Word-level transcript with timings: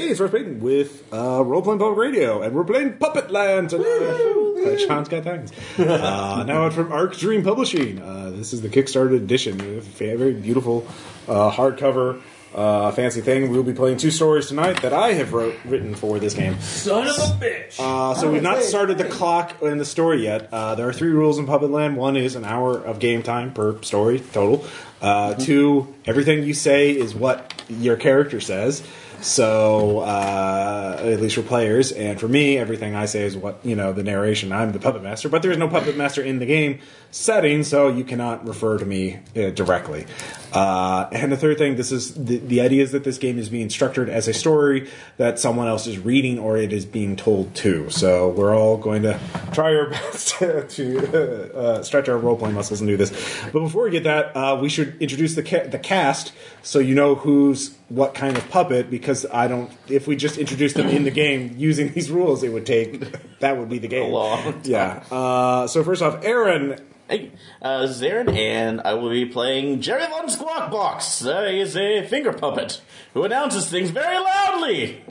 Hey, 0.00 0.08
it's 0.08 0.18
Ross 0.18 0.30
Payton 0.30 0.60
with 0.60 1.12
uh, 1.12 1.44
Role 1.44 1.60
Playing 1.60 1.78
Public 1.78 1.98
Radio, 1.98 2.40
and 2.40 2.54
we're 2.54 2.64
playing 2.64 2.94
Puppetland 2.94 3.68
tonight. 3.68 4.66
Uh, 4.66 4.78
Sean's 4.78 5.10
got 5.10 5.24
things. 5.24 5.52
Uh, 5.78 6.42
now 6.46 6.64
out 6.64 6.72
from 6.72 6.90
Arc 6.90 7.18
Dream 7.18 7.42
Publishing. 7.42 8.00
Uh, 8.00 8.30
this 8.30 8.54
is 8.54 8.62
the 8.62 8.70
Kickstarter 8.70 9.14
edition. 9.14 9.60
A 9.60 9.80
very 9.82 10.32
beautiful 10.32 10.86
uh, 11.28 11.50
hardcover. 11.50 12.22
Uh, 12.54 12.90
fancy 12.92 13.20
thing. 13.20 13.50
We'll 13.50 13.62
be 13.62 13.74
playing 13.74 13.98
two 13.98 14.10
stories 14.10 14.46
tonight 14.46 14.80
that 14.80 14.94
I 14.94 15.12
have 15.12 15.34
wrote, 15.34 15.54
written 15.66 15.94
for 15.94 16.18
this 16.18 16.32
game. 16.32 16.58
Son 16.60 17.06
of 17.06 17.16
a 17.18 17.44
bitch! 17.44 17.78
Uh, 17.78 18.14
so 18.14 18.32
we've 18.32 18.42
not 18.42 18.62
started 18.62 18.96
the 18.96 19.04
clock 19.04 19.60
in 19.60 19.76
the 19.76 19.84
story 19.84 20.24
yet. 20.24 20.48
Uh, 20.50 20.76
there 20.76 20.88
are 20.88 20.94
three 20.94 21.10
rules 21.10 21.38
in 21.38 21.44
Puppetland. 21.46 21.96
One 21.96 22.16
is 22.16 22.36
an 22.36 22.46
hour 22.46 22.78
of 22.78 23.00
game 23.00 23.22
time 23.22 23.52
per 23.52 23.82
story 23.82 24.18
total. 24.18 24.64
Uh, 25.02 25.34
two, 25.34 25.94
everything 26.06 26.42
you 26.42 26.54
say 26.54 26.90
is 26.90 27.14
what 27.14 27.62
your 27.68 27.96
character 27.96 28.40
says. 28.40 28.82
So 29.22 30.00
uh, 30.00 31.00
at 31.00 31.20
least 31.20 31.36
for 31.36 31.42
players, 31.42 31.92
and 31.92 32.18
for 32.18 32.28
me, 32.28 32.56
everything 32.56 32.94
I 32.94 33.04
say 33.06 33.24
is 33.24 33.36
what 33.36 33.58
you 33.64 33.76
know 33.76 33.92
the 33.92 34.02
narration. 34.02 34.52
I'm 34.52 34.72
the 34.72 34.78
puppet 34.78 35.02
master, 35.02 35.28
but 35.28 35.42
there 35.42 35.50
is 35.50 35.58
no 35.58 35.68
puppet 35.68 35.96
master 35.96 36.22
in 36.22 36.38
the 36.38 36.46
game 36.46 36.80
setting, 37.10 37.64
so 37.64 37.88
you 37.88 38.04
cannot 38.04 38.46
refer 38.46 38.78
to 38.78 38.86
me 38.86 39.18
uh, 39.36 39.50
directly. 39.50 40.06
Uh, 40.52 41.08
and 41.12 41.30
the 41.30 41.36
third 41.36 41.58
thing, 41.58 41.76
this 41.76 41.92
is 41.92 42.14
the, 42.14 42.38
the 42.38 42.60
idea 42.60 42.82
is 42.82 42.92
that 42.92 43.04
this 43.04 43.18
game 43.18 43.38
is 43.38 43.48
being 43.48 43.68
structured 43.68 44.08
as 44.08 44.26
a 44.26 44.32
story 44.32 44.88
that 45.16 45.38
someone 45.38 45.68
else 45.68 45.86
is 45.86 45.98
reading 45.98 46.38
or 46.38 46.56
it 46.56 46.72
is 46.72 46.84
being 46.84 47.16
told 47.16 47.54
to. 47.54 47.88
So 47.90 48.30
we're 48.30 48.56
all 48.56 48.76
going 48.76 49.02
to 49.02 49.18
try 49.52 49.74
our 49.74 49.90
best 49.90 50.38
to, 50.38 50.66
to 50.66 51.54
uh, 51.56 51.82
stretch 51.82 52.08
our 52.08 52.18
role 52.18 52.36
playing 52.36 52.54
muscles 52.54 52.80
and 52.80 52.88
do 52.88 52.96
this. 52.96 53.10
But 53.52 53.60
before 53.60 53.84
we 53.84 53.90
get 53.90 54.04
that, 54.04 54.36
uh, 54.36 54.58
we 54.60 54.68
should 54.68 55.00
introduce 55.00 55.34
the 55.34 55.42
ca- 55.42 55.66
the 55.66 55.78
cast 55.78 56.32
so 56.62 56.78
you 56.78 56.94
know 56.94 57.14
who's 57.14 57.74
what 57.88 58.14
kind 58.14 58.36
of 58.36 58.48
puppet 58.50 58.90
because 58.90 59.26
I 59.32 59.48
don't. 59.48 59.70
If 59.88 60.06
we 60.06 60.16
just 60.16 60.38
introduced 60.38 60.76
them 60.76 60.88
in 60.88 61.04
the 61.04 61.10
game 61.10 61.54
using 61.56 61.92
these 61.92 62.10
rules, 62.10 62.42
it 62.42 62.52
would 62.52 62.66
take 62.66 63.38
that 63.40 63.56
would 63.58 63.68
be 63.68 63.78
the 63.78 63.88
game. 63.96 64.12
long 64.12 64.42
time. 64.42 64.60
Yeah. 64.64 65.02
Uh, 65.10 65.66
so 65.66 65.82
first 65.84 66.02
off, 66.02 66.24
Aaron. 66.24 66.80
Hey, 67.08 67.32
uh, 67.60 67.80
this 67.82 67.90
is 67.96 68.02
Aaron, 68.04 68.28
and 68.28 68.80
I 68.82 68.94
will 68.94 69.10
be 69.10 69.26
playing 69.26 69.80
Jerry 69.80 70.06
Von 70.06 70.28
Squawkbox. 70.28 71.26
Uh, 71.26 71.50
he 71.50 71.58
is 71.58 71.76
a 71.76 72.06
finger 72.06 72.32
puppet 72.32 72.80
who 73.14 73.24
announces 73.24 73.68
things 73.68 73.90
very 73.90 74.16
loudly. 74.18 75.02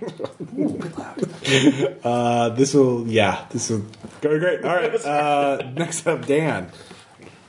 Uh, 2.03 2.50
this 2.50 2.73
will 2.73 3.08
yeah. 3.08 3.45
This 3.50 3.69
will 3.69 3.84
go 4.22 4.38
great. 4.39 4.63
All 4.63 4.75
right. 4.75 4.94
Uh, 5.06 5.72
next 5.75 6.06
up, 6.08 6.25
Dan. 6.25 6.72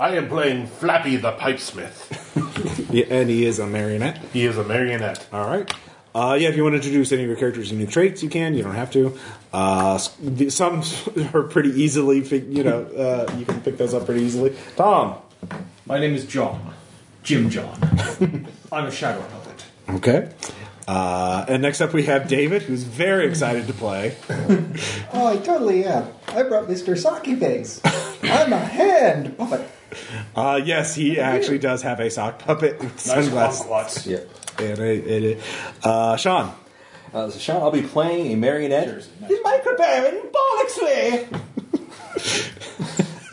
I 0.00 0.16
am 0.16 0.28
playing 0.28 0.66
Flappy 0.66 1.16
the 1.16 1.32
Pipesmith. 1.32 2.16
Yeah, 2.90 3.04
and 3.08 3.30
he 3.30 3.44
is 3.46 3.58
a 3.60 3.66
marionette. 3.66 4.18
He 4.32 4.44
is 4.44 4.58
a 4.58 4.64
marionette. 4.64 5.24
All 5.32 5.46
right. 5.46 5.72
Uh, 6.14 6.36
yeah, 6.40 6.48
if 6.48 6.56
you 6.56 6.64
want 6.64 6.72
to 6.72 6.76
introduce 6.78 7.12
any 7.12 7.22
of 7.22 7.28
your 7.28 7.36
characters 7.36 7.70
and 7.70 7.78
new 7.78 7.86
traits, 7.86 8.22
you 8.22 8.28
can. 8.28 8.54
You 8.54 8.64
don't 8.64 8.74
have 8.74 8.90
to. 8.92 9.16
Uh, 9.52 9.96
some 9.98 10.82
are 11.34 11.44
pretty 11.44 11.70
easily, 11.70 12.22
fig- 12.22 12.52
you 12.52 12.64
know, 12.64 12.82
uh, 12.82 13.32
you 13.38 13.44
can 13.44 13.60
pick 13.60 13.76
those 13.78 13.94
up 13.94 14.06
pretty 14.06 14.22
easily. 14.22 14.56
Tom. 14.76 15.18
My 15.86 16.00
name 16.00 16.14
is 16.14 16.24
John. 16.26 16.74
Jim 17.22 17.48
John. 17.48 17.78
I'm 18.72 18.86
a 18.86 18.90
shadow 18.90 19.22
puppet. 19.22 19.64
Okay. 19.90 20.32
Uh, 20.88 21.44
and 21.48 21.62
next 21.62 21.80
up 21.80 21.92
we 21.92 22.04
have 22.04 22.26
David, 22.26 22.62
who's 22.62 22.82
very 22.82 23.26
excited 23.28 23.68
to 23.68 23.72
play. 23.72 24.16
Oh, 25.12 25.26
I 25.28 25.36
totally 25.36 25.84
am. 25.84 26.08
I 26.28 26.42
brought 26.42 26.66
Mr. 26.66 26.96
Sockyface. 27.00 27.80
I'm 28.24 28.52
a 28.52 28.58
hand 28.58 29.38
puppet. 29.38 29.68
Uh, 30.36 30.60
yes, 30.64 30.94
he 30.94 31.18
actually 31.20 31.58
does 31.58 31.82
have 31.82 32.00
a 32.00 32.10
sock 32.10 32.38
puppet 32.38 32.78
with 32.78 32.92
Nice 32.94 33.02
sunglasses. 33.04 33.66
kumquats. 33.66 34.06
Yeah. 34.06 34.64
And 34.64 34.78
a, 34.78 35.16
and 35.16 35.24
a- 35.24 35.88
uh, 35.88 36.16
Sean. 36.16 36.54
Uh, 37.12 37.28
so 37.30 37.38
Sean, 37.38 37.56
I'll 37.62 37.70
be 37.70 37.82
playing 37.82 38.32
a 38.32 38.36
marionette, 38.36 39.04
He's 39.26 39.38
Micro 39.42 39.76
Baron 39.76 40.22
Bollocksley. 40.32 41.26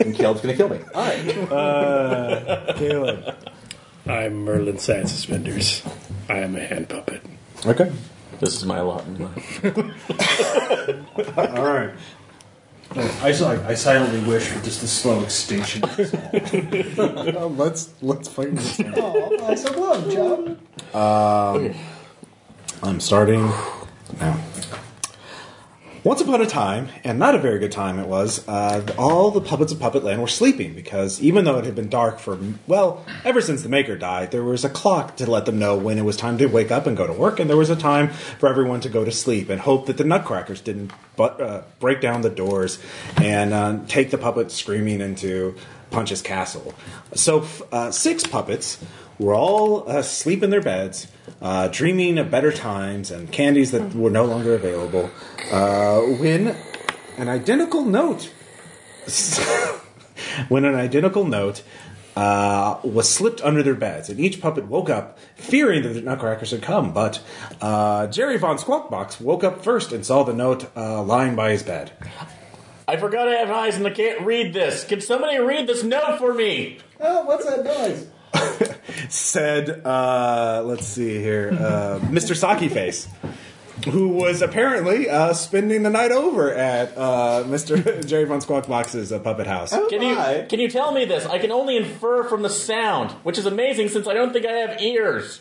and 0.00 0.14
Caleb's 0.14 0.40
gonna 0.40 0.56
kill 0.56 0.68
me. 0.68 0.80
All 0.94 1.04
right. 1.04 2.74
Caleb. 2.76 3.34
I'm 4.06 4.44
Merlin 4.44 4.78
Sad 4.78 5.08
Suspenders. 5.08 5.82
I 6.28 6.38
am 6.38 6.56
a 6.56 6.60
hand 6.60 6.88
puppet. 6.88 7.22
Okay. 7.66 7.92
This 8.40 8.54
is 8.56 8.64
my 8.64 8.80
lot 8.80 9.04
in 9.06 9.18
life. 9.24 9.64
All 11.36 11.64
right. 11.64 11.90
I, 12.96 13.32
I 13.68 13.74
silently 13.74 14.20
wish 14.28 14.44
for 14.48 14.64
just 14.64 14.82
a 14.82 14.88
slow 14.88 15.22
extinction. 15.22 15.84
Uh, 15.84 17.46
let's 17.56 17.92
let's 18.02 18.28
fight 18.28 18.54
this. 18.54 18.78
one. 18.78 18.94
Oh, 18.96 19.46
I 19.46 19.54
so 19.54 19.80
love, 19.80 20.10
John. 20.10 20.58
I'm 22.82 23.00
starting 23.00 23.42
now. 24.20 24.40
Once 26.04 26.20
upon 26.20 26.40
a 26.40 26.46
time, 26.46 26.88
and 27.02 27.18
not 27.18 27.34
a 27.34 27.38
very 27.38 27.58
good 27.58 27.72
time 27.72 27.98
it 27.98 28.06
was, 28.06 28.46
uh, 28.46 28.86
all 28.96 29.32
the 29.32 29.40
puppets 29.40 29.72
of 29.72 29.78
Puppetland 29.78 30.20
were 30.20 30.28
sleeping 30.28 30.72
because 30.72 31.20
even 31.20 31.44
though 31.44 31.58
it 31.58 31.64
had 31.64 31.74
been 31.74 31.88
dark 31.88 32.20
for, 32.20 32.38
well, 32.68 33.04
ever 33.24 33.40
since 33.40 33.62
the 33.62 33.68
Maker 33.68 33.96
died, 33.96 34.30
there 34.30 34.44
was 34.44 34.64
a 34.64 34.70
clock 34.70 35.16
to 35.16 35.28
let 35.28 35.44
them 35.44 35.58
know 35.58 35.76
when 35.76 35.98
it 35.98 36.04
was 36.04 36.16
time 36.16 36.38
to 36.38 36.46
wake 36.46 36.70
up 36.70 36.86
and 36.86 36.96
go 36.96 37.06
to 37.06 37.12
work, 37.12 37.40
and 37.40 37.50
there 37.50 37.56
was 37.56 37.68
a 37.68 37.76
time 37.76 38.10
for 38.10 38.48
everyone 38.48 38.80
to 38.80 38.88
go 38.88 39.04
to 39.04 39.10
sleep 39.10 39.48
and 39.48 39.60
hope 39.60 39.86
that 39.86 39.96
the 39.96 40.04
Nutcrackers 40.04 40.60
didn't 40.60 40.92
but, 41.16 41.40
uh, 41.40 41.62
break 41.80 42.00
down 42.00 42.22
the 42.22 42.30
doors 42.30 42.78
and 43.16 43.52
uh, 43.52 43.80
take 43.88 44.12
the 44.12 44.18
puppet 44.18 44.52
screaming 44.52 45.00
into 45.00 45.56
Punch's 45.90 46.22
castle. 46.22 46.74
So, 47.14 47.44
uh, 47.72 47.90
six 47.90 48.24
puppets 48.24 48.78
were 49.18 49.34
all 49.34 49.86
asleep 49.88 50.42
in 50.42 50.50
their 50.50 50.62
beds, 50.62 51.08
uh, 51.42 51.68
dreaming 51.68 52.18
of 52.18 52.30
better 52.30 52.52
times 52.52 53.10
and 53.10 53.30
candies 53.32 53.70
that 53.72 53.94
were 53.94 54.10
no 54.10 54.24
longer 54.24 54.54
available, 54.54 55.10
uh, 55.50 56.00
when 56.00 56.56
an 57.16 57.28
identical 57.28 57.84
note, 57.84 58.32
when 60.48 60.64
an 60.64 60.74
identical 60.74 61.24
note 61.24 61.62
uh, 62.16 62.80
was 62.82 63.08
slipped 63.08 63.40
under 63.42 63.62
their 63.62 63.76
beds, 63.76 64.08
and 64.08 64.18
each 64.18 64.40
puppet 64.40 64.66
woke 64.66 64.90
up 64.90 65.18
fearing 65.36 65.82
that 65.82 65.90
the 65.90 66.02
Nutcrackers 66.02 66.50
had 66.50 66.62
come. 66.62 66.92
But 66.92 67.22
uh, 67.60 68.08
Jerry 68.08 68.38
Von 68.38 68.58
Squawkbox 68.58 69.20
woke 69.20 69.44
up 69.44 69.62
first 69.62 69.92
and 69.92 70.04
saw 70.04 70.24
the 70.24 70.32
note 70.32 70.68
uh, 70.76 71.02
lying 71.02 71.36
by 71.36 71.52
his 71.52 71.62
bed. 71.62 71.92
I 72.88 72.96
forgot 72.96 73.28
I 73.28 73.34
have 73.34 73.50
eyes 73.50 73.76
and 73.76 73.86
I 73.86 73.90
can't 73.90 74.22
read 74.22 74.52
this. 74.52 74.82
Can 74.84 75.00
somebody 75.00 75.38
read 75.38 75.66
this 75.68 75.84
note 75.84 76.18
for 76.18 76.34
me? 76.34 76.78
Oh, 76.98 77.24
what's 77.24 77.44
that 77.44 77.62
noise? 77.62 78.08
Said, 79.08 79.86
uh, 79.86 80.62
let's 80.64 80.86
see 80.86 81.18
here, 81.20 81.50
uh, 81.52 81.98
Mr. 82.04 82.36
Sockyface, 82.36 83.06
who 83.90 84.08
was 84.08 84.42
apparently 84.42 85.08
uh, 85.08 85.32
spending 85.34 85.82
the 85.82 85.90
night 85.90 86.10
over 86.10 86.52
at 86.52 86.96
uh, 86.96 87.44
Mr. 87.46 88.06
Jerry 88.06 88.24
Von 88.24 88.40
Squawkbox's 88.40 89.12
uh, 89.12 89.18
puppet 89.20 89.46
house. 89.46 89.70
Can 89.88 90.02
you 90.02 90.16
can 90.48 90.60
you 90.60 90.68
tell 90.68 90.92
me 90.92 91.04
this? 91.04 91.26
I 91.26 91.38
can 91.38 91.52
only 91.52 91.76
infer 91.76 92.24
from 92.24 92.42
the 92.42 92.50
sound, 92.50 93.12
which 93.22 93.38
is 93.38 93.46
amazing 93.46 93.88
since 93.88 94.06
I 94.06 94.14
don't 94.14 94.32
think 94.32 94.46
I 94.46 94.52
have 94.52 94.80
ears. 94.80 95.40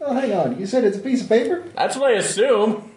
Oh, 0.00 0.14
hang 0.14 0.32
on. 0.32 0.58
You 0.58 0.66
said 0.66 0.84
it's 0.84 0.96
a 0.96 1.00
piece 1.00 1.22
of 1.22 1.28
paper? 1.28 1.64
That's 1.76 1.96
what 1.96 2.10
I 2.10 2.14
assume. 2.14 2.90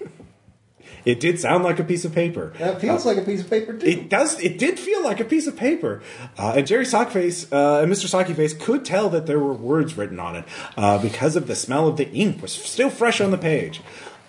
It 1.06 1.20
did 1.20 1.40
sound 1.40 1.64
like 1.64 1.80
a 1.80 1.84
piece 1.84 2.04
of 2.04 2.14
paper. 2.14 2.54
That 2.58 2.82
feels 2.82 3.06
like 3.06 3.18
a 3.18 3.22
piece 3.22 3.42
of 3.42 3.50
paper, 3.50 3.74
too. 3.78 3.86
It 3.86 4.10
does. 4.10 4.40
It 4.40 4.58
did 4.58 4.80
feel 4.80 5.04
like 5.04 5.20
a 5.20 5.26
piece 5.26 5.48
of 5.48 5.56
paper, 5.56 6.02
uh, 6.38 6.54
and 6.58 6.68
Jerry 6.68 6.86
Sockface 6.86 7.52
uh, 7.52 7.82
and 7.82 7.92
Mr. 7.92 8.08
Sockyface 8.08 8.60
could 8.60 8.84
tell 8.84 9.10
that 9.10 9.26
there 9.28 9.40
were 9.40 9.54
words 9.54 9.96
written 9.98 10.20
on 10.20 10.36
it 10.36 10.46
uh, 10.78 10.98
because 10.98 11.36
of 11.36 11.48
the 11.48 11.56
smell 11.56 11.88
of 11.88 11.98
the 11.98 12.10
ink 12.12 12.42
was 12.42 12.52
still 12.52 12.90
fresh 12.90 13.22
on 13.22 13.32
the 13.32 13.38
page. 13.38 13.82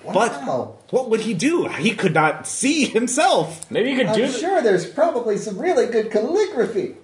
Wow. 0.05 0.13
But 0.13 0.93
what 0.93 1.11
would 1.11 1.21
he 1.21 1.35
do? 1.35 1.67
He 1.67 1.91
could 1.91 2.15
not 2.15 2.47
see 2.47 2.85
himself. 2.85 3.69
Maybe 3.71 3.91
he 3.91 3.97
could 3.97 4.15
do 4.15 4.25
I'm 4.25 4.31
th- 4.31 4.41
sure 4.41 4.63
there's 4.63 4.89
probably 4.89 5.37
some 5.37 5.59
really 5.59 5.87
good 5.87 6.13
calligraphy. 6.13 6.97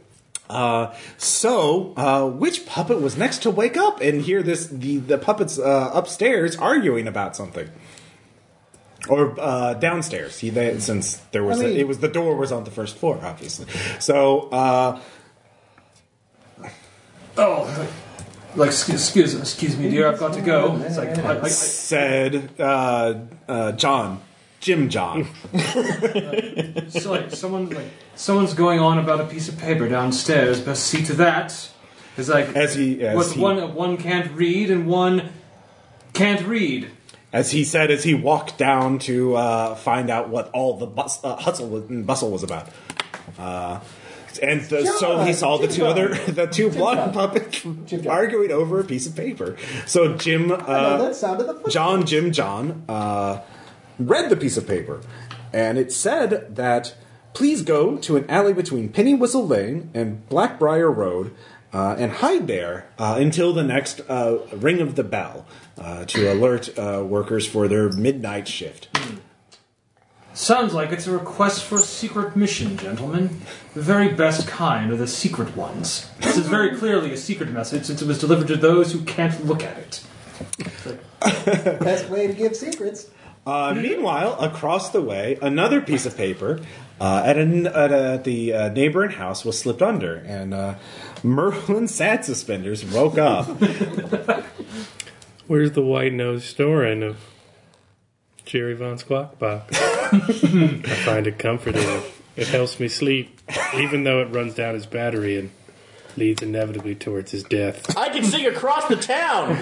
Uh, 0.48 0.94
so, 1.16 1.94
uh, 1.96 2.28
which 2.28 2.66
puppet 2.66 3.00
was 3.00 3.16
next 3.16 3.38
to 3.42 3.50
wake 3.50 3.76
up 3.76 4.00
and 4.00 4.20
hear 4.20 4.42
this? 4.42 4.66
The 4.66 4.98
the 4.98 5.16
puppets 5.16 5.58
uh, 5.58 5.90
upstairs 5.94 6.56
arguing 6.56 7.08
about 7.08 7.34
something, 7.34 7.70
or 9.08 9.34
uh, 9.40 9.74
downstairs. 9.74 10.38
He, 10.38 10.50
they, 10.50 10.78
since 10.80 11.16
there 11.32 11.42
was 11.44 11.60
I 11.60 11.64
mean- 11.66 11.76
a, 11.76 11.80
it 11.80 11.88
was 11.88 11.98
the 11.98 12.08
door 12.08 12.36
was 12.36 12.52
on 12.52 12.64
the 12.64 12.70
first 12.70 12.96
floor, 12.96 13.18
obviously. 13.22 13.66
So, 14.00 14.48
uh, 14.50 15.00
Oh, 17.36 17.88
like 18.56 18.68
excuse, 18.68 19.00
excuse, 19.02 19.34
excuse 19.34 19.76
me, 19.78 19.88
dear. 19.88 20.06
I've 20.06 20.18
got 20.18 20.34
to 20.34 20.42
go. 20.42 20.76
It's 20.84 20.98
like 20.98 21.16
I, 21.18 21.36
I, 21.36 21.42
I, 21.42 21.48
said 21.48 22.50
uh, 22.60 23.14
uh, 23.48 23.72
John, 23.72 24.20
Jim 24.60 24.90
John. 24.90 25.26
so 26.90 27.10
like 27.12 27.30
someone 27.30 27.70
like 27.70 27.86
someone's 28.16 28.52
going 28.52 28.80
on 28.80 28.98
about 28.98 29.20
a 29.22 29.24
piece 29.24 29.48
of 29.48 29.56
paper 29.58 29.88
downstairs. 29.88 30.60
Best 30.60 30.84
see 30.84 31.02
to 31.06 31.14
that. 31.14 31.70
It's 32.18 32.28
like 32.28 32.54
As 32.54 32.74
he- 32.74 33.02
as 33.02 33.16
what 33.16 33.32
he- 33.32 33.40
one 33.40 33.74
one 33.74 33.96
can't 33.96 34.30
read 34.32 34.70
and 34.70 34.86
one 34.86 35.30
can't 36.12 36.46
read. 36.46 36.90
As 37.32 37.50
he 37.50 37.64
said 37.64 37.90
as 37.90 38.04
he 38.04 38.14
walked 38.14 38.58
down 38.58 38.98
to 39.00 39.34
uh, 39.34 39.74
find 39.74 40.10
out 40.10 40.28
what 40.28 40.50
all 40.50 40.76
the 40.76 40.86
bus, 40.86 41.22
uh, 41.24 41.36
hustle 41.36 41.76
and 41.76 42.06
bustle 42.06 42.30
was 42.30 42.42
about. 42.42 42.68
Uh, 43.38 43.80
and 44.42 44.62
the, 44.62 44.86
so 44.98 45.22
he 45.24 45.32
saw 45.32 45.58
the 45.58 45.66
two 45.66 45.82
Jim 45.82 45.86
other, 45.86 46.08
the 46.28 46.46
two 46.46 46.70
blonde 46.70 47.12
puppets 47.12 47.60
Jim 47.60 47.86
John. 47.86 48.06
arguing 48.06 48.50
over 48.50 48.80
a 48.80 48.84
piece 48.84 49.06
of 49.06 49.14
paper. 49.14 49.56
So 49.86 50.16
Jim, 50.16 50.50
uh, 50.50 50.98
that 50.98 51.14
sounded 51.16 51.44
the 51.44 51.70
John, 51.70 52.06
Jim, 52.06 52.32
John, 52.32 52.84
uh, 52.88 53.40
read 53.98 54.30
the 54.30 54.36
piece 54.36 54.56
of 54.56 54.66
paper, 54.66 55.00
and 55.52 55.78
it 55.78 55.92
said 55.92 56.56
that 56.56 56.94
please 57.34 57.62
go 57.62 57.96
to 57.98 58.16
an 58.16 58.28
alley 58.30 58.52
between 58.52 58.88
Penny 58.88 59.14
Whistle 59.14 59.46
Lane 59.46 59.90
and 59.94 60.26
Blackbriar 60.28 60.94
Road. 60.94 61.34
Uh, 61.72 61.96
and 61.98 62.12
hide 62.12 62.46
there 62.46 62.86
uh, 62.98 63.16
until 63.18 63.54
the 63.54 63.62
next 63.62 64.00
uh, 64.08 64.38
ring 64.52 64.80
of 64.80 64.94
the 64.94 65.04
bell 65.04 65.46
uh, 65.78 66.04
to 66.04 66.30
alert 66.30 66.78
uh, 66.78 67.02
workers 67.02 67.46
for 67.46 67.66
their 67.66 67.90
midnight 67.92 68.46
shift. 68.46 68.88
Sounds 70.34 70.72
like 70.72 70.92
it's 70.92 71.06
a 71.06 71.12
request 71.12 71.64
for 71.64 71.76
a 71.76 71.80
secret 71.80 72.36
mission, 72.36 72.76
gentlemen. 72.78 73.40
The 73.74 73.82
very 73.82 74.08
best 74.12 74.48
kind 74.48 74.90
are 74.90 74.96
the 74.96 75.06
secret 75.06 75.54
ones. 75.56 76.10
This 76.20 76.38
is 76.38 76.46
very 76.46 76.76
clearly 76.76 77.12
a 77.12 77.18
secret 77.18 77.50
message 77.50 77.84
since 77.84 78.00
it 78.00 78.08
was 78.08 78.18
delivered 78.18 78.48
to 78.48 78.56
those 78.56 78.92
who 78.92 79.02
can't 79.02 79.44
look 79.44 79.62
at 79.62 79.76
it. 79.76 80.04
Best 81.80 82.08
way 82.08 82.26
to 82.26 82.32
give 82.32 82.56
secrets. 82.56 83.10
Uh, 83.46 83.74
meanwhile, 83.76 84.40
across 84.40 84.90
the 84.90 85.02
way, 85.02 85.36
another 85.42 85.80
piece 85.80 86.06
of 86.06 86.16
paper 86.16 86.60
uh, 87.00 87.22
at, 87.26 87.36
an, 87.36 87.66
at, 87.66 87.92
a, 87.92 88.12
at 88.12 88.24
the 88.24 88.52
uh, 88.54 88.68
neighboring 88.68 89.10
house 89.10 89.44
was 89.44 89.58
slipped 89.58 89.82
under, 89.82 90.14
and 90.14 90.54
uh, 90.54 90.74
Merlin 91.22 91.88
Sad 91.88 92.24
Suspenders 92.24 92.84
woke 92.84 93.18
up. 93.18 93.46
Where's 95.46 95.72
the 95.72 95.82
white 95.82 96.12
nose 96.12 96.44
storing 96.44 97.02
of 97.02 97.18
Jerry 98.44 98.74
Von 98.74 98.96
Squawkbox? 98.96 99.66
I 99.72 100.94
find 101.04 101.26
it 101.26 101.38
comforting. 101.38 102.02
It 102.34 102.48
helps 102.48 102.80
me 102.80 102.88
sleep, 102.88 103.40
even 103.76 104.04
though 104.04 104.20
it 104.20 104.30
runs 104.30 104.54
down 104.54 104.74
his 104.74 104.86
battery 104.86 105.38
and 105.38 105.50
leads 106.16 106.42
inevitably 106.42 106.94
towards 106.94 107.30
his 107.30 107.42
death. 107.42 107.96
I 107.96 108.08
can 108.08 108.24
sing 108.24 108.46
across 108.46 108.88
the 108.88 108.96
town. 108.96 109.56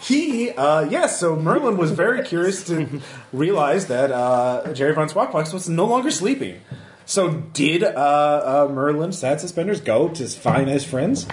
he, 0.00 0.50
uh, 0.50 0.82
yes, 0.88 1.20
so 1.20 1.36
Merlin 1.36 1.76
was 1.76 1.90
very 1.90 2.22
curious 2.24 2.64
to 2.64 3.00
realize 3.32 3.86
that 3.86 4.10
uh, 4.10 4.72
Jerry 4.72 4.94
Von 4.94 5.08
Squawkbox 5.08 5.52
was 5.52 5.68
no 5.68 5.86
longer 5.86 6.10
sleeping. 6.10 6.60
So, 7.04 7.30
did 7.52 7.82
uh, 7.82 7.88
uh, 7.88 8.72
Merlin 8.72 9.12
Sad 9.12 9.40
Suspenders 9.40 9.80
go 9.80 10.08
to 10.10 10.26
find 10.28 10.68
his 10.68 10.84
friends? 10.84 11.26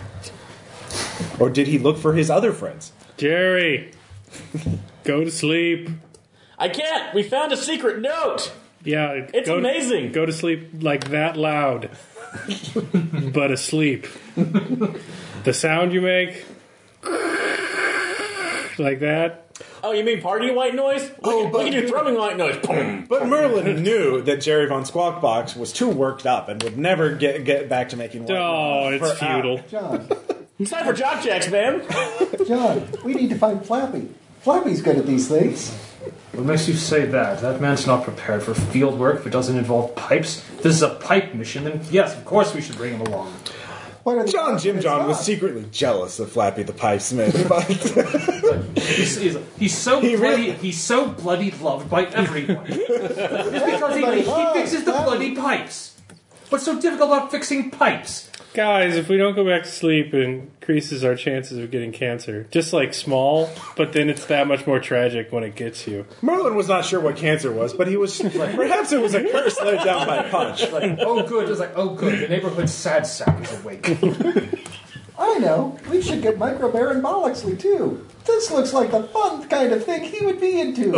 Or 1.39 1.49
did 1.49 1.67
he 1.67 1.77
look 1.77 1.97
for 1.97 2.13
his 2.13 2.29
other 2.29 2.51
friends? 2.51 2.91
Jerry, 3.17 3.91
go 5.03 5.23
to 5.23 5.31
sleep. 5.31 5.89
I 6.57 6.69
can't. 6.69 7.13
We 7.13 7.23
found 7.23 7.51
a 7.53 7.57
secret 7.57 7.99
note. 8.01 8.51
Yeah, 8.83 9.27
It's 9.33 9.47
go 9.47 9.57
amazing. 9.57 10.11
go 10.13 10.25
to 10.25 10.31
sleep 10.33 10.69
like 10.81 11.09
that 11.09 11.35
loud, 11.37 11.89
but 13.33 13.51
asleep. 13.51 14.07
the 14.35 15.53
sound 15.53 15.93
you 15.93 16.01
make, 16.01 16.45
like 18.77 18.99
that. 19.01 19.48
Oh, 19.83 19.91
you 19.91 20.03
mean 20.03 20.21
party 20.21 20.51
white 20.51 20.75
noise? 20.75 21.09
We 21.09 21.15
Oh, 21.23 21.43
can, 21.43 21.51
but- 21.51 21.63
we 21.63 21.71
can 21.71 21.81
do 21.83 21.87
thrumming 21.89 22.17
white 22.17 22.37
noise. 22.37 22.57
Boom. 22.65 23.05
But 23.09 23.27
Merlin 23.27 23.81
knew 23.83 24.21
that 24.23 24.41
Jerry 24.41 24.67
Von 24.67 24.83
Squawkbox 24.83 25.55
was 25.57 25.71
too 25.73 25.89
worked 25.89 26.25
up 26.25 26.49
and 26.49 26.61
would 26.63 26.77
never 26.77 27.11
get, 27.15 27.43
get 27.45 27.69
back 27.69 27.89
to 27.89 27.97
making 27.97 28.23
white 28.25 28.37
Oh, 28.37 28.89
noise 28.91 29.01
it's 29.01 29.19
futile. 29.19 29.61
John, 29.69 30.07
It's 30.59 30.71
time 30.71 30.85
for 30.85 30.91
jock 30.93 31.23
jacks, 31.23 31.49
man. 31.49 31.81
John, 32.45 32.87
we 33.05 33.13
need 33.13 33.29
to 33.29 33.37
find 33.37 33.65
Flappy. 33.65 34.09
Flappy's 34.41 34.81
good 34.81 34.97
at 34.97 35.05
these 35.07 35.27
things. 35.29 35.71
What 36.33 36.45
makes 36.45 36.67
you 36.67 36.73
say 36.73 37.05
that? 37.05 37.39
That 37.41 37.59
man's 37.61 37.87
not 37.87 38.03
prepared 38.03 38.43
for 38.43 38.53
field 38.53 38.99
work 38.99 39.19
if 39.21 39.27
it 39.27 39.29
doesn't 39.31 39.57
involve 39.57 39.95
pipes. 39.95 40.39
If 40.57 40.63
this 40.63 40.75
is 40.75 40.81
a 40.81 40.89
pipe 40.95 41.33
mission, 41.33 41.63
then 41.63 41.81
yes, 41.91 42.15
of 42.15 42.23
course 42.25 42.53
we 42.53 42.61
should 42.61 42.75
bring 42.77 42.93
him 42.97 43.01
along. 43.01 43.33
What 44.09 44.17
are 44.17 44.25
the 44.25 44.31
John 44.31 44.57
Jim 44.57 44.81
John 44.81 45.07
was 45.07 45.19
secretly 45.23 45.65
jealous 45.71 46.19
of 46.19 46.31
Flappy 46.31 46.63
the 46.63 46.73
Pipesmith, 46.73 47.47
but 47.47 47.63
He's, 48.83 49.17
he's, 49.17 49.37
he's 49.59 49.77
so 49.77 50.01
He 50.01 50.15
bloody. 50.15 50.41
really- 50.47 50.51
He's 50.53 50.81
so 50.81 51.09
bloody 51.09 51.51
loved 51.51 51.91
by 51.91 52.05
everyone. 52.05 52.65
it's 52.69 53.65
because 53.65 53.95
he, 53.95 54.21
he 54.21 54.53
fixes 54.59 54.83
the 54.83 54.93
bloody 54.93 55.35
pipes. 55.35 55.88
What's 56.49 56.65
so 56.65 56.79
difficult 56.81 57.11
about 57.11 57.31
fixing 57.31 57.69
pipes? 57.69 58.29
Guys, 58.55 58.95
if 58.95 59.07
we 59.07 59.17
don't 59.17 59.35
go 59.35 59.45
back 59.45 59.61
to 59.63 59.69
sleep, 59.69 60.11
it 60.15 60.23
increases 60.23 61.03
our 61.03 61.15
chances 61.15 61.59
of 61.59 61.69
getting 61.69 61.91
cancer. 61.91 62.47
Just 62.49 62.73
like 62.73 62.95
small, 62.95 63.51
but 63.75 63.93
then 63.93 64.09
it's 64.09 64.25
that 64.25 64.47
much 64.47 64.65
more 64.65 64.79
tragic 64.79 65.31
when 65.31 65.43
it 65.43 65.55
gets 65.55 65.87
you. 65.87 66.07
Merlin 66.23 66.55
was 66.55 66.67
not 66.67 66.85
sure 66.85 66.99
what 66.99 67.15
cancer 67.15 67.51
was, 67.51 67.73
but 67.73 67.87
he 67.87 67.95
was 67.97 68.19
like, 68.33 68.55
perhaps 68.55 68.91
it 68.91 68.99
was 68.99 69.13
a 69.13 69.23
curse 69.29 69.61
laid 69.61 69.83
down 69.83 70.07
by 70.07 70.27
Punch. 70.29 70.71
Like, 70.71 70.97
oh, 70.99 71.27
good. 71.27 71.47
It's 71.49 71.59
like, 71.59 71.73
oh, 71.75 71.93
good. 71.93 72.19
The 72.19 72.27
neighborhood 72.27 72.67
sad 72.67 73.05
sack 73.05 73.39
is 73.43 73.59
awake. 73.61 73.87
I 75.19 75.37
know. 75.37 75.77
We 75.91 76.01
should 76.01 76.23
get 76.23 76.39
Micro 76.39 76.71
Baron 76.71 77.03
Bollocksley 77.03 77.59
too. 77.59 78.07
This 78.25 78.49
looks 78.49 78.73
like 78.73 78.89
the 78.89 79.03
fun 79.03 79.47
kind 79.49 79.71
of 79.71 79.83
thing 79.83 80.03
he 80.03 80.25
would 80.25 80.41
be 80.41 80.59
into. 80.59 80.95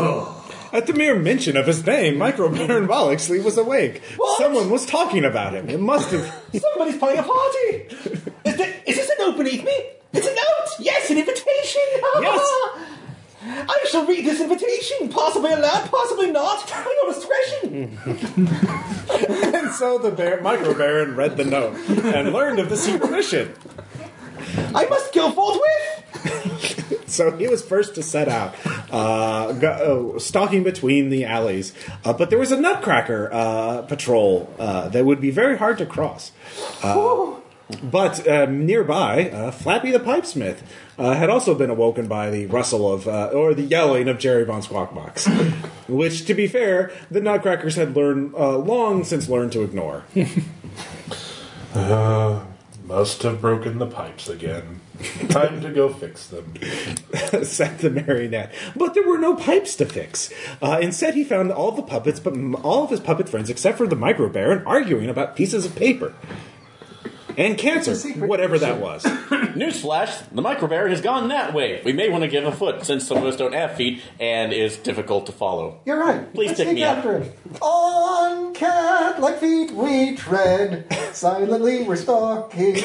At 0.73 0.88
the 0.88 0.94
mere 0.94 1.15
mention 1.15 1.57
of 1.57 1.68
his 1.68 1.85
name, 1.85 2.18
Micro 2.18 2.50
Baron 2.50 2.88
Bollocksley 2.88 3.44
was 3.44 3.57
awake. 3.57 4.01
What? 4.18 4.38
Someone 4.39 4.69
was 4.69 4.85
talking 4.85 5.25
about 5.25 5.53
him. 5.53 5.69
It 5.69 5.79
must 5.79 6.12
have. 6.12 6.25
Somebody's 6.62 6.97
planning 6.97 7.19
a 7.19 7.23
party. 7.23 8.21
Is, 8.45 8.57
there, 8.57 8.73
is 8.85 8.95
this 8.95 9.09
a 9.09 9.21
note 9.21 9.38
beneath 9.38 9.63
me? 9.65 9.85
It's 10.13 10.27
a 10.27 10.33
note. 10.33 10.68
Yes, 10.79 11.09
an 11.09 11.18
invitation. 11.18 11.81
Yes. 12.21 12.88
I 13.44 13.85
shall 13.89 14.06
read 14.06 14.23
this 14.23 14.39
invitation. 14.39 15.09
Possibly 15.09 15.51
aloud, 15.51 15.89
possibly 15.89 16.31
not. 16.31 16.71
At 16.71 16.85
your 16.85 17.12
discretion. 17.12 17.97
And 19.56 19.71
so 19.71 19.97
the 19.97 20.12
Bar- 20.12 20.41
Micro 20.41 20.75
Baron 20.75 21.15
read 21.15 21.38
the 21.38 21.45
note 21.45 21.75
and 21.89 22.31
learned 22.31 22.59
of 22.59 22.69
the 22.69 22.77
secret 22.77 23.09
mission. 23.09 23.53
I 24.75 24.85
must 24.85 25.12
kill 25.12 25.31
forthwith. 25.31 26.97
So 27.21 27.35
he 27.37 27.47
was 27.47 27.61
first 27.61 27.95
to 27.95 28.03
set 28.03 28.27
out, 28.29 28.55
uh, 28.91 29.51
go, 29.53 30.13
uh, 30.15 30.19
stalking 30.19 30.63
between 30.63 31.09
the 31.09 31.25
alleys. 31.25 31.73
Uh, 32.05 32.13
but 32.13 32.29
there 32.29 32.39
was 32.39 32.51
a 32.51 32.59
Nutcracker 32.59 33.29
uh, 33.31 33.81
patrol 33.83 34.51
uh, 34.57 34.87
that 34.89 35.05
would 35.05 35.19
be 35.19 35.29
very 35.29 35.57
hard 35.57 35.77
to 35.79 35.85
cross. 35.85 36.31
Uh, 36.81 37.35
but 37.83 38.27
uh, 38.27 38.45
nearby, 38.45 39.29
uh, 39.29 39.51
Flappy 39.51 39.91
the 39.91 39.99
Pipesmith 39.99 40.63
uh, 40.97 41.13
had 41.13 41.29
also 41.29 41.55
been 41.55 41.69
awoken 41.69 42.07
by 42.07 42.29
the 42.29 42.45
rustle 42.47 42.91
of, 42.91 43.07
uh, 43.07 43.27
or 43.27 43.53
the 43.53 43.63
yelling 43.63 44.07
of 44.07 44.17
Jerry 44.17 44.43
Von 44.43 44.61
Squawkbox, 44.61 45.27
which, 45.87 46.25
to 46.25 46.33
be 46.33 46.47
fair, 46.47 46.91
the 47.09 47.21
Nutcrackers 47.21 47.75
had 47.75 47.95
learned 47.95 48.33
uh, 48.35 48.57
long 48.57 49.03
since 49.03 49.29
learned 49.29 49.51
to 49.53 49.63
ignore. 49.63 50.03
Uh, 51.73 52.43
must 52.91 53.23
have 53.23 53.39
broken 53.39 53.77
the 53.79 53.88
pipes 53.88 54.27
again. 54.27 54.81
Time 55.29 55.61
to 55.61 55.71
go 55.71 55.88
fix 55.88 56.27
them. 56.27 56.53
said 57.43 57.79
the 57.79 57.89
marionette. 57.89 58.53
But 58.75 58.93
there 58.93 59.07
were 59.07 59.17
no 59.17 59.33
pipes 59.33 59.77
to 59.77 59.85
fix. 59.85 60.29
Uh, 60.61 60.77
instead, 60.81 61.13
he 61.13 61.23
found 61.23 61.53
all 61.53 61.71
the 61.71 61.83
puppets, 61.83 62.19
but 62.19 62.33
all 62.63 62.83
of 62.83 62.89
his 62.89 63.00
puppet 63.00 63.29
friends, 63.29 63.50
except 63.50 63.77
for 63.77 63.88
the 63.88 63.95
micro 63.95 64.27
baron, 64.27 64.63
arguing 64.65 65.10
about 65.10 65.38
pieces 65.38 65.65
of 65.65 65.74
paper 65.74 66.13
and 67.41 67.57
cancer, 67.57 67.95
whatever 68.25 68.60
that 68.60 68.79
was. 68.79 69.03
Newsflash: 69.05 70.24
the 70.31 70.41
microbear 70.41 70.89
has 70.89 71.01
gone 71.01 71.29
that 71.29 71.53
way. 71.53 71.81
We 71.83 71.93
may 71.93 72.10
want 72.10 72.24
to 72.24 72.27
give 72.27 72.45
a 72.45 72.51
foot 72.51 72.86
since 72.86 73.07
some 73.07 73.17
of 73.17 73.25
us 73.25 73.36
don't 73.36 73.53
have 73.53 73.75
feet 73.75 74.01
and 74.19 74.53
is 74.53 74.77
difficult 74.77 75.25
to 75.25 75.31
follow. 75.31 75.81
You're 75.86 76.00
right. 76.00 76.31
Please 76.33 76.48
Let's 76.50 76.60
take 76.60 76.67
take 76.67 76.75
me 76.75 76.83
out. 76.83 76.98
after 77.00 77.19
him. 77.19 77.33
On 77.62 78.53
cat-like 78.53 79.39
feet 79.39 79.71
we 79.71 80.15
tread. 80.15 80.86
Silently 81.13 81.83
we're 81.83 81.95
stalking. 81.95 82.77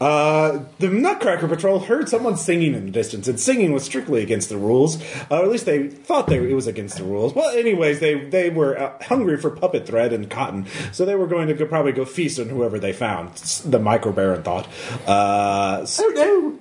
Uh, 0.00 0.64
the 0.78 0.88
Nutcracker 0.88 1.48
Patrol 1.48 1.80
heard 1.80 2.08
someone 2.08 2.36
singing 2.36 2.74
in 2.74 2.86
the 2.86 2.90
distance, 2.90 3.28
and 3.28 3.38
singing 3.38 3.72
was 3.72 3.84
strictly 3.84 4.22
against 4.22 4.48
the 4.48 4.56
rules. 4.56 5.00
Uh, 5.30 5.38
or 5.38 5.42
at 5.42 5.48
least 5.48 5.66
they 5.66 5.88
thought 5.88 6.26
they, 6.26 6.38
it 6.38 6.54
was 6.54 6.66
against 6.66 6.96
the 6.98 7.04
rules. 7.04 7.34
Well, 7.34 7.50
anyways, 7.56 8.00
they 8.00 8.14
they 8.14 8.50
were 8.50 8.78
uh, 8.78 9.02
hungry 9.04 9.36
for 9.36 9.50
puppet 9.50 9.86
thread 9.86 10.12
and 10.12 10.28
cotton, 10.28 10.66
so 10.92 11.04
they 11.04 11.14
were 11.14 11.26
going 11.26 11.48
to 11.48 11.54
go, 11.54 11.66
probably 11.66 11.92
go 11.92 12.04
feast 12.04 12.38
on 12.38 12.48
whoever 12.48 12.78
they 12.78 12.92
found. 12.92 13.34
The 13.64 13.78
Micro 13.78 14.12
Baron 14.12 14.42
thought. 14.42 14.68
Uh, 15.06 15.86
Oh 15.98 16.12
no! 16.14 16.58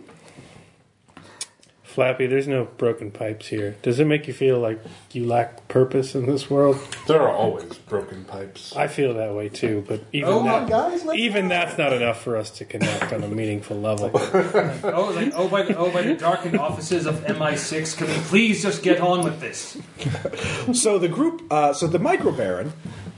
Flappy, 1.98 2.28
there's 2.28 2.48
no 2.48 2.66
broken 2.78 3.10
pipes 3.10 3.48
here. 3.48 3.76
Does 3.82 4.00
it 4.00 4.06
make 4.06 4.28
you 4.28 4.34
feel 4.36 4.60
like 4.60 4.80
you 5.14 5.26
lack 5.26 5.68
purpose 5.68 6.14
in 6.14 6.28
this 6.28 6.48
world? 6.48 6.78
There 7.08 7.20
are 7.20 7.32
always 7.32 7.74
broken 7.90 8.24
pipes. 8.24 8.76
I 8.76 8.86
feel 8.86 9.16
that 9.16 9.34
way 9.34 9.50
too, 9.50 9.84
but 9.88 10.04
even 10.14 10.30
Oh, 10.30 10.44
that, 10.44 10.70
guys, 10.70 11.04
even 11.16 11.46
go. 11.46 11.56
that's 11.56 11.76
not 11.76 11.94
enough 11.94 12.22
for 12.22 12.38
us 12.38 12.52
to 12.60 12.66
connect 12.66 13.12
on 13.14 13.24
a 13.24 13.28
meaningful 13.28 13.82
level. 13.82 14.12
Oh, 14.84 15.12
like, 15.16 15.32
oh, 15.36 15.48
by 15.48 15.64
the, 15.64 15.76
oh, 15.76 15.90
by 15.90 16.04
the 16.04 16.14
darkened 16.14 16.60
offices 16.60 17.08
of 17.08 17.16
MI6, 17.22 17.98
can 17.98 18.06
we 18.08 18.14
please 18.28 18.62
just 18.62 18.84
get 18.84 19.02
on 19.02 19.24
with 19.24 19.40
this? 19.40 19.76
So 20.80 21.00
the 21.00 21.08
group, 21.08 21.52
uh, 21.52 21.74
so 21.74 21.88
the 21.88 21.98
Micro 21.98 22.32
Baron 22.32 22.74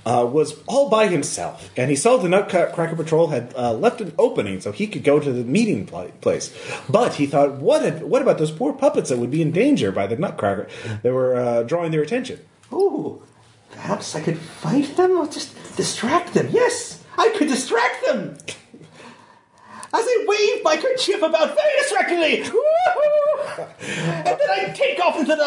uh, 0.10 0.25
was 0.25 0.56
all 0.66 0.89
by 0.89 1.06
himself, 1.08 1.70
and 1.78 1.92
he 1.92 1.96
saw 1.96 2.18
the 2.18 2.28
Nutcracker 2.28 2.96
Patrol 2.96 3.28
had 3.28 3.54
uh, 3.56 3.74
left 3.74 4.01
an 4.01 4.12
opening 4.18 4.60
so 4.60 4.72
he 4.72 4.88
could 4.88 5.04
go 5.04 5.20
to 5.20 5.32
the 5.32 5.44
meeting 5.44 5.86
pla- 5.86 6.08
place. 6.20 6.51
But 6.89 7.13
he 7.16 7.28
thought, 7.28 7.58
what? 7.58 7.84
Had, 7.84 8.01
what 8.01 8.24
about 8.24 8.39
those 8.39 8.50
poor 8.50 8.74
puppets 8.74 9.10
that 9.10 9.20
would 9.20 9.30
be 9.30 9.44
in 9.44 9.51
danger 9.51 9.92
by 9.92 10.08
the 10.08 10.16
Nutcracker? 10.16 10.68
They 11.04 11.12
were 11.12 11.36
uh, 11.36 11.62
drawing 11.62 11.92
their 11.92 12.01
attention. 12.01 12.39
Ooh, 12.74 13.22
perhaps 13.72 14.16
I 14.16 14.22
could 14.22 14.39
fight 14.39 14.98
them 14.98 15.12
or 15.12 15.28
just 15.28 15.54
distract 15.75 16.34
them. 16.34 16.50
Yes, 16.51 17.04
I 17.16 17.30
could 17.38 17.48
distract 17.48 18.04
them. 18.08 18.36
As 19.92 20.06
I 20.06 20.25
wave 20.28 20.63
my 20.63 20.78
kerchief 20.78 21.22
about 21.22 21.56
very 21.56 21.78
distractingly, 21.82 22.42
and 22.42 24.39
then 24.39 24.50
I 24.50 24.74
take 24.75 25.00
off 25.00 25.20
into 25.20 25.36
the 25.36 25.42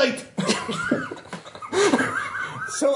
night. 1.99 2.09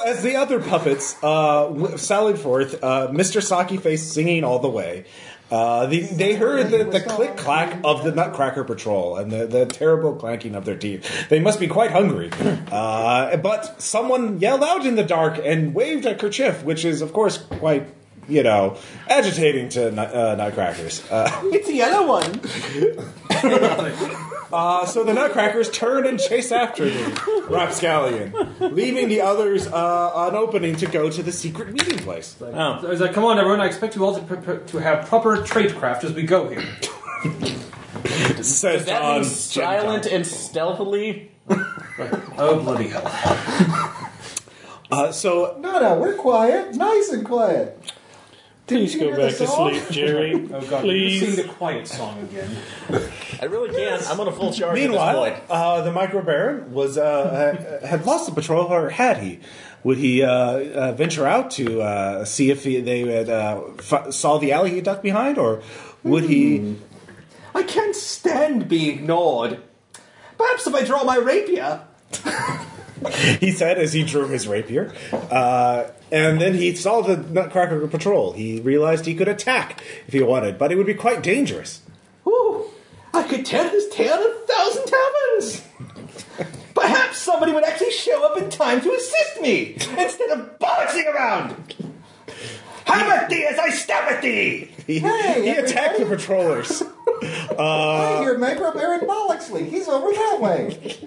as 0.00 0.22
the 0.22 0.36
other 0.36 0.60
puppets 0.60 1.22
uh, 1.22 1.96
sallied 1.96 2.38
forth, 2.38 2.82
uh, 2.82 3.08
Mr. 3.08 3.40
Sockyface 3.40 3.98
singing 3.98 4.44
all 4.44 4.58
the 4.58 4.68
way, 4.68 5.04
uh, 5.50 5.86
the, 5.86 6.00
they 6.00 6.34
heard 6.34 6.70
the, 6.70 6.84
the 6.84 7.00
click 7.00 7.36
clack 7.36 7.80
of 7.84 8.02
the 8.02 8.10
Nutcracker 8.10 8.64
Patrol 8.64 9.16
and 9.16 9.30
the, 9.30 9.46
the 9.46 9.66
terrible 9.66 10.16
clanking 10.16 10.56
of 10.56 10.64
their 10.64 10.76
teeth. 10.76 11.28
They 11.28 11.38
must 11.38 11.60
be 11.60 11.68
quite 11.68 11.92
hungry. 11.92 12.30
Uh, 12.66 13.36
but 13.36 13.80
someone 13.80 14.40
yelled 14.40 14.64
out 14.64 14.84
in 14.84 14.96
the 14.96 15.04
dark 15.04 15.38
and 15.42 15.72
waved 15.72 16.04
a 16.04 16.16
kerchief, 16.16 16.64
which 16.64 16.84
is, 16.84 17.00
of 17.00 17.12
course, 17.12 17.38
quite. 17.38 17.86
You 18.28 18.42
know, 18.42 18.76
agitating 19.08 19.68
to 19.70 19.88
uh, 19.88 20.34
nutcrackers. 20.34 21.08
Uh, 21.10 21.30
It's 21.52 21.68
a 21.68 21.74
yellow 21.74 22.08
one. 22.08 22.40
uh, 24.52 24.84
so 24.86 25.04
the 25.04 25.14
nutcrackers 25.14 25.70
turn 25.70 26.06
and 26.06 26.18
chase 26.18 26.50
after 26.50 26.86
the 26.90 27.46
rapscallion, 27.48 28.34
leaving 28.58 29.08
the 29.08 29.20
others 29.20 29.66
uh, 29.68 30.28
an 30.28 30.34
opening 30.34 30.74
to 30.76 30.86
go 30.86 31.08
to 31.10 31.22
the 31.22 31.30
secret 31.32 31.72
meeting 31.72 31.98
place. 31.98 32.34
Oh. 32.40 32.52
So 32.80 32.86
I 32.88 32.90
was 32.90 33.00
like, 33.00 33.12
come 33.12 33.24
on, 33.24 33.38
everyone, 33.38 33.60
I 33.60 33.66
expect 33.66 33.94
you 33.96 34.04
all 34.04 34.14
to, 34.18 34.22
pre- 34.22 34.38
pre- 34.38 34.66
to 34.66 34.78
have 34.78 35.06
proper 35.06 35.36
tradecraft 35.38 36.02
as 36.04 36.12
we 36.12 36.22
go 36.24 36.48
here. 36.48 36.64
Says 38.42 38.84
Does 38.84 38.84
that 38.86 39.00
Don 39.00 39.14
mean 39.20 39.24
silent 39.24 40.06
and 40.06 40.26
stealthily? 40.26 41.30
Oh, 42.38 42.60
bloody 42.62 42.88
hell. 42.88 43.06
Uh, 44.90 45.10
so 45.10 45.56
No, 45.58 45.80
no, 45.80 45.94
we're 45.98 46.14
quiet. 46.14 46.74
Nice 46.74 47.08
and 47.08 47.24
quiet. 47.24 47.80
Please 48.66 48.96
go 48.96 49.10
back 49.16 49.34
to 49.36 49.46
sleep, 49.46 49.82
Jerry. 49.90 50.32
Oh, 50.52 50.60
God. 50.62 50.80
Please. 50.82 51.20
Sing 51.36 51.46
the 51.46 51.52
quiet 51.52 51.86
song 51.86 52.20
again. 52.22 52.56
I 53.40 53.44
really 53.44 53.70
can't. 53.74 54.08
I'm 54.10 54.18
on 54.18 54.26
a 54.28 54.32
full 54.32 54.52
charge 54.52 54.76
at 54.78 54.82
Meanwhile, 54.88 55.22
this 55.24 55.34
point. 55.38 55.44
uh, 55.50 55.82
the 55.82 55.92
Micro 55.92 56.22
Baron 56.22 56.72
was 56.72 56.98
uh, 56.98 57.80
had 57.86 58.04
lost 58.06 58.26
the 58.26 58.32
patrol, 58.34 58.66
or 58.66 58.90
had 58.90 59.18
he? 59.18 59.38
Would 59.84 59.98
he 59.98 60.22
uh, 60.22 60.28
uh, 60.30 60.92
venture 60.92 61.26
out 61.26 61.52
to 61.52 61.80
uh, 61.80 62.24
see 62.24 62.50
if 62.50 62.64
he, 62.64 62.80
they 62.80 63.00
had, 63.02 63.28
uh, 63.30 63.62
f- 63.78 64.12
saw 64.12 64.38
the 64.38 64.50
alley 64.52 64.70
he 64.70 64.80
ducked 64.80 65.02
behind, 65.02 65.38
or 65.38 65.62
would 66.02 66.24
he? 66.24 66.76
I 67.54 67.62
can't 67.62 67.94
stand 67.94 68.68
being 68.68 68.98
ignored. 68.98 69.60
Perhaps 70.36 70.66
if 70.66 70.74
I 70.74 70.82
draw 70.84 71.04
my 71.04 71.16
rapier. 71.18 71.82
He 73.40 73.52
said 73.52 73.78
as 73.78 73.92
he 73.92 74.04
drew 74.04 74.28
his 74.28 74.48
rapier, 74.48 74.92
uh, 75.12 75.84
and 76.10 76.40
then 76.40 76.54
he 76.54 76.74
saw 76.74 77.02
the 77.02 77.16
Nutcracker 77.16 77.86
patrol. 77.88 78.32
He 78.32 78.60
realized 78.60 79.06
he 79.06 79.14
could 79.14 79.28
attack 79.28 79.82
if 80.06 80.14
he 80.14 80.22
wanted, 80.22 80.58
but 80.58 80.72
it 80.72 80.76
would 80.76 80.86
be 80.86 80.94
quite 80.94 81.22
dangerous. 81.22 81.82
Ooh, 82.26 82.70
I 83.12 83.22
could 83.24 83.44
tell 83.44 83.70
this 83.70 83.94
tale 83.94 84.16
in 84.16 84.30
a 84.30 84.34
thousand 84.46 84.86
taverns. 84.86 85.62
Perhaps 86.74 87.18
somebody 87.18 87.52
would 87.52 87.64
actually 87.64 87.92
show 87.92 88.24
up 88.24 88.38
in 88.38 88.50
time 88.50 88.80
to 88.80 88.92
assist 88.92 89.40
me 89.40 89.74
instead 89.74 90.30
of 90.30 90.58
bollocksing 90.58 91.06
around. 91.14 91.74
Have 92.86 93.08
at 93.22 93.28
thee 93.30 93.44
as 93.44 93.58
I 93.58 93.70
stab 93.70 94.10
at 94.12 94.22
thee! 94.22 94.70
He, 94.86 95.00
Hey, 95.00 95.42
he 95.42 95.50
attacked 95.50 95.96
the 95.98 96.02
everybody. 96.02 96.16
patrollers. 96.22 96.82
I 97.58 98.18
hear 98.20 98.38
Micro 98.38 98.72
Baron 98.72 99.00
Bollocksley. 99.00 99.68
He's 99.68 99.88
over 99.88 100.10
that 100.12 100.38
way. 100.40 100.98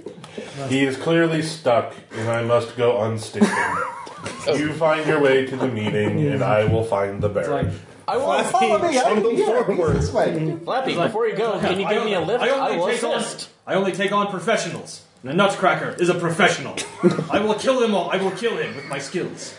He 0.67 0.83
is 0.85 0.97
clearly 0.97 1.41
stuck, 1.41 1.93
and 2.11 2.29
I 2.29 2.43
must 2.43 2.75
go 2.75 2.93
unstick 2.95 3.45
him. 3.45 4.57
you 4.59 4.73
find 4.73 5.07
your 5.07 5.21
way 5.21 5.45
to 5.45 5.55
the 5.55 5.67
meeting, 5.67 6.27
and 6.27 6.43
I 6.43 6.65
will 6.65 6.83
find 6.83 7.21
the 7.21 7.27
It's 7.29 7.47
like, 7.49 7.65
Baron. 7.65 7.79
I 8.07 8.17
will. 8.17 8.43
Follow 8.43 8.79
me. 8.79 8.89
I 8.89 8.91
can 8.93 9.03
trundled 9.13 9.33
hear 9.35 9.57
him. 9.57 9.65
forward. 9.77 9.95
He's 9.95 10.05
this 10.07 10.13
way. 10.13 10.57
Flappy, 10.63 10.95
like- 10.95 11.09
before 11.09 11.27
you 11.27 11.35
go, 11.37 11.59
can 11.59 11.79
you 11.79 11.85
I 11.85 11.93
give 11.93 12.05
me 12.05 12.13
a 12.13 12.19
only- 12.19 12.33
lift? 12.33 12.43
I 12.43 12.49
I, 12.49 12.59
only 12.69 12.77
will 12.77 12.87
take 12.87 13.03
on. 13.03 13.23
I 13.67 13.73
only 13.75 13.91
take 13.91 14.11
on 14.11 14.27
professionals. 14.27 15.03
And 15.21 15.31
the 15.31 15.35
Nutcracker 15.35 15.95
is 15.99 16.09
a 16.09 16.15
professional. 16.15 16.75
I 17.31 17.39
will 17.39 17.55
kill 17.55 17.83
him 17.83 17.93
all. 17.93 18.09
I 18.09 18.17
will 18.17 18.31
kill 18.31 18.57
him 18.57 18.75
with 18.75 18.85
my 18.87 18.99
skills. 18.99 19.53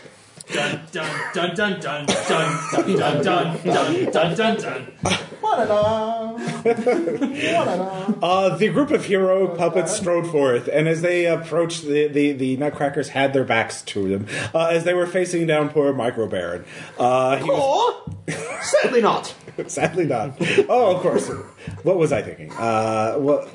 Dun 0.53 0.81
dun 0.93 1.07
dun 1.35 1.55
dun 1.55 1.81
dun 1.81 2.07
dun 2.07 2.07
dun 2.07 2.97
dun 2.97 3.23
dun 3.23 3.57
dun 3.63 4.11
dun 4.13 4.35
dun 4.37 4.57
dun. 4.57 4.87
Wa-da-da. 5.41 6.33
Wa-da-da. 6.33 8.15
Uh, 8.23 8.57
the 8.57 8.69
group 8.69 8.91
of 8.91 9.05
hero 9.05 9.49
puppets 9.57 9.97
strode 9.97 10.27
forth, 10.27 10.69
and 10.69 10.87
as 10.89 11.03
they 11.03 11.27
approached, 11.27 11.83
the, 11.85 12.09
the, 12.09 12.33
the 12.33 12.57
Nutcrackers 12.57 13.09
had 13.11 13.33
their 13.33 13.45
backs 13.45 13.83
to 13.83 14.09
them 14.09 14.27
uh, 14.55 14.67
as 14.67 14.85
they 14.85 14.95
were 14.95 15.07
facing 15.07 15.47
down 15.47 15.69
poor 15.71 15.93
Micro 15.93 16.27
Baron. 16.29 16.65
Uh, 16.99 17.37
he 17.37 17.45
was, 17.45 18.05
Or, 18.29 18.35
sadly 18.63 19.01
not. 19.03 19.35
sadly 19.67 20.05
not. 20.07 20.37
Oh, 20.69 20.95
of 20.97 21.03
course. 21.03 21.29
What 21.83 21.97
was 21.97 22.13
I 22.13 22.23
thinking? 22.23 22.53
Uh, 22.53 23.15
what? 23.15 23.49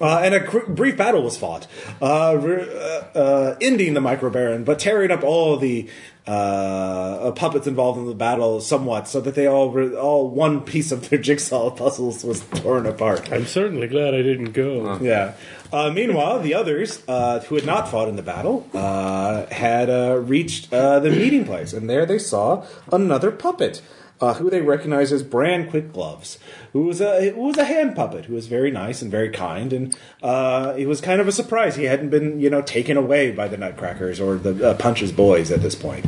Uh, 0.00 0.18
and 0.18 0.34
a 0.34 0.44
cr- 0.44 0.70
brief 0.70 0.96
battle 0.96 1.22
was 1.22 1.36
fought, 1.38 1.66
uh, 2.02 2.36
re- 2.38 2.68
uh, 2.68 3.18
uh, 3.18 3.56
ending 3.60 3.94
the 3.94 4.00
Micro 4.00 4.28
Baron, 4.30 4.62
but 4.64 4.78
tearing 4.78 5.10
up 5.10 5.22
all 5.24 5.56
the 5.56 5.88
uh, 6.26 6.30
uh, 6.30 7.30
puppets 7.32 7.66
involved 7.66 7.98
in 7.98 8.06
the 8.06 8.14
battle 8.14 8.60
somewhat, 8.60 9.06
so 9.06 9.20
that 9.20 9.34
they 9.34 9.46
all 9.46 9.70
re- 9.70 9.94
all 9.94 10.28
one 10.28 10.60
piece 10.60 10.90
of 10.92 11.08
their 11.08 11.18
jigsaw 11.18 11.70
puzzles 11.76 12.24
was 12.24 12.40
torn 12.40 12.84
apart. 12.84 13.30
I'm 13.32 13.46
certainly 13.46 13.86
glad 13.86 14.12
I 14.12 14.22
didn't 14.22 14.52
go. 14.52 14.98
Yeah. 15.00 15.34
Uh, 15.72 15.90
meanwhile, 15.90 16.40
the 16.40 16.54
others 16.54 17.02
uh, 17.08 17.40
who 17.40 17.54
had 17.54 17.64
not 17.64 17.88
fought 17.88 18.08
in 18.08 18.16
the 18.16 18.22
battle 18.22 18.68
uh, 18.74 19.46
had 19.46 19.88
uh, 19.88 20.16
reached 20.18 20.72
uh, 20.72 20.98
the 21.00 21.10
meeting 21.10 21.44
place, 21.44 21.72
and 21.72 21.88
there 21.88 22.04
they 22.06 22.18
saw 22.18 22.64
another 22.92 23.30
puppet. 23.30 23.80
Uh, 24.18 24.32
who 24.32 24.48
they 24.48 24.62
recognized 24.62 25.12
as 25.12 25.22
Bran 25.22 25.68
Quick 25.68 25.92
Gloves, 25.92 26.38
who 26.72 26.84
was 26.84 27.02
a 27.02 27.32
who 27.32 27.42
was 27.42 27.58
a 27.58 27.64
hand 27.64 27.94
puppet, 27.94 28.24
who 28.24 28.34
was 28.34 28.46
very 28.46 28.70
nice 28.70 29.02
and 29.02 29.10
very 29.10 29.28
kind, 29.28 29.74
and 29.74 29.94
uh, 30.22 30.72
it 30.78 30.86
was 30.86 31.02
kind 31.02 31.20
of 31.20 31.28
a 31.28 31.32
surprise 31.32 31.76
he 31.76 31.84
hadn't 31.84 32.08
been 32.08 32.40
you 32.40 32.48
know 32.48 32.62
taken 32.62 32.96
away 32.96 33.30
by 33.30 33.46
the 33.46 33.58
Nutcrackers 33.58 34.18
or 34.18 34.36
the 34.36 34.70
uh, 34.70 34.74
Punch's 34.78 35.12
boys 35.12 35.50
at 35.50 35.60
this 35.60 35.74
point. 35.74 36.06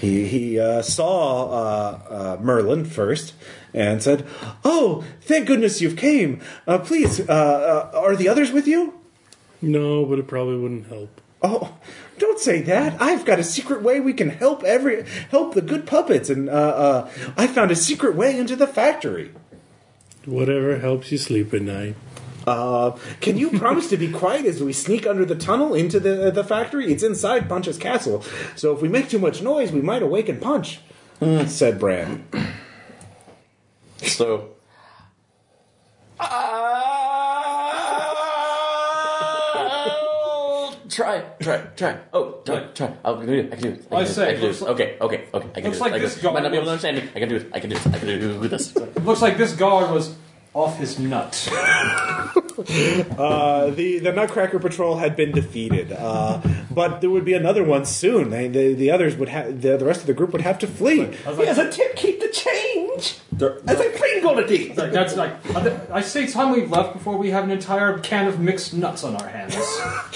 He 0.00 0.28
he 0.28 0.60
uh, 0.60 0.82
saw 0.82 1.50
uh, 1.50 2.00
uh, 2.08 2.36
Merlin 2.40 2.84
first 2.84 3.34
and 3.74 4.00
said, 4.00 4.24
"Oh, 4.64 5.04
thank 5.22 5.48
goodness 5.48 5.80
you've 5.80 5.96
came. 5.96 6.40
Uh, 6.64 6.78
please, 6.78 7.18
uh, 7.20 7.90
uh, 7.92 7.98
are 7.98 8.14
the 8.14 8.28
others 8.28 8.52
with 8.52 8.68
you?" 8.68 8.94
No, 9.60 10.04
but 10.04 10.20
it 10.20 10.28
probably 10.28 10.58
wouldn't 10.58 10.86
help. 10.86 11.20
Oh, 11.42 11.76
don't 12.18 12.38
say 12.38 12.60
that. 12.62 13.00
I've 13.00 13.24
got 13.24 13.38
a 13.38 13.44
secret 13.44 13.82
way 13.82 14.00
we 14.00 14.12
can 14.12 14.30
help 14.30 14.64
every 14.64 15.04
help 15.30 15.54
the 15.54 15.62
good 15.62 15.86
puppets, 15.86 16.28
and 16.30 16.48
uh, 16.48 16.52
uh, 16.52 17.10
I 17.36 17.46
found 17.46 17.70
a 17.70 17.76
secret 17.76 18.14
way 18.14 18.38
into 18.38 18.56
the 18.56 18.66
factory. 18.66 19.32
Whatever 20.26 20.78
helps 20.78 21.10
you 21.10 21.18
sleep 21.18 21.54
at 21.54 21.62
night. 21.62 21.96
Uh, 22.46 22.96
can 23.20 23.36
you 23.36 23.50
promise 23.58 23.88
to 23.90 23.96
be 23.96 24.10
quiet 24.10 24.46
as 24.46 24.62
we 24.62 24.72
sneak 24.72 25.06
under 25.06 25.24
the 25.24 25.34
tunnel 25.34 25.74
into 25.74 26.00
the 26.00 26.30
the 26.30 26.44
factory? 26.44 26.92
It's 26.92 27.02
inside 27.02 27.48
Punch's 27.48 27.78
castle, 27.78 28.24
so 28.56 28.74
if 28.74 28.82
we 28.82 28.88
make 28.88 29.08
too 29.08 29.18
much 29.18 29.42
noise, 29.42 29.72
we 29.72 29.82
might 29.82 30.02
awaken 30.02 30.40
Punch," 30.40 30.80
said 31.46 31.78
Bran. 31.78 32.26
So. 34.02 34.50
I'll 36.20 36.87
try, 40.98 41.20
try, 41.40 41.58
try. 41.76 41.96
Oh, 42.12 42.24
try, 42.44 42.60
try. 42.74 42.92
Oh, 43.04 43.14
I 43.14 43.18
can 43.18 43.26
do 43.26 43.32
it. 43.34 43.52
I 43.52 43.56
can 43.56 43.62
do 43.62 43.68
it. 43.70 43.86
I 43.90 43.94
I 43.94 43.98
can 43.98 44.06
do 44.08 44.12
say, 44.12 44.22
it. 44.22 44.28
I 44.28 44.32
can 44.32 44.40
do 44.40 44.46
looks 44.48 44.60
it. 44.60 44.64
like- 44.64 44.74
Okay, 44.74 44.96
okay, 45.00 45.24
okay. 45.32 45.48
I 45.54 45.60
can 45.60 45.64
looks 45.70 45.78
do 45.78 45.84
it. 45.84 45.86
like 45.86 45.92
I 45.92 45.98
can 45.98 46.02
this 46.02 46.14
do 46.20 46.28
it. 46.28 46.32
Might 46.34 46.42
not 46.42 46.50
be 46.50 46.56
able 46.58 46.66
to 46.66 46.70
understand 46.72 46.96
me. 46.96 47.02
I 47.14 47.18
can 47.20 47.28
do 47.28 47.36
it. 47.36 47.46
I 47.54 47.60
can 47.60 47.70
do 47.70 47.76
it. 47.76 47.86
I 47.86 47.98
can 47.98 48.08
do 48.08 48.48
this. 48.48 48.76
Looks 49.08 49.22
like 49.22 49.38
this 49.38 49.52
guard 49.54 49.90
was 49.92 50.14
off 50.58 50.78
his 50.78 50.98
nut. 50.98 51.48
Uh, 52.58 53.70
the 53.70 54.00
the 54.00 54.12
Nutcracker 54.12 54.58
Patrol 54.58 54.96
had 54.96 55.14
been 55.14 55.30
defeated, 55.30 55.92
uh, 55.92 56.40
but 56.72 57.00
there 57.00 57.08
would 57.08 57.24
be 57.24 57.34
another 57.34 57.62
one 57.62 57.84
soon. 57.84 58.30
They, 58.30 58.48
the 58.48 58.74
the 58.74 58.90
others 58.90 59.14
would 59.16 59.28
have 59.28 59.62
the, 59.62 59.76
the 59.76 59.84
rest 59.84 60.00
of 60.00 60.08
the 60.08 60.12
group 60.12 60.32
would 60.32 60.42
have 60.42 60.58
to 60.58 60.66
flee. 60.66 61.04
Here's 61.36 61.56
a 61.58 61.70
tip, 61.70 61.94
keep 61.94 62.18
the 62.18 62.28
change. 62.28 63.18
As 63.64 63.80
I 63.80 63.88
pringle 63.96 64.40
at 64.40 64.48
thee. 64.48 64.72
Like, 64.74 64.90
that's 64.90 65.14
like 65.14 65.36
I 65.92 66.00
say 66.00 66.24
it's 66.24 66.32
time 66.32 66.50
we've 66.50 66.68
left 66.70 66.94
before 66.94 67.16
we 67.16 67.30
have 67.30 67.44
an 67.44 67.52
entire 67.52 67.98
can 68.00 68.26
of 68.26 68.40
mixed 68.40 68.74
nuts 68.74 69.04
on 69.04 69.14
our 69.14 69.28
hands. 69.28 69.54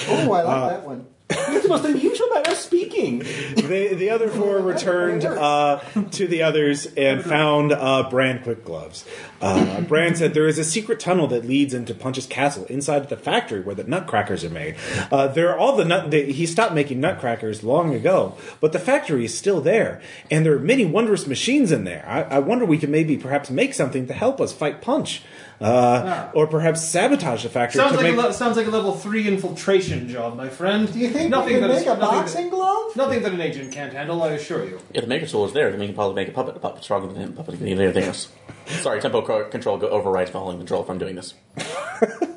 Oh, 0.09 0.33
I 0.33 0.43
like 0.43 0.71
that 0.71 0.85
one. 0.85 1.07
It's 1.35 1.62
the 1.62 1.69
most 1.69 1.85
unusual 1.85 2.29
manner 2.29 2.51
of 2.51 2.57
speaking. 2.57 3.19
the 3.19 3.95
the 3.95 4.11
other 4.11 4.29
four 4.29 4.59
returned 4.59 5.25
uh, 5.25 5.81
to 6.12 6.27
the 6.27 6.43
others 6.43 6.87
and 6.97 7.23
found 7.23 7.73
uh, 7.73 8.09
Bran 8.11 8.43
Quick 8.43 8.65
Gloves. 8.65 9.05
Uh, 9.41 9.81
Bran 9.83 10.15
said 10.15 10.35
there 10.35 10.47
is 10.47 10.59
a 10.59 10.65
secret 10.65 11.01
tunnel 11.01 11.27
that 11.29 11.45
leads 11.45 11.75
into 11.75 11.95
Punch's 11.95 12.27
castle 12.27 12.65
inside 12.67 13.09
the 13.09 13.17
factory 13.17 13.61
where 13.61 13.75
the 13.75 13.85
nutcrackers 13.85 14.45
are 14.45 14.51
made. 14.51 14.77
Uh, 15.11 15.27
there 15.29 15.51
are 15.51 15.59
all 15.59 15.77
the 15.77 15.85
nut. 15.85 16.11
They, 16.11 16.33
he 16.33 16.47
stopped 16.47 16.75
making 16.75 17.01
nutcrackers 17.01 17.62
long 17.62 17.95
ago, 17.95 18.37
but 18.61 18.73
the 18.73 18.79
factory 18.79 19.25
is 19.25 19.37
still 19.37 19.61
there, 19.61 20.01
and 20.31 20.47
there 20.47 20.55
are 20.55 20.61
many 20.61 20.85
wondrous 20.85 21.27
machines 21.27 21.73
in 21.73 21.85
there. 21.85 22.05
I, 22.07 22.37
I 22.37 22.39
wonder 22.39 22.65
we 22.65 22.79
can 22.79 22.91
maybe 22.91 23.17
perhaps 23.17 23.51
make 23.51 23.75
something 23.75 24.07
to 24.07 24.12
help 24.12 24.41
us 24.41 24.53
fight 24.53 24.81
Punch, 24.81 25.23
uh, 25.62 26.31
or 26.35 26.47
perhaps 26.47 26.83
sabotage 26.83 27.42
the 27.42 27.49
factory 27.49 27.81
sounds 27.81 27.92
to 27.92 27.97
like 27.99 28.14
make. 28.14 28.25
a 28.25 28.28
le- 28.28 28.33
sounds 28.35 28.57
like 28.57 28.66
a 28.66 28.71
level 28.71 28.95
three 28.95 29.26
infiltration 29.28 30.09
job, 30.09 30.37
my 30.37 30.49
friend. 30.49 30.90
Do 30.92 30.99
you 30.99 31.11
think 31.11 31.31
nothing 31.31 31.54
we 31.54 31.61
can 31.61 31.69
make 31.69 31.78
is- 31.78 31.83
a 31.85 31.97
nothing 31.97 32.00
boxing 32.00 32.45
That, 32.50 32.57
glove? 32.57 32.97
nothing 32.97 33.23
that 33.23 33.33
an 33.33 33.40
agent 33.40 33.73
can't 33.73 33.92
handle, 33.92 34.23
I 34.23 34.33
assure 34.33 34.64
you. 34.64 34.81
If 34.95 35.02
the 35.02 35.09
maker 35.09 35.26
tool 35.26 35.45
is 35.47 35.52
there, 35.52 35.71
then 35.71 35.81
we 35.81 35.87
can 35.87 35.95
probably 35.95 36.14
make 36.16 36.28
a 36.28 36.33
puppet. 36.33 36.57
A 36.57 36.61
puppet 36.61 36.83
stronger 36.85 37.12
than 37.12 37.16
him. 37.23 37.33
Puppet 37.35 37.59
can 37.59 37.69
eat 37.69 37.78
anything 37.78 38.04
else. 38.04 38.28
Sorry, 38.66 39.00
tempo 39.00 39.23
co- 39.23 39.49
control 39.49 39.78
go 39.78 39.88
overrides 39.88 40.31
volume 40.31 40.59
control 40.61 40.83
if 40.83 40.90
I'm 40.90 40.99
doing 40.99 41.16
this. 41.16 41.35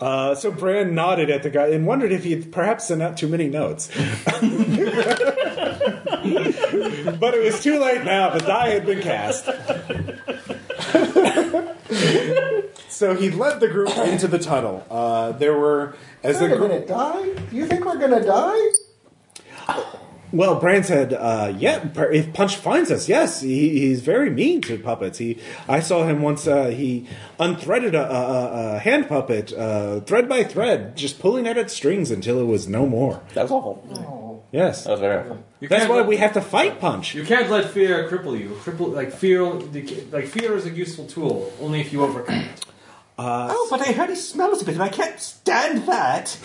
Uh, 0.00 0.34
so 0.34 0.50
Bran 0.50 0.94
nodded 0.94 1.28
at 1.28 1.42
the 1.42 1.50
guy 1.50 1.66
and 1.68 1.86
wondered 1.86 2.12
if 2.12 2.24
he'd 2.24 2.50
perhaps 2.50 2.88
sent 2.88 3.02
out 3.02 3.18
too 3.18 3.28
many 3.28 3.46
notes. 3.48 3.88
but 3.94 4.42
it 7.34 7.44
was 7.44 7.62
too 7.62 7.78
late 7.78 8.02
now. 8.04 8.30
The 8.30 8.38
die 8.40 8.68
had 8.70 8.86
been 8.86 9.02
cast. 9.02 9.50
So 12.88 13.14
he 13.14 13.30
led 13.30 13.60
the 13.60 13.68
group 13.68 13.96
into 13.98 14.28
the 14.28 14.38
tunnel. 14.38 14.86
Uh, 14.90 15.32
there 15.32 15.56
were 15.58 15.94
as 16.22 16.38
the 16.38 16.46
Wait 16.46 16.52
a 16.52 16.56
group. 16.56 16.70
minute, 16.70 16.88
die? 16.88 17.34
Do 17.50 17.56
you 17.56 17.66
think 17.66 17.84
we're 17.84 17.98
gonna 17.98 18.24
die? 18.24 18.70
Well, 20.32 20.60
Bran 20.60 20.84
said, 20.84 21.12
uh, 21.12 21.52
"Yeah, 21.56 21.88
if 22.12 22.32
Punch 22.32 22.56
finds 22.56 22.90
us, 22.90 23.08
yes, 23.08 23.40
he, 23.40 23.80
he's 23.80 24.00
very 24.00 24.30
mean 24.30 24.60
to 24.62 24.78
puppets. 24.78 25.18
He, 25.18 25.38
I 25.68 25.80
saw 25.80 26.06
him 26.06 26.22
once. 26.22 26.46
Uh, 26.46 26.66
he 26.68 27.06
unthreaded 27.38 27.94
a, 27.94 28.02
a, 28.02 28.22
a- 28.22 28.76
a 28.76 28.78
hand 28.78 29.08
puppet, 29.08 29.52
uh, 29.52 30.00
thread 30.00 30.28
by 30.28 30.44
thread, 30.44 30.96
just 30.96 31.18
pulling 31.18 31.46
at 31.48 31.56
its 31.58 31.72
strings 31.72 32.10
until 32.10 32.38
it 32.40 32.44
was 32.44 32.68
no 32.68 32.86
more. 32.86 33.22
That 33.34 33.42
was 33.42 33.50
awful. 33.50 34.46
Yes, 34.52 34.84
That 34.84 34.90
was 34.92 35.00
very 35.00 35.16
awful. 35.20 35.44
You 35.60 35.68
that's 35.68 35.88
why 35.88 35.96
let- 35.96 36.06
we 36.06 36.16
have 36.18 36.32
to 36.34 36.40
fight 36.40 36.80
Punch. 36.80 37.14
You 37.14 37.24
can't 37.24 37.50
let 37.50 37.70
fear 37.70 38.08
cripple 38.08 38.38
you. 38.38 38.50
Cripple 38.64 38.92
like 38.94 39.12
fear. 39.12 39.44
Like 39.44 40.26
fear 40.26 40.56
is 40.56 40.66
a 40.66 40.70
useful 40.70 41.06
tool 41.06 41.52
only 41.60 41.80
if 41.80 41.92
you 41.92 42.02
overcome 42.02 42.36
it. 42.36 42.64
oh, 43.18 43.66
but 43.70 43.80
I 43.86 43.92
heard 43.92 44.08
he 44.10 44.16
smells 44.16 44.62
a 44.62 44.64
bit, 44.64 44.74
and 44.74 44.82
I 44.82 44.88
can't 44.88 45.18
stand 45.20 45.86
that. 45.86 46.36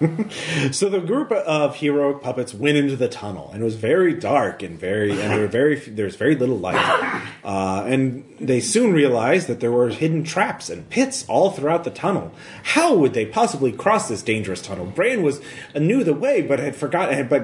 So 0.72 0.88
the 0.88 1.00
group 1.00 1.30
of 1.32 1.76
heroic 1.76 2.22
puppets 2.22 2.54
went 2.54 2.76
into 2.78 2.96
the 2.96 3.08
tunnel, 3.08 3.50
and 3.52 3.60
it 3.60 3.64
was 3.64 3.74
very 3.76 4.14
dark 4.14 4.62
and 4.62 4.78
very, 4.78 5.10
and 5.10 5.18
there 5.30 5.40
were 5.40 5.46
very, 5.46 5.76
there's 5.76 6.16
very 6.16 6.34
little 6.36 6.56
light. 6.58 7.24
Uh, 7.44 7.84
and 7.86 8.24
they 8.40 8.60
soon 8.60 8.92
realized 8.92 9.46
that 9.48 9.60
there 9.60 9.72
were 9.72 9.88
hidden 9.88 10.22
traps 10.24 10.70
and 10.70 10.88
pits 10.90 11.24
all 11.28 11.50
throughout 11.50 11.84
the 11.84 11.90
tunnel. 11.90 12.32
How 12.62 12.94
would 12.94 13.12
they 13.14 13.26
possibly 13.26 13.72
cross 13.72 14.08
this 14.08 14.22
dangerous 14.22 14.62
tunnel? 14.62 14.86
Bran 14.86 15.22
was 15.22 15.40
uh, 15.74 15.78
knew 15.80 16.02
the 16.04 16.14
way, 16.14 16.40
but 16.42 16.58
had 16.58 16.76
forgotten, 16.76 17.28
but 17.28 17.42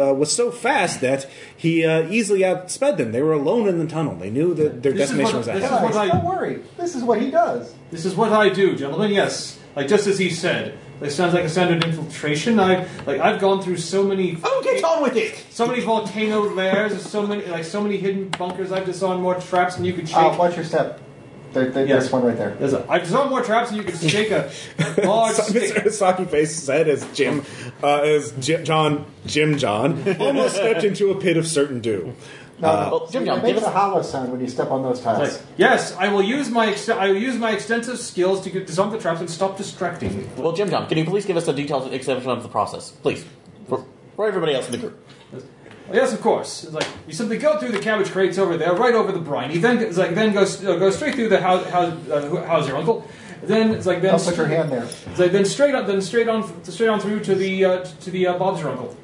uh, 0.00 0.14
was 0.14 0.32
so 0.32 0.50
fast 0.50 1.00
that 1.00 1.28
he 1.56 1.84
uh, 1.84 2.08
easily 2.08 2.40
outsped 2.40 2.96
them. 2.96 3.12
They 3.12 3.22
were 3.22 3.32
alone 3.34 3.68
in 3.68 3.78
the 3.78 3.86
tunnel. 3.86 4.16
They 4.16 4.30
knew 4.30 4.54
that 4.54 4.82
their 4.82 4.92
This 4.92 5.10
is 5.10 5.16
destination 5.16 5.36
what- 5.36 5.38
was 5.38 5.46
this 5.46 5.64
ahead. 5.70 5.82
Guys, 5.92 5.96
I- 5.96 6.08
don't 6.08 6.24
worry. 6.24 6.62
This 6.76 6.94
is 6.94 7.02
what 7.02 7.20
he 7.20 7.30
does. 7.30 7.74
This 7.90 8.04
is 8.04 8.14
what 8.14 8.32
I 8.32 8.48
do, 8.48 8.76
gentlemen. 8.76 9.10
Yes, 9.10 9.58
like 9.76 9.88
just 9.88 10.06
as 10.06 10.18
he 10.18 10.30
said. 10.30 10.78
It 11.00 11.10
sounds 11.10 11.32
like 11.32 11.44
a 11.44 11.48
standard 11.48 11.82
infiltration. 11.82 12.60
I 12.60 12.86
like 13.06 13.20
I've 13.20 13.40
gone 13.40 13.62
through 13.62 13.78
so 13.78 14.02
many. 14.04 14.36
Oh, 14.44 14.60
get 14.62 14.84
on 14.84 15.02
with 15.02 15.16
it! 15.16 15.44
So 15.50 15.66
many 15.66 15.80
volcano 15.80 16.42
layers, 16.42 16.92
and 16.92 17.00
so 17.00 17.26
many 17.26 17.46
like 17.46 17.64
so 17.64 17.80
many 17.80 17.96
hidden 17.96 18.28
bunkers. 18.28 18.70
I've 18.70 18.84
disarmed 18.84 19.22
more 19.22 19.34
traps 19.36 19.76
than 19.76 19.84
you 19.86 19.94
could 19.94 20.08
shake. 20.08 20.18
Uh, 20.18 20.36
watch 20.38 20.56
your 20.56 20.64
step. 20.64 21.00
There, 21.52 21.68
there, 21.70 21.84
Yes. 21.86 22.02
There's 22.02 22.12
one 22.12 22.24
right 22.24 22.36
there. 22.36 22.54
There's 22.60 22.74
a, 22.74 22.86
I've 22.88 23.02
disarmed 23.02 23.30
more 23.30 23.42
traps 23.42 23.70
than 23.70 23.78
you 23.78 23.84
could 23.84 23.98
shake 24.10 24.30
a 24.30 24.50
large 25.04 25.34
stick. 25.36 25.74
Mr. 25.74 25.86
Sockyface 25.86 26.48
said 26.48 26.86
as 26.86 27.04
Jim, 27.12 27.44
uh, 27.82 28.02
as 28.02 28.30
J- 28.32 28.62
John, 28.62 29.04
Jim 29.26 29.58
John, 29.58 30.16
almost 30.20 30.54
stepped 30.54 30.84
into 30.84 31.10
a 31.10 31.20
pit 31.20 31.36
of 31.36 31.48
certain 31.48 31.80
doom. 31.80 32.14
No, 32.60 32.68
Uh, 32.68 32.84
no. 32.84 32.90
well, 32.90 33.06
Jim 33.06 33.22
See, 33.22 33.26
John, 33.26 33.38
it 33.38 33.46
give 33.46 33.56
us- 33.58 33.64
a 33.64 33.70
hollow 33.70 34.02
sound 34.02 34.30
when 34.32 34.40
you 34.40 34.48
step 34.48 34.70
on 34.70 34.82
those 34.82 35.00
tiles. 35.00 35.32
Like, 35.32 35.40
yes, 35.56 35.94
I 35.98 36.08
will 36.08 36.22
use 36.22 36.50
my 36.50 36.66
ex- 36.68 36.88
I 36.88 37.08
will 37.08 37.16
use 37.16 37.36
my 37.36 37.52
extensive 37.52 37.98
skills 37.98 38.40
to 38.42 38.50
get, 38.50 38.66
disarm 38.66 38.90
the 38.90 38.98
traps 38.98 39.20
and 39.20 39.30
stop 39.30 39.56
distracting 39.56 40.16
me. 40.16 40.24
Well, 40.36 40.52
Jim 40.52 40.68
John, 40.68 40.86
can 40.86 40.98
you 40.98 41.04
please 41.04 41.24
give 41.24 41.36
us 41.36 41.48
a 41.48 41.52
detailed 41.52 41.92
exception 41.92 42.30
of 42.30 42.42
the 42.42 42.48
process, 42.48 42.90
please, 43.02 43.24
for, 43.68 43.84
for 44.16 44.26
everybody 44.26 44.54
else 44.54 44.66
in 44.66 44.72
the 44.72 44.78
group? 44.78 45.06
Yes, 45.92 46.12
of 46.12 46.20
course. 46.20 46.64
It's 46.64 46.72
like 46.72 46.86
you 47.08 47.12
simply 47.14 47.36
go 47.38 47.58
through 47.58 47.72
the 47.72 47.80
cabbage 47.80 48.10
crates 48.12 48.38
over 48.38 48.56
there, 48.56 48.74
right 48.74 48.94
over 48.94 49.10
the 49.10 49.18
brine. 49.18 49.50
You 49.50 49.58
then 49.60 49.78
it's 49.78 49.96
like 49.98 50.14
then 50.14 50.32
go 50.32 50.42
uh, 50.42 50.76
go 50.76 50.90
straight 50.90 51.16
through 51.16 51.30
the 51.30 51.40
house. 51.40 51.64
House, 51.66 51.92
uh, 52.08 52.44
how's 52.46 52.68
your 52.68 52.76
uncle? 52.76 53.04
Then 53.42 53.74
it's 53.74 53.86
like 53.86 54.00
then 54.02 54.12
Don't 54.12 54.24
put 54.24 54.36
your 54.36 54.46
hand 54.46 54.70
there. 54.70 54.84
It's 54.84 55.18
like 55.18 55.32
then 55.32 55.44
straight 55.46 55.74
on 55.74 55.86
then 55.88 56.00
straight 56.00 56.28
on 56.28 56.44
straight 56.64 56.88
on 56.90 57.00
through 57.00 57.20
to 57.20 57.34
the 57.34 57.64
uh, 57.64 57.84
to 58.02 58.10
the 58.10 58.26
uh, 58.28 58.38
Bob's 58.38 58.60
your 58.60 58.70
uncle. 58.70 58.94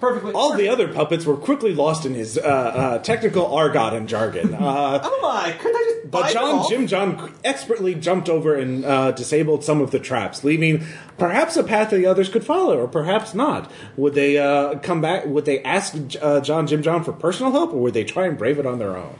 Perfectly. 0.00 0.32
All 0.32 0.56
the 0.56 0.68
other 0.68 0.92
puppets 0.92 1.24
were 1.24 1.36
quickly 1.36 1.74
lost 1.74 2.04
in 2.04 2.14
his 2.14 2.36
uh, 2.36 2.40
uh, 2.42 2.98
technical 2.98 3.46
argot 3.54 3.94
and 3.94 4.08
jargon. 4.08 4.54
Uh, 4.54 5.00
Oh 5.04 5.18
my, 5.22 5.52
couldn't 5.52 5.76
I 5.76 5.84
just 5.84 6.10
but 6.10 6.32
John. 6.32 6.68
Jim 6.68 6.86
John 6.86 7.32
expertly 7.44 7.94
jumped 7.94 8.28
over 8.28 8.54
and 8.54 8.84
uh, 8.84 9.10
disabled 9.12 9.64
some 9.64 9.80
of 9.80 9.90
the 9.90 9.98
traps, 9.98 10.44
leaving 10.44 10.84
perhaps 11.18 11.56
a 11.56 11.64
path 11.64 11.90
the 11.90 12.06
others 12.06 12.28
could 12.28 12.44
follow, 12.44 12.78
or 12.78 12.86
perhaps 12.88 13.34
not. 13.34 13.70
Would 13.96 14.14
they 14.14 14.38
uh, 14.38 14.78
come 14.80 15.00
back? 15.00 15.26
Would 15.26 15.44
they 15.46 15.62
ask 15.62 15.94
uh, 16.20 16.40
John, 16.40 16.66
Jim 16.66 16.82
John 16.82 17.02
for 17.02 17.12
personal 17.12 17.52
help, 17.52 17.72
or 17.72 17.80
would 17.80 17.94
they 17.94 18.04
try 18.04 18.26
and 18.26 18.36
brave 18.38 18.58
it 18.58 18.66
on 18.66 18.78
their 18.78 18.96
own? 18.96 19.16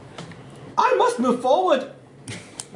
I 0.77 0.95
must 0.95 1.19
move 1.19 1.41
forward. 1.41 1.91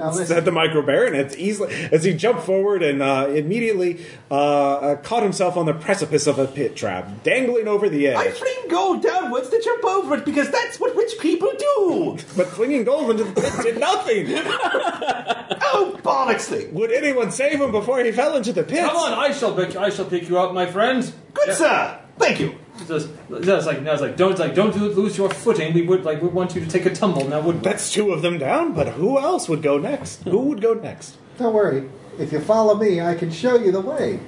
Now 0.01 0.09
listen. 0.09 0.25
Said 0.25 0.45
the 0.45 0.51
micro 0.51 0.81
baron 0.81 1.13
as 1.15 1.37
easily 1.37 1.73
as 1.91 2.03
he 2.03 2.13
jumped 2.13 2.43
forward 2.43 2.81
and 2.81 3.01
uh, 3.01 3.27
immediately 3.29 4.03
uh, 4.29 4.33
uh, 4.35 4.95
caught 4.97 5.21
himself 5.23 5.55
on 5.57 5.65
the 5.67 5.73
precipice 5.73 6.25
of 6.27 6.39
a 6.39 6.47
pit 6.47 6.75
trap, 6.75 7.23
dangling 7.23 7.67
over 7.67 7.87
the 7.87 8.07
edge. 8.07 8.17
I 8.17 8.31
fling 8.31 8.69
gold 8.69 9.03
downwards 9.03 9.49
to 9.49 9.61
jump 9.63 9.85
over 9.85 10.15
it 10.15 10.25
because 10.25 10.49
that's 10.49 10.79
what 10.79 10.95
rich 10.95 11.13
people 11.19 11.51
do. 11.57 12.17
But 12.35 12.47
flinging 12.47 12.83
gold 12.83 13.11
into 13.11 13.23
the 13.25 13.39
pit 13.41 13.53
did 13.61 13.79
nothing. 13.79 14.27
Oh, 15.73 15.97
bollocksly. 16.03 16.71
Would 16.73 16.91
anyone 16.91 17.31
save 17.31 17.61
him 17.61 17.71
before 17.71 18.03
he 18.03 18.11
fell 18.11 18.35
into 18.35 18.51
the 18.51 18.63
pit? 18.63 18.79
Come 18.83 18.95
on, 18.97 19.13
I 19.13 19.31
shall 19.31 19.55
pick 19.55 19.75
I 19.75 19.89
shall 19.89 20.05
pick 20.05 20.27
you 20.27 20.37
up, 20.37 20.53
my 20.53 20.65
friend. 20.65 21.01
Good 21.33 21.47
Yeah. 21.49 21.53
sir. 21.53 21.99
Thank 22.17 22.39
you. 22.41 22.55
It's 22.81 22.89
just- 22.89 23.09
it's 23.29 23.65
like 23.65 23.77
it's 23.79 24.01
like 24.01 24.17
don't 24.17 24.37
like 24.39 24.55
don't 24.55 24.75
lose 24.75 25.17
your 25.17 25.29
footing. 25.29 25.73
We 25.73 25.83
would 25.83 26.03
like 26.03 26.21
we 26.21 26.27
want 26.27 26.55
you 26.55 26.61
to 26.65 26.67
take 26.67 26.85
a 26.85 26.93
tumble 26.93 27.27
now, 27.27 27.39
wouldn't? 27.41 27.63
That's 27.63 27.91
two 27.91 28.11
of 28.11 28.21
them 28.21 28.37
down, 28.37 28.73
but 28.73 28.87
who 28.89 29.19
else 29.19 29.47
would 29.47 29.61
go 29.61 29.77
next? 29.77 30.23
Who 30.23 30.39
would 30.39 30.61
go 30.61 30.73
next? 30.73 31.17
Don't 31.37 31.53
worry. 31.53 31.89
If 32.19 32.31
you 32.33 32.39
follow 32.41 32.75
me, 32.75 32.99
I 33.01 33.15
can 33.15 33.31
show 33.31 33.55
you 33.55 33.71
the 33.71 33.81
way. 33.81 34.19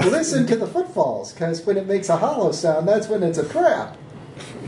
Listen 0.00 0.46
to 0.46 0.56
the 0.56 0.66
footfalls, 0.66 1.32
because 1.32 1.64
when 1.66 1.76
it 1.76 1.86
makes 1.86 2.08
a 2.08 2.16
hollow 2.16 2.52
sound, 2.52 2.86
that's 2.88 3.08
when 3.08 3.22
it's 3.22 3.38
a 3.38 3.48
trap. 3.48 3.96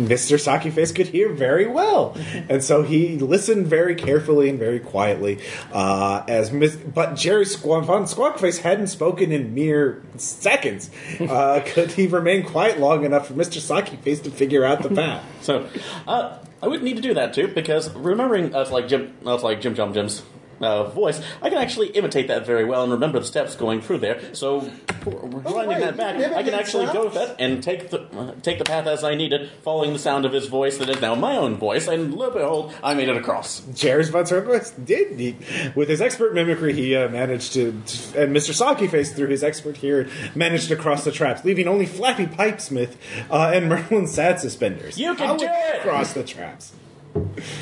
Mr. 0.09 0.37
Sockyface 0.39 0.95
could 0.95 1.09
hear 1.09 1.33
very 1.33 1.67
well, 1.67 2.17
and 2.49 2.63
so 2.63 2.83
he 2.83 3.19
listened 3.19 3.67
very 3.67 3.95
carefully 3.95 4.49
and 4.49 4.59
very 4.59 4.81
quietly. 4.81 5.41
Uh, 5.73 6.25
as 6.29 6.53
Miss, 6.53 6.77
but 6.77 7.15
Jerry 7.15 7.45
Squawk, 7.45 7.85
Von 7.85 8.05
Squawkface 8.05 8.61
hadn't 8.61 8.89
spoken 8.89 9.33
in 9.33 9.55
mere 9.55 10.03
seconds. 10.17 10.91
Uh, 11.31 11.63
could 11.65 11.93
he 11.93 12.07
remain 12.07 12.43
quiet 12.43 12.81
long 12.81 13.05
enough 13.05 13.29
for 13.29 13.35
Mr. 13.35 13.59
Sockyface 13.61 14.23
to 14.23 14.31
figure 14.31 14.65
out 14.65 14.83
the 14.83 14.89
path? 14.95 15.25
So, 15.43 15.69
uh, 16.09 16.39
I 16.63 16.69
would 16.69 16.83
need 16.83 16.97
to 16.97 17.03
do 17.03 17.15
that 17.15 17.35
too 17.35 17.49
because 17.49 17.93
remembering 17.95 18.55
uh, 18.55 18.61
it's 18.61 18.71
like 18.71 18.89
Jim, 18.89 19.15
uh, 19.25 19.37
like 19.39 19.61
Jim 19.61 19.75
Jum 19.75 19.95
Jim's 19.95 20.23
uh, 20.61 20.85
voice, 20.85 21.21
I 21.43 21.49
can 21.49 21.59
actually 21.59 21.89
imitate 21.89 22.29
that 22.29 22.47
very 22.47 22.65
well 22.65 22.83
and 22.83 22.93
remember 22.93 23.19
the 23.19 23.27
steps 23.27 23.57
going 23.57 23.81
through 23.81 23.99
there. 23.99 24.35
So, 24.35 24.61
rewinding 24.61 25.67
wait, 25.69 25.81
that 25.81 25.97
back, 25.97 26.19
you 26.19 26.25
I 26.25 26.29
can 26.29 26.39
imitate 26.39 26.55
actually 26.55 26.87
go 26.87 27.05
with 27.05 27.15
that 27.15 27.37
and 27.39 27.63
take 27.63 27.91
the 27.91 28.03
uh, 28.03 28.35
take 28.43 28.59
the 28.59 28.65
path 28.65 28.87
as 28.87 29.03
I 29.05 29.15
needed, 29.15 29.51
following 29.63 29.93
the 29.93 29.99
sound 29.99 30.25
of 30.25 30.33
his 30.33 30.47
voice 30.47 30.79
that 30.79 30.89
is 30.89 31.01
now 31.01 31.15
my 31.15 31.37
own 31.37 31.57
voice. 31.57 31.89
And 31.89 32.15
lo 32.15 32.27
and 32.27 32.35
behold, 32.35 32.75
I 32.83 32.95
made 32.95 33.09
it 33.09 33.17
across. 33.17 33.61
Jerry 33.75 34.05
Von 34.05 34.25
Squawkface 34.25 34.85
did. 34.85 35.19
He, 35.19 35.37
with 35.75 35.89
his 35.89 36.01
expert 36.01 36.35
mimicry, 36.35 36.73
he 36.73 36.95
uh, 36.95 37.09
managed 37.09 37.53
to, 37.55 37.73
to- 37.87 38.23
and 38.23 38.37
Mr. 38.37 38.53
Sockyface, 38.53 39.15
through 39.15 39.29
his 39.29 39.43
expert 39.43 39.77
here, 39.79 40.09
managed 40.35 40.69
to 40.69 40.77
cross 40.77 41.05
the 41.05 41.13
traps, 41.13 41.45
leaving 41.45 41.69
only 41.69 41.87
Flappy 41.87 42.27
Pipesmith 42.27 42.97
uh, 43.31 43.51
and 43.55 43.69
Merlin 43.71 44.07
Sad 44.07 44.41
Suspenders. 44.41 44.99
You 44.99 45.15
can 45.15 45.27
How 45.27 45.37
do 45.37 45.47
it! 45.49 45.81
Cross 45.83 46.13
the 46.15 46.25
traps. 46.25 46.73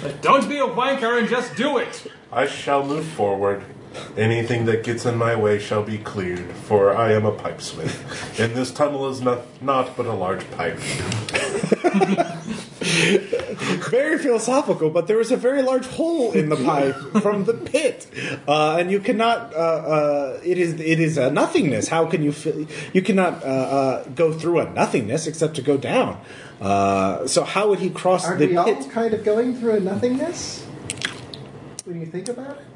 Like, 0.03 0.21
don't 0.21 0.49
be 0.49 0.59
a 0.59 0.67
wanker 0.67 1.19
and 1.19 1.29
just 1.29 1.57
do 1.57 1.79
it. 1.79 2.11
I 2.33 2.47
shall 2.47 2.85
move 2.85 3.07
forward. 3.07 3.63
Anything 4.17 4.67
that 4.67 4.85
gets 4.85 5.07
in 5.07 5.17
my 5.17 5.35
way 5.35 5.59
shall 5.59 5.83
be 5.83 5.99
cleared, 5.99 6.53
for 6.53 6.95
I 6.95 7.13
am 7.13 7.25
a 7.25 7.33
pipesmith. 7.33 8.39
And 8.41 8.55
this 8.55 8.71
tunnel 8.71 9.09
is 9.09 9.21
not, 9.21 9.41
not 9.63 9.97
but 9.97 10.07
a 10.07 10.13
large 10.13 10.49
pipe. 10.53 10.79
very 13.91 14.19
philosophical, 14.19 14.91
but 14.91 15.07
there 15.07 15.21
is 15.21 15.33
a 15.33 15.37
very 15.37 15.63
large 15.63 15.87
hole 15.87 16.33
in 16.33 16.49
the 16.49 16.57
pipe 16.57 16.95
from 17.23 17.45
the 17.45 17.55
pit, 17.55 18.07
uh, 18.47 18.77
and 18.79 18.91
you 18.91 19.01
cannot. 19.01 19.53
Uh, 19.55 19.59
uh, 19.59 20.41
it 20.45 20.59
is 20.59 20.75
it 20.75 21.01
is 21.01 21.19
a 21.19 21.31
nothingness. 21.31 21.89
How 21.89 22.07
can 22.07 22.23
you 22.23 22.33
fi- 22.33 22.67
you 22.93 23.03
cannot 23.03 23.43
uh, 23.43 23.47
uh, 23.47 24.05
go 24.15 24.33
through 24.33 24.61
a 24.61 24.71
nothingness 24.71 25.27
except 25.27 25.57
to 25.57 25.63
go 25.63 25.77
down? 25.77 26.21
Uh, 26.61 27.27
so 27.27 27.45
how 27.45 27.69
would 27.69 27.79
he 27.79 27.91
cross 27.91 28.25
Aren't 28.25 28.41
the 28.41 28.47
we 28.49 28.57
all 28.57 28.85
kind 28.91 29.15
of 29.15 29.25
going 29.25 29.57
through 29.57 29.77
a 29.77 29.81
nothingness? 29.81 30.68
When 31.89 32.01
you 32.01 32.07
think 32.07 32.29
about 32.29 32.59
it? 32.59 32.67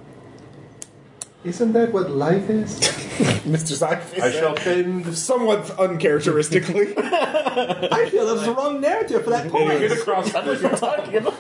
Isn't 1.45 1.75
that 1.75 1.93
what 1.93 2.11
life 2.11 2.49
is? 2.49 2.81
Mr. 3.45 3.75
Saki 3.75 4.23
I 4.23 4.31
shall 4.31 4.55
bend, 4.55 5.15
somewhat 5.15 5.71
uncharacteristically. 5.79 6.95
I 6.97 8.09
feel 8.11 8.25
that 8.25 8.33
was 8.33 8.47
the 8.47 8.55
wrong 8.55 8.81
narrative 8.81 9.23
for 9.23 9.29
that 9.29 9.43
get 9.43 9.53
point. 9.53 9.93
across 9.93 10.33
That's 10.33 10.47
what 10.47 10.61
you're 10.63 10.71
talking 10.71 11.17
about. 11.17 11.35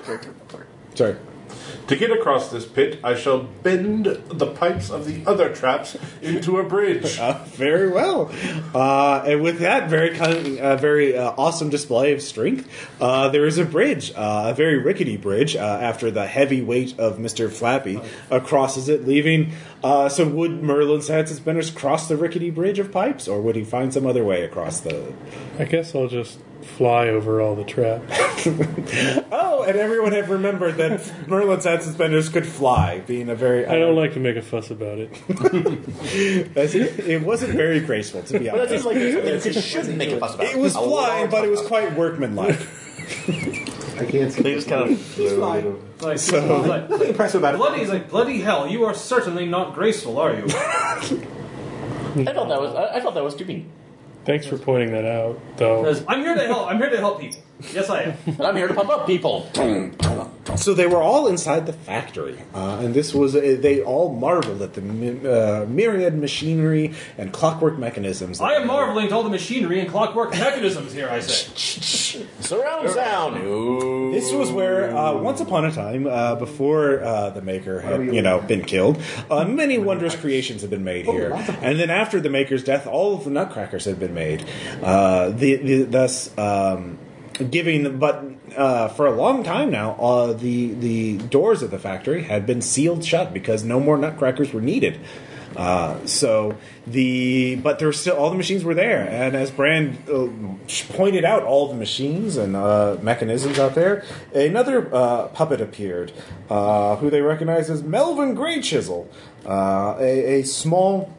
Sorry. 0.95 1.17
To 1.93 1.99
get 1.99 2.11
across 2.11 2.51
this 2.51 2.65
pit, 2.65 3.01
I 3.05 3.15
shall 3.15 3.43
bend 3.43 4.07
the 4.07 4.47
pipes 4.47 4.89
of 4.89 5.05
the 5.05 5.31
other 5.31 5.55
traps 5.55 5.95
into 6.23 6.59
a 6.59 6.63
bridge. 6.63 7.19
Uh, 7.19 7.45
very 7.49 7.91
well. 7.91 8.33
Uh, 8.75 9.23
and 9.27 9.43
with 9.43 9.59
that 9.59 9.91
very 9.91 10.17
kind, 10.17 10.59
uh, 10.59 10.77
very 10.77 11.15
uh, 11.15 11.35
awesome 11.37 11.69
display 11.69 12.15
of 12.15 12.23
strength, 12.23 12.67
uh, 12.99 13.29
there 13.29 13.45
is 13.45 13.59
a 13.59 13.67
bridge, 13.67 14.11
uh, 14.17 14.45
a 14.47 14.55
very 14.55 14.79
rickety 14.79 15.19
bridge. 15.19 15.55
Uh, 15.55 15.59
after 15.83 16.11
the 16.11 16.27
heavy 16.27 16.63
weight 16.63 16.99
of 16.99 17.19
Mister 17.19 17.51
Flappy 17.51 18.01
uh, 18.31 18.41
crosses 18.41 18.89
it, 18.89 19.07
leaving. 19.07 19.53
Uh, 19.85 20.09
so, 20.09 20.27
would 20.27 20.63
Merlin 20.63 21.03
Sad 21.03 21.29
Suspenders 21.29 21.71
cross 21.71 22.09
the 22.09 22.17
rickety 22.17 22.49
bridge 22.49 22.79
of 22.79 22.91
pipes, 22.91 23.29
or 23.29 23.43
would 23.43 23.55
he 23.55 23.65
find 23.65 23.93
some 23.93 24.07
other 24.07 24.25
way 24.25 24.45
across 24.45 24.81
the? 24.81 25.13
I 25.59 25.65
guess 25.65 25.95
I'll 25.95 26.09
just 26.09 26.39
fly 26.63 27.09
over 27.09 27.41
all 27.41 27.55
the 27.55 27.65
traps. 27.65 28.13
Oh, 29.35 29.63
and 29.63 29.77
everyone 29.77 30.13
had 30.13 30.29
remembered 30.29 30.77
that 30.77 31.29
Merlin 31.29 31.61
Sad 31.61 31.83
Suspenders 31.83 32.29
could 32.29 32.47
fly, 32.47 33.01
being 33.01 33.29
a 33.29 33.35
very. 33.35 33.65
I 33.67 33.79
don't 33.79 33.95
like 33.95 34.15
to 34.15 34.21
make 34.21 34.37
a 34.37 34.43
fuss 34.43 34.71
about 34.71 34.99
it. 34.99 35.11
That's 36.55 36.75
it. 36.75 36.99
It 37.01 37.23
wasn't 37.23 37.53
very 37.55 37.81
graceful, 37.81 38.23
to 38.23 38.39
be 38.39 38.47
But 38.51 38.53
that 38.53 38.55
honest. 38.55 38.71
seems 38.73 38.85
like 38.85 38.97
something 39.43 39.55
you 39.55 39.61
shouldn't 39.61 39.97
make 39.99 40.11
a 40.11 40.19
fuss 40.19 40.35
about. 40.35 40.47
It 40.47 40.57
It 40.57 40.59
was 40.59 40.75
A 40.75 40.81
flying, 40.81 41.31
but 41.31 41.45
it 41.45 41.51
was 41.51 41.61
quite 41.63 41.95
workmanlike. 41.97 42.59
I 42.59 44.07
can't 44.07 44.33
see. 44.33 44.43
They 44.43 44.55
just 44.55 44.69
kind 44.69 44.91
of. 44.93 45.15
He's 45.15 45.33
fine. 45.35 45.79
Like, 46.01 46.19
So- 46.19 46.63
like, 46.63 46.91
Nothing 46.91 47.09
impressive 47.11 47.41
about 47.41 47.55
it. 47.55 47.59
bloody, 47.59 47.81
he's 47.81 47.89
like, 47.91 48.09
bloody 48.11 48.41
hell, 48.41 48.67
you 48.67 48.85
are 48.85 48.95
certainly 48.95 49.47
not 49.47 49.75
graceful, 49.75 50.19
are 50.19 50.35
you? 50.35 50.45
I 50.47 52.25
thought 52.33 52.49
that 52.49 52.61
was. 52.61 52.75
I, 52.75 52.97
I 52.97 53.01
felt 53.01 53.15
that 53.15 53.23
was 53.25 53.35
too 53.37 53.45
mean. 53.45 53.71
Thanks 54.25 54.47
for 54.47 54.57
pointing 54.57 54.93
that 54.93 55.05
out, 55.05 55.41
though. 55.57 55.83
Because 55.83 56.05
I'm 56.07 56.21
here 56.21 56.35
to 56.35 56.47
help. 56.47 56.69
I'm 56.69 56.79
here 56.79 56.91
to 56.91 56.99
help 56.99 57.21
people. 57.21 57.41
Yes, 57.73 57.89
I 57.91 58.03
am. 58.03 58.15
But 58.37 58.47
I'm 58.47 58.57
here 58.57 58.69
to 58.69 58.75
pump 58.75 58.91
up 58.91 59.07
people. 59.07 59.49
So 60.57 60.75
they 60.75 60.87
were 60.87 61.01
all 61.03 61.29
inside 61.29 61.67
the 61.67 61.73
factory, 61.73 62.37
uh, 62.53 62.81
and 62.83 62.93
this 62.95 63.15
was 63.15 63.37
uh, 63.37 63.57
they 63.61 63.81
all 63.81 64.13
marveled 64.13 64.61
at 64.61 64.75
the 64.75 64.81
mi- 64.81 65.29
uh, 65.29 65.65
myriad 65.67 66.19
machinery 66.19 66.95
and 67.17 67.33
clockwork 67.33 67.79
mechanisms. 67.79 68.39
that 68.39 68.45
I 68.45 68.55
am 68.55 68.63
they- 68.63 68.67
marveling 68.67 69.07
at 69.07 69.13
all 69.13 69.23
the 69.23 69.31
machinery 69.31 69.79
and 69.81 69.89
clockwork 69.89 70.33
mechanisms 70.33 70.93
here. 70.93 71.09
I 71.09 71.21
say. 71.21 72.19
Surround 72.41 72.91
sound. 72.91 73.37
This 74.13 74.33
was 74.33 74.51
where, 74.51 74.95
uh, 74.95 75.15
once 75.15 75.41
upon 75.41 75.65
a 75.65 75.71
time, 75.73 76.07
uh, 76.07 76.35
before 76.35 77.03
uh, 77.03 77.31
the 77.31 77.41
maker 77.41 77.81
had, 77.81 78.05
you 78.15 78.21
know, 78.21 78.41
been 78.41 78.65
killed, 78.65 79.01
uh, 79.31 79.45
many 79.45 79.79
wondrous 79.79 80.17
creations 80.17 80.61
had 80.63 80.71
been 80.71 80.85
made 80.85 81.07
here. 81.07 81.33
And 81.63 81.79
then 81.79 81.89
after 81.91 82.21
the 82.21 82.29
maker's 82.29 82.65
death, 82.65 82.87
all 82.87 83.15
of 83.15 83.25
the 83.25 83.31
nutcrackers 83.31 83.85
had 83.87 83.99
been 84.01 84.13
made. 84.13 84.45
Uh, 84.83 85.31
the, 85.31 85.57
the, 85.57 85.83
thus, 85.85 86.37
um, 86.37 86.99
giving, 87.45 87.99
but 87.99 88.25
uh, 88.57 88.89
for 88.89 89.07
a 89.07 89.13
long 89.13 89.43
time 89.43 89.71
now, 89.71 89.95
uh, 89.95 90.33
the 90.33 90.73
the 90.75 91.19
doors 91.19 91.63
of 91.63 91.71
the 91.71 91.79
factory 91.79 92.23
had 92.23 92.47
been 92.47 92.61
sealed 92.61 93.05
shut 93.05 93.33
because 93.33 93.65
no 93.65 93.81
more 93.81 93.97
nutcrackers 93.99 94.53
were 94.53 94.61
needed. 94.61 95.01
Uh, 95.57 96.05
so 96.07 96.57
the 96.87 97.57
but 97.57 97.79
there 97.79 97.89
were 97.89 97.93
still 97.93 98.17
all 98.17 98.31
the 98.31 98.37
machines 98.37 98.65
were 98.65 98.75
there, 98.75 99.07
and 99.09 99.37
as 99.37 99.51
Bran 99.51 99.99
uh, 100.11 100.29
pointed 100.95 101.25
out, 101.25 101.43
all 101.43 101.69
the 101.69 101.75
machines 101.75 102.37
and 102.37 102.57
uh, 102.57 102.97
mechanisms 103.03 103.59
out 103.59 103.75
there, 103.75 104.05
another 104.35 104.89
uh, 104.95 105.29
puppet 105.29 105.61
appeared, 105.61 106.11
who 106.49 107.11
they 107.11 107.21
recognized 107.21 107.71
as 107.71 107.83
Melvin 107.83 108.35
Grey 108.35 108.61
Chisel, 108.61 109.11
a, 109.45 110.41
a 110.41 110.43
small 110.43 111.13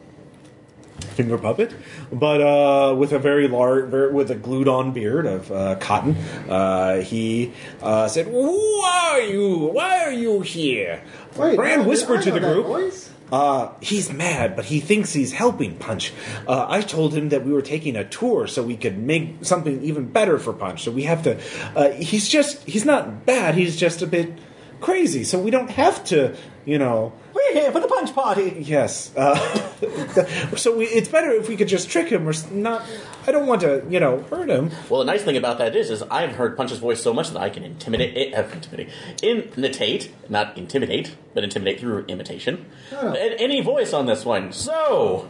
finger 1.04 1.38
puppet, 1.38 1.74
but 2.12 2.40
uh, 2.40 2.94
with 2.94 3.12
a 3.12 3.18
very 3.18 3.48
large, 3.48 3.88
very, 3.90 4.12
with 4.12 4.30
a 4.30 4.34
glued-on 4.34 4.92
beard 4.92 5.26
of 5.26 5.50
uh, 5.52 5.76
cotton. 5.76 6.16
Uh, 6.48 7.00
he 7.00 7.52
uh, 7.82 8.08
said, 8.08 8.26
"Who 8.26 8.80
are 8.82 9.20
you? 9.20 9.56
Why 9.72 10.04
are 10.04 10.12
you 10.12 10.40
here?" 10.40 11.02
Wait, 11.36 11.56
Bran 11.56 11.80
I- 11.80 11.86
whispered 11.86 12.22
to 12.22 12.30
the 12.30 12.40
group. 12.40 12.66
voice. 12.66 13.10
Uh, 13.32 13.72
he's 13.80 14.12
mad, 14.12 14.54
but 14.54 14.66
he 14.66 14.80
thinks 14.80 15.12
he's 15.12 15.32
helping 15.32 15.76
Punch. 15.76 16.12
Uh, 16.46 16.66
I 16.68 16.82
told 16.82 17.14
him 17.14 17.30
that 17.30 17.44
we 17.44 17.52
were 17.52 17.62
taking 17.62 17.96
a 17.96 18.04
tour 18.04 18.46
so 18.46 18.62
we 18.62 18.76
could 18.76 18.98
make 18.98 19.38
something 19.42 19.82
even 19.82 20.06
better 20.06 20.38
for 20.38 20.52
Punch. 20.52 20.84
So 20.84 20.90
we 20.92 21.04
have 21.04 21.22
to. 21.24 21.40
Uh, 21.74 21.90
he's 21.92 22.28
just. 22.28 22.62
He's 22.64 22.84
not 22.84 23.24
bad. 23.26 23.54
He's 23.54 23.76
just 23.76 24.02
a 24.02 24.06
bit 24.06 24.32
crazy. 24.80 25.24
So 25.24 25.40
we 25.40 25.50
don't 25.50 25.70
have 25.70 26.04
to. 26.04 26.36
You 26.64 26.78
know. 26.78 27.12
We're 27.52 27.60
here 27.60 27.72
for 27.72 27.80
the 27.80 27.88
punch 27.88 28.14
party. 28.14 28.56
Yes. 28.60 29.14
Uh, 29.16 29.36
so 30.56 30.76
we, 30.76 30.86
it's 30.86 31.08
better 31.08 31.30
if 31.30 31.48
we 31.48 31.56
could 31.56 31.68
just 31.68 31.90
trick 31.90 32.08
him 32.08 32.28
or 32.28 32.32
not. 32.50 32.84
I 33.26 33.32
don't 33.32 33.46
want 33.46 33.60
to, 33.62 33.84
you 33.88 34.00
know, 34.00 34.22
hurt 34.22 34.48
him. 34.48 34.70
Well, 34.88 35.00
the 35.00 35.06
nice 35.06 35.22
thing 35.22 35.36
about 35.36 35.58
that 35.58 35.74
is, 35.76 35.90
is 35.90 36.02
I've 36.10 36.36
heard 36.36 36.56
Punch's 36.56 36.78
voice 36.78 37.02
so 37.02 37.12
much 37.12 37.30
that 37.30 37.40
I 37.40 37.50
can 37.50 37.62
intimidate, 37.64 38.16
it, 38.16 38.34
uh, 38.34 38.42
intimidate, 38.52 38.90
imitate, 39.22 40.12
not 40.28 40.56
intimidate, 40.56 41.16
but 41.34 41.44
intimidate 41.44 41.80
through 41.80 42.04
imitation. 42.06 42.66
Oh. 42.92 43.12
Any 43.12 43.60
voice 43.60 43.92
on 43.92 44.06
this 44.06 44.24
one. 44.24 44.52
So, 44.52 45.28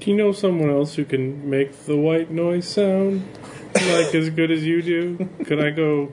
Do 0.00 0.10
you 0.10 0.16
know 0.16 0.32
someone 0.32 0.70
else 0.70 0.94
who 0.94 1.04
can 1.04 1.48
make 1.48 1.72
the 1.84 1.96
white 1.96 2.30
noise 2.30 2.66
sound 2.68 3.26
like 3.74 4.14
as 4.14 4.30
good 4.30 4.50
as 4.50 4.64
you 4.64 4.82
do? 4.82 5.28
Could 5.44 5.64
I 5.64 5.70
go 5.70 6.12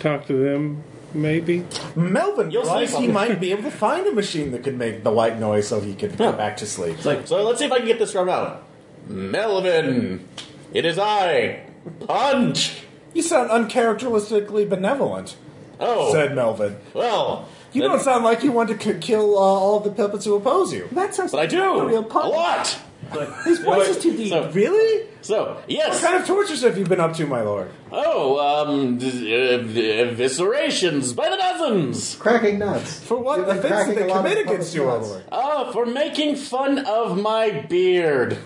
talk 0.00 0.26
to 0.26 0.32
them? 0.34 0.82
Maybe. 1.14 1.64
Melvin 1.94 2.50
You'll 2.50 2.62
realized 2.62 2.92
sleep 2.94 3.06
he 3.06 3.12
might 3.12 3.40
be 3.40 3.50
able 3.52 3.64
to 3.64 3.70
find 3.70 4.06
a 4.06 4.12
machine 4.12 4.52
that 4.52 4.62
could 4.64 4.78
make 4.78 5.02
the 5.04 5.10
white 5.12 5.38
noise 5.38 5.68
so 5.68 5.80
he 5.80 5.94
could 5.94 6.16
go 6.16 6.32
back 6.32 6.56
to 6.58 6.66
sleep. 6.66 6.96
It's 6.96 7.04
like, 7.06 7.26
so 7.26 7.42
let's 7.44 7.58
see 7.58 7.66
if 7.66 7.72
I 7.72 7.78
can 7.78 7.86
get 7.86 7.98
this 7.98 8.12
from 8.12 8.28
out. 8.28 8.64
Melvin, 9.08 10.26
it 10.72 10.84
is 10.84 10.98
I, 10.98 11.64
Punch. 12.06 12.82
You 13.14 13.22
sound 13.22 13.50
uncharacteristically 13.50 14.64
benevolent, 14.64 15.36
Oh, 15.80 16.12
said 16.12 16.34
Melvin. 16.34 16.76
well, 16.94 17.48
You 17.72 17.82
then- 17.82 17.90
don't 17.90 18.00
sound 18.00 18.24
like 18.24 18.42
you 18.42 18.52
want 18.52 18.68
to 18.70 18.74
k- 18.76 18.98
kill 19.00 19.36
uh, 19.36 19.40
all 19.40 19.80
the 19.80 19.90
puppets 19.90 20.24
who 20.24 20.34
oppose 20.36 20.72
you. 20.72 20.88
That 20.92 21.14
sounds 21.14 21.32
but 21.32 21.40
I 21.40 21.46
do 21.46 21.62
a 21.62 21.86
real 21.86 22.04
a 22.10 22.28
lot. 22.28 22.78
Like 23.14 23.44
His 23.44 23.58
voice 23.60 23.88
is 23.88 23.98
too 24.02 24.16
deep. 24.16 24.30
So, 24.30 24.50
Really? 24.50 25.06
so 25.20 25.62
yes 25.68 25.88
What 25.88 25.94
yes. 25.94 26.04
kind 26.04 26.16
of 26.20 26.26
tortures 26.26 26.62
have 26.62 26.76
you 26.78 26.84
been 26.84 27.00
up 27.00 27.14
to, 27.14 27.26
my 27.26 27.42
lord? 27.42 27.70
Oh, 27.90 28.38
um, 28.66 28.98
d- 28.98 29.06
uh, 29.34 29.58
eviscerations 29.58 31.14
by 31.14 31.28
the 31.30 31.36
dozens. 31.36 32.16
Cracking 32.16 32.58
nuts. 32.58 33.00
For 33.00 33.16
what 33.18 33.38
You've 33.38 33.46
been 33.48 33.58
offense 33.58 33.72
cracking 33.74 33.94
did 33.94 34.02
a 34.02 34.06
they 34.06 34.12
lot 34.12 34.24
of 34.26 34.30
commit 34.32 34.46
against 34.46 34.74
you, 34.74 34.84
O 34.84 34.96
nuts. 34.98 35.08
lord? 35.10 35.24
Oh, 35.32 35.72
for 35.72 35.86
making 35.86 36.36
fun 36.36 36.78
of 36.86 37.20
my 37.20 37.50
beard. 37.68 38.38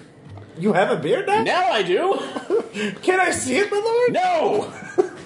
You 0.58 0.72
have 0.72 0.90
a 0.90 0.96
beard 0.96 1.26
now? 1.26 1.42
Now 1.42 1.70
I 1.70 1.82
do. 1.82 2.18
Can 3.02 3.20
I 3.20 3.30
see 3.30 3.56
it, 3.58 3.70
my 3.70 3.78
lord? 3.78 4.12
No, 4.12 4.72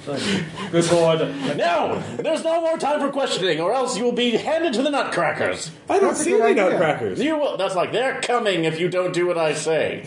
good 0.73 0.91
lord. 0.93 1.19
no. 1.57 2.03
There's 2.19 2.43
no 2.45 2.61
more 2.61 2.79
time 2.79 3.01
for 3.01 3.11
questioning, 3.11 3.61
or 3.61 3.73
else 3.73 3.97
you 3.99 4.05
will 4.05 4.13
be 4.13 4.33
handed 4.33 4.73
to 4.75 4.83
the 4.83 4.91
nutcrackers. 4.91 5.71
I 5.89 5.99
don't 5.99 6.09
That's 6.09 6.21
a 6.21 6.25
see 6.25 6.31
good 6.31 6.41
any 6.43 6.51
idea. 6.61 6.71
nutcrackers. 6.71 7.21
You 7.21 7.37
will. 7.39 7.57
That's 7.57 7.75
like 7.75 7.93
they're 7.93 8.21
coming 8.21 8.65
if 8.65 8.81
you 8.81 8.89
don't 8.89 9.13
do 9.13 9.27
what 9.27 9.37
I 9.39 9.53
say. 9.55 10.07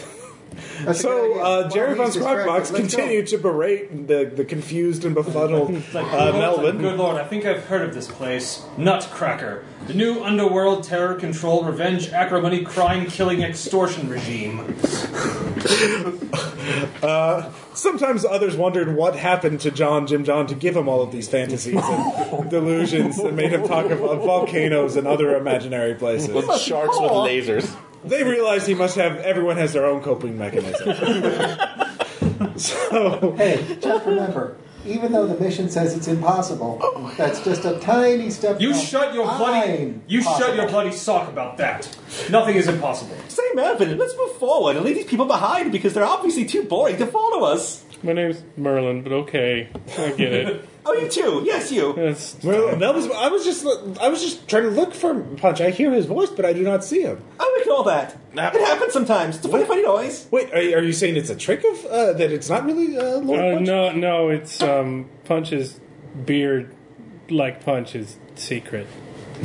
That's 0.84 1.00
a 1.00 1.04
good 1.04 1.12
So 1.12 1.24
idea. 1.32 1.36
uh, 1.36 1.62
While 1.62 1.70
Jerry 1.70 1.96
Von 1.96 2.06
he's 2.08 2.14
distracted, 2.16 2.46
Squawkbox 2.48 2.56
let's 2.58 2.72
go. 2.72 2.78
continued 2.78 3.28
to 3.28 3.38
berate 3.38 4.08
the, 4.08 4.26
the 4.36 4.46
confused 4.46 5.04
and 5.06 5.16
befuddled 5.16 5.70
It's 5.76 5.94
like, 5.94 6.06
uh, 6.14 6.32
good 6.32 6.40
lord, 6.40 6.40
Melvin. 6.40 6.78
Good 6.82 6.98
lord, 6.98 7.18
I 7.18 7.24
think 7.26 7.46
I've 7.46 7.66
heard 7.66 7.82
of 7.88 7.94
this 7.94 8.08
place. 8.08 8.64
Nutcracker. 8.78 9.64
The 9.88 9.94
new 9.96 10.24
underworld 10.24 10.84
terror 10.84 11.16
control 11.16 11.64
revenge 11.64 12.10
acrimony 12.10 12.64
crime 12.64 13.06
killing 13.08 13.42
extortion 13.42 14.10
regime. 14.10 14.76
Sometimes 17.76 18.26
others 18.26 18.56
wondered 18.56 18.96
what 18.96 19.16
happened 19.16 19.60
to 19.62 19.72
John 19.72 20.08
Jim 20.08 20.24
John 20.24 20.48
to 20.48 20.56
give 20.56 20.76
him 20.76 20.88
all 20.88 21.02
of 21.02 21.12
these 21.12 21.28
fantasies 21.28 21.82
and 21.84 22.50
delusions 22.50 23.18
that 23.22 23.34
made 23.34 23.52
him 23.52 23.68
talk 23.68 23.86
of, 23.86 24.02
of 24.02 24.20
volcanoes 24.20 24.96
and 24.96 25.08
other 25.08 25.36
imaginary 25.36 25.96
places. 25.96 26.30
With 26.34 26.56
sharks 26.60 27.00
with 27.00 27.12
lasers. 27.12 27.76
They 28.04 28.24
realized 28.24 28.68
he 28.68 28.74
must 28.74 28.96
have 28.98 29.18
everyone 29.18 29.58
has 29.58 29.74
their 29.74 29.86
own 29.86 30.02
coping 30.02 30.38
mechanism. 30.38 30.94
so 32.58 33.34
Hey, 33.38 33.78
just 33.80 34.06
remember, 34.06 34.58
even 34.86 35.12
though 35.12 35.28
the 35.28 35.40
mission 35.40 35.70
says 35.70 35.96
it's 35.96 36.08
impossible, 36.08 36.80
that's 37.18 37.44
just 37.44 37.66
a 37.66 37.80
tiny 37.80 38.30
step. 38.30 38.60
You 38.60 38.74
shut 38.74 39.14
your 39.14 39.26
bloody 39.26 39.84
I'm 39.84 40.04
you 40.08 40.22
shut 40.22 40.56
your 40.56 40.68
bloody 40.68 40.92
sock 40.92 41.30
about 41.30 41.58
that. 41.58 41.88
Nothing 42.30 42.56
is 42.56 42.68
impossible. 42.68 43.16
Same 43.28 43.56
Melvin, 43.56 43.98
let's 43.98 44.16
move 44.18 44.34
forward 44.38 44.76
and 44.76 44.86
leave 44.86 44.96
these 44.96 45.06
people 45.06 45.26
behind 45.26 45.72
because 45.72 45.94
they're 45.94 46.06
obviously 46.06 46.46
too 46.46 46.64
boring 46.64 46.98
to 46.98 47.06
follow 47.06 47.46
us. 47.46 47.84
My 48.04 48.14
name's 48.14 48.44
Merlin, 48.58 49.02
but 49.02 49.12
okay, 49.14 49.70
I 49.98 50.12
get 50.12 50.34
it. 50.34 50.70
Oh, 50.86 50.94
you 50.94 51.08
too. 51.08 51.42
Yes, 51.46 51.72
you. 51.72 51.94
That's 51.94 52.36
well, 52.44 52.76
Melvin's, 52.76 53.10
I 53.12 53.30
was 53.30 53.46
just 53.46 53.66
I 54.02 54.10
was 54.10 54.22
just 54.22 54.48
trying 54.50 54.64
to 54.64 54.70
look 54.70 54.94
for 54.94 55.20
Punch. 55.38 55.62
I 55.62 55.70
hear 55.70 55.92
his 55.92 56.06
voice, 56.06 56.30
but 56.30 56.44
I 56.46 56.52
do 56.54 56.62
not 56.64 56.84
see 56.84 57.02
him. 57.04 57.24
I 57.40 57.58
ignore 57.62 57.86
that. 57.86 58.18
It 58.34 58.40
happens 58.66 58.92
sometimes. 58.94 59.38
It's 59.38 59.46
a 59.46 59.50
funny, 59.50 59.66
funny 59.66 59.84
noise. 59.84 60.28
Wait, 60.32 60.54
are, 60.54 60.62
you- 60.62 60.76
are 60.78 60.82
you 60.84 60.92
saying 60.94 61.16
it's 61.16 61.30
a 61.30 61.36
trick 61.36 61.64
of 61.64 61.86
uh, 61.86 62.14
that? 62.14 62.32
It's 62.32 62.50
not 62.50 62.66
really 62.66 62.98
uh, 62.98 63.20
Lord 63.20 63.40
uh, 63.40 63.54
Punch? 63.56 63.68
no, 63.68 63.92
no. 63.94 64.30
It's 64.30 64.62
um, 64.62 65.10
Punch's 65.26 65.80
beard, 66.26 66.76
like 67.30 67.64
Punch, 67.64 67.96
is 67.96 68.18
secret, 68.36 68.88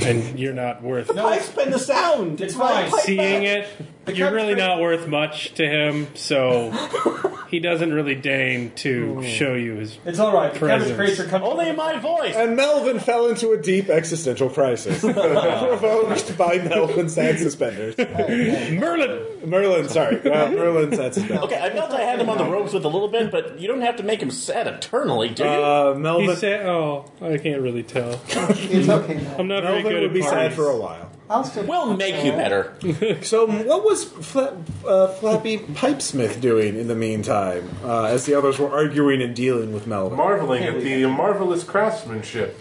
and 0.05 0.39
you're 0.39 0.55
not 0.55 0.83
worth 0.83 1.07
The 1.09 1.15
pipes 1.15 1.51
bend 1.51 1.73
the 1.73 1.79
sound. 1.79 2.41
It's 2.41 2.57
my 2.57 2.89
fine. 2.89 3.01
seeing 3.03 3.43
it. 3.45 3.69
You're 4.13 4.33
really 4.33 4.55
not 4.57 4.81
worth 4.81 5.07
much 5.07 5.55
to 5.55 5.67
him, 5.69 6.09
so 6.15 6.71
he 7.49 7.61
doesn't 7.61 7.93
really 7.93 8.15
deign 8.15 8.73
to 8.77 9.23
show 9.23 9.55
you 9.55 9.75
his. 9.77 9.99
It's 10.05 10.19
all 10.19 10.33
right. 10.33 10.53
The 10.53 10.59
cabbage 10.61 10.95
Presence. 10.97 11.19
crates 11.21 11.33
are. 11.33 11.43
Only 11.43 11.69
in 11.71 11.77
my 11.77 11.99
voice. 11.99 12.35
And 12.37 12.57
Melvin 12.57 13.01
fell 13.01 13.27
into 13.29 13.53
a 13.53 13.57
deep 13.61 13.89
existential 13.89 14.51
crisis, 14.51 15.01
provoked 15.01 16.37
by 16.37 16.59
Melvin's 16.59 17.15
sad 17.15 17.39
suspenders. 17.39 17.97
Merlin! 17.99 19.25
Merlin, 19.49 19.89
sorry, 19.89 20.17
uh, 20.31 20.51
Merlin's 20.51 20.97
sad 20.97 21.15
suspenders. 21.15 21.45
Okay, 21.45 21.61
I 21.61 21.71
felt 21.71 21.91
I 21.93 22.01
had 22.03 22.21
him 22.21 22.29
on 22.29 22.39
the 22.39 22.45
ropes 22.45 22.73
with 22.73 22.85
a 22.85 22.89
little 22.89 23.09
bit, 23.09 23.31
but 23.31 23.59
you 23.61 23.69
don't 23.69 23.81
have 23.83 23.97
to 23.97 24.03
make 24.03 24.21
him 24.23 24.31
sad 24.31 24.67
eternally, 24.67 25.29
do 25.31 25.45
you? 25.45 25.49
Uh, 25.49 25.95
He 25.95 26.01
Melvin, 26.01 26.37
said, 26.37 26.67
"Oh, 26.67 27.07
I 27.21 27.39
can't 27.39 27.63
really 27.63 27.83
tell. 27.83 28.21
It's 28.29 28.89
okay. 28.89 29.15
Mel. 29.15 29.37
I'm 29.41 29.49
not 29.49 29.63
very 29.63 29.83
Melvin 29.83 29.93
good 29.93 30.03
would 30.03 30.11
at 30.11 30.15
be 30.15 30.23
sad 30.23 30.53
for 30.55 30.67
a 30.69 30.77
while. 30.77 31.11
I'll 31.31 31.45
still. 31.45 31.65
we'll 31.65 31.97
make 31.97 32.25
you 32.25 32.33
better. 32.33 32.75
So, 33.23 33.47
what 33.47 33.85
was 33.85 34.05
Fla- 34.05 34.57
uh, 34.87 35.09
Flappy 35.09 35.59
Pipesmith 35.59 36.41
doing 36.41 36.77
in 36.79 36.89
the 36.89 36.95
meantime, 36.95 37.69
uh, 37.85 38.05
as 38.05 38.27
the 38.27 38.35
others 38.35 38.59
were 38.59 38.71
arguing 38.71 39.21
and 39.23 39.35
dealing 39.35 39.73
with 39.73 39.87
Melvin? 39.87 40.17
Marveling 40.17 40.63
at 40.65 40.81
the 40.83 41.07
marvelous 41.07 41.65
craftsmanship 41.65 42.59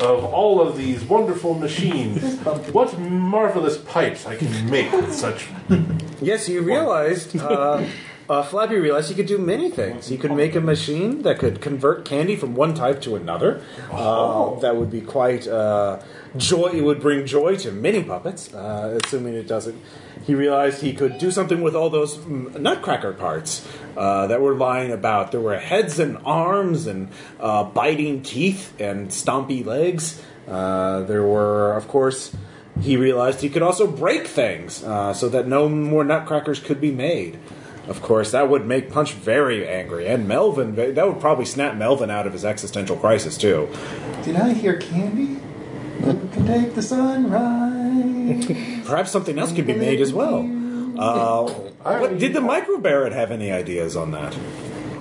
of 0.00 0.24
all 0.24 0.60
of 0.60 0.76
these 0.76 1.04
wonderful 1.04 1.54
machines. 1.54 2.22
What 2.72 2.98
marvelous 2.98 3.78
pipes 3.78 4.26
I 4.26 4.36
can 4.36 4.68
make 4.70 4.90
with 4.92 5.14
such. 5.14 5.48
Yes, 6.20 6.48
you 6.48 6.62
realized. 6.62 7.36
Uh, 7.38 7.86
uh, 8.28 8.42
Flappy 8.42 8.76
realized 8.76 9.08
he 9.08 9.14
could 9.14 9.26
do 9.26 9.38
many 9.38 9.70
things. 9.70 10.08
He 10.08 10.16
could 10.16 10.32
make 10.32 10.54
a 10.54 10.60
machine 10.60 11.22
that 11.22 11.38
could 11.38 11.60
convert 11.60 12.04
candy 12.04 12.36
from 12.36 12.54
one 12.54 12.74
type 12.74 13.00
to 13.02 13.16
another. 13.16 13.62
Uh, 13.90 14.58
that 14.60 14.76
would 14.76 14.90
be 14.90 15.00
quite 15.00 15.46
uh, 15.46 16.00
joy. 16.36 16.68
It 16.68 16.82
would 16.82 17.00
bring 17.00 17.26
joy 17.26 17.56
to 17.56 17.72
many 17.72 18.02
puppets, 18.02 18.52
uh, 18.54 18.98
assuming 19.04 19.34
it 19.34 19.46
doesn't. 19.46 19.80
He 20.24 20.34
realized 20.34 20.80
he 20.80 20.94
could 20.94 21.18
do 21.18 21.30
something 21.30 21.60
with 21.60 21.76
all 21.76 21.90
those 21.90 22.16
mm, 22.16 22.58
nutcracker 22.58 23.12
parts 23.12 23.66
uh, 23.96 24.26
that 24.28 24.40
were 24.40 24.54
lying 24.54 24.90
about. 24.90 25.32
There 25.32 25.40
were 25.40 25.58
heads 25.58 25.98
and 25.98 26.18
arms 26.24 26.86
and 26.86 27.10
uh, 27.38 27.64
biting 27.64 28.22
teeth 28.22 28.72
and 28.80 29.08
stompy 29.08 29.64
legs. 29.64 30.22
Uh, 30.48 31.02
there 31.02 31.22
were, 31.22 31.74
of 31.74 31.88
course, 31.88 32.34
he 32.80 32.96
realized 32.96 33.40
he 33.40 33.50
could 33.50 33.62
also 33.62 33.86
break 33.86 34.26
things 34.26 34.82
uh, 34.82 35.12
so 35.12 35.28
that 35.28 35.46
no 35.46 35.68
more 35.68 36.04
nutcrackers 36.04 36.58
could 36.58 36.80
be 36.80 36.90
made. 36.90 37.38
Of 37.86 38.00
course, 38.00 38.30
that 38.30 38.48
would 38.48 38.66
make 38.66 38.90
Punch 38.90 39.12
very 39.12 39.68
angry, 39.68 40.06
and 40.06 40.26
Melvin. 40.26 40.74
That 40.74 41.06
would 41.06 41.20
probably 41.20 41.44
snap 41.44 41.76
Melvin 41.76 42.10
out 42.10 42.26
of 42.26 42.32
his 42.32 42.44
existential 42.44 42.96
crisis 42.96 43.36
too. 43.36 43.68
Did 44.22 44.36
I 44.36 44.54
hear 44.54 44.78
candy? 44.78 45.40
You 46.00 46.28
can 46.32 46.46
take 46.46 46.74
the 46.74 46.82
sunrise. 46.82 48.46
Perhaps 48.86 49.10
something 49.10 49.38
else 49.38 49.52
could 49.52 49.66
be 49.66 49.74
made 49.74 50.00
as 50.00 50.12
well. 50.12 50.40
Uh, 50.98 51.50
what, 51.98 52.18
did 52.18 52.32
the 52.32 52.40
micro 52.40 52.78
Barrett 52.78 53.12
have 53.12 53.30
any 53.30 53.50
ideas 53.50 53.96
on 53.96 54.12
that? 54.12 54.34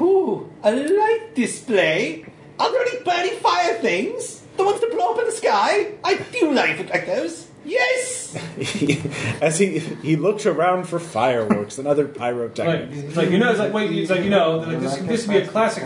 Ooh, 0.01 0.51
a 0.63 0.71
light 0.71 1.35
display? 1.35 2.25
Are 2.59 2.71
there 2.71 2.81
any 2.81 3.03
burning 3.03 3.39
fire 3.39 3.75
things? 3.75 4.41
The 4.57 4.63
ones 4.65 4.81
that 4.81 4.91
blow 4.91 5.13
up 5.13 5.19
in 5.19 5.25
the 5.25 5.31
sky? 5.31 5.93
I 6.03 6.17
do 6.17 6.51
like 6.51 6.89
like 6.89 7.05
those. 7.05 7.47
Yes! 7.65 8.35
As 9.41 9.59
he 9.59 9.79
he 9.79 10.15
looked 10.15 10.45
around 10.45 10.85
for 10.85 10.99
fireworks 10.99 11.77
and 11.77 11.87
other 11.87 12.07
pyrotechnics. 12.07 12.95
Like, 12.95 13.05
it's 13.05 13.15
like 13.15 13.29
you 13.29 13.37
know, 13.37 13.51
it's 13.51 13.59
like 13.59 13.73
wait, 13.73 13.91
it's 13.91 14.09
like 14.09 14.23
you 14.23 14.29
know, 14.29 14.57
like 14.57 14.79
this, 14.79 14.97
this 14.97 15.27
would 15.27 15.33
be 15.33 15.39
a 15.39 15.47
classic, 15.47 15.83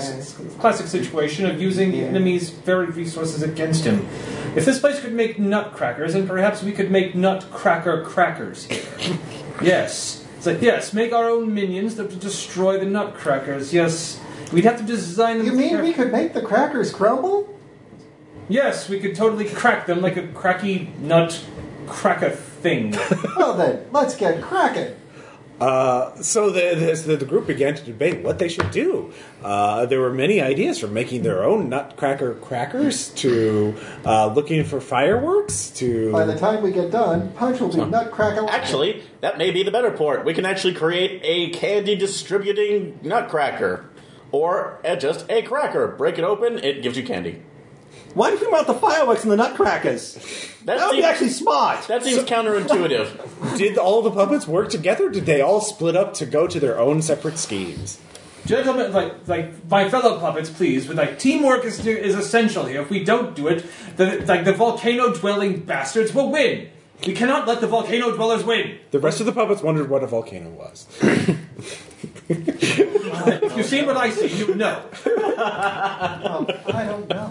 classic 0.60 0.88
situation 0.88 1.46
of 1.46 1.62
using 1.62 1.92
the 1.92 2.04
enemy's 2.04 2.50
very 2.50 2.88
resources 2.88 3.44
against 3.44 3.84
him. 3.84 4.08
If 4.56 4.66
this 4.66 4.80
place 4.80 5.00
could 5.00 5.14
make 5.14 5.38
nutcrackers, 5.38 6.14
then 6.14 6.28
perhaps 6.28 6.64
we 6.64 6.72
could 6.72 6.90
make 6.90 7.16
nutcracker 7.16 8.04
crackers 8.04 8.66
here. 8.66 9.18
yes, 9.62 10.26
it's 10.38 10.46
like 10.46 10.62
yes, 10.62 10.94
make 10.94 11.14
our 11.14 11.30
own 11.30 11.54
minions 11.54 11.96
that 11.96 12.10
would 12.10 12.20
destroy 12.20 12.80
the 12.80 12.86
nutcrackers. 12.86 13.74
Yes, 13.74 14.20
we'd 14.52 14.66
have 14.66 14.78
to 14.78 14.86
design 14.86 15.38
them. 15.38 15.48
You 15.48 15.54
mean 15.54 15.82
we 15.82 15.94
could 15.94 16.12
make 16.12 16.34
the 16.34 16.42
crackers 16.42 16.92
crumble? 16.92 17.54
Yes, 18.50 18.88
we 18.88 19.00
could 19.00 19.16
totally 19.16 19.46
crack 19.46 19.88
them 19.88 20.02
like 20.02 20.16
a 20.16 20.26
cracky 20.28 20.94
nut 21.00 21.44
cracker 21.88 22.30
thing. 22.30 22.96
Well 23.38 23.56
then, 23.56 23.86
let's 23.92 24.16
get 24.16 24.42
cracking. 24.42 24.96
Uh, 25.60 26.16
so 26.22 26.52
the, 26.52 26.60
this, 26.60 27.04
the 27.04 27.16
the 27.16 27.26
group 27.26 27.48
began 27.48 27.74
to 27.74 27.84
debate 27.84 28.24
what 28.24 28.38
they 28.38 28.48
should 28.48 28.70
do. 28.72 29.12
Uh, 29.44 29.86
there 29.88 30.00
were 30.00 30.14
many 30.14 30.40
ideas 30.40 30.80
from 30.80 30.94
making 30.94 31.24
their 31.24 31.44
own 31.44 31.68
nutcracker 31.70 32.36
crackers 32.36 33.10
to 33.10 33.76
uh, 34.06 34.28
looking 34.28 34.64
for 34.64 34.80
fireworks 34.80 35.70
to. 35.72 36.12
By 36.12 36.26
the 36.26 36.38
time 36.38 36.62
we 36.62 36.72
get 36.72 36.92
done, 36.92 37.32
Punch 37.32 37.60
will 37.60 37.74
be 37.74 37.84
nutcracker. 37.84 38.48
Actually, 38.50 39.04
that 39.22 39.38
may 39.40 39.50
be 39.50 39.64
the 39.64 39.72
better 39.72 39.92
port. 39.92 40.26
We 40.26 40.34
can 40.34 40.46
actually 40.46 40.76
create 40.76 41.22
a 41.24 41.50
candy 41.50 41.96
distributing 41.96 43.00
nutcracker. 43.02 43.90
Or 44.32 44.80
uh, 44.86 44.96
just 44.96 45.26
a 45.30 45.42
cracker. 45.42 45.88
Break 45.88 46.18
it 46.20 46.24
open, 46.24 46.60
it 46.60 46.84
gives 46.84 46.98
you 46.98 47.04
candy. 47.04 47.42
Why 48.18 48.32
don't 48.32 48.42
we 48.42 48.50
mount 48.50 48.66
the 48.66 48.74
fireworks 48.74 49.24
in 49.24 49.30
the 49.30 49.36
nutcrackers? 49.38 50.16
That, 50.66 50.80
That 50.80 50.88
would 50.88 50.92
be 50.94 50.98
seems, 50.98 51.06
actually 51.06 51.30
smart. 51.30 51.88
that 51.88 52.04
seems 52.04 52.24
counterintuitive. 52.24 53.58
Did 53.58 53.78
all 53.78 54.02
the 54.02 54.10
puppets 54.10 54.48
work 54.48 54.70
together? 54.70 55.08
Did 55.10 55.28
they 55.28 55.40
all 55.40 55.62
split 55.62 55.96
up 55.96 56.16
to 56.16 56.26
go 56.26 56.48
to 56.48 56.60
their 56.60 56.80
own 56.80 57.04
separate 57.04 57.38
schemes? 57.38 58.00
Gentlemen, 58.48 58.92
like, 58.92 59.28
like 59.28 59.70
my 59.70 59.88
fellow 59.88 60.20
puppets, 60.20 60.50
please. 60.50 60.88
But 60.88 60.96
like, 60.96 61.20
teamwork 61.20 61.64
is 61.64 61.86
is 61.86 62.16
essential 62.16 62.66
here. 62.66 62.82
If 62.82 62.90
we 62.90 63.04
don't 63.04 63.36
do 63.36 63.48
it, 63.48 63.64
the 63.98 64.26
like 64.26 64.46
the 64.46 64.54
volcano 64.54 65.14
dwelling 65.14 65.60
bastards 65.60 66.12
will 66.14 66.32
win. 66.32 66.70
We 67.06 67.14
cannot 67.14 67.48
let 67.48 67.62
the 67.62 67.68
volcano 67.68 68.16
dwellers 68.16 68.44
win. 68.44 68.80
The 68.90 69.00
rest 69.00 69.20
of 69.20 69.28
the 69.28 69.32
puppets 69.32 69.62
wondered 69.62 69.90
what 69.90 70.02
a 70.04 70.08
volcano 70.08 70.50
was. 70.50 70.88
If 72.30 73.58
you 73.58 73.64
see 73.64 73.86
what 73.86 73.98
I 73.98 74.10
see, 74.10 74.28
you 74.28 74.56
know. 74.56 74.82
Oh, 75.40 76.46
I 76.74 76.84
don't 76.86 77.08
know. 77.10 77.30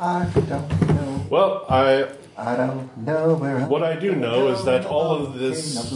I 0.00 0.24
don't 0.48 0.88
know. 0.88 1.26
Well, 1.28 1.66
I 1.68 2.08
I 2.36 2.56
don't 2.56 2.96
know 2.98 3.34
where. 3.34 3.56
I'm 3.58 3.68
What 3.68 3.82
I 3.82 3.96
do 3.96 4.14
know 4.14 4.48
is 4.48 4.64
that 4.64 4.86
all 4.86 5.12
of 5.12 5.38
this- 5.38 5.92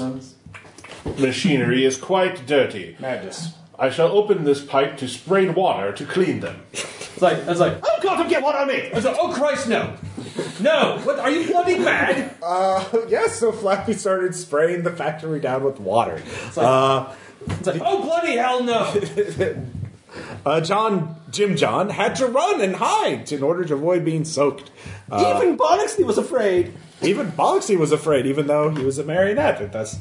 machinery 1.18 1.84
is 1.84 1.96
quite 1.96 2.46
dirty. 2.46 2.96
Madness. 3.00 3.52
I 3.78 3.90
shall 3.90 4.08
open 4.08 4.44
this 4.44 4.60
pipe 4.64 4.96
to 4.98 5.08
spray 5.08 5.48
water 5.48 5.92
to 5.92 6.04
clean 6.04 6.40
them. 6.40 6.60
It's 6.72 7.20
like 7.22 7.38
it's 7.38 7.60
like 7.60 7.78
Oh 7.82 7.98
God, 8.02 8.16
don't 8.18 8.28
get 8.28 8.42
one 8.42 8.54
on 8.54 8.68
me! 8.68 8.74
it's 8.74 9.04
like 9.06 9.16
oh 9.18 9.32
Christ 9.32 9.68
no, 9.68 9.94
no. 10.60 10.98
What 11.04 11.18
are 11.18 11.30
you 11.30 11.46
bloody 11.46 11.78
mad? 11.78 12.34
Uh, 12.42 12.84
yes, 13.08 13.38
so 13.38 13.52
Flappy 13.52 13.92
started 13.94 14.34
spraying 14.34 14.82
the 14.82 14.90
factory 14.92 15.40
down 15.40 15.64
with 15.64 15.80
water. 15.80 16.20
Uh, 16.56 17.12
It's 17.48 17.66
like 17.66 17.80
oh 17.84 18.02
bloody 18.02 18.36
hell 18.36 18.62
no. 18.62 18.92
uh, 20.46 20.60
John, 20.60 21.16
Jim 21.30 21.56
John, 21.56 21.90
had 21.90 22.14
to 22.16 22.26
run 22.26 22.60
and 22.60 22.76
hide 22.76 23.30
in 23.32 23.42
order 23.42 23.64
to 23.64 23.74
avoid 23.74 24.04
being 24.04 24.24
soaked. 24.24 24.70
Uh, 25.10 25.34
Even 25.36 25.56
Bonixley 25.56 26.04
was 26.04 26.18
afraid. 26.18 26.72
even 27.02 27.30
Bollocksy 27.32 27.76
was 27.78 27.92
afraid, 27.92 28.26
even 28.26 28.46
though 28.46 28.70
he 28.70 28.84
was 28.84 28.98
a 28.98 29.04
marionette. 29.04 29.58
But 29.58 29.72
that's, 29.72 29.98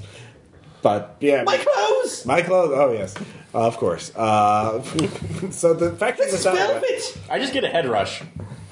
but 0.82 1.16
yeah, 1.20 1.44
My 1.44 1.58
clothes! 1.58 2.26
my 2.26 2.42
clothes. 2.42 2.72
Oh 2.76 2.92
yes, 2.94 3.16
uh, 3.54 3.68
of 3.68 3.78
course. 3.78 4.12
Uh, 4.16 4.82
so 5.52 5.74
the 5.74 5.92
factory 5.92 6.26
This 6.26 6.34
was 6.34 6.42
is 6.42 6.48
out. 6.48 6.56
velvet! 6.56 7.18
I 7.30 7.40
just 7.40 7.54
get 7.54 7.64
a 7.64 7.70
head 7.70 7.88
rush. 7.88 8.22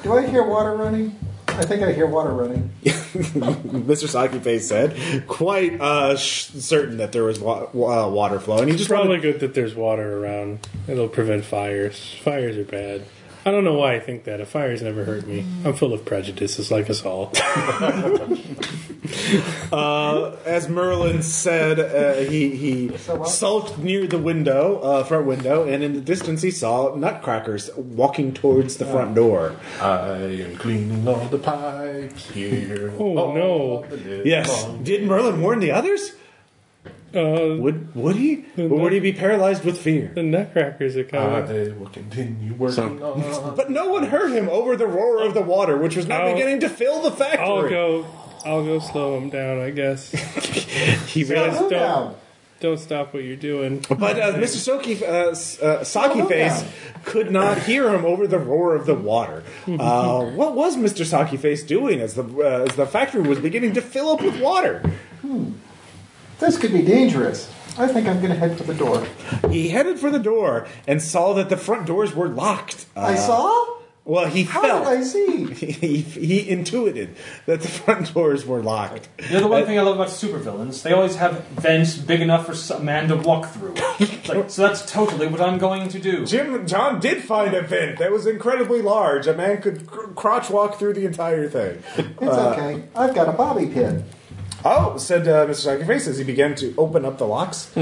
Do 0.03 0.13
I 0.17 0.25
hear 0.27 0.43
water 0.43 0.75
running? 0.75 1.17
I 1.57 1.65
think 1.65 1.83
I 1.83 1.91
hear 1.91 2.05
water 2.07 2.31
running. 2.31 2.71
Mr. 2.83 4.07
Sockyface 4.07 4.61
said, 4.61 5.27
quite 5.27 5.79
uh, 5.81 6.15
sh- 6.17 6.45
certain 6.45 6.97
that 6.97 7.11
there 7.11 7.23
was 7.23 7.39
wa- 7.39 7.67
wa- 7.73 8.05
uh, 8.07 8.09
water 8.09 8.39
flow, 8.39 8.57
and 8.59 8.67
he 8.67 8.71
It's 8.71 8.79
just 8.81 8.89
probably 8.89 9.09
wanted- 9.17 9.21
good 9.23 9.39
that 9.41 9.53
there's 9.53 9.75
water 9.75 10.23
around. 10.23 10.59
It'll 10.87 11.07
prevent 11.09 11.45
fires. 11.45 12.15
Fires 12.23 12.57
are 12.57 12.63
bad. 12.63 13.03
I 13.45 13.51
don't 13.51 13.63
know 13.63 13.73
why 13.73 13.95
I 13.95 13.99
think 13.99 14.25
that. 14.25 14.39
A 14.39 14.45
fire's 14.45 14.81
never 14.81 15.03
hurt 15.03 15.25
me. 15.25 15.45
I'm 15.65 15.73
full 15.73 15.93
of 15.93 16.05
prejudices, 16.05 16.71
like 16.71 16.89
us 16.89 17.03
all. 17.05 17.31
Uh, 19.71 20.35
as 20.45 20.67
Merlin 20.69 21.21
said, 21.23 21.79
uh, 21.79 22.29
he 22.29 22.55
he 22.55 22.97
sulked 23.25 23.77
near 23.77 24.05
the 24.05 24.17
window, 24.17 24.79
uh, 24.79 25.03
front 25.03 25.25
window, 25.25 25.67
and 25.67 25.83
in 25.83 25.93
the 25.93 26.01
distance 26.01 26.41
he 26.41 26.51
saw 26.51 26.93
nutcrackers 26.95 27.69
walking 27.75 28.33
towards 28.33 28.77
the 28.77 28.85
front 28.85 29.15
door. 29.15 29.55
I 29.79 30.17
am 30.17 30.55
cleaning 30.57 31.07
all 31.07 31.25
the 31.25 31.39
pipes 31.39 32.29
here. 32.29 32.93
Oh, 32.99 33.17
all 33.17 33.33
no. 33.33 33.85
Yes, 34.23 34.65
did 34.83 35.03
Merlin 35.05 35.41
warn 35.41 35.59
the 35.59 35.71
others? 35.71 36.11
Uh, 37.13 37.57
Would 37.59 37.93
would 37.93 38.15
he, 38.15 38.45
or 38.57 38.69
would 38.69 38.93
he 38.93 39.01
be 39.01 39.11
paralyzed 39.11 39.65
with 39.65 39.77
fear? 39.77 40.11
the 40.15 40.23
nutcrackers 40.23 40.95
are 40.95 41.03
coming. 41.03 41.43
I 41.43 41.73
will 41.77 41.89
continue 41.89 42.53
working 42.53 43.03
on. 43.03 43.55
But 43.57 43.69
no 43.69 43.89
one 43.89 44.05
heard 44.05 44.31
him 44.31 44.47
over 44.47 44.77
the 44.77 44.87
roar 44.87 45.21
of 45.23 45.33
the 45.33 45.41
water, 45.41 45.77
which 45.77 45.97
was 45.97 46.07
now 46.07 46.21
I'll- 46.21 46.33
beginning 46.33 46.61
to 46.61 46.69
fill 46.69 47.01
the 47.01 47.11
factory. 47.11 47.43
I'll 47.45 47.69
go. 47.69 48.05
I'll 48.45 48.63
go 48.63 48.79
slow 48.79 49.17
him 49.17 49.29
down. 49.29 49.59
I 49.59 49.71
guess. 49.71 50.11
He 51.11 51.23
Slow 51.25 51.35
realized, 51.35 51.69
down. 51.69 52.03
don't 52.05 52.17
don't 52.61 52.79
stop 52.79 53.13
what 53.13 53.23
you're 53.23 53.35
doing. 53.35 53.83
but 53.89 54.17
uh, 54.17 54.33
Mr. 54.35 54.79
Soki, 54.79 55.01
uh, 55.01 55.65
uh, 55.65 55.83
Saki 55.83 56.19
Slow 56.19 56.27
Face 56.29 56.61
down. 56.61 56.71
could 57.03 57.29
not 57.31 57.57
hear 57.63 57.89
him 57.93 58.05
over 58.05 58.25
the 58.27 58.39
roar 58.39 58.73
of 58.75 58.85
the 58.85 58.95
water. 58.95 59.43
Uh, 59.67 60.23
what 60.31 60.55
was 60.55 60.77
Mr. 60.77 61.03
Sockyface 61.05 61.67
doing 61.67 61.99
as 61.99 62.13
the 62.13 62.23
uh, 62.23 62.65
as 62.69 62.75
the 62.77 62.85
factory 62.85 63.21
was 63.21 63.39
beginning 63.39 63.73
to 63.73 63.81
fill 63.81 64.09
up 64.09 64.21
with 64.21 64.39
water? 64.39 64.81
This 66.41 66.57
could 66.57 66.73
be 66.73 66.81
dangerous. 66.81 67.49
I 67.77 67.87
think 67.87 68.07
I'm 68.07 68.17
going 68.17 68.33
to 68.33 68.35
head 68.37 68.57
for 68.57 68.63
the 68.63 68.73
door. 68.73 69.05
He 69.49 69.69
headed 69.69 69.97
for 69.99 70.09
the 70.09 70.19
door 70.19 70.67
and 70.87 71.01
saw 71.01 71.33
that 71.33 71.47
the 71.49 71.55
front 71.55 71.85
doors 71.87 72.13
were 72.13 72.27
locked. 72.27 72.85
I 72.97 73.13
Uh, 73.13 73.15
saw? 73.17 73.67
Well, 74.03 74.25
he 74.25 74.43
How 74.43 74.61
felt. 74.63 74.85
did 74.85 74.97
I 74.99 75.03
see? 75.03 75.45
He, 75.53 76.01
he 76.01 76.49
intuited 76.49 77.15
that 77.45 77.61
the 77.61 77.67
front 77.67 78.13
doors 78.13 78.45
were 78.45 78.61
locked. 78.61 79.07
You 79.29 79.35
know 79.35 79.39
the 79.41 79.47
one 79.47 79.65
thing 79.65 79.77
I 79.77 79.83
love 79.83 79.95
about 79.95 80.07
supervillains? 80.09 80.81
They 80.81 80.91
always 80.91 81.15
have 81.17 81.45
vents 81.49 81.95
big 81.97 82.19
enough 82.21 82.47
for 82.47 82.55
some 82.55 82.83
man 82.83 83.07
to 83.09 83.15
walk 83.15 83.49
through. 83.53 83.75
It's 83.99 84.27
like, 84.29 84.49
so 84.49 84.63
that's 84.67 84.83
totally 84.91 85.27
what 85.27 85.39
I'm 85.39 85.59
going 85.59 85.87
to 85.89 85.99
do. 85.99 86.25
Jim 86.25 86.65
John 86.65 86.99
did 86.99 87.23
find 87.23 87.53
a 87.53 87.61
vent 87.61 87.99
that 87.99 88.11
was 88.11 88.25
incredibly 88.25 88.81
large. 88.81 89.27
A 89.27 89.35
man 89.35 89.61
could 89.61 89.85
cr- 89.87 90.07
crotch 90.13 90.49
walk 90.49 90.79
through 90.79 90.93
the 90.93 91.05
entire 91.05 91.47
thing. 91.47 91.83
It's 91.95 92.21
okay. 92.21 92.83
I've 92.95 93.13
got 93.13 93.29
a 93.29 93.33
bobby 93.33 93.67
pin. 93.67 94.03
Oh, 94.63 94.97
said 94.97 95.27
uh, 95.27 95.45
Mr. 95.47 95.65
Sacriface 95.65 96.07
as 96.07 96.17
he 96.17 96.23
began 96.23 96.55
to 96.55 96.73
open 96.77 97.05
up 97.05 97.17
the 97.17 97.25
locks. 97.25 97.73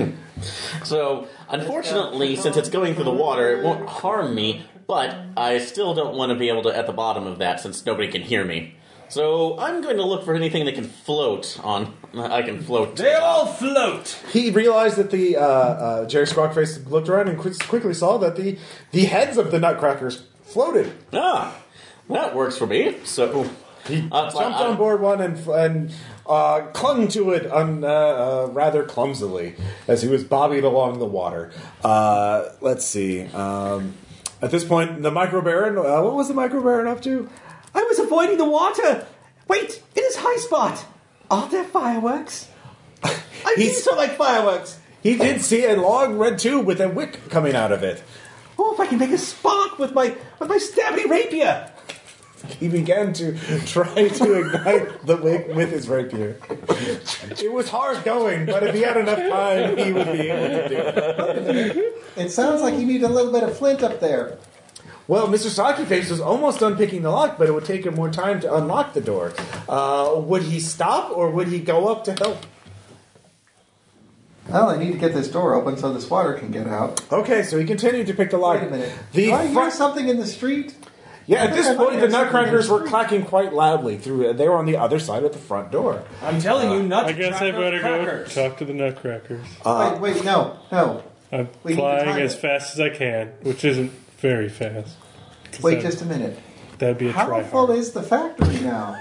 So, 0.83 1.27
unfortunately, 1.49 2.35
since 2.37 2.55
it's 2.57 2.69
going 2.69 2.95
through 2.95 3.03
the 3.05 3.11
water, 3.11 3.57
it 3.57 3.63
won't 3.63 3.87
harm 3.87 4.33
me, 4.33 4.63
but 4.87 5.15
I 5.35 5.57
still 5.59 5.93
don't 5.93 6.15
want 6.15 6.31
to 6.31 6.35
be 6.39 6.47
able 6.49 6.63
to 6.63 6.69
at 6.75 6.87
the 6.87 6.93
bottom 6.93 7.27
of 7.27 7.39
that 7.39 7.59
since 7.59 7.85
nobody 7.85 8.07
can 8.09 8.21
hear 8.21 8.45
me. 8.45 8.75
So, 9.09 9.59
I'm 9.59 9.81
going 9.81 9.97
to 9.97 10.05
look 10.05 10.23
for 10.23 10.35
anything 10.35 10.65
that 10.65 10.75
can 10.75 10.85
float 10.85 11.59
on. 11.63 11.93
I 12.15 12.43
can 12.43 12.61
float. 12.61 12.95
They 12.95 13.15
all 13.15 13.45
float. 13.47 14.17
He 14.31 14.51
realized 14.51 14.97
that 14.97 15.09
the 15.11 15.35
uh, 15.35 15.41
uh, 15.41 16.05
Jerry 16.05 16.27
Squawkface 16.27 16.87
looked 16.89 17.09
around 17.09 17.27
and 17.27 17.37
quick, 17.37 17.57
quickly 17.67 17.93
saw 17.93 18.17
that 18.19 18.35
the 18.35 18.57
the 18.91 19.05
heads 19.05 19.37
of 19.37 19.51
the 19.51 19.59
Nutcrackers 19.59 20.23
floated. 20.43 20.93
Ah, 21.11 21.55
that 22.09 22.35
works 22.35 22.57
for 22.57 22.67
me. 22.67 22.97
So, 23.03 23.49
He 23.87 24.07
Uh, 24.11 24.29
jumped 24.29 24.59
I- 24.59 24.67
on 24.67 24.77
board 24.77 25.01
one 25.01 25.21
and 25.21 25.37
and 25.47 25.91
uh, 26.29 26.67
clung 26.73 27.07
to 27.09 27.31
it 27.31 27.51
un, 27.51 27.83
uh, 27.83 27.87
uh, 27.87 28.49
rather 28.51 28.83
clumsily 28.85 29.55
as 29.87 30.01
he 30.03 30.07
was 30.07 30.23
bobbing 30.23 30.63
along 30.63 30.99
the 30.99 31.05
water. 31.05 31.51
Uh, 31.83 32.49
let's 32.61 32.85
see. 32.85 33.25
Um, 33.27 33.95
at 34.41 34.51
this 34.51 34.63
point, 34.63 35.01
the 35.01 35.11
micro 35.11 35.41
baron. 35.41 35.77
Uh, 35.77 36.01
what 36.01 36.13
was 36.13 36.27
the 36.27 36.33
micro 36.33 36.61
baron 36.61 36.87
up 36.87 37.01
to? 37.01 37.29
I 37.75 37.83
was 37.83 37.99
avoiding 37.99 38.37
the 38.37 38.49
water. 38.49 39.05
Wait, 39.47 39.81
it 39.95 39.99
is 40.01 40.15
high 40.17 40.37
spot. 40.37 40.85
Are 41.29 41.49
there 41.49 41.63
fireworks? 41.65 42.47
I 43.03 43.15
He's- 43.57 43.87
like 43.87 44.15
fireworks. 44.15 44.79
He 45.01 45.15
did 45.17 45.41
see 45.41 45.65
a 45.65 45.75
long 45.79 46.17
red 46.17 46.39
tube 46.39 46.65
with 46.65 46.81
a 46.81 46.89
wick 46.89 47.29
coming 47.29 47.55
out 47.55 47.71
of 47.71 47.83
it. 47.83 48.03
Oh, 48.57 48.73
if 48.73 48.79
I 48.81 48.85
can 48.87 48.99
make 48.99 49.11
a 49.11 49.17
spark 49.17 49.79
with 49.79 49.93
my 49.93 50.15
with 50.39 50.49
my 50.49 50.57
stabby 50.57 51.05
rapier. 51.09 51.71
He 52.59 52.67
began 52.67 53.13
to 53.13 53.37
try 53.65 54.07
to 54.07 54.33
ignite 54.33 55.05
the 55.05 55.17
wick 55.17 55.47
with 55.53 55.71
his 55.71 55.87
rapier. 55.89 56.37
It 57.41 57.51
was 57.51 57.69
hard 57.69 58.03
going, 58.03 58.45
but 58.45 58.63
if 58.63 58.73
he 58.75 58.81
had 58.81 58.97
enough 58.97 59.19
time, 59.19 59.77
he 59.77 59.91
would 59.91 60.11
be 60.11 60.29
able 60.29 60.69
to 60.69 60.69
do 60.69 60.75
it. 60.75 62.03
It 62.17 62.29
sounds 62.31 62.61
like 62.61 62.75
you 62.79 62.85
need 62.85 63.03
a 63.03 63.09
little 63.09 63.31
bit 63.31 63.43
of 63.43 63.57
flint 63.57 63.83
up 63.83 63.99
there. 63.99 64.37
Well, 65.07 65.27
Mr. 65.27 65.49
Sockyface 65.49 66.09
was 66.11 66.21
almost 66.21 66.59
done 66.59 66.77
picking 66.77 67.01
the 67.01 67.09
lock, 67.09 67.37
but 67.37 67.47
it 67.47 67.51
would 67.51 67.65
take 67.65 67.85
him 67.85 67.95
more 67.95 68.09
time 68.11 68.39
to 68.41 68.53
unlock 68.55 68.93
the 68.93 69.01
door. 69.01 69.33
Uh, 69.67 70.13
would 70.17 70.43
he 70.43 70.59
stop 70.59 71.09
or 71.15 71.31
would 71.31 71.47
he 71.47 71.59
go 71.59 71.87
up 71.87 72.03
to 72.05 72.13
help? 72.13 72.45
Well, 74.47 74.69
I 74.69 74.77
need 74.77 74.91
to 74.93 74.97
get 74.97 75.13
this 75.13 75.27
door 75.27 75.53
open 75.53 75.77
so 75.77 75.93
this 75.93 76.09
water 76.09 76.33
can 76.33 76.49
get 76.51 76.67
out. 76.67 77.01
Okay, 77.11 77.43
so 77.43 77.59
he 77.59 77.65
continued 77.65 78.07
to 78.07 78.13
pick 78.15 78.31
the 78.31 78.37
lock. 78.37 78.59
Wait 78.61 78.67
a 78.67 78.71
minute. 78.71 78.91
The 79.13 79.25
Do 79.27 79.33
I 79.33 79.43
hear 79.45 79.53
front- 79.53 79.73
something 79.73 80.07
in 80.09 80.17
the 80.17 80.25
street? 80.25 80.75
Yeah, 81.29 81.43
at 81.45 81.53
this 81.53 81.75
point, 81.77 81.99
the 82.01 82.07
Nutcrackers 82.07 82.67
were 82.69 82.83
clacking 82.83 83.23
quite 83.25 83.53
loudly 83.53 83.97
through. 83.97 84.33
They 84.33 84.49
were 84.49 84.55
on 84.57 84.65
the 84.65 84.77
other 84.77 84.99
side 84.99 85.23
of 85.23 85.31
the 85.31 85.37
front 85.39 85.71
door. 85.71 86.03
I'm 86.23 86.39
telling 86.41 86.71
you, 86.71 86.79
uh, 86.79 86.83
nut 86.83 87.05
I 87.05 87.11
guess 87.13 87.41
I 87.41 87.51
better 87.51 87.79
crackers. 87.79 88.33
go 88.35 88.47
talk 88.49 88.57
to 88.59 88.65
the 88.65 88.73
Nutcrackers. 88.73 89.45
Uh, 89.63 89.97
wait, 90.01 90.15
wait, 90.15 90.25
no, 90.25 90.57
no. 90.71 91.03
I'm 91.31 91.47
We 91.63 91.71
need 91.73 91.75
to 91.75 91.81
flying 91.81 92.21
as 92.21 92.33
it. 92.33 92.37
fast 92.39 92.73
as 92.73 92.79
I 92.79 92.89
can, 92.89 93.27
which 93.43 93.63
isn't 93.63 93.91
very 94.17 94.49
fast. 94.49 94.95
'Cause 95.51 95.61
Wait 95.61 95.75
that- 95.75 95.83
just 95.83 96.01
a 96.01 96.05
minute. 96.05 96.37
That'd 96.79 96.97
be 96.97 97.09
a 97.09 97.11
How 97.11 97.25
try. 97.27 97.43
full 97.43 97.71
is 97.71 97.91
the 97.91 98.01
factory 98.03 98.59
now? 98.61 98.95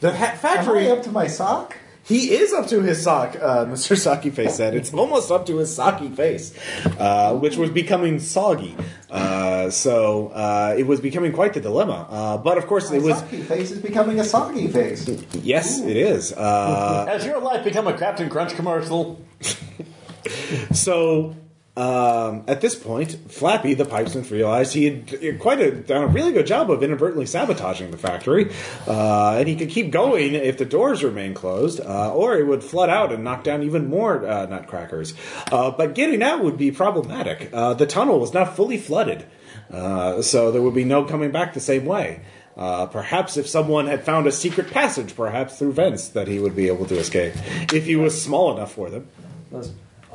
The 0.00 0.12
ha- 0.14 0.32
Am 0.32 0.36
factory. 0.36 0.88
I 0.88 0.90
up 0.90 1.02
to 1.04 1.10
my 1.10 1.26
sock? 1.26 1.76
He 2.04 2.34
is 2.34 2.52
up 2.52 2.66
to 2.68 2.82
his 2.82 3.02
sock, 3.02 3.34
uh, 3.36 3.64
Mr. 3.74 3.96
Sockyface 3.96 4.50
said. 4.50 4.74
It's 4.74 4.92
almost 4.92 5.30
up 5.30 5.46
to 5.46 5.56
his 5.58 5.76
Sockyface, 5.76 6.52
uh, 7.00 7.34
which 7.38 7.56
was 7.56 7.70
becoming 7.70 8.18
soggy. 8.18 8.76
Uh, 9.10 9.70
so 9.70 10.28
uh, 10.28 10.74
it 10.76 10.86
was 10.86 11.00
becoming 11.00 11.32
quite 11.32 11.54
the 11.54 11.60
dilemma. 11.60 12.06
Uh, 12.10 12.36
but 12.36 12.58
of 12.58 12.66
course, 12.66 12.90
My 12.90 12.96
it 12.96 13.02
was. 13.02 13.22
socky 13.22 13.42
face 13.44 13.70
is 13.70 13.78
becoming 13.80 14.20
a 14.20 14.24
soggy 14.24 14.68
face. 14.68 15.08
Yes, 15.42 15.80
it 15.80 15.96
is. 15.96 16.32
Uh, 16.32 17.06
has 17.06 17.24
your 17.24 17.40
life 17.40 17.64
become 17.64 17.86
a 17.86 17.96
Captain 17.96 18.28
Crunch 18.28 18.54
commercial? 18.54 19.20
so. 20.72 21.34
Um, 21.76 22.44
at 22.46 22.60
this 22.60 22.76
point, 22.76 23.32
Flappy, 23.32 23.74
the 23.74 23.84
pipesmith, 23.84 24.30
realized 24.30 24.74
he 24.74 24.84
had 24.84 25.40
quite 25.40 25.60
a, 25.60 25.72
done 25.72 26.04
a 26.04 26.06
really 26.06 26.32
good 26.32 26.46
job 26.46 26.70
of 26.70 26.84
inadvertently 26.84 27.26
sabotaging 27.26 27.90
the 27.90 27.98
factory, 27.98 28.52
uh, 28.86 29.36
and 29.38 29.48
he 29.48 29.56
could 29.56 29.70
keep 29.70 29.90
going 29.90 30.34
if 30.34 30.56
the 30.56 30.64
doors 30.64 31.02
remained 31.02 31.34
closed, 31.34 31.80
uh, 31.80 32.14
or 32.14 32.36
it 32.36 32.46
would 32.46 32.62
flood 32.62 32.90
out 32.90 33.12
and 33.12 33.24
knock 33.24 33.42
down 33.42 33.64
even 33.64 33.88
more 33.88 34.24
uh, 34.24 34.46
nutcrackers. 34.46 35.14
Uh, 35.50 35.72
but 35.72 35.96
getting 35.96 36.22
out 36.22 36.44
would 36.44 36.56
be 36.56 36.70
problematic. 36.70 37.50
Uh, 37.52 37.74
the 37.74 37.86
tunnel 37.86 38.20
was 38.20 38.32
not 38.32 38.54
fully 38.54 38.78
flooded, 38.78 39.26
uh, 39.72 40.22
so 40.22 40.52
there 40.52 40.62
would 40.62 40.74
be 40.74 40.84
no 40.84 41.04
coming 41.04 41.32
back 41.32 41.54
the 41.54 41.60
same 41.60 41.84
way. 41.84 42.20
Uh, 42.56 42.86
perhaps 42.86 43.36
if 43.36 43.48
someone 43.48 43.88
had 43.88 44.04
found 44.04 44.28
a 44.28 44.32
secret 44.32 44.70
passage, 44.70 45.16
perhaps 45.16 45.58
through 45.58 45.72
vents, 45.72 46.06
that 46.10 46.28
he 46.28 46.38
would 46.38 46.54
be 46.54 46.68
able 46.68 46.86
to 46.86 46.96
escape 46.96 47.34
if 47.72 47.84
he 47.84 47.96
was 47.96 48.22
small 48.22 48.54
enough 48.56 48.72
for 48.72 48.90
them. 48.90 49.08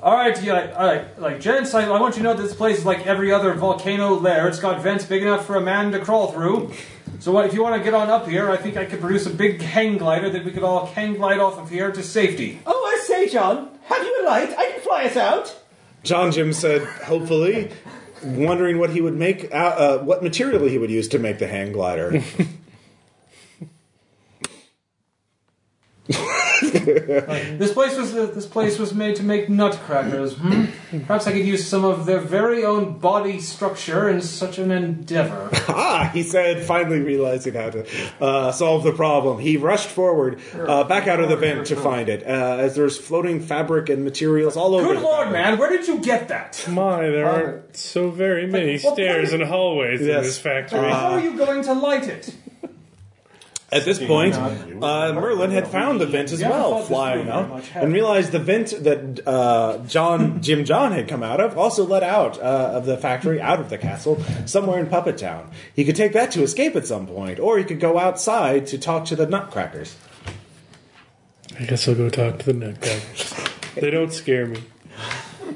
All 0.02 0.14
right, 0.14 0.42
yeah, 0.42 0.74
all 0.78 0.86
right. 0.86 1.20
Like, 1.20 1.42
gents, 1.42 1.74
I, 1.74 1.84
I 1.84 2.00
want 2.00 2.16
you 2.16 2.24
to 2.24 2.30
know 2.30 2.34
this 2.34 2.56
place 2.56 2.80
is 2.80 2.86
like 2.86 3.06
every 3.06 3.34
other 3.34 3.54
volcano 3.54 4.14
lair. 4.16 4.48
It's 4.48 4.60
got 4.60 4.82
vents 4.82 5.06
big 5.06 5.24
enough 5.24 5.46
for 5.46 5.56
a 5.56 5.62
man 5.62 5.92
to 5.92 6.00
crawl 6.00 6.32
through. 6.32 6.72
So, 7.20 7.34
what 7.34 7.46
if 7.46 7.54
you 7.54 7.62
want 7.62 7.76
to 7.76 7.84
get 7.84 7.94
on 7.94 8.10
up 8.10 8.26
here? 8.28 8.50
I 8.50 8.56
think 8.56 8.78
I 8.78 8.86
could 8.86 9.02
produce 9.02 9.26
a 9.26 9.30
big 9.30 9.62
hang 9.62 9.98
glider 9.98 10.30
that 10.30 10.46
we 10.46 10.52
could 10.52 10.64
all 10.64 10.86
hang 10.86 11.16
glide 11.16 11.40
off 11.40 11.58
of 11.58 11.70
here 11.70 11.92
to 11.92 12.02
safety. 12.02 12.60
Oh, 12.66 12.86
I 12.86 13.04
say, 13.06 13.28
John, 13.28 13.78
have 13.86 14.02
you 14.02 14.22
a 14.22 14.24
light? 14.26 14.54
I 14.58 14.72
can 14.72 14.80
fly 14.80 15.04
us 15.04 15.18
out. 15.18 15.60
John 16.04 16.32
Jim 16.32 16.54
said, 16.54 16.84
hopefully, 16.84 17.72
wondering 18.24 18.80
what 18.80 18.92
he 18.92 19.02
would 19.02 19.18
make, 19.18 19.54
uh, 19.54 19.58
uh, 19.58 19.98
what 20.00 20.24
material 20.24 20.66
he 20.66 20.78
would 20.78 20.92
use 20.92 21.10
to 21.10 21.20
make 21.20 21.40
the 21.40 21.48
hang 21.48 21.74
glider. 21.74 22.24
This 27.60 27.74
place 27.74 27.98
was 27.98 28.16
uh, 28.16 28.28
this 28.28 28.46
place 28.46 28.80
was 28.80 28.94
made 28.94 29.16
to 29.18 29.24
make 29.24 29.50
nutcrackers. 29.50 30.36
Hmm? 30.36 30.66
Perhaps 31.06 31.28
I 31.28 31.32
could 31.32 31.46
use 31.46 31.68
some 31.68 31.86
of 31.86 32.06
their 32.06 32.20
very 32.20 32.64
own 32.66 32.98
body 32.98 33.40
structure 33.40 34.10
in 34.10 34.22
such 34.22 34.58
an 34.58 34.72
endeavor. 34.72 35.50
ah, 35.68 36.10
he 36.14 36.24
said, 36.24 36.64
finally 36.64 37.00
realizing 37.00 37.54
how 37.54 37.70
to 37.70 37.86
uh, 38.20 38.52
solve 38.52 38.84
the 38.84 38.92
problem. 38.92 39.40
He 39.40 39.58
rushed 39.58 39.90
forward, 39.90 40.40
uh, 40.56 40.84
back 40.86 41.08
out 41.08 41.20
of 41.20 41.30
the 41.30 41.36
vent 41.36 41.68
to 41.68 41.76
find 41.76 42.10
it, 42.10 42.24
uh, 42.24 42.58
as 42.60 42.76
there's 42.76 42.98
floating 42.98 43.40
fabric 43.40 43.90
and 43.90 44.04
materials 44.04 44.58
all 44.58 44.76
over. 44.76 44.88
Good 44.88 44.98
the 44.98 45.02
lord, 45.02 45.32
man, 45.32 45.58
where 45.58 45.70
did 45.70 45.88
you 45.88 46.00
get 46.00 46.28
that? 46.30 46.66
My, 46.70 47.02
there 47.02 47.28
aren't 47.28 47.78
so 47.78 48.10
very 48.10 48.48
many 48.48 48.80
Well, 48.84 48.94
stairs 48.94 49.34
and 49.34 49.44
hallways 49.44 50.02
in 50.02 50.08
this 50.08 50.38
factory. 50.38 50.80
How 50.90 51.12
are 51.12 51.20
you 51.20 51.38
going 51.38 51.64
to 51.64 51.74
light 51.74 52.08
it? 52.08 52.34
At 53.72 53.86
this 53.86 54.00
point, 54.00 54.34
uh, 54.36 55.14
Merlin 55.14 55.52
had 55.52 55.68
found 55.68 56.02
the 56.02 56.08
vent 56.08 56.32
as 56.32 56.42
well, 56.42 56.82
flying 56.84 57.28
would 57.28 57.30
up, 57.30 57.64
and 57.76 57.94
realized 57.94 58.32
the 58.32 58.40
vent 58.40 58.70
that 58.84 59.28
uh, 59.28 59.78
John 59.86 60.42
Jim 60.42 60.66
John 60.66 60.92
had 60.92 61.08
come 61.08 61.22
out 61.22 61.40
of 61.40 61.56
also 61.58 61.86
led 61.86 62.04
out 62.04 62.40
uh, 62.40 62.72
of 62.74 62.86
the 62.86 62.98
factory, 62.98 63.40
out 63.40 63.60
of 63.60 63.70
the 63.70 63.78
castle, 63.78 64.24
somewhere 64.46 64.80
in 64.80 64.88
Puppet 64.88 65.20
Town. 65.20 65.52
He 65.76 65.86
could 65.86 65.96
take 65.96 66.14
that 66.14 66.32
to 66.32 66.42
escape 66.42 66.76
at 66.76 66.88
some 66.88 67.06
point, 67.06 67.40
or 67.40 67.58
he 67.60 67.64
could 67.64 67.80
go 67.80 68.00
outside 68.00 68.66
to 68.68 68.78
talk 68.80 69.06
to 69.06 69.16
the 69.16 69.28
Nutcrackers. 69.28 69.96
I 71.60 71.66
guess 71.66 71.88
I'll 71.88 71.96
go 71.96 72.10
talk 72.10 72.40
to 72.40 72.46
the 72.48 72.54
Nutcrackers. 72.54 73.34
they 73.76 73.92
don't 73.92 74.12
scare 74.14 74.48
me. 74.48 74.64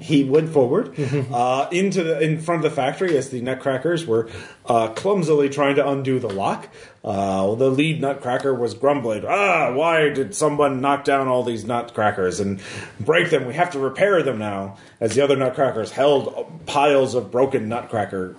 He 0.00 0.24
went 0.24 0.50
forward 0.50 0.98
uh, 1.32 1.68
into 1.70 2.02
the 2.02 2.20
in 2.20 2.40
front 2.40 2.64
of 2.64 2.70
the 2.70 2.74
factory 2.74 3.16
as 3.16 3.30
the 3.30 3.40
Nutcrackers 3.40 4.06
were 4.06 4.28
uh, 4.66 4.88
clumsily 4.88 5.48
trying 5.48 5.76
to 5.76 5.88
undo 5.88 6.18
the 6.18 6.28
lock. 6.28 6.68
Uh, 7.04 7.54
the 7.54 7.70
lead 7.70 8.00
Nutcracker 8.00 8.54
was 8.54 8.74
grumbling, 8.74 9.24
"Ah, 9.26 9.72
why 9.72 10.08
did 10.08 10.34
someone 10.34 10.80
knock 10.80 11.04
down 11.04 11.28
all 11.28 11.42
these 11.42 11.64
Nutcrackers 11.64 12.40
and 12.40 12.60
break 12.98 13.30
them? 13.30 13.46
We 13.46 13.54
have 13.54 13.70
to 13.72 13.78
repair 13.78 14.22
them 14.22 14.38
now." 14.38 14.76
As 15.00 15.14
the 15.14 15.22
other 15.22 15.36
Nutcrackers 15.36 15.92
held 15.92 16.66
piles 16.66 17.14
of 17.14 17.30
broken 17.30 17.68
Nutcracker, 17.68 18.36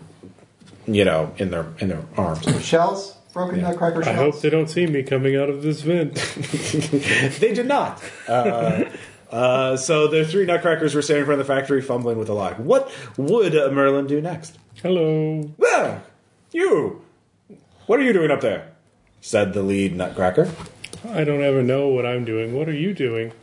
you 0.87 1.05
know, 1.05 1.33
in 1.37 1.51
their 1.51 1.67
in 1.79 1.87
their 1.89 2.03
arms. 2.17 2.65
Shells? 2.65 3.15
Broken 3.33 3.61
nutcracker 3.61 4.01
shells. 4.01 4.17
I 4.17 4.17
hope 4.17 4.39
they 4.39 4.49
don't 4.49 4.69
see 4.69 4.87
me 4.87 5.03
coming 5.03 5.35
out 5.35 5.49
of 5.49 5.61
this 5.61 5.81
vent. 5.81 6.15
they 7.39 7.53
did 7.53 7.67
not. 7.67 8.01
Uh, 9.35 9.75
so 9.75 10.07
the 10.07 10.23
three 10.23 10.45
Nutcrackers 10.45 10.95
were 10.95 11.01
standing 11.01 11.23
in 11.23 11.25
front 11.25 11.41
of 11.41 11.47
the 11.47 11.53
factory, 11.53 11.81
fumbling 11.81 12.17
with 12.17 12.27
the 12.27 12.33
lock. 12.33 12.55
What 12.55 12.89
would 13.17 13.53
uh, 13.53 13.69
Merlin 13.69 14.07
do 14.07 14.21
next? 14.21 14.57
Hello. 14.81 15.51
Well, 15.57 16.01
you. 16.53 17.01
What 17.85 17.99
are 17.99 18.03
you 18.03 18.13
doing 18.13 18.31
up 18.31 18.39
there? 18.39 18.71
said 19.19 19.51
the 19.53 19.61
lead 19.61 19.93
nutcracker. 19.93 20.49
I 21.09 21.25
don't 21.25 21.43
ever 21.43 21.61
know 21.61 21.89
what 21.89 22.05
I'm 22.05 22.23
doing. 22.23 22.53
What 22.53 22.69
are 22.69 22.73
you 22.73 22.93
doing? 22.93 23.33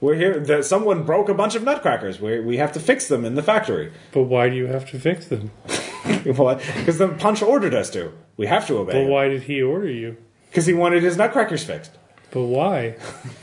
We're 0.00 0.14
here. 0.14 0.40
That 0.40 0.64
someone 0.64 1.02
broke 1.02 1.28
a 1.28 1.34
bunch 1.34 1.54
of 1.54 1.62
nutcrackers. 1.64 2.18
We 2.18 2.40
we 2.40 2.56
have 2.56 2.72
to 2.72 2.80
fix 2.80 3.08
them 3.08 3.24
in 3.26 3.34
the 3.34 3.42
factory. 3.42 3.92
But 4.12 4.22
why 4.22 4.48
do 4.48 4.56
you 4.56 4.68
have 4.68 4.88
to 4.90 4.98
fix 4.98 5.26
them? 5.26 5.50
Because 6.24 6.98
the 6.98 7.08
punch 7.08 7.42
ordered 7.42 7.74
us 7.74 7.88
to. 7.90 8.12
We 8.36 8.46
have 8.46 8.66
to 8.66 8.78
obey. 8.78 8.92
But 8.92 8.98
obey. 9.02 9.10
why 9.10 9.28
did 9.28 9.44
he 9.44 9.62
order 9.62 9.88
you? 9.88 10.16
Because 10.48 10.66
he 10.66 10.74
wanted 10.74 11.02
his 11.04 11.16
nutcrackers 11.16 11.64
fixed. 11.64 11.92
But 12.32 12.44
why? 12.44 12.96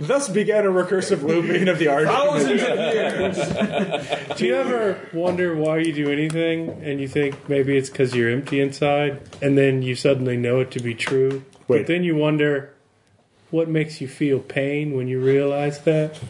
Thus 0.00 0.28
began 0.28 0.66
a 0.66 0.70
recursive 0.70 1.22
looping 1.22 1.68
of 1.68 1.78
the 1.78 1.86
argument. 1.86 2.18
Thousands 2.18 2.62
of 2.62 2.68
years. 4.28 4.36
Do 4.36 4.44
you 4.44 4.56
ever 4.56 4.98
wonder 5.12 5.54
why 5.54 5.78
you 5.78 5.92
do 5.92 6.10
anything 6.10 6.70
and 6.82 7.00
you 7.00 7.06
think 7.06 7.48
maybe 7.48 7.76
it's 7.76 7.90
because 7.90 8.12
you're 8.16 8.28
empty 8.28 8.60
inside 8.60 9.20
and 9.40 9.56
then 9.56 9.82
you 9.82 9.94
suddenly 9.94 10.36
know 10.36 10.58
it 10.58 10.72
to 10.72 10.80
be 10.80 10.96
true? 10.96 11.44
Wait. 11.68 11.78
But 11.78 11.86
then 11.86 12.02
you 12.02 12.16
wonder 12.16 12.73
what 13.54 13.68
makes 13.68 14.00
you 14.00 14.08
feel 14.08 14.40
pain 14.40 14.96
when 14.96 15.06
you 15.06 15.20
realize 15.20 15.78
that? 15.82 16.20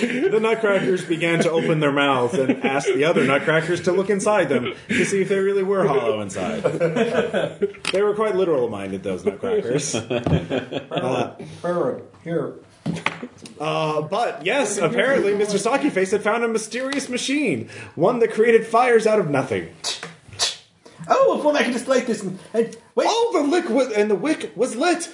The 0.00 0.38
nutcrackers 0.40 1.04
began 1.04 1.40
to 1.40 1.50
open 1.50 1.80
their 1.80 1.92
mouths 1.92 2.34
and 2.34 2.64
ask 2.64 2.86
the 2.86 3.04
other 3.04 3.24
nutcrackers 3.24 3.82
to 3.82 3.92
look 3.92 4.10
inside 4.10 4.48
them 4.48 4.74
to 4.88 5.04
see 5.04 5.22
if 5.22 5.28
they 5.28 5.38
really 5.38 5.62
were 5.62 5.86
hollow 5.86 6.20
inside. 6.20 6.62
they 7.92 8.02
were 8.02 8.14
quite 8.14 8.34
literal 8.34 8.68
minded, 8.68 9.02
those 9.02 9.24
nutcrackers. 9.24 9.92
Burrow, 11.62 12.02
here. 12.24 12.54
Uh, 13.60 14.02
but 14.02 14.44
yes, 14.44 14.76
apparently 14.78 15.32
Mr. 15.32 15.58
Sockyface 15.58 16.10
had 16.12 16.22
found 16.22 16.44
a 16.44 16.48
mysterious 16.48 17.08
machine, 17.08 17.68
one 17.94 18.18
that 18.18 18.32
created 18.32 18.66
fires 18.66 19.06
out 19.06 19.18
of 19.18 19.30
nothing. 19.30 19.68
Oh, 21.08 21.38
if 21.38 21.44
one 21.44 21.56
I 21.56 21.62
can 21.62 21.72
just 21.72 21.88
light 21.88 22.06
this 22.06 22.22
and, 22.22 22.38
and 22.52 22.76
wait. 22.94 23.06
Oh, 23.08 23.30
the 23.32 23.48
liquid 23.48 23.92
and 23.92 24.10
the 24.10 24.16
wick 24.16 24.52
was 24.56 24.74
lit. 24.74 25.08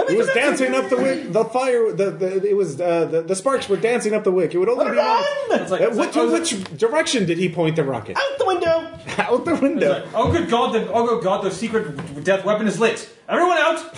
Let 0.00 0.08
me 0.08 0.14
It 0.14 0.18
was 0.18 0.28
dancing 0.28 0.74
up 0.74 0.88
the 0.88 0.96
wick. 0.96 1.32
The 1.32 1.44
fire. 1.44 1.92
The, 1.92 2.10
the 2.10 2.48
it 2.48 2.56
was 2.56 2.80
uh, 2.80 3.04
the, 3.06 3.22
the 3.22 3.36
sparks 3.36 3.68
were 3.68 3.76
dancing 3.76 4.14
up 4.14 4.24
the 4.24 4.32
wick. 4.32 4.54
It 4.54 4.58
would 4.58 4.68
only 4.68 4.90
be. 4.90 4.96
Run! 4.96 5.24
It's 5.52 5.70
like, 5.70 5.80
Uh, 5.80 5.88
it's 5.88 5.96
which, 5.96 6.16
like, 6.16 6.16
oh, 6.16 6.32
which 6.32 6.78
direction 6.78 7.26
did 7.26 7.38
he 7.38 7.48
point 7.48 7.76
the 7.76 7.84
rocket? 7.84 8.16
Out 8.16 8.38
the 8.38 8.46
window. 8.46 8.98
Out 9.18 9.44
the 9.44 9.54
window. 9.56 10.08
oh, 10.14 10.32
good 10.32 10.48
God! 10.50 10.72
The, 10.74 10.90
oh, 10.92 11.06
good 11.06 11.24
God! 11.24 11.44
The 11.44 11.50
secret 11.50 12.24
death 12.24 12.44
weapon 12.44 12.66
is 12.66 12.78
lit. 12.80 13.08
Everyone 13.28 13.58
out 13.58 13.94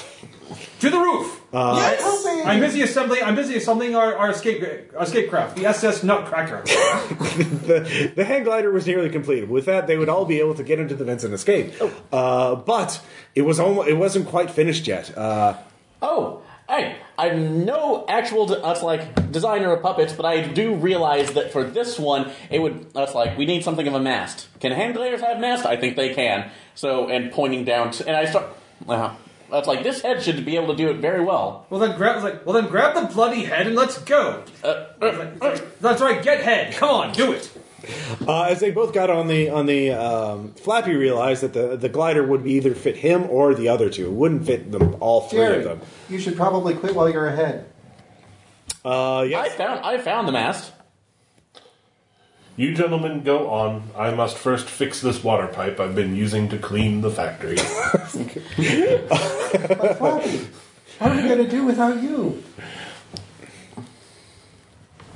to 0.80 0.90
the 0.90 0.98
roof. 0.98 1.40
yes. 1.52 2.44
I'm 2.44 2.60
busy 2.60 2.82
assembling. 2.82 3.22
I'm 3.22 3.34
busy 3.34 3.56
assembling 3.56 3.94
our, 3.94 4.14
our 4.16 4.30
escape 4.30 4.62
our 4.96 5.04
escape 5.04 5.30
craft, 5.30 5.56
the 5.56 5.66
SS 5.66 6.02
Nutcracker. 6.02 6.62
the, 6.66 8.12
the 8.14 8.24
hang 8.24 8.42
glider 8.44 8.70
was 8.70 8.86
nearly 8.86 9.08
completed. 9.08 9.48
With 9.48 9.66
that, 9.66 9.86
they 9.86 9.96
would 9.96 10.08
all 10.08 10.24
be 10.24 10.40
able 10.40 10.54
to 10.56 10.64
get 10.64 10.78
into 10.80 10.94
the 10.94 11.04
vents 11.04 11.24
and 11.24 11.32
escape. 11.32 11.72
Uh, 12.12 12.56
but 12.56 13.00
it 13.34 13.42
was 13.42 13.60
almost, 13.60 13.88
it 13.88 13.94
wasn't 13.94 14.26
quite 14.26 14.50
finished 14.50 14.86
yet. 14.86 15.16
Uh, 15.16 15.56
Oh, 16.02 16.42
hey, 16.68 16.96
I'm 17.16 17.64
no 17.64 18.04
actual 18.08 18.46
de- 18.46 18.60
that's 18.60 18.82
like 18.82 19.30
designer 19.30 19.72
of 19.72 19.82
puppets, 19.82 20.12
but 20.12 20.26
I 20.26 20.42
do 20.46 20.74
realize 20.74 21.32
that 21.34 21.52
for 21.52 21.62
this 21.64 21.98
one, 21.98 22.30
it 22.50 22.58
would 22.60 22.92
that's 22.92 23.14
like 23.14 23.38
we 23.38 23.46
need 23.46 23.62
something 23.62 23.86
of 23.86 23.94
a 23.94 24.00
mast. 24.00 24.48
Can 24.60 24.72
hand 24.72 24.94
gliders 24.94 25.20
have 25.20 25.38
mast? 25.40 25.64
I 25.64 25.76
think 25.76 25.96
they 25.96 26.12
can. 26.12 26.50
So 26.74 27.08
and 27.08 27.30
pointing 27.30 27.64
down, 27.64 27.92
to, 27.92 28.06
and 28.06 28.16
I 28.16 28.24
start. 28.26 28.46
Uh, 28.88 29.14
that's 29.50 29.68
like 29.68 29.82
this 29.82 30.00
head 30.00 30.22
should 30.22 30.44
be 30.46 30.56
able 30.56 30.68
to 30.68 30.76
do 30.76 30.88
it 30.90 30.96
very 30.96 31.22
well. 31.22 31.66
Well 31.70 31.78
then 31.78 31.96
grab 31.96 32.22
like 32.24 32.44
well 32.46 32.54
then 32.54 32.68
grab 32.70 32.94
the 32.94 33.12
bloody 33.14 33.44
head 33.44 33.66
and 33.66 33.76
let's 33.76 33.98
go. 33.98 34.42
Uh, 34.64 34.86
It's 35.00 35.40
like, 35.40 35.78
That's 35.78 36.00
right. 36.00 36.22
Get 36.22 36.40
head. 36.42 36.74
Come 36.74 36.88
on, 36.88 37.12
do 37.12 37.32
it. 37.32 37.51
uh, 38.28 38.42
as 38.42 38.60
they 38.60 38.70
both 38.70 38.92
got 38.92 39.10
on 39.10 39.26
the 39.28 39.48
on 39.50 39.66
the 39.66 39.90
um, 39.90 40.52
Flappy 40.54 40.94
realized 40.94 41.42
that 41.42 41.52
the 41.52 41.76
the 41.76 41.88
glider 41.88 42.24
would 42.24 42.46
either 42.46 42.74
fit 42.74 42.96
him 42.96 43.24
or 43.28 43.54
the 43.54 43.68
other 43.68 43.90
two. 43.90 44.06
It 44.06 44.12
wouldn't 44.12 44.46
fit 44.46 44.70
them 44.70 44.96
all 45.00 45.22
three 45.22 45.38
Jerry, 45.40 45.58
of 45.58 45.64
them. 45.64 45.80
you 46.08 46.18
should 46.18 46.36
probably 46.36 46.74
quit 46.74 46.94
while 46.94 47.08
you're 47.08 47.26
ahead. 47.28 47.66
Uh, 48.84 49.20
I 49.20 49.48
found 49.50 49.80
I 49.84 49.98
found 49.98 50.28
the 50.28 50.32
mast. 50.32 50.72
You 52.56 52.74
gentlemen 52.74 53.22
go 53.22 53.48
on. 53.48 53.90
I 53.96 54.10
must 54.10 54.36
first 54.36 54.68
fix 54.68 55.00
this 55.00 55.24
water 55.24 55.46
pipe 55.46 55.80
I've 55.80 55.94
been 55.94 56.14
using 56.14 56.48
to 56.50 56.58
clean 56.58 57.00
the 57.00 57.10
factory. 57.10 57.56
But 59.52 59.98
Flappy, 59.98 60.48
what 60.98 61.12
are 61.12 61.16
we 61.16 61.22
going 61.22 61.44
to 61.44 61.48
do 61.48 61.64
without 61.64 62.02
you? 62.02 62.42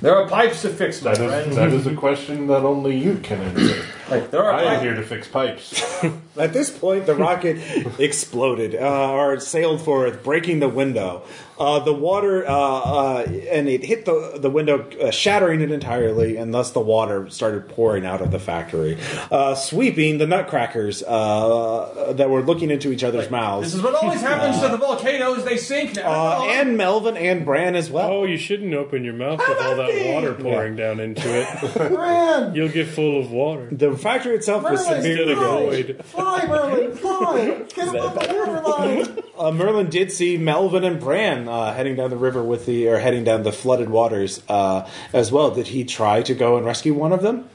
There 0.07 0.15
are 0.15 0.29
pipes 0.29 0.63
to 0.63 0.69
fix, 0.69 1.03
my 1.03 1.15
That 1.17 1.21
is, 1.21 1.31
friend. 1.33 1.53
that 1.59 1.73
is 1.73 1.89
a 1.89 1.95
question 1.97 2.47
that 2.47 2.63
only 2.63 2.97
you 2.97 3.19
can 3.19 3.41
answer. 3.41 3.85
Like, 4.09 4.31
There 4.31 4.45
are 4.45 4.53
I 4.53 4.63
am 4.63 4.69
pipes. 4.69 4.83
here 4.83 4.95
to 4.95 5.03
fix 5.03 5.27
pipes. 5.27 5.83
At 6.39 6.53
this 6.53 6.71
point, 6.71 7.07
the 7.07 7.15
rocket 7.15 7.59
exploded 7.99 8.75
uh, 8.75 9.13
or 9.13 9.41
sailed 9.41 9.81
forth, 9.83 10.23
breaking 10.23 10.61
the 10.61 10.69
window. 10.69 11.23
Uh, 11.59 11.79
the 11.79 11.93
water 11.93 12.47
uh, 12.47 12.53
uh, 12.53 13.19
and 13.51 13.67
it 13.67 13.83
hit 13.83 14.05
the 14.05 14.39
the 14.39 14.51
window, 14.51 14.87
uh, 15.01 15.11
shattering 15.11 15.63
it 15.63 15.71
entirely, 15.71 16.37
and 16.37 16.53
thus 16.53 16.73
the 16.73 16.81
water 16.81 17.31
started 17.31 17.67
pouring 17.71 18.05
out 18.05 18.21
of 18.21 18.31
the 18.31 18.39
factory, 18.39 18.99
uh, 19.31 19.55
sweeping 19.55 20.19
the 20.19 20.27
nutcrackers 20.27 21.03
uh, 21.05 22.13
that 22.15 22.29
were 22.29 22.43
looking 22.43 22.71
into 22.71 22.93
each 22.93 23.03
other's 23.03 23.31
mouths. 23.31 23.69
This 23.69 23.75
is 23.77 23.83
what 23.83 23.95
always 23.95 24.21
happens 24.33 24.61
to 24.61 24.69
the 24.69 24.77
volcanoes. 24.77 25.45
They 25.45 25.57
sink 25.57 25.97
now. 25.97 26.43
uh, 26.43 26.47
and 26.51 26.77
Melvin 26.77 27.17
and 27.17 27.47
Bran 27.47 27.75
as 27.75 27.91
well. 27.91 28.11
Oh, 28.11 28.25
you 28.25 28.37
shouldn't 28.37 28.75
open 28.75 29.03
your 29.03 29.15
mouth 29.15 29.39
with 29.39 29.59
all 29.63 29.77
that 29.77 30.13
water 30.13 30.35
pouring 30.35 30.77
down 30.77 31.01
into 31.01 31.27
it. 31.27 31.73
Bran! 31.91 32.55
You'll 32.55 32.69
get 32.69 32.87
full 32.89 33.19
of 33.19 33.31
water. 33.31 33.69
The 33.73 33.97
factory 33.97 34.35
itself 34.35 34.63
was 34.63 34.85
Merlin, 34.87 35.03
severely 35.03 35.83
fly! 36.27 36.47
Merlin, 36.47 36.97
fly! 36.97 37.63
Get 37.75 37.89
above 37.89 38.15
the 38.15 38.35
water 38.35 38.61
line! 38.61 39.19
Uh, 39.39 39.51
Merlin 39.53 39.89
did 39.91 40.11
see 40.13 40.37
Melvin 40.37 40.83
and 40.85 40.99
Bran 40.99 41.49
uh, 41.49 41.73
heading 41.75 41.97
down 41.97 42.11
the 42.11 42.17
river 42.17 42.43
with 42.43 42.67
the, 42.67 42.89
or 42.89 42.99
heading 42.99 43.25
down 43.25 43.43
the 43.43 43.53
flooded 43.53 43.89
waters 43.91 44.43
uh, 44.49 44.89
as 45.13 45.31
well. 45.31 45.51
Did 45.51 45.69
he 45.69 45.85
try 45.85 46.23
to 46.23 46.35
go 46.35 46.57
and 46.57 46.65
rescue 46.67 46.95
one 46.95 47.13
of 47.13 47.23
them? 47.23 47.49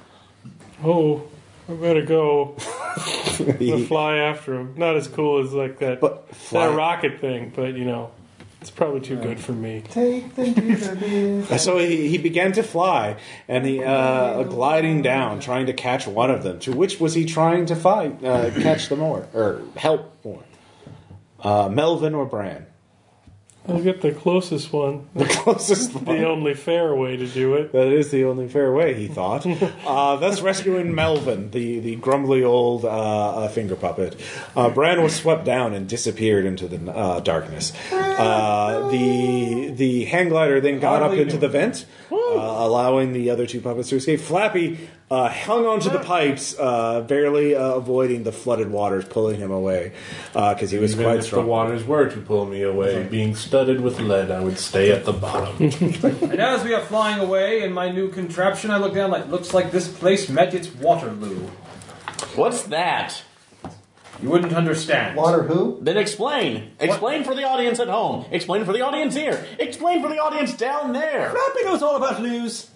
Oh, 0.84 1.24
I 1.70 1.74
better 1.74 2.04
go. 2.06 2.56
I'll 2.60 3.54
He- 3.60 3.86
fly 3.86 4.18
after 4.18 4.56
him. 4.60 4.74
Not 4.78 4.96
as 4.96 5.08
cool 5.08 5.44
as 5.44 5.54
like 5.54 5.80
that 5.80 6.02
But 6.02 6.34
fly- 6.36 6.68
that 6.68 6.76
rocket 6.76 7.20
thing, 7.22 7.52
but 7.56 7.76
you 7.76 7.86
know, 7.86 8.12
it's 8.62 8.70
probably 8.70 9.02
too 9.02 9.18
good 9.18 9.40
for 9.40 9.54
me. 9.54 9.82
Take 9.90 10.36
them 10.36 10.54
to 10.54 10.62
the 10.62 11.46
beach. 11.50 11.60
so 11.60 11.80
he, 11.80 12.08
he 12.08 12.18
began 12.20 12.52
to 12.54 12.64
fly 12.64 13.18
and 13.48 13.66
he 13.66 13.84
uh, 13.84 14.44
gliding 14.44 15.02
down, 15.02 15.40
trying 15.40 15.66
to 15.66 15.74
catch 15.74 16.06
one 16.06 16.30
of 16.30 16.44
them. 16.44 16.60
To 16.60 16.72
which 16.72 17.00
was 17.00 17.16
he 17.16 17.26
trying 17.26 17.66
to 17.66 17.76
fight, 17.76 18.24
uh, 18.24 18.52
catch 18.62 18.88
the 18.90 18.96
more 18.96 19.28
or 19.34 19.64
help 19.76 20.24
more? 20.24 20.44
Uh, 21.40 21.70
Melvin 21.70 22.14
or 22.14 22.26
Bran? 22.28 22.68
I'll 23.68 23.82
get 23.82 24.02
the 24.02 24.12
closest 24.12 24.74
one. 24.74 25.08
The 25.16 25.26
closest 25.26 25.94
one. 25.94 26.06
The 26.06 26.28
only 26.28 26.54
fair 26.56 26.96
way 26.96 27.16
to 27.16 27.28
do 27.28 27.54
it. 27.56 27.72
That 27.74 27.88
is 27.88 28.10
the 28.10 28.26
only 28.26 28.48
fair 28.48 28.74
way, 28.74 28.94
he 28.96 29.08
thought. 29.08 29.46
Uh, 29.92 30.16
thus 30.18 30.42
rescuing 30.42 30.94
Melvin, 30.96 31.52
the, 31.52 31.80
the 31.80 31.96
grumbly 31.98 32.44
old 32.44 32.86
uh, 32.86 32.88
uh, 32.90 33.48
finger 33.50 33.76
puppet. 33.76 34.16
Uh, 34.56 34.70
Bran 34.70 35.02
was 35.02 35.16
swept 35.16 35.44
down 35.44 35.74
and 35.74 35.88
disappeared 35.88 36.46
into 36.46 36.68
the 36.68 36.92
uh, 36.92 37.20
darkness. 37.20 37.74
Uh, 37.92 38.88
the 38.92 39.72
the 39.76 40.06
hang 40.06 40.30
glider 40.30 40.62
then 40.62 40.80
got 40.80 41.02
up 41.02 41.14
into 41.14 41.38
the 41.38 41.50
vent, 41.50 41.86
allowing 42.40 43.14
the 43.14 43.30
other 43.30 43.46
two 43.46 43.62
puppets 43.62 43.90
to 43.90 43.96
escape. 43.98 44.20
Flappy 44.20 44.90
uh, 45.10 45.30
hung 45.30 45.66
onto 45.66 45.90
the 45.90 46.00
pipes, 46.00 46.56
uh, 46.58 47.02
barely 47.02 47.56
uh, 47.56 47.74
avoiding 47.76 48.24
the 48.24 48.32
flooded 48.32 48.72
waters 48.72 49.04
pulling 49.06 49.40
him 49.40 49.52
away 49.52 49.92
because 50.34 50.72
he 50.72 50.78
was 50.78 50.94
Even 50.94 51.06
quite 51.06 51.18
if 51.20 51.26
strong. 51.26 51.44
the 51.46 51.50
waters 51.50 51.84
were 51.84 52.10
to 52.10 52.18
pull 52.22 52.46
me 52.46 52.62
away, 52.62 53.04
being 53.04 53.36
studded 53.36 53.82
with 53.82 54.00
lead, 54.00 54.32
I 54.32 54.40
would 54.42 54.58
stay 54.58 54.92
at 54.92 55.06
the 55.06 55.14
bottom. 55.14 55.58
And 56.32 56.40
as 56.40 56.64
we 56.64 56.74
are 56.74 56.82
flying 56.82 57.20
away 57.20 57.62
in 57.64 57.74
my 57.74 57.90
new 57.92 58.10
contraption, 58.10 58.72
I 58.72 58.78
look 58.78 58.94
down 58.94 59.12
like 59.12 59.28
looks 59.28 59.54
like 59.54 59.72
this 59.72 59.88
place 59.88 60.30
met 60.30 60.54
its 60.54 60.74
Waterloo. 60.74 61.48
What's 62.36 62.64
that? 62.64 63.22
You 64.22 64.30
wouldn't 64.30 64.54
understand. 64.54 65.16
Water 65.18 65.44
who? 65.44 65.80
Then 65.82 65.98
explain. 65.98 66.72
Explain 66.80 67.24
for 67.24 67.34
the 67.34 67.44
audience 67.44 67.80
at 67.80 67.88
home. 67.88 68.26
Explain 68.32 68.66
for 68.66 68.74
the 68.74 68.82
audience 68.82 69.16
here. 69.16 69.46
Explain 69.58 70.02
for 70.02 70.10
the 70.10 70.20
audience 70.20 70.54
down 70.54 70.94
there. 70.94 71.32
Flappy 71.32 71.64
knows 71.64 71.82
all 71.82 71.96
about 71.96 72.22
news. 72.22 72.70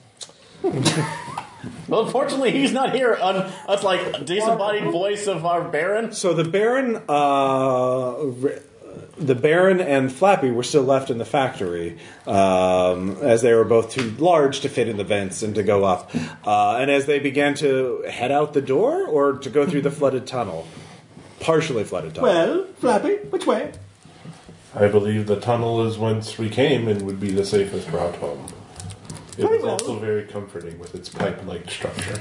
Well, 1.87 2.05
unfortunately, 2.05 2.51
he's 2.51 2.71
not 2.71 2.95
here. 2.95 3.17
Un- 3.21 3.51
that's 3.67 3.83
like 3.83 4.01
a 4.01 4.23
disembodied 4.23 4.85
voice 4.91 5.27
of 5.27 5.45
our 5.45 5.63
Baron. 5.63 6.13
So 6.13 6.33
the 6.33 6.43
Baron, 6.43 7.01
uh, 7.07 8.15
re- 8.23 8.59
the 9.17 9.35
Baron 9.35 9.79
and 9.81 10.11
Flappy 10.11 10.49
were 10.49 10.63
still 10.63 10.83
left 10.83 11.09
in 11.11 11.19
the 11.19 11.25
factory, 11.25 11.97
um, 12.25 13.17
as 13.21 13.41
they 13.43 13.53
were 13.53 13.63
both 13.63 13.91
too 13.91 14.11
large 14.17 14.61
to 14.61 14.69
fit 14.69 14.87
in 14.87 14.97
the 14.97 15.03
vents 15.03 15.43
and 15.43 15.53
to 15.55 15.63
go 15.63 15.83
up. 15.85 16.11
Uh, 16.45 16.77
and 16.77 16.89
as 16.89 17.05
they 17.05 17.19
began 17.19 17.53
to 17.55 18.03
head 18.09 18.31
out 18.31 18.53
the 18.53 18.61
door, 18.61 19.05
or 19.05 19.33
to 19.33 19.49
go 19.49 19.65
through 19.67 19.81
the 19.81 19.91
flooded 19.91 20.25
tunnel, 20.25 20.67
partially 21.39 21.83
flooded 21.83 22.15
tunnel. 22.15 22.29
Well, 22.29 22.65
Flappy, 22.79 23.15
which 23.29 23.45
way? 23.45 23.71
I 24.73 24.87
believe 24.87 25.27
the 25.27 25.39
tunnel 25.39 25.85
is 25.85 25.97
whence 25.97 26.37
we 26.37 26.49
came 26.49 26.87
and 26.87 27.01
would 27.03 27.19
be 27.19 27.31
the 27.31 27.45
safest 27.45 27.89
route 27.91 28.15
home. 28.17 28.45
It 29.37 29.43
Very 29.43 29.57
is 29.57 29.63
well. 29.63 29.73
also 29.73 29.99
very 29.99 30.23
comforting 30.25 30.79
with 30.79 30.95
its 30.95 31.09
pipe-like 31.09 31.69
structure. 31.69 32.19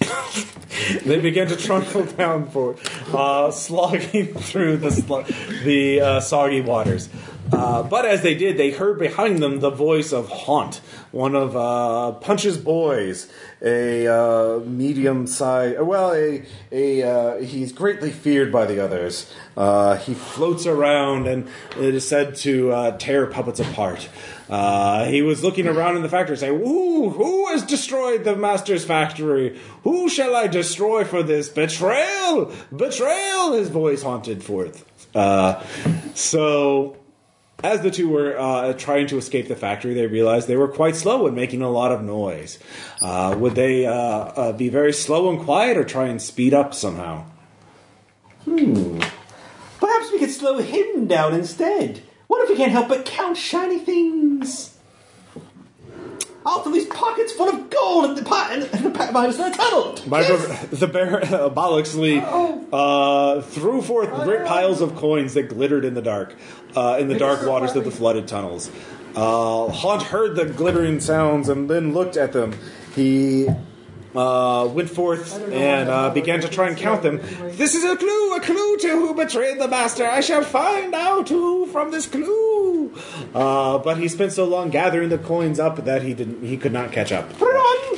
they 1.04 1.18
began 1.18 1.46
to 1.48 1.56
trundle 1.56 2.04
down 2.04 2.48
for, 2.50 2.76
uh, 3.12 3.50
slogging 3.50 4.34
through 4.34 4.78
the 4.78 4.90
sl- 4.90 5.20
the 5.64 6.00
uh, 6.00 6.20
soggy 6.20 6.60
waters. 6.60 7.08
Uh, 7.50 7.82
but 7.82 8.04
as 8.04 8.22
they 8.22 8.34
did, 8.34 8.56
they 8.56 8.70
heard 8.70 8.98
behind 8.98 9.42
them 9.42 9.60
the 9.60 9.70
voice 9.70 10.12
of 10.12 10.28
Haunt, 10.28 10.76
one 11.12 11.34
of 11.34 11.56
uh, 11.56 12.12
Punch's 12.18 12.58
boys, 12.58 13.30
a 13.62 14.06
uh, 14.06 14.58
medium 14.60 15.26
size. 15.26 15.76
Well, 15.80 16.12
a 16.12 16.44
a 16.70 17.02
uh, 17.02 17.36
he's 17.42 17.72
greatly 17.72 18.10
feared 18.10 18.52
by 18.52 18.66
the 18.66 18.80
others. 18.84 19.32
Uh, 19.56 19.96
he 19.96 20.14
floats 20.14 20.66
around, 20.66 21.26
and 21.26 21.48
it 21.78 21.94
is 21.94 22.06
said 22.06 22.36
to 22.36 22.94
tear 22.98 23.26
puppets 23.26 23.60
apart. 23.60 24.08
He 25.08 25.22
was 25.22 25.42
looking 25.42 25.66
around 25.66 25.96
in 25.96 26.02
the 26.02 26.08
factory, 26.08 26.36
saying, 26.36 26.58
"Who 26.58 27.10
who 27.10 27.48
has 27.48 27.62
destroyed 27.64 28.24
the 28.24 28.36
master's 28.36 28.84
factory? 28.84 29.58
Who 29.84 30.08
shall 30.08 30.36
I 30.36 30.48
destroy 30.48 31.04
for 31.04 31.22
this 31.22 31.48
betrayal? 31.48 32.52
Betrayal!" 32.74 33.52
His 33.52 33.68
voice 33.70 34.02
haunted 34.02 34.44
forth. 34.44 34.84
So 36.14 36.96
as 37.62 37.80
the 37.80 37.90
two 37.90 38.08
were 38.08 38.38
uh, 38.38 38.72
trying 38.74 39.06
to 39.08 39.18
escape 39.18 39.48
the 39.48 39.56
factory, 39.56 39.94
they 39.94 40.06
realized 40.06 40.46
they 40.46 40.56
were 40.56 40.68
quite 40.68 40.94
slow 40.94 41.26
and 41.26 41.34
making 41.34 41.62
a 41.62 41.70
lot 41.70 41.90
of 41.90 42.02
noise. 42.02 42.58
Uh, 43.00 43.34
would 43.38 43.54
they 43.54 43.84
uh, 43.84 43.92
uh, 43.92 44.52
be 44.52 44.68
very 44.68 44.92
slow 44.92 45.28
and 45.30 45.40
quiet, 45.40 45.76
or 45.76 45.84
try 45.84 46.06
and 46.06 46.22
speed 46.22 46.54
up 46.54 46.72
somehow? 46.72 47.24
Hmm. 48.44 49.00
Perhaps 49.80 50.12
we 50.12 50.18
could 50.18 50.30
slow 50.30 50.58
him 50.58 51.06
down 51.06 51.34
instead. 51.34 52.02
What 52.28 52.42
if 52.42 52.50
we 52.50 52.56
can't 52.56 52.72
help 52.72 52.88
but 52.88 53.04
count 53.04 53.36
shiny 53.36 53.78
things? 53.78 54.77
I'll 56.48 56.62
fill 56.62 56.72
these 56.72 56.86
pockets 56.86 57.30
full 57.32 57.50
of 57.50 57.68
gold 57.68 58.06
and 58.06 58.16
the 58.16 58.24
pot 58.24 58.52
and 58.52 58.62
the 58.62 58.90
pot 58.90 59.12
behind 59.12 59.28
us 59.28 59.38
in 59.38 59.50
the 59.50 59.56
tunnel. 59.56 59.98
My 60.06 60.22
the 60.22 60.86
bear 60.86 61.16
uh, 61.22 61.50
Bollocksley 61.50 62.24
uh, 62.72 63.42
threw 63.42 63.82
forth 63.82 64.10
great 64.24 64.46
piles 64.46 64.80
of 64.80 64.96
coins 64.96 65.34
that 65.34 65.50
glittered 65.50 65.84
in 65.84 65.92
the 65.92 66.00
dark, 66.00 66.34
uh, 66.74 66.96
in 66.98 67.08
the 67.08 67.18
dark 67.18 67.46
waters 67.46 67.76
of 67.76 67.84
the 67.84 67.90
flooded 67.90 68.26
tunnels. 68.26 68.70
Uh, 69.14 69.68
Haunt 69.68 70.02
heard 70.04 70.36
the 70.36 70.46
glittering 70.46 71.00
sounds 71.00 71.50
and 71.50 71.68
then 71.68 71.92
looked 71.92 72.16
at 72.16 72.32
them. 72.32 72.54
He 72.94 73.48
uh, 74.14 74.68
went 74.72 74.90
forth 74.90 75.34
I 75.34 75.38
don't 75.38 75.50
know 75.50 75.56
and 75.56 75.88
uh, 75.88 76.10
began 76.10 76.40
to 76.40 76.48
try 76.48 76.68
and 76.68 76.76
count 76.76 77.02
them. 77.02 77.20
This 77.52 77.74
is 77.74 77.84
a 77.84 77.96
clue, 77.96 78.36
a 78.36 78.40
clue 78.40 78.76
to 78.78 78.88
who 78.88 79.14
betrayed 79.14 79.58
the 79.60 79.68
master. 79.68 80.06
I 80.06 80.20
shall 80.20 80.42
find 80.42 80.94
out 80.94 81.28
who 81.28 81.66
from 81.66 81.90
this 81.90 82.06
clue. 82.06 82.94
Uh, 83.34 83.78
but 83.78 83.98
he 83.98 84.08
spent 84.08 84.32
so 84.32 84.44
long 84.44 84.70
gathering 84.70 85.08
the 85.10 85.18
coins 85.18 85.60
up 85.60 85.84
that 85.84 86.02
he 86.02 86.14
didn't. 86.14 86.42
He 86.42 86.56
could 86.56 86.72
not 86.72 86.92
catch 86.92 87.12
up. 87.12 87.30
Put 87.38 87.50
it 87.50 87.56
on. 87.56 87.97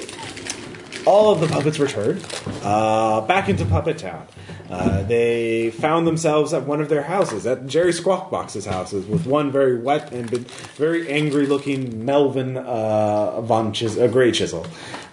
All 1.07 1.32
of 1.32 1.40
the 1.40 1.46
puppets 1.48 1.78
returned 1.78 2.24
uh, 2.62 3.22
back 3.22 3.48
into 3.48 3.64
Puppet 3.64 3.98
Town. 3.98 4.26
Uh, 4.68 5.03
they 5.03 5.70
found 5.72 6.07
themselves 6.07 6.53
at 6.53 6.64
one 6.66 6.80
of 6.80 6.88
their 6.88 7.03
houses, 7.03 7.44
at 7.46 7.66
Jerry 7.66 7.90
Squawkbox's 7.92 8.66
houses, 8.66 9.05
with 9.07 9.26
one 9.26 9.51
very 9.51 9.80
wet 9.80 10.12
and 10.12 10.30
big- 10.30 10.46
very 10.76 11.11
angry-looking 11.11 12.05
Melvin 12.05 12.57
uh, 12.57 13.40
von 13.40 13.72
Chis- 13.72 13.98
uh, 13.98 14.07
Gray 14.07 14.30
Chisel. 14.30 14.64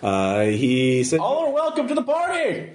Uh, 0.03 0.41
he 0.41 1.03
said, 1.03 1.19
All 1.19 1.47
are 1.47 1.51
welcome 1.51 1.88
to 1.88 1.95
the 1.95 2.03
party. 2.03 2.69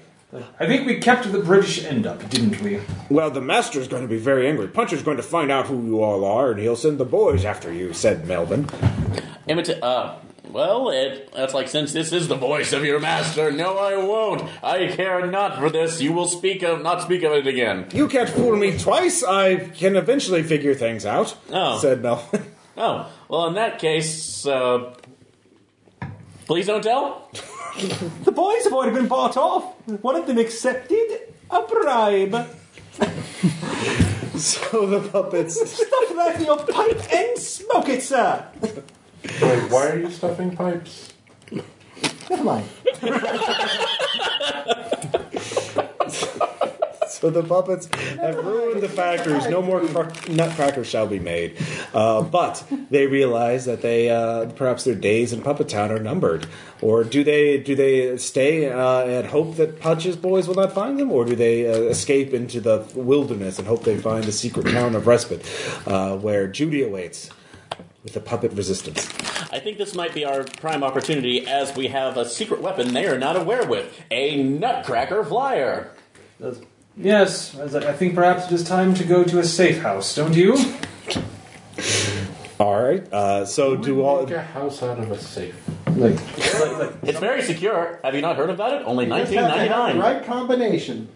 I 0.59 0.67
think 0.67 0.87
we 0.87 0.97
kept 0.99 1.31
the 1.31 1.39
British 1.41 1.85
end 1.85 2.07
up, 2.07 2.27
didn't 2.31 2.61
we? 2.63 2.81
"Well, 3.11 3.31
the 3.31 3.43
master's 3.43 3.87
going 3.87 4.01
to 4.03 4.09
be 4.09 4.17
very 4.17 4.49
angry. 4.49 4.67
Puncher's 4.67 5.03
going 5.03 5.19
to 5.19 5.23
find 5.23 5.53
out 5.53 5.67
who 5.67 5.85
you 5.85 6.03
all 6.03 6.25
are, 6.25 6.53
and 6.53 6.59
he'll 6.59 6.75
send 6.75 6.97
the 6.99 7.05
boys 7.05 7.45
after 7.45 7.71
you," 7.71 7.93
said 7.93 8.27
Melvin. 8.27 8.65
Imita- 9.47 9.79
uh, 9.83 10.15
well, 10.53 10.91
it, 10.91 11.33
that's 11.35 11.55
like 11.55 11.69
since 11.69 11.93
this 11.93 12.13
is 12.13 12.29
the 12.29 12.37
voice 12.37 12.73
of 12.73 12.85
your 12.85 13.01
master, 13.01 13.51
no, 13.51 13.79
I 13.79 13.97
won't. 13.97 14.43
I 14.63 14.89
care 14.89 15.27
not 15.27 15.59
for 15.59 15.71
this. 15.71 16.01
You 16.01 16.13
will 16.13 16.27
speak 16.27 16.63
of, 16.63 16.83
not 16.83 17.03
speak 17.03 17.23
of 17.23 17.33
it 17.33 17.47
again. 17.47 17.87
"You 17.93 18.09
can't 18.09 18.29
fool 18.29 18.57
me 18.57 18.77
twice. 18.79 19.23
I 19.25 19.57
can 19.57 19.97
eventually 19.97 20.43
figure 20.43 20.75
things 20.75 21.05
out," 21.07 21.37
Oh. 21.53 21.79
said 21.79 22.03
Melvin. 22.03 22.45
Oh, 22.75 23.07
well, 23.29 23.49
in 23.49 23.55
that 23.55 23.79
case, 23.79 24.47
uh, 24.47 24.95
please 26.47 26.67
don't 26.67 26.83
tell. 26.83 27.31
The 28.25 28.33
boys 28.33 28.65
have 28.65 28.73
already 28.75 28.95
been 28.97 29.09
bought 29.09 29.37
off. 29.39 29.65
One 30.03 30.15
of 30.17 30.27
them 30.27 30.37
accepted 30.39 31.21
a 31.51 31.63
bribe. 31.63 32.35
so 34.37 34.87
the 34.87 35.01
puppets. 35.09 35.55
Stuff 35.55 36.15
that 36.17 36.37
in 36.39 36.45
your 36.47 36.59
pipe 36.67 37.13
and 37.13 37.39
smoke 37.39 37.89
it, 37.89 38.03
sir. 38.03 38.47
Wait, 39.43 39.71
why 39.71 39.89
are 39.89 39.99
you 39.99 40.11
stuffing 40.11 40.55
pipes? 40.55 41.13
Never 42.31 42.45
mind. 42.45 42.69
So 47.23 47.31
the 47.31 47.45
puppets 47.45 47.89
have 48.17 48.45
ruined 48.45 48.83
the 48.83 48.89
factories. 48.89 49.47
No 49.47 49.63
more 49.63 49.81
cr- 49.81 50.31
nutcrackers 50.31 50.89
shall 50.89 51.07
be 51.07 51.21
made. 51.21 51.57
Uh, 51.95 52.23
but 52.23 52.65
they 52.91 53.07
realize 53.07 53.65
that 53.67 53.81
they 53.81 54.11
uh, 54.11 54.47
perhaps 54.47 54.83
their 54.83 54.97
days 54.97 55.33
in 55.33 55.41
Puppet 55.41 55.69
Town 55.69 55.93
are 55.93 56.01
numbered. 56.01 56.49
Or 56.81 57.05
do 57.05 57.23
they 57.23 57.59
do 57.59 57.77
they 57.77 58.17
stay 58.17 58.69
uh, 58.73 59.05
and 59.05 59.27
hope 59.29 59.55
that 59.57 59.81
Punch's 59.81 60.17
boys 60.17 60.49
will 60.49 60.57
not 60.57 60.73
find 60.73 60.99
them, 60.99 61.13
or 61.13 61.25
do 61.25 61.37
they 61.37 61.69
uh, 61.69 61.83
escape 61.83 62.35
into 62.35 62.61
the 62.61 62.85
wilderness 62.95 63.57
and 63.57 63.69
hope 63.69 63.85
they 63.85 63.99
find 63.99 64.25
the 64.25 64.33
secret 64.33 64.73
town 64.73 64.97
of 64.97 65.07
Respite, 65.07 65.47
uh, 65.87 66.17
where 66.17 66.49
Judy 66.49 66.83
awaits 66.83 67.31
with 68.03 68.15
the 68.15 68.21
puppet 68.21 68.53
resistance? 68.53 69.07
I 69.53 69.59
think 69.59 69.79
this 69.79 69.95
might 69.95 70.15
be 70.15 70.25
our 70.25 70.45
prime 70.45 70.83
opportunity 70.83 71.47
as 71.47 71.77
we 71.77 71.89
have 71.89 72.17
a 72.17 72.29
secret 72.29 72.61
weapon 72.61 72.95
they 72.95 73.07
are 73.07 73.19
not 73.19 73.37
aware 73.37 73.67
with 73.67 74.01
a 74.11 74.43
nutcracker 74.43 75.25
flyer. 75.25 75.93
Yes, 76.97 77.57
I 77.59 77.65
I 77.89 77.93
think 77.93 78.15
perhaps 78.15 78.47
it 78.47 78.53
is 78.53 78.65
time 78.65 78.95
to 78.95 79.05
go 79.05 79.25
to 79.25 79.39
a 79.39 79.45
safe 79.45 79.81
house, 79.81 80.15
don't 80.15 80.35
you? 80.35 80.57
All 82.59 82.81
right. 82.83 83.13
Uh, 83.13 83.45
so 83.45 83.77
do 83.77 84.03
all. 84.03 84.25
Make 84.25 84.37
a 84.37 84.43
house 84.43 84.83
out 84.83 84.99
of 84.99 85.11
a 85.11 85.19
safe. 85.19 85.55
Like, 85.89 86.15
like, 86.61 86.79
like 86.79 86.93
It's 87.03 87.19
very 87.19 87.43
secure. 87.43 87.99
Have 88.05 88.15
you 88.15 88.21
not 88.21 88.37
heard 88.37 88.51
about 88.51 88.75
it? 88.75 88.87
Only 88.87 89.07
You 89.07 89.11
just 89.11 89.33
have 89.33 89.53
to 89.53 89.59
have 89.59 89.69
the 89.69 89.75
1999. 89.75 89.99
right 89.99 90.25
combination. 90.27 91.09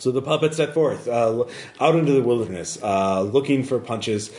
So 0.00 0.10
the 0.10 0.22
puppets 0.22 0.56
set 0.56 0.72
forth 0.72 1.06
uh, 1.06 1.44
out 1.78 1.94
into 1.94 2.12
the 2.12 2.22
wilderness, 2.22 2.78
uh, 2.82 3.20
looking 3.20 3.64
for 3.64 3.78
punches, 3.78 4.30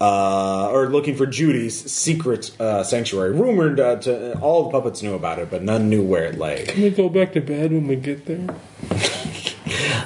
uh, 0.00 0.70
or 0.70 0.88
looking 0.88 1.14
for 1.14 1.26
Judy's 1.26 1.90
secret 1.90 2.58
uh, 2.58 2.82
sanctuary. 2.82 3.32
Rumored 3.32 3.78
uh, 3.78 3.96
to 3.96 4.38
all 4.40 4.64
the 4.64 4.70
puppets 4.70 5.02
knew 5.02 5.14
about 5.14 5.38
it, 5.38 5.50
but 5.50 5.62
none 5.62 5.90
knew 5.90 6.02
where 6.02 6.24
it 6.24 6.38
lay. 6.38 6.64
Can 6.64 6.82
we 6.82 6.90
go 6.90 7.10
back 7.10 7.34
to 7.34 7.42
bed 7.42 7.70
when 7.70 7.86
we 7.86 7.96
get 7.96 8.24
there? 8.24 8.46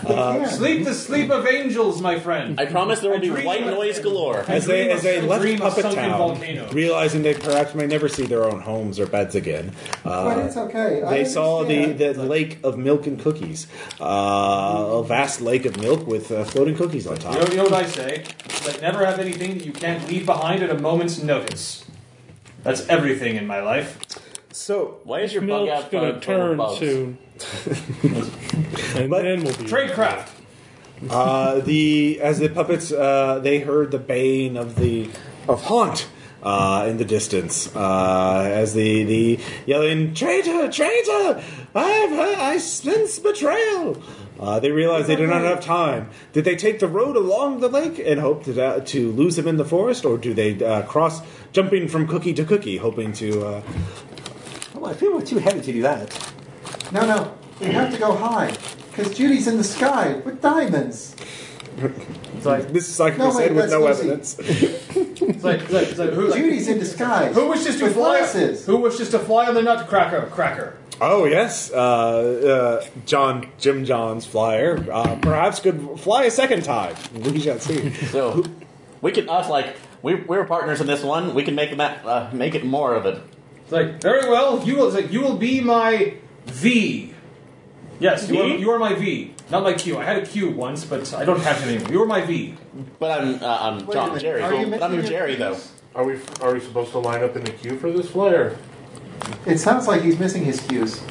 Yeah. 0.09 0.47
sleep 0.49 0.85
the 0.85 0.95
sleep 0.95 1.31
of 1.31 1.47
angels, 1.47 2.01
my 2.03 2.19
friend. 2.19 2.61
I 2.61 2.67
promise 2.67 3.01
there 3.01 3.11
will 3.11 3.21
be 3.21 3.29
dream 3.29 3.45
white 3.47 3.63
of- 3.63 3.75
noise 3.75 3.99
galore. 4.01 4.45
As 4.49 4.67
they 4.67 4.91
as 4.91 5.03
they 5.03 5.21
left 5.21 5.43
dream 5.43 5.63
of 5.63 5.69
Puppet 5.71 5.83
sunken 5.85 6.11
Town, 6.11 6.19
volcanoes. 6.19 6.73
realizing 6.73 7.23
they 7.23 7.35
perhaps 7.35 7.75
may 7.75 7.87
never 7.87 8.09
see 8.09 8.25
their 8.27 8.45
own 8.45 8.61
homes 8.61 8.99
or 9.01 9.07
beds 9.07 9.35
again. 9.35 9.73
But 10.03 10.11
Uh, 10.39 10.41
it's 10.47 10.57
okay. 10.57 11.03
I 11.03 11.11
they 11.19 11.25
saw 11.25 11.65
the, 11.65 11.83
understand. 11.85 12.17
the 12.17 12.25
lake 12.25 12.59
of 12.63 12.77
milk 12.79 13.07
and 13.07 13.19
cookies, 13.21 13.67
uh, 14.01 14.05
a 14.05 15.03
vast 15.05 15.41
lake 15.41 15.65
of 15.65 15.81
milk 15.81 16.07
with 16.07 16.31
uh, 16.31 16.45
floating 16.45 16.77
cookies 16.77 17.07
on 17.07 17.17
top. 17.17 17.35
You 17.35 17.41
know, 17.41 17.47
you 17.51 17.57
know 17.57 17.65
what 17.65 17.75
I 17.75 17.87
say? 17.87 18.25
That 18.67 18.81
never 18.83 19.05
have 19.05 19.19
anything 19.19 19.59
that 19.59 19.65
you 19.67 19.73
can't 19.73 20.07
leave 20.09 20.27
behind 20.27 20.63
at 20.63 20.71
a 20.71 20.79
moment's 20.79 21.23
notice. 21.23 21.85
That's 22.63 22.87
everything 22.89 23.37
in 23.37 23.47
my 23.47 23.61
life. 23.61 23.99
So 24.55 24.99
Why 25.03 25.21
is 25.21 25.33
your 25.33 25.43
bug 25.43 25.69
out 25.69 25.91
gonna 25.91 26.21
turn 26.21 26.57
bugs? 26.59 26.79
soon. 26.79 27.19
and 28.95 29.11
But- 29.11 29.23
then 29.23 29.43
we'll 29.43 29.57
be 29.57 29.65
Tradecraft. 29.65 30.29
Uh, 31.11 31.59
the 31.59 32.21
as 32.21 32.39
the 32.39 32.49
puppets 32.49 32.93
uh, 32.93 33.41
they 33.43 33.59
heard 33.59 33.91
the 33.91 33.99
baying 33.99 34.57
of 34.57 34.77
the 34.77 35.11
of 35.49 35.65
haunt 35.65 36.07
uh, 36.45 36.87
in 36.89 36.99
the 36.99 37.05
distance 37.05 37.69
uh, 37.75 38.43
as 38.47 38.75
the 38.75 39.03
the 39.03 39.41
yelling 39.67 40.15
traitor 40.15 40.71
traitor 40.71 41.43
I've 41.75 42.11
heard, 42.11 42.39
I 42.39 42.59
sense 42.59 43.19
betrayal. 43.19 44.01
Uh, 44.39 44.61
they 44.61 44.71
realized 44.71 45.09
they 45.09 45.17
did 45.17 45.29
not 45.31 45.43
have 45.43 45.61
time. 45.61 46.11
Did 46.33 46.45
they 46.45 46.55
take 46.55 46.79
the 46.79 46.89
road 46.89 47.17
along 47.17 47.59
the 47.59 47.69
lake 47.69 47.99
and 47.99 48.21
hope 48.21 48.45
to 48.45 48.65
uh, 48.65 48.81
to 48.81 49.11
lose 49.11 49.37
him 49.37 49.49
in 49.49 49.57
the 49.57 49.65
forest, 49.65 50.05
or 50.05 50.17
do 50.17 50.33
they 50.33 50.65
uh, 50.65 50.83
cross 50.83 51.23
jumping 51.53 51.89
from 51.89 52.07
cookie 52.07 52.33
to 52.35 52.45
cookie, 52.45 52.77
hoping 52.77 53.13
to? 53.15 53.45
Uh, 53.45 53.63
I 54.87 54.93
feel 54.95 55.13
we're 55.15 55.23
too 55.25 55.39
heavy 55.39 55.61
to 55.61 55.73
do 55.73 55.83
that. 55.83 56.33
No, 56.93 57.07
no. 57.07 57.35
We 57.61 57.67
have 57.67 57.93
to 57.93 57.99
go 57.99 58.15
high. 58.15 58.57
Because 58.91 59.17
Judy's 59.17 59.49
in 59.49 59.57
the 59.57 59.65
sky 59.65 60.15
with 60.25 60.41
diamonds. 60.41 61.17
It's 61.77 62.47
like, 62.47 62.69
this 62.73 62.89
is 62.89 63.01
like 63.01 63.19
No, 63.19 63.29
we 63.29 63.33
said 63.35 63.55
with 63.55 63.71
that's 63.71 63.73
no 63.73 63.81
Lucy. 63.81 64.01
evidence. 64.03 64.39
it's 64.39 65.45
like, 65.45 65.61
it's 65.63 65.73
like, 65.73 65.89
it's 65.89 65.99
like 65.99 66.11
who, 66.11 66.33
Judy's 66.33 66.69
in 66.69 66.79
disguise. 66.79 67.35
who 67.35 67.49
wishes 67.49 67.79
to 67.79 67.85
with 67.85 67.95
fly? 67.95 68.19
glasses. 68.21 68.67
Who 68.67 68.77
wishes 68.77 69.11
to 69.11 69.19
fly 69.19 69.47
on 69.47 69.55
the 69.55 69.63
nutcracker? 69.63 70.27
Cracker. 70.31 70.77
Oh 71.01 71.25
yes, 71.25 71.73
uh, 71.73 71.77
uh, 72.85 72.87
John 73.05 73.49
Jim 73.59 73.85
John's 73.85 74.25
flyer 74.27 74.87
uh, 74.93 75.17
perhaps 75.17 75.59
could 75.59 75.99
fly 75.99 76.25
a 76.25 76.31
second 76.31 76.63
time. 76.63 76.95
We 77.15 77.41
shall 77.41 77.59
see. 77.59 77.91
So 77.91 78.45
we 79.03 79.11
can 79.11 79.29
us 79.29 79.49
like 79.49 79.75
we 80.03 80.15
we're 80.15 80.45
partners 80.45 80.81
in 80.81 80.87
this 80.87 81.03
one. 81.03 81.35
We 81.35 81.43
can 81.43 81.57
make 81.57 81.77
that 81.77 82.07
uh, 82.07 82.31
make 82.33 82.55
it 82.55 82.65
more 82.65 82.95
of 82.95 83.07
it. 83.07 83.21
It's 83.65 83.73
like 83.73 84.01
very 84.01 84.29
well. 84.29 84.63
You 84.65 84.77
will. 84.77 84.87
It's 84.87 84.95
like 84.95 85.13
you 85.13 85.21
will 85.21 85.37
be 85.37 85.61
my 85.61 86.15
V. 86.47 87.13
Yes, 88.01 88.29
you 88.29 88.41
are, 88.41 88.49
V? 88.49 88.57
you 88.57 88.71
are 88.71 88.79
my 88.79 88.95
V, 88.95 89.33
not 89.51 89.63
my 89.63 89.73
Q. 89.73 89.99
I 89.99 90.05
had 90.05 90.23
a 90.23 90.27
Q 90.27 90.51
once, 90.51 90.85
but 90.85 91.15
I 91.15 91.25
don't 91.25 91.41
have 91.41 91.63
it 91.63 91.69
anymore. 91.75 91.93
You 91.93 92.03
are 92.03 92.07
my 92.07 92.23
V. 92.23 92.55
But 92.99 93.21
I'm 93.21 93.43
uh, 93.43 93.59
I'm 93.61 93.79
Wait 93.87 93.89
a 93.89 93.93
John 93.93 94.09
minute, 94.09 94.21
Jerry. 94.23 94.43
are 94.43 94.55
you 94.55 94.67
But 94.67 94.83
I'm 94.83 94.91
missing 94.93 95.11
your 95.11 95.19
Jerry 95.19 95.35
though. 95.37 95.55
Qs? 95.55 95.71
Are 95.95 96.05
we 96.05 96.19
are 96.43 96.53
we 96.53 96.61
supposed 96.61 96.91
to 96.93 96.99
line 96.99 97.23
up 97.23 97.37
in 97.37 97.45
the 97.45 97.53
queue 97.53 97.79
for 97.79 97.91
this 97.91 98.11
flare? 98.11 98.57
It 99.47 99.59
sounds 99.59 99.87
like 99.87 100.03
he's 100.03 100.19
missing 100.19 100.45
his 100.45 100.61
cues. 100.61 101.03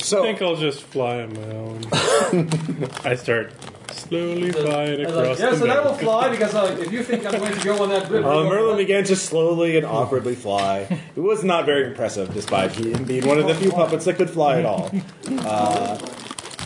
So 0.00 0.20
I 0.20 0.22
think 0.22 0.42
I'll 0.42 0.56
just 0.56 0.82
fly 0.82 1.20
on 1.20 1.34
my 1.34 1.50
own. 1.54 2.88
I 3.04 3.14
start 3.14 3.52
slowly 3.98 4.52
flying 4.52 5.00
I 5.00 5.04
was 5.06 5.14
like, 5.14 5.24
across 5.24 5.38
yes, 5.40 5.58
the 5.58 5.64
and 5.64 5.72
I 5.72 5.80
will 5.80 5.94
fly 5.94 6.28
because 6.30 6.54
uh, 6.54 6.76
if 6.80 6.92
you 6.92 7.02
think 7.02 7.26
I'm 7.26 7.38
going 7.38 7.52
to 7.54 7.64
go 7.64 7.82
on 7.82 7.88
that 7.90 8.08
river, 8.10 8.28
uh, 8.28 8.44
Merlin 8.44 8.72
on- 8.72 8.76
began 8.76 9.04
to 9.04 9.16
slowly 9.16 9.76
and 9.76 9.84
awkwardly 9.86 10.34
fly. 10.34 11.00
It 11.16 11.20
was 11.20 11.44
not 11.44 11.66
very 11.66 11.86
impressive, 11.86 12.32
despite 12.32 12.72
he 12.72 12.94
being 12.94 13.26
one 13.26 13.38
of 13.38 13.46
the 13.46 13.54
few 13.54 13.70
puppets 13.70 14.04
that 14.06 14.16
could 14.16 14.30
fly 14.30 14.58
at 14.60 14.64
all. 14.66 14.90
Uh, 15.28 15.98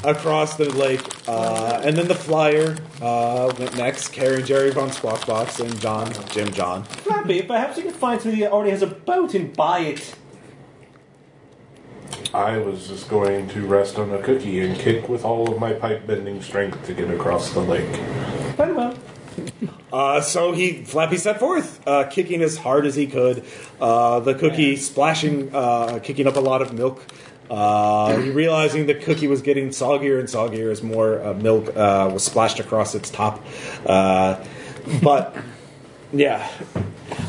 across 0.04 0.56
the 0.56 0.68
lake, 0.70 1.00
uh, 1.28 1.80
and 1.84 1.96
then 1.96 2.08
the 2.08 2.14
flyer 2.14 2.76
uh, 3.00 3.52
went 3.58 3.76
next, 3.76 4.08
carrying 4.08 4.44
Jerry 4.44 4.70
Von 4.70 4.90
Squawkbox 4.90 5.60
and 5.64 5.80
John 5.80 6.12
Jim 6.30 6.50
John. 6.52 6.84
Flappy, 6.84 7.42
perhaps 7.42 7.76
you 7.76 7.84
can 7.84 7.92
find 7.92 8.20
somebody 8.20 8.42
that 8.42 8.52
already 8.52 8.70
has 8.72 8.82
a 8.82 8.86
boat 8.88 9.34
and 9.34 9.56
buy 9.56 9.80
it. 9.80 10.14
I 12.34 12.58
was 12.58 12.88
just 12.88 13.08
going 13.08 13.48
to 13.50 13.66
rest 13.66 13.98
on 13.98 14.10
a 14.12 14.22
cookie 14.22 14.60
and 14.60 14.78
kick 14.78 15.08
with 15.08 15.24
all 15.24 15.50
of 15.52 15.58
my 15.58 15.74
pipe 15.74 16.06
bending 16.06 16.40
strength 16.42 16.86
to 16.86 16.94
get 16.94 17.10
across 17.10 17.50
the 17.52 17.60
lake. 17.60 17.94
Very 18.56 18.72
well. 18.72 18.94
Uh, 19.92 20.20
so 20.20 20.52
he 20.52 20.84
Flappy 20.84 21.18
set 21.18 21.38
forth, 21.38 21.86
uh, 21.86 22.04
kicking 22.04 22.40
as 22.42 22.56
hard 22.56 22.86
as 22.86 22.94
he 22.94 23.06
could. 23.06 23.44
Uh, 23.80 24.20
the 24.20 24.34
cookie 24.34 24.76
splashing, 24.76 25.54
uh, 25.54 25.98
kicking 26.02 26.26
up 26.26 26.36
a 26.36 26.40
lot 26.40 26.62
of 26.62 26.72
milk. 26.72 27.04
Uh, 27.50 28.18
realizing 28.32 28.86
the 28.86 28.94
cookie 28.94 29.28
was 29.28 29.42
getting 29.42 29.68
soggier 29.68 30.18
and 30.18 30.28
soggier 30.28 30.70
as 30.70 30.82
more 30.82 31.22
uh, 31.22 31.34
milk 31.34 31.68
uh, 31.76 32.08
was 32.10 32.24
splashed 32.24 32.58
across 32.60 32.94
its 32.94 33.10
top. 33.10 33.44
Uh, 33.84 34.42
but 35.02 35.36
yeah, 36.14 36.50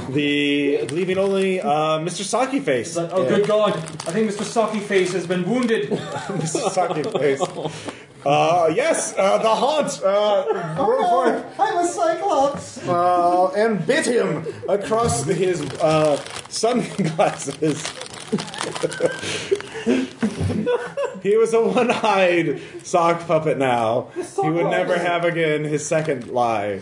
the 0.09 0.81
leaving 0.87 1.17
only 1.17 1.61
uh, 1.61 1.99
Mr. 1.99 2.23
Sockyface. 2.23 2.95
Like, 2.95 3.09
oh, 3.13 3.27
good 3.27 3.47
God! 3.47 3.75
I 3.75 4.11
think 4.11 4.29
Mr. 4.29 4.43
Socky 4.43 4.81
Face 4.81 5.13
has 5.13 5.25
been 5.27 5.47
wounded. 5.49 5.89
Mr. 5.89 6.69
Sockyface. 6.69 7.99
Uh, 8.25 8.71
yes, 8.73 9.13
uh, 9.17 9.37
the 9.39 9.49
haunt 9.49 10.01
uh, 10.03 10.75
broke 10.75 11.09
forth. 11.09 11.45
Oh, 11.59 11.59
I'm 11.59 11.77
a 11.83 11.87
cyclops. 11.87 12.87
uh, 12.87 13.51
and 13.51 13.85
bit 13.85 14.05
him 14.05 14.45
across 14.69 15.25
his 15.25 15.61
uh, 15.81 16.15
sunglasses. 16.47 17.85
he 21.21 21.35
was 21.35 21.53
a 21.53 21.61
one-eyed 21.61 22.61
sock 22.83 23.27
puppet 23.27 23.57
now. 23.57 24.07
He 24.41 24.49
would 24.49 24.67
never 24.67 24.97
have 24.97 25.25
again 25.25 25.65
his 25.65 25.85
second 25.85 26.29
lie, 26.29 26.79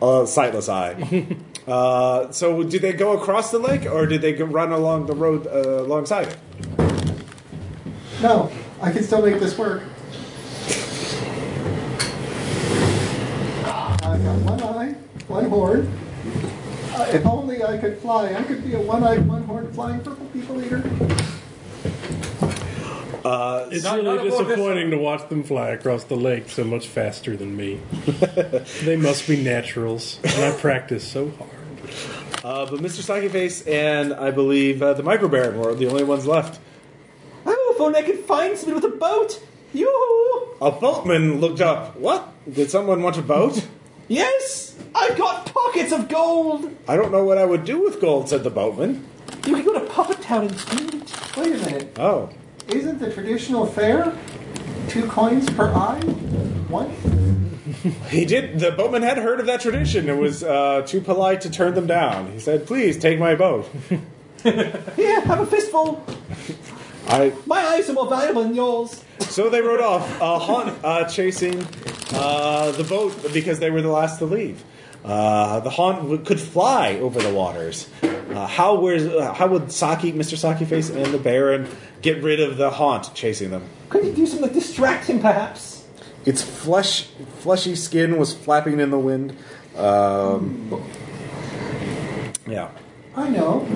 uh, 0.00 0.26
sightless 0.26 0.68
eye. 0.68 1.26
Uh, 1.66 2.30
so, 2.30 2.62
did 2.62 2.82
they 2.82 2.92
go 2.92 3.16
across 3.16 3.50
the 3.50 3.58
lake, 3.58 3.86
or 3.86 4.06
did 4.06 4.20
they 4.20 4.32
go 4.32 4.44
run 4.44 4.72
along 4.72 5.06
the 5.06 5.14
road 5.14 5.46
uh, 5.46 5.82
alongside 5.82 6.28
it? 6.28 6.36
No, 8.20 8.50
I 8.80 8.92
can 8.92 9.02
still 9.02 9.22
make 9.22 9.40
this 9.40 9.56
work. 9.56 9.82
I've 13.66 14.22
got 14.22 14.38
one 14.40 14.62
eye, 14.62 14.92
one 15.26 15.48
horn. 15.48 15.98
Uh, 16.92 17.10
if 17.12 17.26
only 17.26 17.64
I 17.64 17.78
could 17.78 17.98
fly, 17.98 18.34
I 18.34 18.42
could 18.44 18.62
be 18.62 18.74
a 18.74 18.80
one-eyed, 18.80 19.26
one-horned 19.26 19.74
flying 19.74 20.00
purple 20.00 20.26
people 20.26 20.62
eater. 20.62 20.82
It's 23.74 23.82
Not- 23.82 23.96
really 23.96 24.16
not 24.16 24.26
aboard 24.26 24.46
disappointing 24.46 24.90
to 24.90 24.98
watch 24.98 25.28
them 25.28 25.42
fly 25.42 25.70
across 25.70 26.04
the 26.04 26.16
lake 26.16 26.48
so 26.48 26.62
much 26.62 26.86
faster 26.86 27.36
than 27.36 27.56
me. 27.56 27.80
they 28.84 28.96
must 28.96 29.26
be 29.26 29.42
naturals, 29.42 30.20
and 30.22 30.44
I 30.44 30.52
practice 30.52 31.02
so 31.04 31.30
hard. 31.30 31.50
Uh, 32.42 32.66
but 32.66 32.80
Mr. 32.80 33.02
Sockyface 33.02 33.66
and 33.70 34.12
I 34.12 34.30
believe 34.30 34.82
uh, 34.82 34.94
the 34.94 35.02
Micro 35.02 35.28
Baron 35.28 35.58
were 35.58 35.74
the 35.74 35.88
only 35.88 36.04
ones 36.04 36.26
left. 36.26 36.60
Oh, 37.46 37.72
if 37.74 37.80
only 37.80 38.00
I 38.00 38.02
could 38.02 38.20
find 38.20 38.56
somebody 38.56 38.84
with 38.84 38.94
a 38.94 38.96
boat. 38.96 39.42
Yoo-hoo! 39.72 40.56
A 40.60 40.70
boatman 40.70 41.40
looked 41.40 41.60
up. 41.60 41.96
What? 41.96 42.28
Did 42.50 42.70
someone 42.70 43.02
want 43.02 43.16
a 43.16 43.22
boat? 43.22 43.66
Yes, 44.08 44.76
I've 44.94 45.16
got 45.16 45.46
pockets 45.46 45.92
of 45.92 46.08
gold. 46.08 46.70
I 46.86 46.96
don't 46.96 47.10
know 47.10 47.24
what 47.24 47.38
I 47.38 47.44
would 47.44 47.64
do 47.64 47.80
with 47.82 48.00
gold, 48.00 48.28
said 48.28 48.44
the 48.44 48.50
boatman. 48.50 49.06
You 49.46 49.56
can 49.56 49.64
go 49.64 49.72
to 49.78 49.86
Puppet 49.86 50.20
Town 50.20 50.48
and 50.48 50.94
it. 50.94 51.36
Wait 51.36 51.54
a 51.54 51.58
minute. 51.58 51.98
Oh. 51.98 52.30
Isn't 52.68 52.98
the 52.98 53.12
traditional 53.12 53.66
fare 53.66 54.16
two 54.88 55.06
coins 55.08 55.48
per 55.50 55.68
eye? 55.72 56.00
One? 56.68 56.90
He 58.08 58.24
did. 58.24 58.60
The 58.60 58.70
boatman 58.72 59.02
had 59.02 59.18
heard 59.18 59.40
of 59.40 59.46
that 59.46 59.60
tradition 59.60 60.08
and 60.08 60.18
was 60.18 60.42
uh, 60.42 60.82
too 60.86 61.00
polite 61.00 61.40
to 61.42 61.50
turn 61.50 61.74
them 61.74 61.86
down. 61.86 62.32
He 62.32 62.38
said, 62.38 62.66
Please 62.66 62.98
take 62.98 63.18
my 63.18 63.34
boat. 63.34 63.68
Here, 64.42 65.20
have 65.22 65.40
a 65.40 65.46
fistful. 65.46 66.04
I, 67.08 67.32
My 67.46 67.58
eyes 67.60 67.88
are 67.90 67.92
more 67.94 68.08
valuable 68.08 68.42
than 68.44 68.54
yours. 68.54 69.02
so 69.20 69.50
they 69.50 69.60
rode 69.60 69.80
off, 69.80 70.20
uh, 70.22 70.38
haunt, 70.38 70.78
uh, 70.84 71.04
chasing 71.08 71.66
uh, 72.12 72.70
the 72.72 72.84
boat 72.84 73.32
because 73.32 73.58
they 73.58 73.70
were 73.70 73.82
the 73.82 73.90
last 73.90 74.18
to 74.18 74.24
leave. 74.26 74.62
Uh, 75.04 75.60
the 75.60 75.68
haunt 75.70 75.98
w- 75.98 76.22
could 76.24 76.40
fly 76.40 76.94
over 76.96 77.20
the 77.20 77.32
waters. 77.32 77.88
Uh, 78.02 78.46
how, 78.46 78.74
was, 78.76 79.06
uh, 79.06 79.34
how 79.34 79.46
would 79.46 79.70
Saki, 79.70 80.12
Mr. 80.12 80.36
Sockyface 80.36 80.94
and 80.94 81.12
the 81.12 81.18
Baron 81.18 81.68
get 82.04 82.22
rid 82.22 82.38
of 82.38 82.58
the 82.58 82.68
haunt 82.70 83.14
chasing 83.14 83.50
them? 83.50 83.64
Could 83.88 84.04
you 84.04 84.12
do 84.12 84.26
something 84.26 84.48
to 84.48 84.54
distract 84.54 85.06
him, 85.06 85.20
perhaps? 85.20 85.86
Its 86.26 86.42
flesh, 86.42 87.08
fleshy 87.38 87.74
skin 87.74 88.18
was 88.18 88.34
flapping 88.34 88.78
in 88.78 88.90
the 88.90 88.98
wind. 88.98 89.34
Um, 89.74 90.84
yeah. 92.46 92.70
I 93.16 93.30
know. 93.30 93.66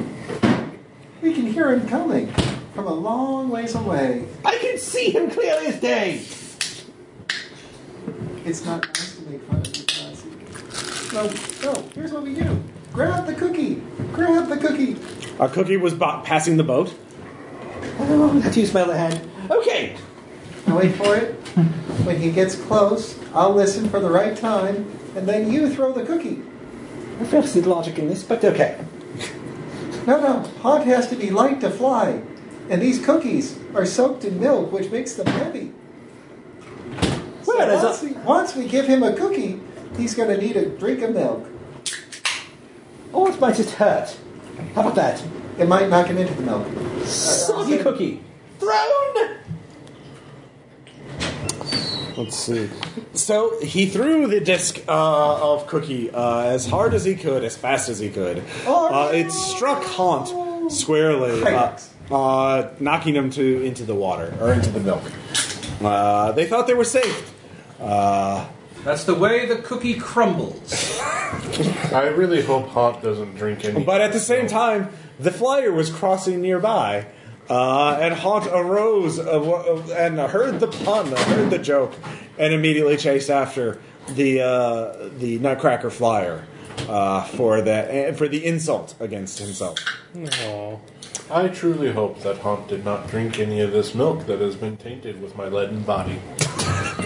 We 1.23 1.33
can 1.33 1.47
hear 1.47 1.73
him 1.73 1.89
coming 1.89 2.31
from 2.75 2.87
a 2.87 2.93
long 2.93 3.49
ways 3.49 3.75
away. 3.75 4.27
I 4.45 4.57
can 4.59 4.77
see 4.77 5.11
him 5.11 5.31
clearly 5.31 5.67
as 5.67 5.81
day. 5.81 6.21
It's 8.45 8.65
not 8.65 8.87
nice 8.87 9.17
to 9.17 9.23
make 9.23 9.43
fun 9.45 9.61
of 9.61 9.77
you, 9.77 9.85
Clancy. 9.85 10.29
No, 11.65 11.73
no, 11.73 11.89
here's 11.95 12.13
what 12.13 12.23
we 12.23 12.35
do. 12.35 12.63
Grab 12.93 13.27
the 13.27 13.35
cookie. 13.35 13.83
Grab 14.13 14.49
the 14.49 14.57
cookie. 14.59 14.97
A 15.41 15.49
cookie 15.49 15.77
was 15.79 15.95
bo- 15.95 16.21
passing 16.25 16.59
the 16.59 16.65
boat. 16.65 16.95
Oh, 18.11 18.41
to 18.41 18.61
use 18.61 18.73
my 18.73 18.81
other 18.81 18.97
hand. 18.97 19.21
Okay. 19.51 19.97
Now 20.67 20.79
wait 20.79 20.95
for 20.95 21.15
it. 21.15 21.35
When 22.05 22.19
he 22.21 22.31
gets 22.31 22.55
close, 22.55 23.19
I'll 23.35 23.53
listen 23.53 23.89
for 23.91 24.01
the 24.01 24.09
right 24.11 24.37
time, 24.37 24.91
and 25.15 25.29
then 25.29 25.53
you 25.53 25.69
throw 25.73 25.93
the 25.93 26.05
cookie. 26.05 26.43
I 27.21 27.25
fail 27.25 27.43
to 27.43 27.49
see 27.49 27.61
the 27.61 27.69
logic 27.69 27.99
in 27.99 28.09
this, 28.09 28.23
but 28.23 28.43
okay. 28.45 28.79
No, 30.07 30.21
no, 30.21 30.49
haunt 30.63 30.87
has 30.87 31.09
to 31.09 31.17
be 31.17 31.31
light 31.31 31.61
to 31.61 31.71
fly. 31.71 32.23
And 32.71 32.81
these 32.81 33.05
cookies 33.05 33.59
are 33.75 33.85
soaked 33.85 34.25
in 34.25 34.41
milk, 34.41 34.73
which 34.73 34.91
makes 34.91 35.15
them 35.15 35.27
heavy. 35.27 35.73
So 37.43 37.57
Well, 37.57 37.85
once, 37.85 38.03
we, 38.03 38.13
once 38.13 38.57
we 38.57 38.69
give 38.69 38.87
him 38.87 39.03
a 39.03 39.15
cookie, 39.15 39.61
he's 39.97 40.15
going 40.15 40.29
to 40.29 40.37
need 40.37 40.57
a 40.57 40.67
drink 40.67 41.03
of 41.03 41.15
milk. 41.15 41.47
Or 43.13 43.31
it 43.31 43.41
might 43.41 43.57
just 43.57 43.75
hurt. 43.75 44.17
How 44.75 44.83
about 44.83 44.95
that? 44.97 45.23
It 45.59 45.67
might 45.69 45.89
knock 45.89 46.07
him 46.07 46.19
into 46.19 46.35
the 46.35 46.43
milk. 46.43 46.67
Soggy 47.05 47.79
cookie. 47.79 48.23
Thrown! 48.59 49.39
Let's 52.17 52.37
see. 52.37 52.69
So 53.13 53.61
he 53.61 53.87
threw 53.87 54.27
the 54.27 54.41
disc 54.41 54.81
uh, 54.89 55.53
of 55.53 55.67
cookie 55.69 56.11
uh, 56.11 56.41
as 56.41 56.67
hard 56.67 56.93
as 56.95 57.05
he 57.05 57.15
could, 57.15 57.45
as 57.45 57.57
fast 57.57 57.89
as 57.89 58.01
he 58.01 58.11
could. 58.11 58.43
Uh, 58.67 59.11
it 59.15 59.31
struck 59.31 59.85
Haunt 59.85 60.73
squarely, 60.73 61.43
uh, 61.45 61.79
uh, 62.11 62.71
knocking 62.81 63.15
him 63.15 63.31
to 63.31 63.63
into 63.63 63.85
the 63.85 63.95
water 63.95 64.37
or 64.41 64.53
into 64.53 64.71
the 64.71 64.81
milk. 64.81 65.03
Uh, 65.81 66.33
they 66.33 66.47
thought 66.47 66.67
they 66.67 66.75
were 66.75 66.85
safe. 66.85 67.33
Uh, 68.89 68.93
That's 68.93 69.05
the 69.05 69.15
way 69.15 69.45
the 69.45 69.57
cookie 69.57 69.95
crumbles. 69.99 70.99
I 71.93 72.11
really 72.17 72.41
hope 72.41 72.69
Haunt 72.69 73.03
doesn't 73.03 73.35
drink 73.35 73.67
any. 73.67 73.85
but 73.85 74.01
at 74.01 74.13
the 74.15 74.21
same 74.21 74.47
time, 74.47 74.89
the 75.21 75.31
flyer 75.31 75.71
was 75.73 75.91
crossing 75.91 76.41
nearby. 76.41 77.07
Uh, 77.51 77.99
and 78.01 78.15
Haunt 78.15 78.47
arose 78.47 79.19
uh, 79.19 79.25
w- 79.25 79.93
and 79.93 80.19
heard 80.19 80.61
the 80.61 80.69
pun, 80.69 81.07
heard 81.13 81.51
the 81.51 81.59
joke, 81.59 81.93
and 82.39 82.55
immediately 82.55 82.97
chased 82.97 83.29
after 83.31 83.79
the 84.09 84.41
uh, 84.41 85.09
the 85.19 85.39
Nutcracker 85.39 85.91
flyer 85.91 86.47
uh, 86.89 87.25
for 87.25 87.61
that 87.63 87.91
uh, 87.91 88.13
for 88.17 88.27
the 88.29 88.45
insult 88.45 88.95
against 89.01 89.39
himself. 89.39 89.79
Aw. 90.17 90.77
I 91.31 91.49
truly 91.49 91.93
hope 91.93 92.21
that 92.23 92.39
Haunt 92.39 92.69
did 92.69 92.85
not 92.87 93.09
drink 93.09 93.39
any 93.39 93.61
of 93.61 93.73
this 93.73 93.95
milk 93.95 94.27
that 94.27 94.41
has 94.41 94.57
been 94.57 94.77
tainted 94.79 95.21
with 95.23 95.37
my 95.37 95.47
leaden 95.49 95.83
body. 95.83 96.21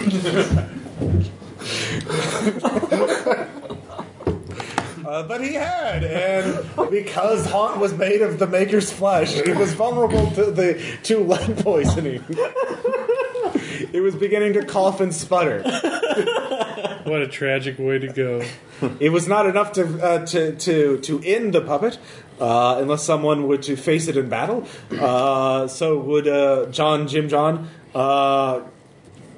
Uh, 5.13 5.23
but 5.25 5.45
he 5.45 5.53
had, 5.53 6.05
and 6.05 6.91
because 6.91 7.45
Haunt 7.47 7.79
was 7.79 7.93
made 7.93 8.23
of 8.23 8.39
the 8.39 8.47
Maker's 8.47 8.91
flesh, 8.91 9.35
he 9.35 9.53
was 9.53 9.75
vulnerable 9.75 10.31
to 10.31 10.51
the 10.51 10.81
to 11.03 11.19
lead 11.19 11.59
poisoning. 11.59 12.25
it 13.93 14.01
was 14.03 14.15
beginning 14.15 14.55
to 14.55 14.65
cough 14.65 15.01
and 15.01 15.15
sputter. 15.15 15.63
What 17.05 17.21
a 17.21 17.29
tragic 17.29 17.79
way 17.79 17.99
to 17.99 18.09
go. 18.09 18.43
It 19.01 19.11
was 19.11 19.29
not 19.29 19.47
enough 19.47 19.73
to 19.73 20.03
uh, 20.03 20.25
to 20.27 20.57
to 20.57 20.99
to 20.99 21.21
end 21.25 21.53
the 21.53 21.61
puppet, 21.61 21.99
uh, 22.41 22.79
unless 22.81 23.03
someone 23.03 23.47
were 23.49 23.59
to 23.59 23.77
face 23.77 24.09
it 24.09 24.17
in 24.17 24.29
battle. 24.29 24.67
Uh, 24.91 25.67
so 25.67 25.99
would 25.99 26.29
uh, 26.29 26.67
John 26.67 27.07
Jim 27.09 27.29
John 27.29 27.69
uh, 27.95 28.61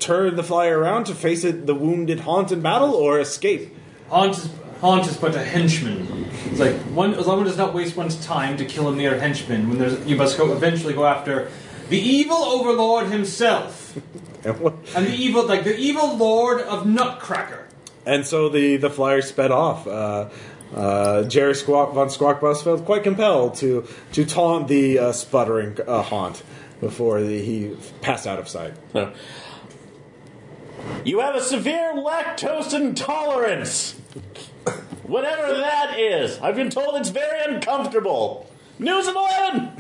turn 0.05 0.37
the 0.37 0.43
flyer 0.43 0.79
around 0.79 1.05
to 1.07 1.15
face 1.15 1.45
it 1.45 1.67
the 1.67 1.75
wounded 1.75 2.21
haunt 2.21 2.53
in 2.53 2.61
battle 2.61 2.95
or 2.95 3.19
escape? 3.21 3.75
Haunt 4.09 4.37
is, 4.37 4.51
Haunt 4.81 5.07
is 5.07 5.17
but 5.17 5.35
a 5.35 5.43
henchman. 5.45 6.27
It's 6.51 6.61
like 6.61 6.77
one 6.95 7.15
as 7.15 7.27
long 7.27 7.41
as 7.41 7.47
it 7.47 7.51
does 7.51 7.59
not 7.59 7.75
waste 7.75 7.97
one's 7.97 8.17
time 8.25 8.57
to 8.59 8.65
kill 8.65 8.89
a 8.89 8.93
mere 8.93 9.19
henchman. 9.19 9.69
When 9.69 9.79
there's, 9.79 10.05
you 10.07 10.17
must 10.17 10.37
go 10.37 10.53
eventually 10.53 10.93
go 10.95 11.07
after 11.07 11.51
the 11.89 11.99
evil 11.99 12.37
overlord 12.37 13.07
himself, 13.09 13.97
And 14.45 14.61
what- 14.61 14.75
and 14.95 15.07
the 15.07 15.15
evil 15.15 15.47
like 15.47 15.65
the 15.65 15.77
evil 15.77 16.17
lord 16.17 16.61
of 16.61 16.87
Nutcracker. 16.87 17.67
And 18.07 18.27
so 18.27 18.51
the, 18.51 18.77
the 18.77 18.91
flyer 18.91 19.23
sped 19.23 19.51
off. 19.51 19.87
Uh, 19.87 20.29
uh, 20.75 21.23
Jerry 21.25 21.55
Squawk, 21.55 21.95
von 21.95 22.09
Squawkbox 22.09 22.63
felt 22.65 22.85
quite 22.85 23.03
compelled 23.05 23.55
to 23.57 23.87
to 24.13 24.25
taunt 24.27 24.69
the 24.69 24.99
uh, 24.99 25.13
sputtering 25.13 25.79
uh, 25.87 26.03
haunt 26.03 26.43
before 26.81 27.23
the, 27.23 27.41
he 27.41 27.75
passed 28.03 28.27
out 28.27 28.39
of 28.39 28.49
sight. 28.49 28.75
No. 28.93 29.13
You 31.05 31.21
have 31.21 31.35
a 31.35 31.43
severe 31.43 31.93
lactose 31.95 32.73
intolerance. 32.75 33.93
Whatever 35.03 35.55
that 35.59 35.99
is, 35.99 36.39
I've 36.41 36.57
been 36.57 36.71
told 36.71 36.97
it's 36.97 37.11
very 37.11 37.55
uncomfortable. 37.55 38.49
News 38.79 39.07
at 39.07 39.15
11! 39.15 39.73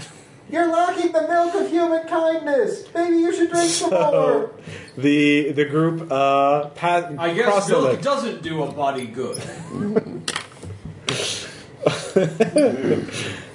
You're 0.50 0.70
lacking 0.70 1.12
the 1.12 1.26
milk 1.26 1.54
of 1.54 1.70
human 1.70 2.06
kindness. 2.06 2.84
Maybe 2.94 3.16
you 3.16 3.34
should 3.34 3.50
drink 3.50 3.70
some 3.70 3.90
more. 3.90 4.52
The 4.96 5.52
the 5.52 5.64
group 5.64 6.12
uh, 6.12 6.66
pa- 6.68 7.10
I 7.18 7.32
guess 7.32 7.46
crossed 7.46 7.68
the 7.68 7.74
milk 7.78 7.90
lake. 7.92 8.02
doesn't 8.02 8.42
do 8.42 8.62
a 8.62 8.70
body 8.70 9.06
good. 9.06 9.42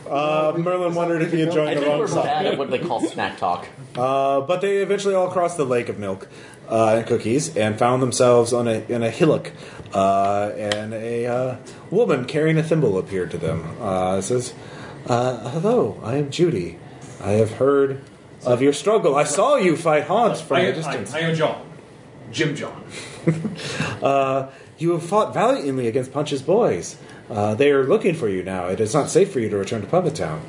Uh, 0.09 0.53
Merlin 0.57 0.95
wondered 0.95 1.21
if 1.21 1.31
he 1.31 1.41
had 1.41 1.49
I 1.49 1.53
joined 1.53 1.69
the 1.69 1.75
think 1.81 1.87
wrong 1.87 1.99
we're 1.99 2.07
side. 2.07 2.23
bad 2.23 2.45
at 2.47 2.57
what 2.57 2.71
they 2.71 2.79
call 2.79 2.99
snack 2.99 3.37
talk. 3.37 3.67
Uh, 3.95 4.41
but 4.41 4.59
they 4.59 4.77
eventually 4.77 5.13
all 5.13 5.29
crossed 5.29 5.55
the 5.57 5.65
lake 5.67 5.87
of 5.87 5.99
milk 5.99 6.27
and 6.69 7.07
cookies 7.07 7.55
and 7.57 7.77
found 7.77 8.01
themselves 8.01 8.53
on 8.53 8.67
a 8.67 8.83
in 8.89 9.03
a 9.03 9.09
hillock. 9.09 9.51
Uh, 9.93 10.51
and 10.55 10.93
a 10.93 11.25
uh, 11.25 11.55
woman 11.89 12.25
carrying 12.25 12.57
a 12.57 12.63
thimble 12.63 12.97
appeared 12.97 13.31
to 13.31 13.37
them. 13.37 13.75
Uh, 13.81 14.21
says, 14.21 14.53
uh, 15.07 15.49
"Hello, 15.49 15.99
I 16.03 16.17
am 16.17 16.29
Judy. 16.29 16.77
I 17.23 17.31
have 17.31 17.53
heard 17.53 18.01
of 18.45 18.61
your 18.61 18.71
struggle. 18.73 19.15
I 19.15 19.23
saw 19.23 19.55
you 19.55 19.75
fight 19.75 20.03
Haunt 20.05 20.37
from 20.37 20.57
I, 20.57 20.61
a 20.61 20.67
I, 20.69 20.71
distance. 20.71 21.13
I 21.13 21.19
am 21.21 21.35
John, 21.35 21.61
Jim 22.31 22.55
John. 22.55 22.83
Uh, 24.01 24.49
you 24.77 24.91
have 24.93 25.03
fought 25.03 25.33
valiantly 25.33 25.87
against 25.87 26.13
Punch's 26.13 26.41
boys. 26.41 26.95
Uh, 27.29 27.53
they 27.53 27.69
are 27.69 27.83
looking 27.85 28.15
for 28.15 28.29
you 28.29 28.41
now. 28.43 28.67
It 28.67 28.79
is 28.79 28.93
not 28.93 29.09
safe 29.09 29.31
for 29.33 29.39
you 29.41 29.49
to 29.49 29.57
return 29.57 29.81
to 29.81 29.87
Puppet 29.87 30.15
Town." 30.15 30.41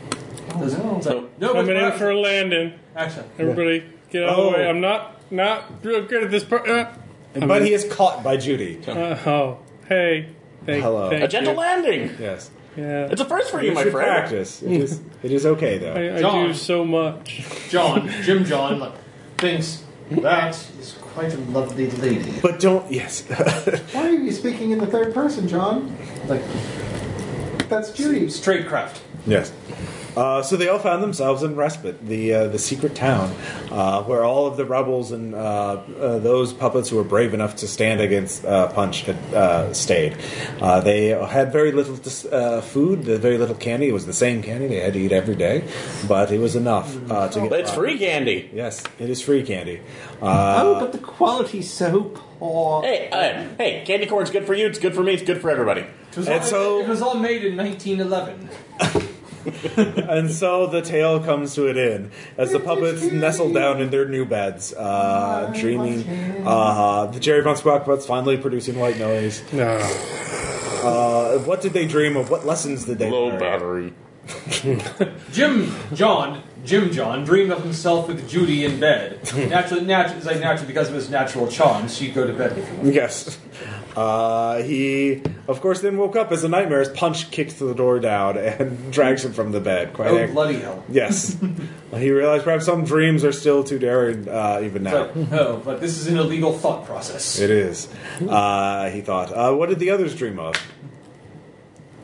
It's 0.56 1.06
like, 1.06 1.38
no, 1.40 1.52
Coming 1.52 1.76
in 1.76 1.92
for 1.92 2.10
a 2.10 2.18
landing. 2.20 2.74
action. 2.94 3.24
Everybody, 3.38 3.84
get 4.10 4.22
out 4.24 4.30
of 4.30 4.38
Oh. 4.38 4.50
the 4.50 4.56
way. 4.58 4.68
I'm 4.68 4.80
not 4.80 5.19
not 5.30 5.84
real 5.84 6.04
good 6.06 6.24
at 6.24 6.30
this. 6.30 6.44
Part. 6.44 6.68
Uh, 6.68 6.90
But 7.34 7.62
he 7.62 7.72
is 7.72 7.84
caught 7.84 8.22
by 8.24 8.36
Judy. 8.36 8.80
uh, 8.86 8.92
oh, 9.26 9.58
hey. 9.88 10.30
Thank, 10.66 10.82
Hello. 10.82 11.08
Thank 11.10 11.22
A 11.24 11.28
gentle 11.28 11.54
you. 11.54 11.58
landing! 11.60 12.10
Yes, 12.20 12.50
Yeah. 12.76 13.08
It's 13.10 13.20
a 13.20 13.24
first 13.24 13.50
for 13.50 13.62
you, 13.62 13.68
you 13.70 13.74
my 13.74 13.82
should 13.84 13.92
friend. 13.92 14.06
practice. 14.08 14.62
It 14.62 14.72
is, 14.72 15.00
it 15.22 15.32
is 15.32 15.46
okay 15.46 15.78
though. 15.78 15.94
I, 15.94 16.16
I 16.16 16.20
John. 16.20 16.48
do 16.48 16.54
so 16.54 16.84
much. 16.84 17.42
John, 17.70 18.08
Jim 18.22 18.44
John, 18.44 18.78
like, 18.78 18.92
thinks 19.38 19.84
that 20.10 20.54
is 20.78 20.96
quite 21.00 21.32
a 21.32 21.38
lovely 21.38 21.88
lady. 21.92 22.34
But 22.42 22.60
don't. 22.60 22.90
Yes. 22.92 23.22
Why 23.92 24.08
are 24.08 24.10
you 24.10 24.32
speaking 24.32 24.72
in 24.72 24.78
the 24.80 24.86
third 24.86 25.14
person, 25.14 25.48
John? 25.48 25.96
Like 26.28 26.42
That's 27.68 27.90
Judy. 27.92 28.28
straight 28.28 28.66
craft. 28.66 29.00
yes. 29.26 29.52
Uh, 30.16 30.42
so 30.42 30.56
they 30.56 30.68
all 30.68 30.78
found 30.78 31.02
themselves 31.02 31.42
in 31.42 31.54
Respite, 31.54 32.04
the 32.06 32.34
uh, 32.34 32.46
the 32.48 32.58
secret 32.58 32.94
town, 32.94 33.30
uh, 33.70 34.02
where 34.02 34.24
all 34.24 34.46
of 34.46 34.56
the 34.56 34.64
rebels 34.64 35.12
and 35.12 35.34
uh, 35.34 35.38
uh, 36.00 36.18
those 36.18 36.52
puppets 36.52 36.88
who 36.88 36.96
were 36.96 37.04
brave 37.04 37.32
enough 37.34 37.56
to 37.56 37.68
stand 37.68 38.00
against 38.00 38.44
uh, 38.44 38.68
Punch 38.72 39.02
had 39.02 39.16
uh, 39.34 39.72
stayed. 39.72 40.16
Uh, 40.60 40.80
they 40.80 41.08
had 41.08 41.52
very 41.52 41.72
little 41.72 41.98
uh, 42.32 42.60
food, 42.60 43.00
very 43.04 43.38
little 43.38 43.54
candy. 43.54 43.88
It 43.88 43.92
was 43.92 44.06
the 44.06 44.12
same 44.12 44.42
candy 44.42 44.66
they 44.68 44.80
had 44.80 44.94
to 44.94 44.98
eat 44.98 45.12
every 45.12 45.36
day, 45.36 45.64
but 46.08 46.32
it 46.32 46.38
was 46.38 46.56
enough 46.56 46.96
uh, 47.10 47.28
to 47.28 47.40
get. 47.40 47.50
But 47.50 47.60
it's 47.60 47.70
by. 47.70 47.76
free 47.76 47.98
candy. 47.98 48.50
Yes, 48.52 48.82
it 48.98 49.10
is 49.10 49.22
free 49.22 49.42
candy. 49.44 49.80
oh, 50.20 50.80
but 50.80 50.92
the 50.92 50.98
quality's 50.98 51.70
so 51.70 52.02
poor. 52.02 52.82
Hey, 52.82 53.08
uh, 53.10 53.46
hey, 53.58 53.84
candy 53.86 54.06
corn's 54.06 54.30
good 54.30 54.46
for 54.46 54.54
you, 54.54 54.66
it's 54.66 54.78
good 54.78 54.94
for 54.94 55.02
me, 55.02 55.12
it's 55.14 55.22
good 55.22 55.40
for 55.40 55.50
everybody. 55.50 55.82
It 55.82 56.16
was, 56.16 56.26
And 56.26 56.40
all, 56.40 56.46
so- 56.46 56.80
it 56.80 56.88
was 56.88 57.02
all 57.02 57.14
made 57.14 57.44
in 57.44 57.56
1911. 57.56 59.06
and 59.76 60.30
so 60.30 60.66
the 60.66 60.82
tale 60.82 61.20
comes 61.20 61.54
to 61.54 61.68
an 61.68 61.78
end 61.78 62.10
as 62.36 62.52
the 62.52 62.60
puppets 62.60 63.02
nestle 63.10 63.52
down 63.52 63.80
in 63.80 63.90
their 63.90 64.06
new 64.08 64.24
beds, 64.24 64.72
uh, 64.74 65.52
dreaming. 65.58 66.04
Uh, 66.46 67.06
the 67.06 67.20
Jerry 67.20 67.42
Von 67.42 67.56
Squawkbutts 67.56 68.06
finally 68.06 68.36
producing 68.36 68.78
white 68.78 68.98
noise. 68.98 69.42
No. 69.52 69.78
Uh, 70.82 71.38
what 71.40 71.60
did 71.60 71.72
they 71.72 71.86
dream 71.86 72.16
of? 72.16 72.30
What 72.30 72.46
lessons 72.46 72.84
did 72.84 72.98
they 72.98 73.10
Low 73.10 73.28
learn? 73.28 73.38
battery. 73.38 73.92
Jim 75.32 75.74
John, 75.94 76.42
Jim 76.64 76.92
John 76.92 77.24
dreamed 77.24 77.50
of 77.50 77.62
himself 77.62 78.06
with 78.08 78.28
Judy 78.28 78.64
in 78.64 78.78
bed. 78.78 79.18
Naturally, 79.50 79.84
natu- 79.84 80.16
it's 80.16 80.26
like 80.26 80.40
naturally 80.40 80.68
because 80.68 80.88
of 80.88 80.94
his 80.94 81.10
natural 81.10 81.48
charms, 81.48 81.96
she'd 81.96 82.14
go 82.14 82.26
to 82.26 82.32
bed 82.32 82.54
with 82.54 82.68
him. 82.68 82.92
Yes. 82.92 83.38
Uh, 83.96 84.62
he, 84.62 85.20
of 85.48 85.60
course, 85.60 85.80
then 85.80 85.96
woke 85.98 86.14
up 86.16 86.30
as 86.32 86.44
a 86.44 86.48
nightmare 86.48 86.80
as 86.80 86.88
Punch 86.90 87.30
kicks 87.30 87.54
the 87.54 87.74
door 87.74 87.98
down 87.98 88.38
and 88.38 88.92
drags 88.92 89.24
him 89.24 89.32
from 89.32 89.50
the 89.52 89.60
bed. 89.60 89.92
Quite 89.92 90.10
Oh 90.10 90.16
ang- 90.18 90.32
bloody 90.32 90.60
hell! 90.60 90.84
Yes. 90.88 91.36
he 91.96 92.10
realized 92.10 92.44
perhaps 92.44 92.66
some 92.66 92.84
dreams 92.84 93.24
are 93.24 93.32
still 93.32 93.64
too 93.64 93.78
daring 93.78 94.28
uh, 94.28 94.60
even 94.62 94.84
now. 94.84 95.06
like, 95.12 95.32
oh, 95.32 95.60
but 95.64 95.80
this 95.80 95.98
is 95.98 96.06
an 96.06 96.18
illegal 96.18 96.52
thought 96.56 96.86
process. 96.86 97.38
It 97.40 97.50
is. 97.50 97.88
Uh, 98.26 98.90
he 98.90 99.00
thought. 99.00 99.32
Uh, 99.32 99.54
what 99.54 99.68
did 99.68 99.78
the 99.80 99.90
others 99.90 100.14
dream 100.14 100.38
of? 100.38 100.54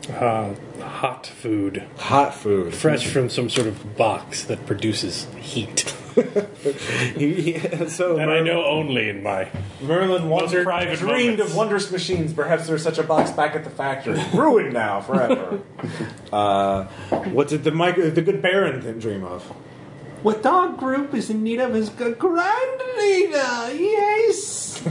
Uh, 0.09 0.55
hot 0.81 1.27
food. 1.27 1.85
Hot 1.99 2.35
food. 2.35 2.75
Fresh 2.75 3.07
from 3.09 3.29
some 3.29 3.49
sort 3.51 3.67
of 3.67 3.97
box 3.97 4.45
that 4.45 4.65
produces 4.67 5.27
heat. 5.37 5.95
He, 7.17 7.53
he, 7.53 7.89
so 7.89 8.17
And 8.17 8.31
I 8.31 8.41
know 8.41 8.65
only 8.65 9.09
in 9.09 9.23
my. 9.23 9.49
Merlin 9.81 10.29
wondered, 10.29 10.65
private 10.65 10.99
dreamed 10.99 11.39
moments. 11.39 11.53
of 11.53 11.57
wondrous 11.57 11.91
machines. 11.91 12.33
Perhaps 12.33 12.67
there's 12.67 12.83
such 12.83 12.99
a 12.99 13.03
box 13.03 13.31
back 13.31 13.55
at 13.55 13.65
the 13.65 13.71
factory, 13.71 14.23
ruined 14.35 14.73
now 14.73 15.01
forever. 15.01 15.63
uh, 16.33 16.85
what 17.31 17.49
did 17.49 17.65
the 17.65 17.71
Mike, 17.71 17.97
the 17.97 18.23
good 18.23 18.41
Baron 18.43 18.81
then 18.81 18.99
dream 18.99 19.25
of? 19.25 19.43
What 20.23 20.45
our 20.45 20.73
group 20.73 21.15
is 21.15 21.31
in 21.31 21.43
need 21.43 21.61
of 21.61 21.77
is 21.77 21.89
a 22.01 22.11
grand 22.13 22.81
leader, 22.99 23.73
yes! 23.75 24.83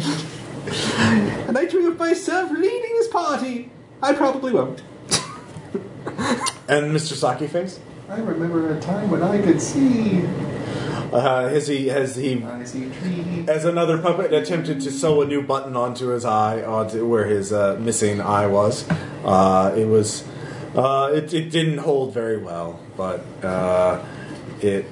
and 1.47 1.57
I 1.57 1.65
dream 1.65 1.87
of 1.87 1.99
myself 1.99 2.51
leading 2.51 2.95
this 2.95 3.07
party. 3.07 3.71
I 4.01 4.13
probably 4.13 4.53
won't. 4.53 4.81
And 6.67 6.95
Mr. 6.95 7.13
Sockyface? 7.13 7.79
I 8.07 8.19
remember 8.19 8.75
a 8.75 8.79
time 8.79 9.09
when 9.09 9.23
I 9.23 9.41
could 9.41 9.59
see. 9.59 10.23
Uh, 11.11 11.49
has 11.49 11.67
he 11.67 11.87
has 11.87 12.15
he 12.15 12.43
I 12.43 12.63
see 12.63 12.89
trees. 12.91 13.47
as 13.49 13.65
another 13.65 13.97
puppet 13.97 14.31
attempted 14.31 14.81
to 14.81 14.91
sew 14.91 15.21
a 15.21 15.25
new 15.25 15.41
button 15.41 15.75
onto 15.75 16.07
his 16.07 16.23
eye, 16.23 16.61
onto 16.61 17.07
where 17.07 17.25
his 17.25 17.51
uh, 17.51 17.77
missing 17.79 18.21
eye 18.21 18.45
was. 18.47 18.87
Uh, 19.23 19.73
it 19.75 19.85
was, 19.85 20.23
uh, 20.75 21.11
it, 21.13 21.33
it 21.33 21.49
didn't 21.49 21.79
hold 21.79 22.13
very 22.13 22.37
well, 22.37 22.79
but 22.95 23.25
uh, 23.43 24.03
it. 24.61 24.85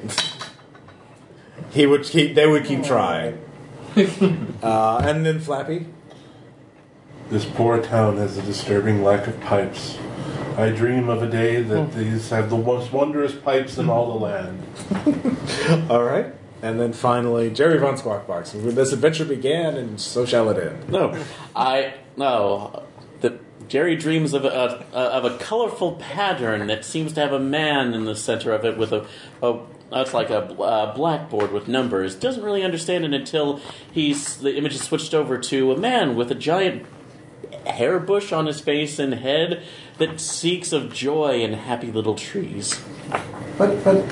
He 1.72 1.86
would 1.86 2.04
keep. 2.04 2.34
They 2.34 2.48
would 2.48 2.66
keep 2.66 2.84
trying. 2.84 3.40
Uh, 4.64 5.02
and 5.04 5.26
then 5.26 5.40
Flappy. 5.40 5.86
This 7.30 7.46
poor 7.46 7.82
town 7.82 8.16
has 8.18 8.38
a 8.38 8.42
disturbing 8.42 9.04
lack 9.04 9.28
of 9.28 9.40
pipes. 9.42 9.98
I 10.58 10.70
dream 10.70 11.10
of 11.10 11.24
a 11.24 11.30
day 11.30 11.62
that 11.62 11.94
these 11.94 12.30
have 12.30 12.50
the 12.50 12.58
most 12.58 12.92
wondrous 12.92 13.34
pipes 13.34 13.78
in 13.78 13.90
all 13.90 14.18
the 14.18 14.26
land. 14.26 15.90
All 15.90 16.04
right. 16.04 16.34
And 16.62 16.80
then 16.80 16.94
finally, 16.94 17.50
Jerry 17.50 17.78
Von 17.78 17.96
Squawkbox. 17.96 18.74
This 18.74 18.94
adventure 18.94 19.26
began, 19.26 19.76
and 19.76 20.00
so 20.00 20.26
shall 20.26 20.50
it 20.50 20.58
end. 20.58 20.90
No, 20.90 21.22
I 21.56 21.96
no. 22.16 22.84
The 23.20 23.40
Jerry 23.68 23.98
dreams 23.98 24.34
of 24.34 24.46
a, 24.46 24.86
a 24.94 24.98
of 24.98 25.26
a 25.26 25.38
colorful 25.40 25.94
pattern 25.94 26.68
that 26.68 26.86
seems 26.86 27.14
to 27.14 27.22
have 27.22 27.34
a 27.34 27.40
man 27.40 27.94
in 27.94 28.06
the 28.06 28.16
center 28.16 28.54
of 28.54 28.64
it 28.64 28.78
with 28.78 28.94
a. 28.94 29.06
a 29.42 29.60
that's 29.92 30.14
like 30.14 30.32
a 30.32 30.40
uh, 30.40 30.96
blackboard 30.96 31.52
with 31.52 31.68
numbers. 31.68 32.16
Doesn't 32.16 32.44
really 32.44 32.64
understand 32.64 33.06
it 33.06 33.14
until 33.14 33.60
he's 33.92 34.38
the 34.38 34.56
image 34.56 34.74
is 34.74 34.82
switched 34.82 35.14
over 35.14 35.38
to 35.38 35.72
a 35.72 35.78
man 35.78 36.16
with 36.16 36.32
a 36.32 36.36
giant 36.36 36.86
hair 37.66 38.00
bush 38.00 38.32
on 38.32 38.46
his 38.46 38.60
face 38.60 39.00
and 39.00 39.14
head 39.14 39.64
that 39.98 40.20
seeks 40.20 40.72
of 40.72 40.94
joy 40.94 41.42
in 41.42 41.54
happy 41.54 41.92
little 41.92 42.16
trees. 42.16 42.82
But 43.58 43.84
but 43.84 44.08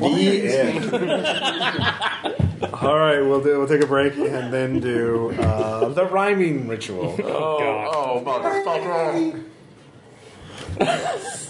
The 0.00 0.48
end. 0.58 0.94
All 2.74 2.98
right, 2.98 3.20
we'll 3.20 3.42
do, 3.42 3.58
we'll 3.58 3.68
take 3.68 3.82
a 3.82 3.86
break 3.86 4.14
and 4.16 4.52
then 4.52 4.80
do 4.80 5.30
uh, 5.32 5.88
the 5.90 6.04
rhyming 6.06 6.66
ritual. 6.68 7.16
God. 7.16 7.90
Oh, 7.94 8.22
motherfucker. 8.24 9.44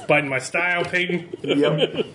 Biting 0.07 0.29
my 0.29 0.39
style, 0.39 0.85
Peyton. 0.85 1.33
Yep. 1.43 2.07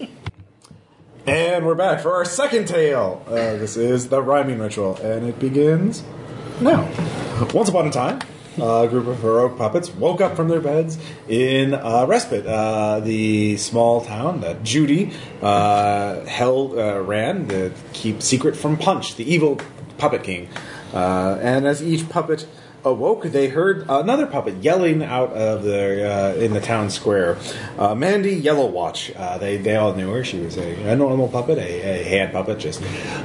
And 1.26 1.66
we're 1.66 1.76
back 1.76 2.02
for 2.02 2.14
our 2.14 2.26
second 2.26 2.68
tale. 2.68 3.24
Uh, 3.28 3.58
this 3.58 3.78
is 3.78 4.10
the 4.10 4.22
rhyming 4.22 4.60
ritual, 4.60 4.98
and 4.98 5.28
it 5.28 5.40
begins 5.40 6.04
now. 6.62 6.90
Once 7.54 7.70
upon 7.70 7.88
a 7.88 7.92
time, 7.92 8.20
a 8.62 8.88
group 8.88 9.08
of 9.08 9.22
heroic 9.22 9.58
puppets 9.58 9.90
woke 9.90 10.22
up 10.22 10.36
from 10.36 10.48
their 10.48 10.62
beds 10.62 10.98
in 11.28 11.74
uh, 11.74 12.06
respite. 12.08 12.46
Uh, 12.46 13.00
the 13.00 13.58
small 13.58 14.02
town 14.02 14.42
that 14.42 14.64
Judy 14.64 15.12
uh, 15.42 16.26
held 16.26 16.78
uh, 16.78 17.02
ran 17.02 17.48
to 17.50 17.72
keep 17.94 18.22
secret 18.22 18.56
from 18.56 18.78
Punch, 18.78 19.16
the 19.16 19.32
evil 19.32 19.60
puppet 19.98 20.24
king. 20.24 20.48
Uh, 20.94 21.38
and 21.42 21.68
as 21.68 21.84
each 21.84 22.10
puppet 22.10 22.48
awoke, 22.84 23.24
they 23.24 23.50
heard 23.50 23.86
another 23.90 24.26
puppet 24.26 24.64
yelling 24.64 25.04
out 25.04 25.32
of 25.34 25.64
the 25.64 26.10
uh, 26.10 26.34
in 26.36 26.54
the 26.54 26.62
town 26.62 26.90
square. 26.90 27.38
Uh, 27.78 27.96
Mandy 27.96 28.42
Yellowwatch. 28.42 29.16
Uh, 29.20 29.38
they 29.38 29.58
they 29.58 29.76
all 29.76 29.94
knew 29.94 30.12
her. 30.12 30.24
She 30.24 30.40
was 30.40 30.58
a, 30.58 30.90
a 30.90 30.96
normal 30.96 31.28
puppet, 31.28 31.58
a, 31.58 32.02
a 32.02 32.04
hand 32.04 32.34
puppet, 32.34 32.60
just. 32.60 32.82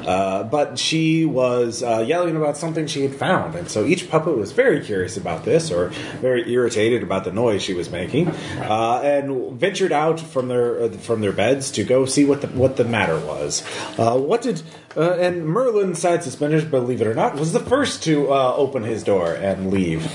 Uh, 0.07 0.45
but 0.45 0.79
she 0.79 1.25
was 1.25 1.83
uh, 1.83 2.05
yelling 2.07 2.37
about 2.37 2.57
something 2.57 2.87
she 2.87 3.03
had 3.03 3.15
found, 3.15 3.55
and 3.55 3.71
so 3.71 3.85
each 3.85 4.11
puppet 4.11 4.37
was 4.37 4.53
very 4.53 4.85
curious 4.85 5.17
about 5.17 5.45
this, 5.45 5.71
or 5.71 5.89
very 6.21 6.51
irritated 6.53 7.03
about 7.03 7.25
the 7.25 7.33
noise 7.33 7.63
she 7.63 7.75
was 7.75 7.91
making, 7.91 8.29
uh, 8.29 9.01
and 9.03 9.53
ventured 9.59 9.93
out 9.93 10.21
from 10.21 10.49
their 10.49 10.89
from 10.91 11.21
their 11.21 11.33
beds 11.33 11.71
to 11.73 11.85
go 11.85 12.05
see 12.05 12.25
what 12.25 12.41
the 12.41 12.49
what 12.49 12.77
the 12.77 12.85
matter 12.85 13.19
was. 13.21 13.63
What 13.97 14.43
did 14.43 14.63
uh, 14.97 15.13
and 15.15 15.45
Merlin 15.47 15.95
Sad 15.95 16.23
Suspenders, 16.23 16.65
believe 16.65 17.01
it 17.01 17.07
or 17.07 17.15
not, 17.15 17.35
was 17.37 17.53
the 17.53 17.61
first 17.61 18.03
to 18.05 18.33
uh, 18.33 18.55
open 18.57 18.83
his 18.85 19.03
door 19.03 19.33
and 19.35 19.71
leave. 19.73 20.07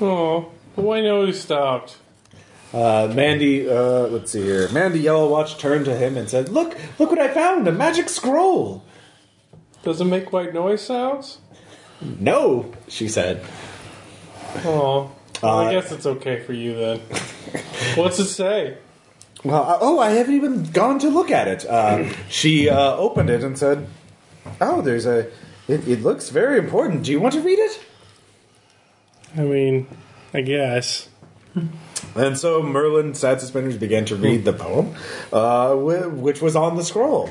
Oh, 0.00 0.50
well, 0.76 0.92
I 0.96 1.00
know 1.00 1.26
he 1.26 1.32
stopped. 1.32 1.96
Uh, 2.72 3.12
Mandy, 3.14 3.68
uh, 3.68 4.06
let's 4.08 4.32
see 4.32 4.42
here. 4.42 4.68
Mandy 4.70 5.02
Yellowwatch 5.02 5.58
turned 5.58 5.84
to 5.84 5.94
him 5.96 6.16
and 6.16 6.28
said, 6.30 6.48
"Look, 6.48 6.74
look 6.98 7.10
what 7.10 7.18
I 7.18 7.28
found! 7.28 7.68
A 7.68 7.72
magic 7.72 8.08
scroll." 8.08 8.82
Does 9.82 10.00
it 10.00 10.04
make 10.06 10.32
white 10.32 10.54
noise 10.54 10.80
sounds? 10.80 11.38
No, 12.00 12.72
she 12.88 13.08
said. 13.08 13.44
Oh, 14.64 15.10
well, 15.42 15.52
Uh, 15.58 15.64
I 15.64 15.72
guess 15.72 15.90
it's 15.92 16.06
okay 16.06 16.40
for 16.40 16.52
you 16.52 16.74
then. 16.76 17.00
What's 17.96 18.18
it 18.20 18.26
say? 18.26 18.78
Well, 19.44 19.78
oh, 19.80 19.98
I 19.98 20.10
haven't 20.10 20.34
even 20.34 20.64
gone 20.70 20.98
to 21.00 21.08
look 21.08 21.30
at 21.30 21.48
it. 21.48 21.66
Uh, 21.66 22.08
she 22.28 22.68
uh, 22.68 22.96
opened 22.96 23.28
it 23.28 23.42
and 23.42 23.58
said, 23.58 23.88
"Oh, 24.60 24.82
there's 24.82 25.06
a. 25.06 25.30
It, 25.68 25.86
it 25.88 26.02
looks 26.02 26.28
very 26.28 26.58
important. 26.58 27.04
Do 27.04 27.10
you 27.10 27.20
want 27.20 27.34
to 27.34 27.40
read 27.40 27.58
it?" 27.58 27.84
I 29.36 29.40
mean, 29.40 29.88
I 30.32 30.42
guess. 30.42 31.08
And 32.14 32.38
so 32.38 32.62
Merlin 32.62 33.14
Sad 33.14 33.40
Suspenders 33.40 33.78
began 33.78 34.04
to 34.06 34.16
read 34.16 34.44
the 34.44 34.52
poem, 34.52 34.94
uh, 35.32 35.74
which 35.74 36.42
was 36.42 36.54
on 36.54 36.76
the 36.76 36.84
scroll. 36.84 37.30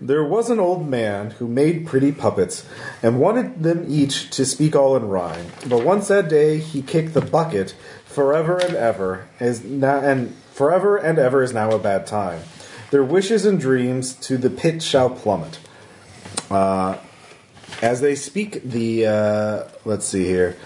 There 0.00 0.24
was 0.24 0.50
an 0.50 0.58
old 0.58 0.88
man 0.88 1.30
who 1.30 1.48
made 1.48 1.86
pretty 1.86 2.12
puppets 2.12 2.66
and 3.02 3.18
wanted 3.18 3.62
them 3.62 3.86
each 3.88 4.30
to 4.30 4.44
speak 4.44 4.76
all 4.76 4.96
in 4.96 5.08
rhyme. 5.08 5.46
But 5.68 5.84
once 5.84 6.08
that 6.08 6.28
day 6.28 6.58
he 6.58 6.82
kicked 6.82 7.14
the 7.14 7.22
bucket 7.22 7.74
forever 8.04 8.58
and 8.58 8.74
ever 8.74 9.28
is 9.40 9.64
now 9.64 9.98
and 9.98 10.34
forever 10.56 10.96
and 10.96 11.18
ever 11.18 11.42
is 11.42 11.52
now 11.52 11.70
a 11.70 11.78
bad 11.78 12.06
time. 12.06 12.40
Their 12.90 13.04
wishes 13.04 13.44
and 13.44 13.60
dreams 13.60 14.14
to 14.14 14.38
the 14.38 14.48
pit 14.48 14.82
shall 14.82 15.10
plummet. 15.10 15.58
Uh, 16.50 16.96
as 17.82 18.00
they 18.00 18.14
speak 18.14 18.62
the 18.62 19.06
uh, 19.06 19.64
let's 19.84 20.06
see 20.06 20.24
here 20.24 20.56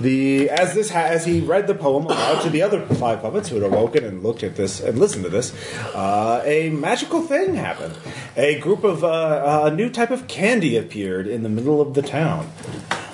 the 0.00 0.50
as 0.50 0.74
this 0.74 0.90
ha- 0.90 1.04
as 1.04 1.24
he 1.24 1.40
read 1.40 1.66
the 1.66 1.74
poem 1.74 2.06
aloud 2.06 2.42
to 2.42 2.50
the 2.50 2.60
other 2.60 2.84
five 2.96 3.22
puppets 3.22 3.48
who 3.48 3.54
had 3.54 3.64
awoken 3.64 4.04
and 4.04 4.22
looked 4.22 4.42
at 4.42 4.56
this 4.56 4.80
and 4.80 4.98
listened 4.98 5.22
to 5.22 5.30
this 5.30 5.54
uh, 5.94 6.42
a 6.44 6.70
magical 6.70 7.22
thing 7.22 7.54
happened 7.54 7.96
a 8.36 8.58
group 8.58 8.82
of 8.82 9.04
uh, 9.04 9.62
a 9.64 9.70
new 9.70 9.88
type 9.88 10.10
of 10.10 10.26
candy 10.26 10.76
appeared 10.76 11.26
in 11.26 11.42
the 11.42 11.48
middle 11.48 11.80
of 11.80 11.94
the 11.94 12.02
town 12.02 12.50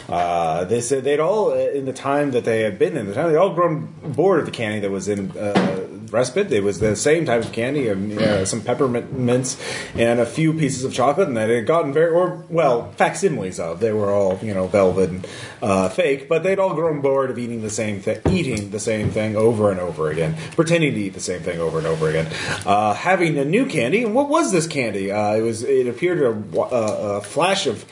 uh, 0.09 0.65
they 0.65 0.83
said 0.83 1.05
they'd 1.05 1.21
all, 1.21 1.53
uh, 1.53 1.57
in 1.57 1.87
the 1.87 1.93
time 1.93 2.33
that 2.33 2.45
they 2.45 2.61
had 2.61 2.79
been 2.79 2.99
in 2.99 3.07
the 3.07 3.15
town, 3.15 3.33
they'd 3.33 3.39
all 3.39 3.55
grown 3.55 3.87
bored 4.03 4.41
of 4.41 4.45
the 4.45 4.53
candy 4.53 4.79
that 4.79 4.91
was 4.91 5.09
in 5.09 5.31
uh, 5.31 5.89
respite. 6.13 6.53
It 6.53 6.63
was 6.63 6.81
the 6.81 6.97
same 6.97 7.25
type 7.25 7.45
of 7.45 7.53
candy, 7.53 7.91
um, 7.91 8.17
uh, 8.19 8.45
some 8.45 8.61
peppermint 8.61 9.13
mints 9.13 9.61
and 9.95 10.21
a 10.21 10.27
few 10.27 10.53
pieces 10.53 10.85
of 10.85 10.93
chocolate, 10.93 11.29
and 11.29 11.37
they 11.37 11.57
had 11.57 11.67
gotten 11.67 11.93
very, 11.93 12.11
or 12.11 12.45
well, 12.49 12.93
facsimiles 12.93 13.59
of. 13.59 13.81
They 13.81 13.93
were 13.93 14.11
all, 14.11 14.39
you 14.43 14.55
know, 14.55 14.67
velvet 14.67 15.11
and 15.11 15.27
uh, 15.63 15.89
fake, 15.89 16.29
but 16.29 16.43
they'd 16.43 16.59
all 16.59 16.75
grown 16.75 17.01
bored 17.01 17.31
of 17.31 17.39
eating 17.39 17.63
the 17.63 17.71
same 17.71 18.01
thing, 18.01 18.21
eating 18.31 18.71
the 18.71 18.81
same 18.81 19.11
thing 19.11 19.37
over 19.37 19.71
and 19.71 19.81
over 19.81 20.11
again, 20.11 20.37
pretending 20.53 20.95
to 20.95 21.01
eat 21.01 21.15
the 21.15 21.21
same 21.21 21.41
thing 21.41 21.61
over 21.61 21.79
and 21.79 21.87
over 21.87 22.09
again, 22.09 22.33
uh, 22.67 22.95
having 22.95 23.39
a 23.39 23.45
new 23.45 23.67
candy. 23.67 24.05
And 24.05 24.15
what 24.15 24.29
was 24.29 24.53
this 24.53 24.67
candy? 24.67 25.11
Uh, 25.11 25.35
it 25.35 25.43
was. 25.43 25.63
It 25.63 25.89
appeared 25.89 26.21
a, 26.23 26.61
uh, 26.61 27.19
a 27.19 27.21
flash 27.21 27.67
of 27.67 27.85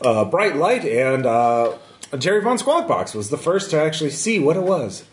uh, 0.00 0.24
bright 0.24 0.56
light, 0.56 0.84
and 0.84 1.26
uh, 1.26 1.76
Jerry 2.16 2.40
Von 2.40 2.58
Squawkbox 2.58 3.14
was 3.14 3.30
the 3.30 3.38
first 3.38 3.70
to 3.70 3.80
actually 3.80 4.10
see 4.10 4.38
what 4.38 4.56
it 4.56 4.62
was. 4.62 5.04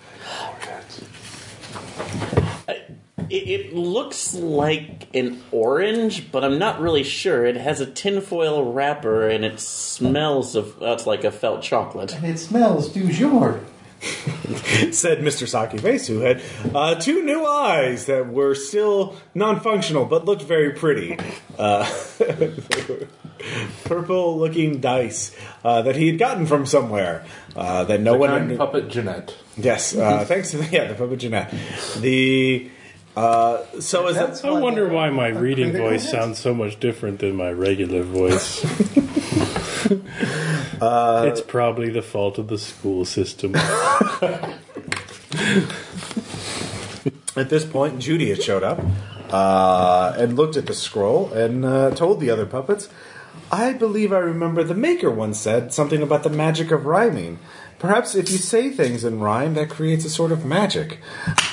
It, 3.29 3.47
it 3.49 3.73
looks 3.75 4.33
like 4.33 5.07
an 5.15 5.41
orange, 5.51 6.31
but 6.31 6.43
I'm 6.43 6.57
not 6.59 6.79
really 6.79 7.03
sure. 7.03 7.45
It 7.45 7.55
has 7.57 7.79
a 7.81 7.85
tinfoil 7.85 8.71
wrapper 8.71 9.27
and 9.27 9.43
it 9.45 9.59
smells 9.59 10.55
of. 10.55 10.81
Uh, 10.81 10.93
it's 10.93 11.05
like 11.07 11.23
a 11.23 11.31
felt 11.31 11.61
chocolate. 11.61 12.13
And 12.15 12.25
it 12.25 12.37
smells 12.39 12.89
du 12.89 13.11
jour. 13.11 13.59
Said 14.91 15.19
Mr. 15.19 15.47
Sockyface, 15.47 16.05
who 16.07 16.19
had 16.19 16.41
uh, 16.75 16.95
two 16.95 17.23
new 17.23 17.43
eyes 17.45 18.05
that 18.05 18.27
were 18.27 18.53
still 18.53 19.15
non-functional 19.33 20.05
but 20.05 20.25
looked 20.25 20.43
very 20.43 20.71
pretty. 20.73 21.17
Uh, 21.57 21.89
Purple-looking 23.85 24.79
dice 24.79 25.35
uh, 25.63 25.81
that 25.83 25.95
he 25.95 26.07
had 26.07 26.17
gotten 26.19 26.45
from 26.45 26.65
somewhere 26.65 27.25
uh, 27.55 27.83
that 27.85 28.01
no 28.01 28.13
The 28.13 28.17
one. 28.19 28.29
kind 28.29 28.57
puppet 28.57 28.89
Jeanette. 28.89 29.35
Yes, 29.57 29.95
uh, 29.95 30.25
thanks 30.25 30.51
to 30.51 30.57
the, 30.57 30.65
yeah 30.71 30.85
the 30.87 30.95
puppet 30.95 31.19
Jeanette. 31.19 31.53
The 31.99 32.69
uh, 33.15 33.63
so 33.79 34.07
is 34.07 34.15
That's 34.15 34.41
that, 34.41 34.51
I 34.51 34.59
wonder 34.59 34.87
why 34.87 35.09
my 35.09 35.27
reading 35.27 35.71
voice 35.71 36.09
sounds 36.09 36.39
so 36.39 36.53
much 36.53 36.79
different 36.79 37.19
than 37.19 37.35
my 37.35 37.51
regular 37.51 38.03
voice. 38.03 38.65
Uh, 40.81 41.23
it's 41.27 41.39
probably 41.39 41.89
the 41.89 42.01
fault 42.01 42.37
of 42.37 42.49
the 42.49 42.57
school 42.57 43.05
system. 43.05 43.55
At 43.55 44.59
this 47.49 47.63
point, 47.63 47.99
Judy 47.99 48.29
had 48.29 48.43
showed 48.43 48.61
up 48.61 48.81
uh, 49.31 50.13
and 50.17 50.35
looked 50.35 50.57
at 50.57 50.65
the 50.65 50.73
scroll 50.73 51.31
and 51.31 51.63
uh, 51.63 51.91
told 51.91 52.19
the 52.19 52.29
other 52.29 52.45
puppets, 52.45 52.89
I 53.51 53.71
believe 53.71 54.11
I 54.11 54.17
remember 54.17 54.63
the 54.63 54.75
maker 54.75 55.09
once 55.09 55.39
said 55.39 55.73
something 55.73 56.01
about 56.01 56.23
the 56.23 56.29
magic 56.29 56.71
of 56.71 56.85
rhyming. 56.85 57.39
Perhaps 57.79 58.15
if 58.15 58.29
you 58.29 58.37
say 58.37 58.69
things 58.69 59.05
in 59.05 59.21
rhyme, 59.21 59.53
that 59.53 59.69
creates 59.69 60.03
a 60.03 60.09
sort 60.09 60.33
of 60.33 60.45
magic. 60.45 60.99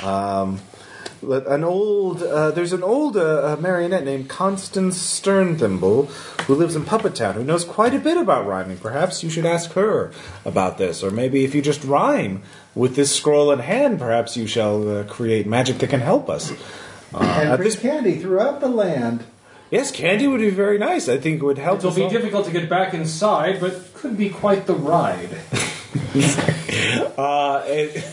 Um, 0.03 0.55
let- 0.55 0.63
an 1.23 1.65
old, 1.65 2.23
uh, 2.23 2.51
there's 2.51 2.73
an 2.73 2.83
old 2.83 3.17
uh, 3.17 3.21
uh, 3.55 3.57
marionette 3.61 4.05
named 4.05 4.29
Constance 4.29 4.99
Sternthimble 4.99 6.09
who 6.47 6.55
lives 6.55 6.75
in 6.77 6.85
Puppet 6.85 7.15
Town 7.15 7.35
who 7.35 7.45
knows 7.45 7.65
quite 7.65 7.95
a 7.95 7.99
bit 7.99 8.17
about 8.17 8.47
rhyming. 8.47 8.79
Perhaps 8.79 9.23
you 9.23 9.31
should 9.31 9.47
ask 9.47 9.73
her 9.73 10.11
about 10.45 10.79
this, 10.79 11.03
or 11.03 11.11
maybe 11.11 11.45
if 11.45 11.55
you 11.55 11.63
just 11.63 11.85
rhyme 11.85 12.43
with 12.75 12.97
this 12.97 13.15
scroll 13.15 13.51
in 13.53 13.61
hand, 13.61 13.99
perhaps 13.99 14.37
you 14.37 14.47
shall 14.47 14.89
uh, 14.99 15.05
create 15.05 15.47
magic 15.47 15.79
that 15.79 15.91
can 15.91 16.01
help 16.01 16.29
us. 16.29 16.51
Uh, 17.15 17.19
and 17.21 17.49
at 17.51 17.57
bring 17.57 17.69
this, 17.69 17.79
candy 17.79 18.17
throughout 18.19 18.61
the 18.61 18.69
land. 18.69 19.23
yes, 19.71 19.91
candy 19.91 20.27
would 20.27 20.41
be 20.41 20.51
very 20.51 20.79
nice. 20.79 21.09
I 21.09 21.19
think 21.19 21.43
it 21.43 21.45
would 21.45 21.59
help 21.59 21.79
It'll 21.79 21.91
us 21.91 21.97
be 21.97 22.03
all. 22.05 22.11
difficult 22.11 22.47
to 22.47 22.53
get 22.53 22.69
back 22.69 22.95
inside, 22.95 23.61
but 23.61 23.93
could 23.95 24.17
be 24.17 24.29
quite 24.31 24.67
the 24.67 24.75
ride. 24.75 25.39
Uh, 27.19 27.63
it- 27.67 28.05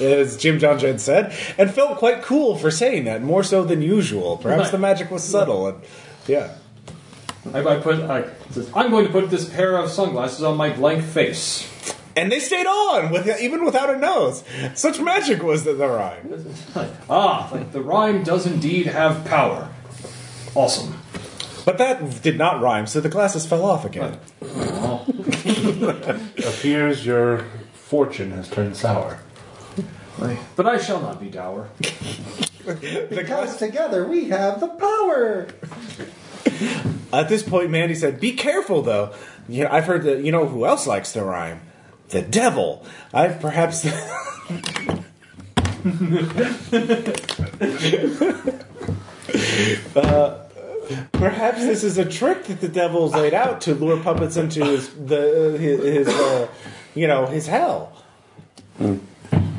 as 0.00 0.36
Jim 0.36 0.58
John 0.58 0.78
Jen 0.78 0.98
said, 0.98 1.34
and 1.58 1.70
felt 1.70 1.98
quite 1.98 2.22
cool 2.22 2.56
for 2.56 2.70
saying 2.70 3.04
that, 3.04 3.22
more 3.22 3.42
so 3.42 3.64
than 3.64 3.82
usual. 3.82 4.36
Perhaps 4.36 4.64
Right. 4.64 4.72
the 4.72 4.78
magic 4.78 5.10
was 5.10 5.22
subtle, 5.24 5.66
and 5.68 5.78
yeah. 6.26 6.54
I, 7.54 7.60
I 7.64 7.76
put. 7.76 8.00
I, 8.00 8.18
it 8.20 8.52
says, 8.52 8.70
I'm 8.74 8.90
going 8.90 9.06
to 9.06 9.12
put 9.12 9.30
this 9.30 9.48
pair 9.48 9.76
of 9.76 9.90
sunglasses 9.90 10.42
on 10.42 10.56
my 10.56 10.70
blank 10.70 11.04
face. 11.04 11.70
And 12.16 12.32
they 12.32 12.40
stayed 12.40 12.66
on, 12.66 13.10
with 13.12 13.28
even 13.40 13.62
without 13.64 13.90
a 13.94 13.98
nose. 13.98 14.42
Such 14.74 14.98
magic 15.00 15.42
was 15.42 15.64
the, 15.64 15.74
the 15.74 15.86
rhyme. 15.86 16.44
ah, 17.10 17.48
like 17.52 17.72
the 17.72 17.82
rhyme 17.82 18.22
does 18.24 18.46
indeed 18.46 18.86
have 18.86 19.24
power. 19.26 19.68
Awesome. 20.54 20.98
But 21.66 21.78
that 21.78 22.22
did 22.22 22.38
not 22.38 22.62
rhyme, 22.62 22.86
so 22.86 23.00
the 23.00 23.08
glasses 23.10 23.44
fell 23.44 23.64
off 23.64 23.84
again. 23.84 24.18
Appears 26.38 27.04
your 27.04 27.44
fortune 27.74 28.30
has 28.32 28.48
turned 28.48 28.76
sour. 28.76 29.20
But 30.18 30.66
I 30.66 30.78
shall 30.78 31.00
not 31.00 31.20
be 31.20 31.28
dour. 31.28 31.68
Because 32.66 33.58
together 33.58 34.08
we 34.08 34.24
have 34.30 34.58
the 34.58 34.66
power. 34.66 35.46
At 37.12 37.28
this 37.28 37.44
point, 37.44 37.70
Mandy 37.70 37.94
said, 37.94 38.18
"Be 38.18 38.32
careful, 38.32 38.82
though. 38.82 39.14
You 39.48 39.62
know, 39.62 39.70
I've 39.70 39.84
heard 39.84 40.02
that. 40.02 40.24
You 40.24 40.32
know 40.32 40.48
who 40.48 40.66
else 40.66 40.84
likes 40.84 41.12
to 41.12 41.22
rhyme? 41.22 41.60
The 42.08 42.22
devil. 42.22 42.84
I've 43.14 43.40
perhaps." 43.40 43.86
Uh, 49.94 50.46
Perhaps 51.12 51.58
this 51.64 51.82
is 51.82 51.98
a 51.98 52.04
trick 52.04 52.44
that 52.44 52.60
the 52.60 52.68
devil's 52.68 53.12
laid 53.14 53.34
out 53.34 53.60
to 53.62 53.74
lure 53.74 53.98
puppets 53.98 54.36
into 54.36 54.64
his 54.64 54.88
the 54.90 55.56
his, 55.58 55.82
his 55.82 56.08
uh, 56.08 56.48
you 56.94 57.06
know 57.06 57.26
his 57.26 57.46
hell. 57.46 57.92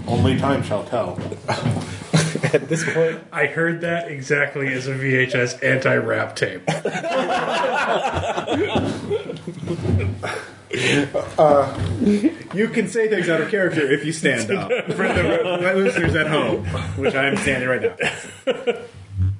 Only 0.07 0.37
time 0.37 0.63
shall 0.63 0.85
tell. 0.85 1.19
At 2.53 2.69
this 2.69 2.83
point, 2.93 3.19
I 3.31 3.47
heard 3.47 3.81
that 3.81 4.09
exactly 4.09 4.71
as 4.73 4.87
a 4.87 4.93
VHS 4.93 5.63
anti-rap 5.63 6.35
tape. 6.35 6.61
you 12.53 12.67
can 12.69 12.87
say 12.87 13.09
things 13.09 13.27
out 13.27 13.41
of 13.41 13.49
character 13.49 13.91
if 13.91 14.05
you 14.05 14.13
stand 14.13 14.51
up. 14.51 14.69
For 14.85 15.07
the 15.07 15.73
listeners 15.75 16.15
at 16.15 16.27
home, 16.27 16.65
which 16.95 17.15
I 17.15 17.27
am 17.27 17.37
standing 17.37 17.69
right 17.69 17.81
now. 17.81 17.95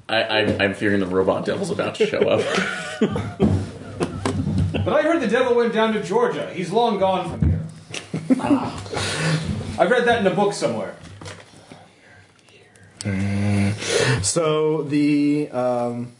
I, 0.08 0.22
I, 0.22 0.64
I'm 0.64 0.74
fearing 0.74 1.00
the 1.00 1.06
robot 1.06 1.44
devil's 1.44 1.70
about 1.70 1.94
to 1.96 2.06
show 2.06 2.20
up. 2.20 2.40
But 4.72 4.92
I 4.92 5.02
heard 5.02 5.20
the 5.20 5.28
devil 5.28 5.54
went 5.54 5.72
down 5.72 5.92
to 5.94 6.02
Georgia. 6.02 6.50
He's 6.52 6.70
long 6.70 6.98
gone 6.98 7.38
from 7.38 7.50
here. 7.50 7.60
I've 9.78 9.90
read 9.90 10.04
that 10.06 10.20
in 10.20 10.26
a 10.26 10.34
book 10.34 10.52
somewhere. 10.52 10.96
So 14.22 14.82
the 14.82 15.48
um, 15.50 16.12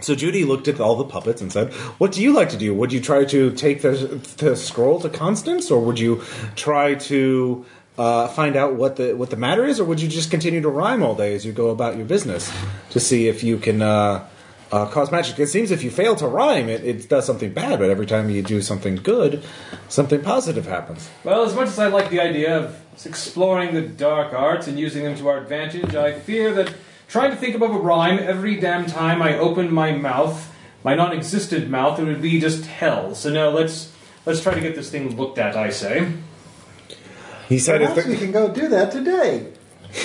so 0.00 0.14
Judy 0.14 0.44
looked 0.44 0.68
at 0.68 0.80
all 0.80 0.96
the 0.96 1.04
puppets 1.04 1.40
and 1.40 1.52
said, 1.52 1.72
"What 1.98 2.12
do 2.12 2.22
you 2.22 2.32
like 2.32 2.48
to 2.50 2.56
do? 2.56 2.74
Would 2.74 2.92
you 2.92 3.00
try 3.00 3.24
to 3.26 3.50
take 3.52 3.82
the 3.82 3.92
the 4.38 4.56
scroll 4.56 5.00
to 5.00 5.08
Constance, 5.08 5.70
or 5.70 5.80
would 5.80 5.98
you 5.98 6.22
try 6.56 6.94
to 6.94 7.64
uh, 7.98 8.28
find 8.28 8.56
out 8.56 8.74
what 8.74 8.96
the 8.96 9.14
what 9.14 9.30
the 9.30 9.36
matter 9.36 9.64
is, 9.64 9.78
or 9.78 9.84
would 9.84 10.00
you 10.00 10.08
just 10.08 10.30
continue 10.30 10.60
to 10.60 10.68
rhyme 10.68 11.02
all 11.02 11.14
day 11.14 11.34
as 11.34 11.44
you 11.44 11.52
go 11.52 11.70
about 11.70 11.96
your 11.96 12.06
business 12.06 12.52
to 12.90 12.98
see 12.98 13.28
if 13.28 13.44
you 13.44 13.58
can 13.58 13.82
uh, 13.82 14.26
uh, 14.74 14.86
cause 14.86 15.12
magic? 15.12 15.38
It 15.38 15.46
seems 15.46 15.70
if 15.70 15.84
you 15.84 15.90
fail 15.90 16.16
to 16.16 16.26
rhyme, 16.26 16.68
it, 16.68 16.84
it 16.84 17.08
does 17.08 17.24
something 17.24 17.52
bad, 17.52 17.78
but 17.78 17.90
every 17.90 18.06
time 18.06 18.28
you 18.28 18.42
do 18.42 18.60
something 18.60 18.96
good, 18.96 19.44
something 19.88 20.20
positive 20.20 20.66
happens. 20.66 21.08
Well, 21.22 21.44
as 21.44 21.54
much 21.54 21.68
as 21.68 21.78
I 21.78 21.86
like 21.86 22.10
the 22.10 22.20
idea 22.20 22.58
of 22.58 22.80
exploring 23.06 23.74
the 23.74 23.82
dark 23.82 24.32
arts 24.32 24.66
and 24.66 24.76
using 24.76 25.04
them 25.04 25.16
to 25.18 25.28
our 25.28 25.38
advantage, 25.38 25.94
I 25.94 26.18
fear 26.18 26.52
that 26.54 26.74
trying 27.06 27.30
to 27.30 27.36
think 27.36 27.54
above 27.54 27.72
a 27.72 27.78
rhyme 27.78 28.18
every 28.18 28.56
damn 28.56 28.86
time 28.86 29.22
I 29.22 29.38
open 29.38 29.72
my 29.72 29.92
mouth, 29.92 30.52
my 30.82 30.96
non-existent 30.96 31.70
mouth, 31.70 32.00
it 32.00 32.04
would 32.04 32.20
be 32.20 32.40
just 32.40 32.66
hell. 32.66 33.14
So 33.14 33.30
now 33.30 33.50
let's 33.50 33.92
let's 34.26 34.40
try 34.40 34.54
to 34.54 34.60
get 34.60 34.74
this 34.74 34.90
thing 34.90 35.16
looked 35.16 35.38
at. 35.38 35.56
I 35.56 35.70
say. 35.70 36.12
He 37.48 37.60
said, 37.60 37.80
if 37.80 37.90
Perhaps 37.90 38.08
we 38.08 38.16
can 38.16 38.32
go 38.32 38.52
do 38.52 38.68
that 38.68 38.90
today. 38.90 39.52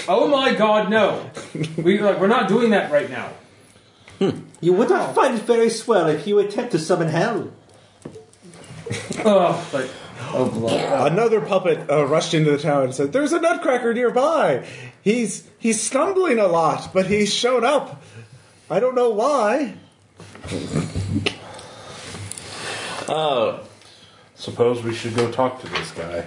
Oh 0.08 0.28
my 0.28 0.54
God, 0.54 0.92
no! 0.92 1.28
We 1.78 1.98
like, 1.98 2.20
we're 2.20 2.28
not 2.28 2.48
doing 2.48 2.70
that 2.70 2.92
right 2.92 3.10
now. 3.10 3.32
You 4.62 4.74
would 4.74 4.90
not 4.90 5.16
find 5.16 5.36
it 5.36 5.44
very 5.44 5.70
swell 5.70 6.08
if 6.08 6.28
you 6.28 6.40
attempt 6.40 6.72
to 6.72 6.80
summon 6.80 7.08
hell. 7.08 7.52
Oh, 9.24 9.68
but 9.72 9.90
oh 10.34 10.50
blood. 10.50 11.12
Another 11.12 11.42
puppet 11.42 11.90
uh, 11.90 12.06
rushed 12.06 12.34
into 12.34 12.52
the 12.52 12.58
town 12.58 12.84
and 12.84 12.96
said, 12.96 13.14
"There's 13.14 13.34
a 13.34 13.40
nutcracker 13.40 13.94
nearby. 13.94 14.66
He's 15.02 15.48
he's 15.58 15.82
stumbling 15.82 16.40
a 16.40 16.48
lot, 16.48 16.94
but 16.94 17.08
he's 17.08 17.34
shown 17.34 17.64
up. 17.64 18.04
I 18.70 18.80
don't 18.80 18.96
know 18.96 19.10
why." 19.10 19.76
Oh, 23.12 23.62
Suppose 24.40 24.82
we 24.82 24.96
should 24.96 25.16
go 25.18 25.30
talk 25.30 25.60
to 25.62 25.68
this 25.68 25.92
guy. 25.92 26.26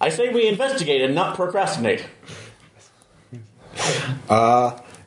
I 0.00 0.08
say 0.08 0.30
we 0.30 0.48
investigate 0.48 1.02
and 1.02 1.14
not 1.14 1.36
procrastinate. 1.36 2.04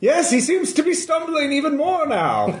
Yes, 0.00 0.30
he 0.30 0.40
seems 0.40 0.72
to 0.74 0.82
be 0.82 0.94
stumbling 0.94 1.52
even 1.52 1.76
more 1.76 2.06
now. 2.06 2.60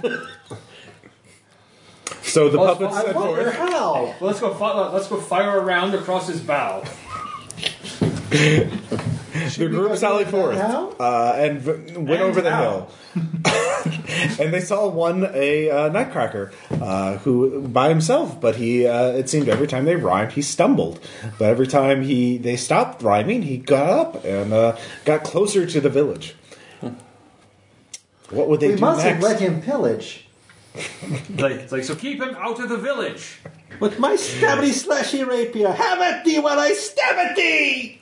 so 2.22 2.48
the 2.48 2.58
Well, 2.58 2.74
puppets 2.76 2.96
I 2.96 3.02
said 3.04 3.14
Wonder 3.14 3.42
forth, 3.44 3.54
how. 3.56 3.92
Well, 3.94 4.14
let's 4.20 4.40
go. 4.40 4.54
Fi- 4.54 4.88
let's 4.90 5.08
go 5.08 5.20
fire 5.20 5.60
around 5.60 5.94
across 5.94 6.26
his 6.28 6.40
bow. 6.40 6.82
the 8.30 9.68
group 9.70 9.96
sallied 9.96 10.28
forth 10.28 10.58
How? 10.58 10.90
uh, 11.00 11.34
and 11.36 11.60
v- 11.60 11.96
went 11.96 12.20
over 12.20 12.40
the 12.40 12.50
how? 12.50 12.62
hill. 12.62 12.90
and 14.40 14.52
they 14.52 14.60
saw 14.60 14.86
one 14.88 15.28
a 15.32 15.70
uh, 15.70 15.88
nutcracker 15.88 16.52
uh, 16.72 17.16
who 17.18 17.62
by 17.68 17.88
himself, 17.88 18.40
but 18.40 18.56
he 18.56 18.86
uh, 18.86 19.08
it 19.12 19.28
seemed 19.28 19.48
every 19.48 19.66
time 19.66 19.84
they 19.84 19.96
rhymed 19.96 20.32
he 20.32 20.42
stumbled. 20.42 21.00
But 21.38 21.46
every 21.50 21.66
time 21.66 22.02
he 22.02 22.36
they 22.38 22.56
stopped 22.56 23.02
rhyming, 23.02 23.42
he 23.42 23.56
got 23.58 23.88
up 23.88 24.24
and 24.24 24.52
uh, 24.52 24.76
got 25.04 25.22
closer 25.24 25.64
to 25.66 25.80
the 25.80 25.88
village. 25.88 26.34
What 28.30 28.48
would 28.48 28.60
they 28.60 28.68
We 28.68 28.74
do 28.76 28.80
mustn't 28.80 29.06
next? 29.14 29.22
let 29.24 29.40
him 29.40 29.60
pillage. 29.62 30.24
Like, 31.38 31.52
it's 31.52 31.72
like 31.72 31.82
so. 31.84 31.94
Keep 31.96 32.22
him 32.22 32.34
out 32.36 32.60
of 32.60 32.68
the 32.68 32.76
village. 32.76 33.38
With 33.80 33.98
my 33.98 34.12
stabby 34.14 34.68
slashy 34.70 35.26
rapier, 35.26 35.70
have 35.72 36.00
at 36.00 36.24
thee 36.24 36.38
while 36.38 36.58
I 36.58 36.72
stab 36.72 37.16
at 37.16 37.36
thee! 37.36 37.98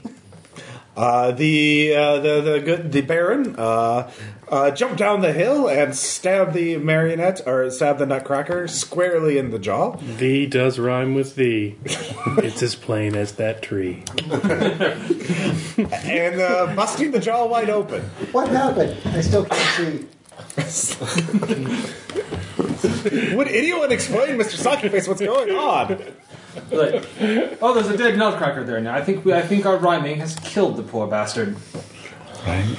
Uh, 0.96 1.30
the 1.32 1.94
uh, 1.94 2.18
the 2.20 2.40
the 2.40 2.60
good 2.60 2.92
the 2.92 3.00
Baron 3.02 3.54
uh, 3.58 4.10
uh, 4.48 4.70
jumped 4.70 4.96
down 4.98 5.20
the 5.20 5.32
hill 5.32 5.68
and 5.68 5.94
stabbed 5.94 6.54
the 6.54 6.76
marionette 6.78 7.40
or 7.46 7.70
stabbed 7.70 7.98
the 7.98 8.06
Nutcracker 8.06 8.66
squarely 8.68 9.36
in 9.38 9.50
the 9.50 9.58
jaw. 9.58 9.96
Thee 9.96 10.46
does 10.46 10.78
rhyme 10.78 11.14
with 11.14 11.34
thee. 11.34 11.76
it's 11.84 12.62
as 12.62 12.74
plain 12.74 13.14
as 13.14 13.32
that 13.32 13.60
tree. 13.62 14.02
and 16.04 16.40
uh, 16.40 16.74
busting 16.74 17.10
the 17.10 17.20
jaw 17.20 17.46
wide 17.46 17.70
open. 17.70 18.02
What 18.32 18.48
happened? 18.48 18.96
I 19.06 19.20
still 19.20 19.44
can't 19.44 19.76
see. 20.00 20.06
Would 23.36 23.48
anyone 23.48 23.92
explain, 23.92 24.38
Mr. 24.38 24.56
Sockyface, 24.56 25.06
what's 25.06 25.20
going 25.20 25.50
on? 25.50 25.98
Like, 26.70 27.04
oh, 27.60 27.74
there's 27.74 27.88
a 27.88 27.96
dead 27.96 28.16
nutcracker 28.16 28.64
there 28.64 28.80
now. 28.80 28.94
I 28.94 29.02
think 29.04 29.24
we, 29.24 29.34
I 29.34 29.42
think 29.42 29.66
our 29.66 29.76
rhyming 29.76 30.18
has 30.20 30.34
killed 30.36 30.76
the 30.78 30.82
poor 30.82 31.06
bastard. 31.06 31.56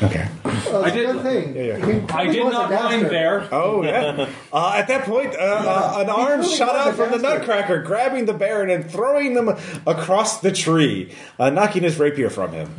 Okay. 0.01 0.27
Well, 0.45 0.83
I 0.83 0.87
it's 0.87 0.95
a 0.95 0.99
did- 0.99 1.11
good 1.11 1.21
thing. 1.23 1.55
Yeah, 1.55 1.61
yeah. 1.63 1.77
He 1.85 1.91
I 2.09 2.21
really 2.23 2.33
did 2.35 2.43
was 2.45 2.55
a 2.55 2.57
not 2.57 2.71
rhyme 2.71 2.89
dastard. 3.03 3.11
there. 3.11 3.47
Oh 3.51 3.83
yeah. 3.83 4.29
Uh, 4.51 4.73
at 4.77 4.87
that 4.87 5.03
point, 5.05 5.35
uh, 5.35 5.39
uh, 5.39 5.97
an 6.01 6.09
arm 6.09 6.39
really 6.39 6.55
shot 6.55 6.73
was 6.73 6.87
out 6.87 6.89
a 6.93 6.93
from 6.93 7.11
the 7.11 7.17
bastard. 7.19 7.39
Nutcracker, 7.47 7.81
grabbing 7.83 8.25
the 8.25 8.33
Baron 8.33 8.69
and 8.69 8.89
throwing 8.89 9.33
them 9.33 9.49
across 9.85 10.39
the 10.39 10.53
tree, 10.53 11.13
uh, 11.37 11.49
knocking 11.49 11.83
his 11.83 11.99
rapier 11.99 12.29
from 12.29 12.53
him. 12.53 12.73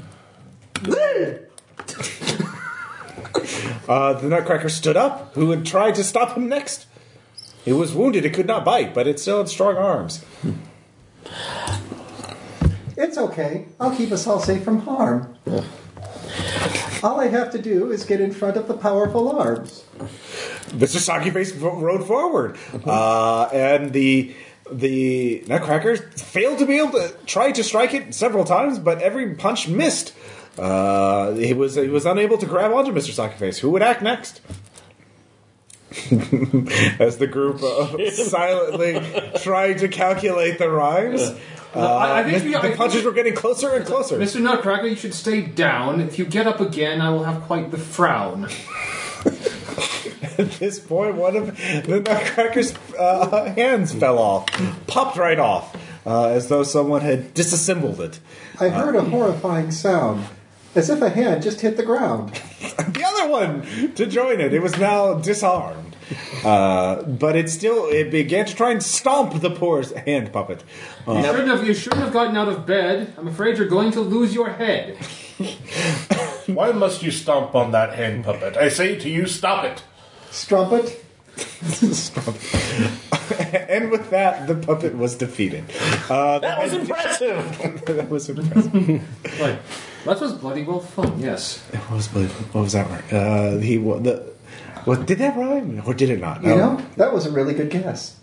Uh, 3.88 4.12
the 4.12 4.28
Nutcracker 4.28 4.68
stood 4.68 4.96
up. 4.96 5.34
Who 5.34 5.50
had 5.50 5.64
tried 5.64 5.94
to 5.96 6.04
stop 6.04 6.36
him 6.36 6.48
next? 6.48 6.86
It 7.64 7.72
was 7.72 7.92
wounded. 7.94 8.24
It 8.24 8.34
could 8.34 8.46
not 8.46 8.64
bite, 8.64 8.94
but 8.94 9.06
it 9.06 9.18
still 9.18 9.38
had 9.38 9.48
strong 9.48 9.76
arms. 9.76 10.24
It's 12.96 13.16
okay. 13.16 13.66
I'll 13.80 13.94
keep 13.96 14.12
us 14.12 14.26
all 14.26 14.40
safe 14.40 14.62
from 14.62 14.80
harm. 14.80 15.36
All 17.02 17.20
I 17.20 17.28
have 17.28 17.50
to 17.52 17.62
do 17.62 17.90
is 17.92 18.04
get 18.04 18.20
in 18.20 18.32
front 18.32 18.56
of 18.56 18.66
the 18.68 18.74
powerful 18.74 19.38
arms. 19.38 19.84
Mr. 20.70 20.98
Sockyface 20.98 21.54
f- 21.56 21.62
rode 21.82 22.06
forward, 22.06 22.58
uh, 22.84 23.44
and 23.52 23.92
the 23.92 24.34
the 24.70 25.44
Nutcracker 25.46 25.96
failed 25.96 26.58
to 26.58 26.66
be 26.66 26.78
able 26.78 26.92
to 26.92 27.14
try 27.24 27.52
to 27.52 27.64
strike 27.64 27.94
it 27.94 28.14
several 28.14 28.44
times, 28.44 28.78
but 28.78 29.00
every 29.00 29.34
punch 29.34 29.68
missed. 29.68 30.12
Uh, 30.58 31.32
he 31.34 31.52
was 31.54 31.74
he 31.76 31.88
was 31.88 32.04
unable 32.06 32.36
to 32.38 32.46
grab 32.46 32.72
onto 32.72 32.92
Mr. 32.92 33.10
Sockyface. 33.12 33.58
Who 33.60 33.70
would 33.70 33.82
act 33.82 34.02
next? 34.02 34.40
As 37.00 37.16
the 37.18 37.26
group 37.30 37.62
uh, 37.62 38.10
silently 38.10 39.00
tried 39.40 39.78
to 39.78 39.88
calculate 39.88 40.58
the 40.58 40.68
rhymes, 40.68 41.22
uh, 41.74 41.78
I- 41.80 42.20
I 42.20 42.24
think 42.30 42.44
we- 42.44 42.52
the 42.52 42.60
think 42.60 42.76
punches 42.76 43.00
we- 43.02 43.06
were 43.06 43.12
getting 43.14 43.34
closer 43.34 43.74
and 43.74 43.86
closer. 43.86 44.18
Mr. 44.18 44.40
Nutcracker, 44.40 44.86
you 44.86 44.96
should 44.96 45.14
stay 45.14 45.40
down. 45.42 46.00
If 46.00 46.18
you 46.18 46.24
get 46.26 46.46
up 46.46 46.60
again, 46.60 47.00
I 47.00 47.10
will 47.10 47.24
have 47.24 47.42
quite 47.42 47.70
the 47.70 47.78
frown. 47.78 48.48
At 50.38 50.50
this 50.60 50.78
point, 50.78 51.16
one 51.16 51.36
of 51.36 51.46
the 51.56 52.00
Nutcracker's 52.04 52.74
uh, 52.98 53.52
hands 53.54 53.92
fell 53.94 54.18
off, 54.18 54.46
popped 54.86 55.16
right 55.16 55.38
off, 55.38 55.74
uh, 56.06 56.28
as 56.28 56.48
though 56.48 56.62
someone 56.64 57.00
had 57.00 57.32
disassembled 57.34 58.00
it. 58.00 58.20
I 58.60 58.68
heard 58.68 58.94
a 58.94 59.02
horrifying 59.02 59.70
sound, 59.70 60.24
as 60.74 60.90
if 60.90 61.00
a 61.02 61.10
hand 61.10 61.42
just 61.42 61.60
hit 61.60 61.76
the 61.76 61.82
ground. 61.84 62.32
The 62.78 63.04
other 63.04 63.28
one 63.30 63.92
to 63.94 64.06
join 64.06 64.40
it. 64.40 64.52
It 64.54 64.60
was 64.62 64.76
now 64.78 65.14
disarmed, 65.14 65.96
uh, 66.44 67.02
but 67.02 67.36
it 67.36 67.48
still 67.50 67.86
it 67.86 68.10
began 68.10 68.46
to 68.46 68.54
try 68.54 68.70
and 68.70 68.82
stomp 68.82 69.40
the 69.40 69.50
poor 69.50 69.82
hand 70.06 70.32
puppet. 70.32 70.62
You 71.06 71.12
Uh, 71.14 71.22
shouldn't 71.22 71.48
have. 71.48 71.66
You 71.66 71.74
shouldn't 71.74 72.02
have 72.02 72.12
gotten 72.12 72.36
out 72.36 72.48
of 72.48 72.66
bed. 72.66 73.14
I'm 73.18 73.28
afraid 73.28 73.58
you're 73.58 73.68
going 73.68 73.90
to 73.92 74.00
lose 74.00 74.34
your 74.34 74.50
head. 74.50 74.96
Why 76.46 76.72
must 76.72 77.02
you 77.02 77.10
stomp 77.10 77.54
on 77.54 77.70
that 77.72 77.94
hand 77.94 78.24
puppet? 78.24 78.56
I 78.56 78.68
say 78.68 78.96
to 78.98 79.08
you, 79.08 79.26
stop 79.26 79.64
it. 79.64 79.82
Strumpet, 80.30 81.04
and 83.68 83.90
with 83.90 84.10
that, 84.10 84.46
the 84.46 84.54
puppet 84.54 84.96
was 84.96 85.14
defeated. 85.16 85.64
Uh, 86.10 86.38
That 86.40 86.62
was 86.62 86.72
impressive. 86.72 87.84
that 87.86 88.08
was 88.10 88.28
impressive. 88.28 89.40
Right. 89.40 89.58
That 90.08 90.20
was 90.20 90.32
bloody 90.32 90.62
well 90.64 90.80
fun, 90.80 91.20
yes. 91.20 91.62
It 91.72 91.90
was, 91.90 92.06
what 92.08 92.62
was 92.62 92.72
that? 92.72 92.88
Right? 92.90 93.12
Uh, 93.12 93.58
he 93.58 93.78
wa- 93.78 93.98
the. 93.98 94.24
What 94.84 95.06
did 95.06 95.18
that 95.18 95.36
rhyme 95.36 95.82
or 95.86 95.92
did 95.94 96.08
it 96.08 96.20
not? 96.20 96.42
You 96.42 96.50
know, 96.56 96.82
that 96.96 97.12
was 97.12 97.26
a 97.26 97.30
really 97.30 97.52
good 97.52 97.68
guess. 97.70 98.16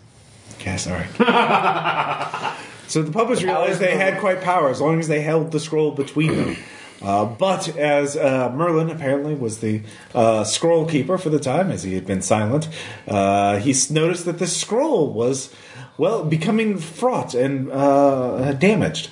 Yes, 0.66 0.88
all 0.88 0.94
right. 0.94 2.56
so 2.88 3.02
the 3.04 3.12
puppets 3.12 3.44
realized 3.44 3.80
they 3.80 3.96
had 3.98 4.20
quite 4.20 4.42
power 4.42 4.70
as 4.70 4.82
long 4.82 5.00
as 5.00 5.08
they 5.08 5.22
held 5.22 5.52
the 5.52 5.60
scroll 5.60 5.92
between 5.92 6.36
them. 6.36 6.56
Uh, 7.04 7.26
but 7.26 7.76
as 7.78 8.16
uh, 8.18 8.50
Merlin 8.56 8.90
apparently 8.90 9.36
was 9.36 9.60
the 9.60 9.82
uh, 10.16 10.44
scroll 10.44 10.88
keeper 10.88 11.18
for 11.20 11.30
the 11.30 11.40
time, 11.40 11.70
as 11.70 11.84
he 11.84 11.94
had 11.94 12.08
been 12.08 12.22
silent, 12.22 12.68
uh, 13.08 13.58
he 13.60 13.72
s- 13.72 13.92
noticed 13.92 14.26
that 14.26 14.40
the 14.40 14.48
scroll 14.48 15.12
was, 15.14 15.54
well, 15.98 16.24
becoming 16.24 16.78
fraught 16.80 17.36
and 17.36 17.70
uh, 17.72 18.54
damaged. 18.54 19.10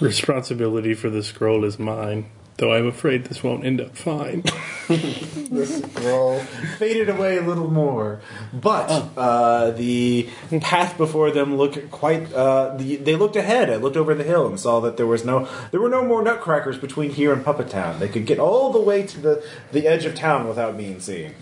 Responsibility 0.00 0.94
for 0.94 1.10
the 1.10 1.24
scroll 1.24 1.64
is 1.64 1.76
mine, 1.78 2.30
though 2.58 2.72
I'm 2.72 2.86
afraid 2.86 3.24
this 3.24 3.42
won't 3.42 3.64
end 3.64 3.80
up 3.80 3.96
fine. 3.96 4.42
the 4.88 5.66
scroll 5.66 6.38
faded 6.78 7.08
away 7.08 7.36
a 7.36 7.42
little 7.42 7.68
more, 7.68 8.20
but 8.52 8.88
uh, 9.16 9.72
the 9.72 10.28
path 10.60 10.96
before 10.96 11.32
them 11.32 11.56
looked 11.56 11.90
quite. 11.90 12.32
Uh, 12.32 12.76
the, 12.76 12.96
they 12.96 13.16
looked 13.16 13.34
ahead. 13.34 13.70
I 13.70 13.76
looked 13.76 13.96
over 13.96 14.14
the 14.14 14.22
hill 14.22 14.46
and 14.46 14.60
saw 14.60 14.78
that 14.80 14.96
there 14.96 15.06
was 15.06 15.24
no, 15.24 15.48
there 15.72 15.80
were 15.80 15.88
no 15.88 16.04
more 16.04 16.22
nutcrackers 16.22 16.78
between 16.78 17.10
here 17.10 17.32
and 17.32 17.44
Puppet 17.44 17.68
Town. 17.68 17.98
They 17.98 18.08
could 18.08 18.24
get 18.24 18.38
all 18.38 18.72
the 18.72 18.80
way 18.80 19.04
to 19.04 19.20
the 19.20 19.44
the 19.72 19.88
edge 19.88 20.04
of 20.04 20.14
town 20.14 20.46
without 20.46 20.76
being 20.76 21.00
seen. 21.00 21.34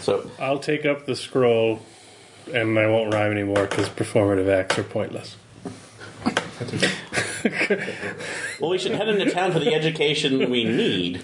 So, 0.00 0.30
I'll 0.38 0.58
take 0.58 0.86
up 0.86 1.04
the 1.04 1.16
scroll, 1.16 1.80
and 2.52 2.78
I 2.78 2.86
won't 2.86 3.12
rhyme 3.12 3.32
anymore 3.32 3.66
because 3.66 3.90
performative 3.90 4.48
acts 4.48 4.78
are 4.78 4.84
pointless. 4.84 5.36
well, 8.60 8.70
we 8.70 8.78
should 8.78 8.92
head 8.92 9.08
into 9.08 9.30
town 9.30 9.52
for 9.52 9.58
the 9.58 9.74
education 9.74 10.50
we 10.50 10.64
need. 10.64 11.22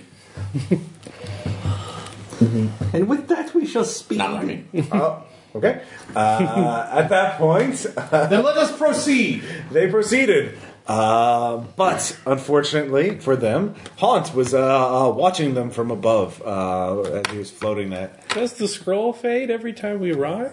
And 2.93 3.09
with 3.09 3.29
that, 3.29 3.55
we 3.55 3.66
shall 3.66 3.85
speak. 3.85 4.18
Not 4.18 4.33
rhyming. 4.35 4.66
Oh, 4.93 5.23
okay. 5.55 5.83
Uh, 6.16 6.89
at 6.93 7.09
that 7.09 7.39
point, 7.39 7.75
Then 8.11 8.43
let 8.43 8.57
us 8.57 8.77
proceed. 8.77 9.43
they 9.71 9.89
proceeded. 9.91 10.59
Uh, 10.87 11.59
but 11.77 12.18
unfortunately 12.27 13.18
for 13.21 13.37
them, 13.37 13.75
Haunt 13.99 14.35
was 14.35 14.55
uh, 14.55 14.59
uh, 15.07 15.11
watching 15.11 15.55
them 15.55 15.71
from 15.71 15.91
above 15.91 16.43
uh, 16.45 17.01
as 17.03 17.31
he 17.31 17.39
was 17.39 17.51
floating 17.51 17.91
that. 17.91 18.27
Does 18.31 18.55
the 18.55 18.66
scroll 18.66 19.12
fade 19.12 19.51
every 19.51 19.73
time 19.73 20.01
we 20.01 20.12
rhyme? 20.12 20.51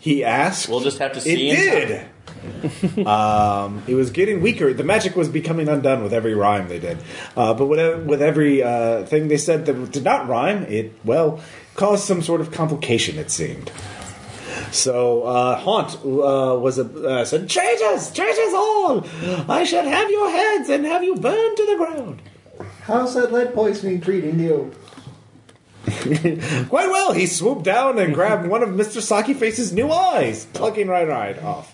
He 0.00 0.24
asked. 0.24 0.68
We'll 0.68 0.80
just 0.80 0.98
have 0.98 1.12
to 1.12 1.18
It 1.18 1.22
see. 1.22 1.50
in 1.50 1.56
did. 1.56 2.06
um, 3.06 3.82
it 3.86 3.94
was 3.94 4.10
getting 4.10 4.40
weaker. 4.40 4.72
The 4.72 4.84
magic 4.84 5.16
was 5.16 5.28
becoming 5.28 5.68
undone 5.68 6.02
with 6.02 6.12
every 6.12 6.34
rhyme 6.34 6.68
they 6.68 6.78
did. 6.78 6.98
Uh, 7.36 7.54
but 7.54 7.66
with, 7.66 8.06
with 8.06 8.22
every 8.22 8.62
uh, 8.62 9.04
thing 9.06 9.28
they 9.28 9.36
said 9.36 9.66
that 9.66 9.92
did 9.92 10.04
not 10.04 10.28
rhyme, 10.28 10.64
it 10.64 10.92
well 11.04 11.40
caused 11.74 12.04
some 12.04 12.22
sort 12.22 12.40
of 12.40 12.50
complication. 12.50 13.18
It 13.18 13.30
seemed. 13.30 13.70
So 14.72 15.22
uh, 15.22 15.56
Haunt 15.56 15.94
uh, 15.96 16.58
was 16.58 16.78
a, 16.78 16.84
uh, 16.84 17.24
said, 17.24 17.48
"Traitors, 17.48 18.10
traitors 18.10 18.54
all! 18.54 19.06
I 19.48 19.64
shall 19.64 19.84
have 19.84 20.10
your 20.10 20.30
heads 20.30 20.68
and 20.68 20.84
have 20.84 21.04
you 21.04 21.14
burned 21.16 21.56
to 21.56 21.66
the 21.66 21.76
ground." 21.76 22.22
How's 22.82 23.14
that 23.14 23.32
lead 23.32 23.54
poisoning 23.54 24.00
treating 24.00 24.38
you? 24.38 24.72
Quite 26.68 26.90
well. 26.90 27.12
He 27.12 27.26
swooped 27.26 27.62
down 27.64 27.98
and 27.98 28.14
grabbed 28.14 28.46
one 28.46 28.62
of 28.62 28.74
Mister 28.74 29.00
Sockyface's 29.00 29.72
new 29.72 29.90
eyes, 29.90 30.46
plucking 30.52 30.88
right 30.88 31.06
right 31.08 31.40
off. 31.42 31.72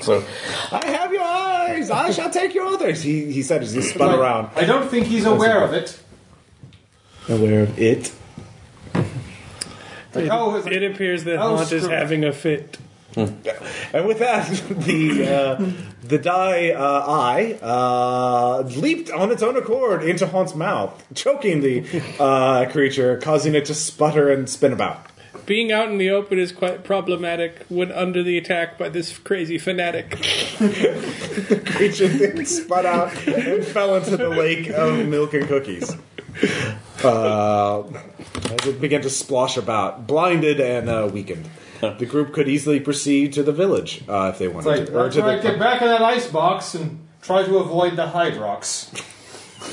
So, 0.00 0.24
I 0.72 0.86
have 0.86 1.12
your 1.12 1.22
eyes. 1.22 1.90
I 1.90 2.10
shall 2.10 2.30
take 2.30 2.54
your 2.54 2.66
others. 2.66 3.02
He 3.02 3.30
he 3.32 3.42
said 3.42 3.62
as 3.62 3.72
he 3.72 3.82
spun 3.82 4.08
Right. 4.10 4.18
around, 4.18 4.50
I 4.56 4.64
don't 4.64 4.88
think 4.90 5.06
he's 5.06 5.24
aware 5.26 5.62
of 5.62 5.72
it. 5.74 5.98
aware 7.28 7.62
of 7.62 7.78
it. 7.78 8.12
Like, 10.14 10.28
oh, 10.30 10.56
it's- 10.56 10.72
It 10.74 10.82
appears 10.92 11.24
that 11.24 11.36
Oh, 11.38 11.56
Haunt 11.56 11.72
is 11.72 11.86
having 11.86 12.24
a 12.24 12.32
fit. 12.32 12.78
And 13.92 14.06
with 14.06 14.18
that, 14.18 14.48
the 14.70 15.32
uh, 15.32 15.70
the 16.02 16.18
die 16.18 16.70
uh, 16.70 17.04
eye 17.06 17.58
uh, 17.62 18.62
leaped 18.62 19.10
on 19.10 19.30
its 19.30 19.42
own 19.42 19.56
accord 19.56 20.02
into 20.02 20.26
Haunt's 20.26 20.54
mouth, 20.54 21.02
choking 21.14 21.60
the 21.60 21.84
uh, 22.18 22.68
creature, 22.70 23.18
causing 23.18 23.54
it 23.54 23.66
to 23.66 23.74
sputter 23.74 24.30
and 24.30 24.48
spin 24.48 24.72
about. 24.72 25.06
Being 25.46 25.70
out 25.70 25.90
in 25.90 25.98
the 25.98 26.10
open 26.10 26.38
is 26.38 26.52
quite 26.52 26.84
problematic 26.84 27.66
when 27.68 27.92
under 27.92 28.22
the 28.22 28.38
attack 28.38 28.78
by 28.78 28.88
this 28.88 29.16
crazy 29.18 29.58
fanatic. 29.58 30.10
the 30.58 31.62
creature 31.76 32.08
then 32.08 32.44
spun 32.46 32.86
out 32.86 33.14
and 33.28 33.64
fell 33.64 33.94
into 33.94 34.16
the 34.16 34.30
lake 34.30 34.70
of 34.70 35.06
milk 35.06 35.34
and 35.34 35.46
cookies. 35.46 35.94
Uh, 37.02 37.82
as 37.84 38.66
it 38.66 38.80
began 38.80 39.02
to 39.02 39.08
splosh 39.08 39.56
about, 39.58 40.06
blinded 40.06 40.60
and 40.60 40.88
uh, 40.88 41.08
weakened. 41.12 41.48
The 41.98 42.06
group 42.06 42.32
could 42.32 42.48
easily 42.48 42.80
proceed 42.80 43.32
to 43.34 43.42
the 43.42 43.52
village 43.52 44.02
uh, 44.08 44.30
if 44.32 44.38
they 44.38 44.48
wanted 44.48 44.68
like, 44.68 44.86
to. 44.86 44.98
Or 44.98 45.10
to 45.10 45.22
right, 45.22 45.42
the, 45.42 45.50
get 45.50 45.58
back 45.58 45.82
in 45.82 45.88
that 45.88 46.02
ice 46.02 46.28
box 46.28 46.74
and 46.74 47.06
try 47.22 47.44
to 47.44 47.58
avoid 47.58 47.96
the 47.96 48.06
Hydrox. 48.06 48.92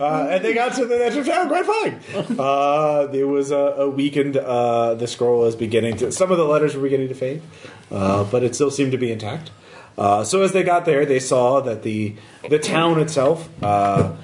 uh, 0.00 0.28
and 0.30 0.44
they 0.44 0.54
got 0.54 0.74
to 0.74 0.86
the 0.86 1.04
edge 1.04 1.16
of 1.16 1.26
town 1.26 1.48
quite 1.48 1.66
fine. 1.66 2.00
Uh, 2.44 3.06
there 3.06 3.26
was 3.26 3.50
a, 3.50 3.56
a 3.56 3.88
weakened. 3.88 4.36
Uh, 4.36 4.94
the 4.94 5.06
scroll 5.06 5.40
was 5.40 5.56
beginning 5.56 5.96
to. 5.96 6.10
Some 6.10 6.30
of 6.30 6.38
the 6.38 6.44
letters 6.44 6.74
were 6.74 6.82
beginning 6.82 7.08
to 7.08 7.14
fade, 7.14 7.42
uh, 7.90 8.24
but 8.24 8.42
it 8.42 8.54
still 8.54 8.70
seemed 8.70 8.92
to 8.92 8.98
be 8.98 9.12
intact. 9.12 9.50
Uh, 9.96 10.24
so 10.24 10.42
as 10.42 10.52
they 10.52 10.62
got 10.62 10.84
there, 10.84 11.06
they 11.06 11.20
saw 11.20 11.60
that 11.60 11.82
the 11.82 12.16
the 12.48 12.58
town 12.58 12.98
itself 12.98 13.48
uh, 13.62 14.14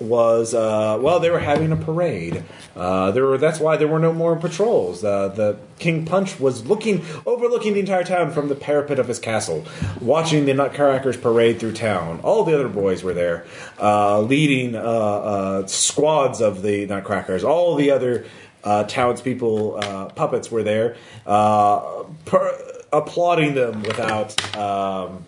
was 0.00 0.54
uh, 0.54 0.98
well. 1.00 1.20
They 1.20 1.30
were 1.30 1.40
having 1.40 1.72
a 1.72 1.76
parade. 1.76 2.42
Uh, 2.74 3.10
there 3.10 3.26
were. 3.26 3.38
That's 3.38 3.60
why 3.60 3.76
there 3.76 3.88
were 3.88 3.98
no 3.98 4.12
more 4.12 4.36
patrols. 4.36 5.04
Uh, 5.04 5.28
the 5.28 5.58
King 5.78 6.06
Punch 6.06 6.40
was 6.40 6.66
looking, 6.66 7.04
overlooking 7.26 7.74
the 7.74 7.80
entire 7.80 8.04
town 8.04 8.30
from 8.30 8.48
the 8.48 8.54
parapet 8.54 8.98
of 8.98 9.08
his 9.08 9.18
castle, 9.18 9.66
watching 10.00 10.46
the 10.46 10.54
Nutcrackers 10.54 11.16
parade 11.16 11.60
through 11.60 11.72
town. 11.72 12.20
All 12.22 12.44
the 12.44 12.54
other 12.54 12.68
boys 12.68 13.02
were 13.02 13.14
there, 13.14 13.46
uh, 13.78 14.20
leading 14.20 14.74
uh, 14.74 14.80
uh, 14.80 15.66
squads 15.66 16.40
of 16.40 16.62
the 16.62 16.86
Nutcrackers. 16.86 17.44
All 17.44 17.74
the 17.74 17.90
other 17.90 18.24
townspeople, 18.62 20.12
puppets 20.14 20.50
were 20.50 20.62
there, 20.62 20.96
per- 21.24 22.58
applauding 22.92 23.54
them 23.54 23.82
without, 23.82 24.56
um, 24.56 25.24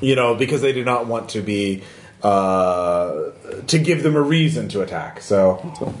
you 0.00 0.14
know, 0.14 0.34
because 0.34 0.60
they 0.62 0.72
did 0.72 0.86
not 0.86 1.06
want 1.06 1.30
to 1.30 1.40
be. 1.40 1.82
Uh, 2.22 3.30
to 3.66 3.78
give 3.78 4.02
them 4.02 4.14
a 4.14 4.20
reason 4.20 4.68
to 4.68 4.82
attack. 4.82 5.22
So, 5.22 5.94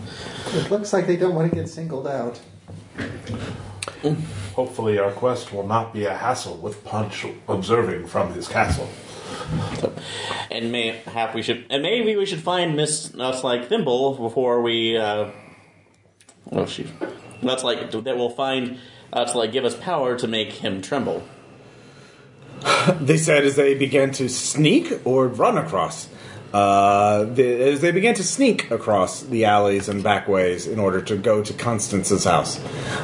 It 0.52 0.70
looks 0.70 0.92
like 0.92 1.06
they 1.06 1.16
don't 1.16 1.34
want 1.34 1.50
to 1.50 1.56
get 1.56 1.68
singled 1.68 2.06
out. 2.06 2.38
Hopefully, 4.54 4.98
our 4.98 5.12
quest 5.12 5.52
will 5.52 5.66
not 5.66 5.92
be 5.92 6.04
a 6.04 6.14
hassle 6.14 6.56
with 6.56 6.84
Punch 6.84 7.26
observing 7.48 8.06
from 8.06 8.34
his 8.34 8.48
castle. 8.48 8.88
and 10.50 10.70
mayhap 10.70 11.34
we 11.34 11.42
should, 11.42 11.66
and 11.70 11.82
maybe 11.82 12.16
we 12.16 12.26
should 12.26 12.42
find 12.42 12.76
Miss 12.76 13.14
Nuts 13.14 13.42
like 13.42 13.68
Thimble 13.68 14.16
before 14.16 14.60
we. 14.60 14.96
Uh, 14.96 15.30
oh, 16.52 16.66
she. 16.66 16.86
Nuts 17.42 17.64
like 17.64 17.90
that 17.90 18.16
will 18.16 18.30
find 18.30 18.78
uh, 19.12 19.24
to 19.24 19.38
like 19.38 19.52
give 19.52 19.64
us 19.64 19.76
power 19.76 20.18
to 20.18 20.26
make 20.26 20.52
him 20.52 20.82
tremble. 20.82 21.22
they 23.00 23.16
said 23.16 23.44
as 23.44 23.56
they 23.56 23.74
began 23.74 24.10
to 24.12 24.28
sneak 24.28 25.00
or 25.04 25.28
run 25.28 25.58
across. 25.58 26.08
Uh, 26.52 27.32
as 27.38 27.80
they 27.80 27.92
began 27.92 28.14
to 28.14 28.24
sneak 28.24 28.72
across 28.72 29.22
the 29.22 29.44
alleys 29.44 29.88
and 29.88 30.02
backways 30.02 30.66
in 30.66 30.80
order 30.80 31.00
to 31.00 31.16
go 31.16 31.44
to 31.44 31.52
Constance's 31.52 32.24
house. 32.24 32.58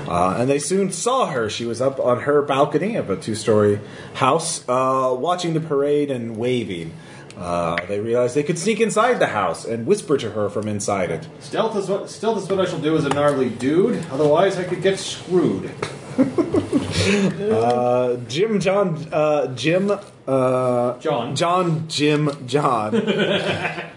Uh, 0.08 0.34
and 0.36 0.50
they 0.50 0.58
soon 0.58 0.90
saw 0.90 1.26
her. 1.26 1.48
She 1.48 1.64
was 1.64 1.80
up 1.80 2.00
on 2.00 2.22
her 2.22 2.42
balcony 2.42 2.96
of 2.96 3.08
a 3.08 3.16
two 3.16 3.36
story 3.36 3.78
house, 4.14 4.68
uh, 4.68 5.14
watching 5.16 5.54
the 5.54 5.60
parade 5.60 6.10
and 6.10 6.36
waving. 6.36 6.92
Uh, 7.36 7.76
they 7.86 8.00
realized 8.00 8.34
they 8.34 8.42
could 8.42 8.58
sneak 8.58 8.80
inside 8.80 9.20
the 9.20 9.26
house 9.26 9.64
and 9.64 9.86
whisper 9.86 10.16
to 10.16 10.30
her 10.30 10.48
from 10.48 10.66
inside 10.66 11.10
it. 11.10 11.28
Stealth 11.38 11.76
is 11.76 11.88
what 11.88 12.10
stealth 12.10 12.42
is 12.42 12.48
what 12.48 12.58
I 12.58 12.64
shall 12.64 12.80
do 12.80 12.96
as 12.96 13.04
a 13.04 13.10
gnarly 13.10 13.50
dude. 13.50 14.04
Otherwise, 14.10 14.56
I 14.56 14.64
could 14.64 14.82
get 14.82 14.98
screwed. 14.98 15.70
Uh, 17.06 18.16
Jim 18.28 18.58
John 18.58 18.96
uh, 19.12 19.54
Jim 19.54 19.92
uh, 20.26 20.98
John. 20.98 21.36
John 21.36 21.86
Jim 21.88 22.30
John 22.46 22.96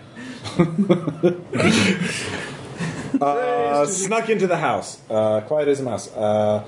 uh, 3.21 3.85
snuck 3.85 4.29
into 4.29 4.47
the 4.47 4.57
house, 4.57 5.01
uh, 5.09 5.41
quiet 5.41 5.67
as 5.67 5.79
a 5.79 5.83
mouse. 5.83 6.13
Uh, 6.15 6.65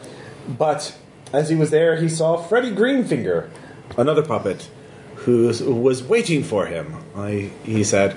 but 0.47 0.95
as 1.33 1.49
he 1.49 1.55
was 1.55 1.69
there, 1.69 1.97
he 1.97 2.09
saw 2.09 2.37
Freddie 2.37 2.71
Greenfinger, 2.71 3.49
another 3.97 4.23
puppet, 4.23 4.69
who 5.15 5.47
was 5.47 6.03
waiting 6.03 6.43
for 6.43 6.65
him. 6.65 6.95
I, 7.15 7.51
he 7.63 7.83
said, 7.83 8.15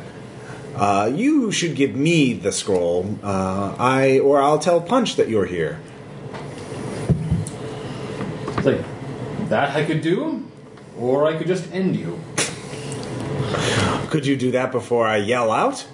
Uh, 0.75 1.11
you 1.15 1.53
should 1.53 1.77
give 1.77 1.95
me 1.95 2.33
the 2.33 2.53
scroll. 2.53 3.19
Uh, 3.23 3.75
I 3.79 4.19
or 4.19 4.43
I'll 4.43 4.59
tell 4.59 4.81
Punch 4.81 5.17
that 5.17 5.29
you're 5.29 5.47
here. 5.47 5.81
Like, 8.65 8.85
that 9.49 9.77
I 9.77 9.85
could 9.85 10.01
do, 10.01 10.49
or 10.99 11.27
I 11.27 11.37
could 11.37 11.47
just 11.47 11.71
end 11.73 11.97
you. 11.97 12.19
Could 14.11 14.27
you 14.27 14.37
do 14.37 14.53
that 14.53 14.73
before 14.73 15.07
I 15.07 15.19
yell 15.19 15.51
out? 15.51 15.87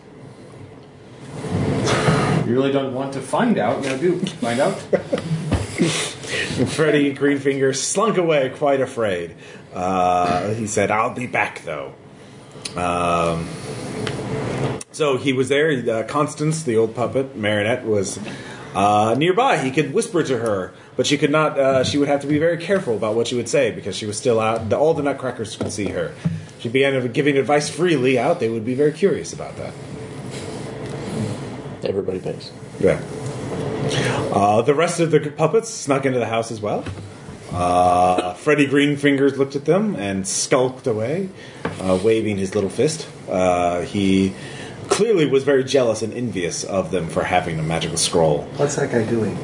You 2.46 2.54
really 2.54 2.72
don't 2.72 2.94
want 2.94 3.12
to 3.14 3.20
find 3.20 3.58
out, 3.58 3.82
now 3.82 3.96
do 3.96 4.18
find 4.18 4.60
out. 4.60 4.74
Freddie 6.70 7.14
Greenfinger 7.14 7.74
slunk 7.74 8.18
away, 8.18 8.50
quite 8.50 8.80
afraid. 8.80 9.34
Uh, 9.72 10.50
he 10.54 10.66
said, 10.66 10.90
"I'll 10.90 11.14
be 11.14 11.26
back, 11.26 11.62
though." 11.64 11.94
Um, 12.76 13.48
so 14.92 15.16
he 15.16 15.32
was 15.32 15.48
there. 15.48 15.70
Uh, 15.70 16.02
Constance, 16.04 16.62
the 16.62 16.76
old 16.76 16.94
puppet 16.94 17.36
marionette, 17.36 17.84
was 17.84 18.18
uh, 18.74 19.14
nearby. 19.16 19.58
He 19.58 19.70
could 19.70 19.94
whisper 19.94 20.22
to 20.22 20.38
her, 20.38 20.74
but 20.96 21.06
she 21.06 21.16
could 21.18 21.30
not. 21.30 21.58
Uh, 21.58 21.84
she 21.84 21.98
would 21.98 22.08
have 22.08 22.20
to 22.22 22.26
be 22.26 22.38
very 22.38 22.58
careful 22.58 22.96
about 22.96 23.14
what 23.14 23.26
she 23.28 23.34
would 23.34 23.48
say 23.48 23.70
because 23.70 23.96
she 23.96 24.06
was 24.06 24.16
still 24.16 24.40
out. 24.40 24.68
The, 24.68 24.76
all 24.76 24.94
the 24.94 25.02
Nutcrackers 25.02 25.56
could 25.56 25.72
see 25.72 25.88
her. 25.88 26.12
She 26.58 26.68
began 26.68 27.10
giving 27.12 27.38
advice 27.38 27.70
freely 27.70 28.18
out. 28.18 28.40
They 28.40 28.48
would 28.48 28.64
be 28.64 28.74
very 28.74 28.92
curious 28.92 29.32
about 29.32 29.56
that. 29.56 29.72
Everybody 31.82 32.20
pays. 32.20 32.50
Yeah. 32.78 33.00
Uh, 34.32 34.62
the 34.62 34.74
rest 34.74 35.00
of 35.00 35.10
the 35.10 35.20
puppets 35.30 35.70
snuck 35.70 36.04
into 36.04 36.18
the 36.18 36.26
house 36.26 36.50
as 36.50 36.60
well. 36.60 36.84
Uh, 37.52 38.34
Freddie 38.34 38.66
Greenfingers 38.66 39.36
looked 39.36 39.56
at 39.56 39.64
them 39.64 39.96
and 39.96 40.26
skulked 40.26 40.86
away, 40.86 41.28
uh, 41.80 41.98
waving 42.02 42.36
his 42.36 42.54
little 42.54 42.70
fist. 42.70 43.08
Uh, 43.28 43.80
he 43.80 44.34
clearly 44.88 45.26
was 45.26 45.42
very 45.44 45.64
jealous 45.64 46.02
and 46.02 46.12
envious 46.12 46.62
of 46.62 46.90
them 46.90 47.08
for 47.08 47.24
having 47.24 47.58
a 47.58 47.62
magical 47.62 47.96
scroll. 47.96 48.42
What's 48.56 48.76
that 48.76 48.92
guy 48.92 49.04
doing? 49.04 49.36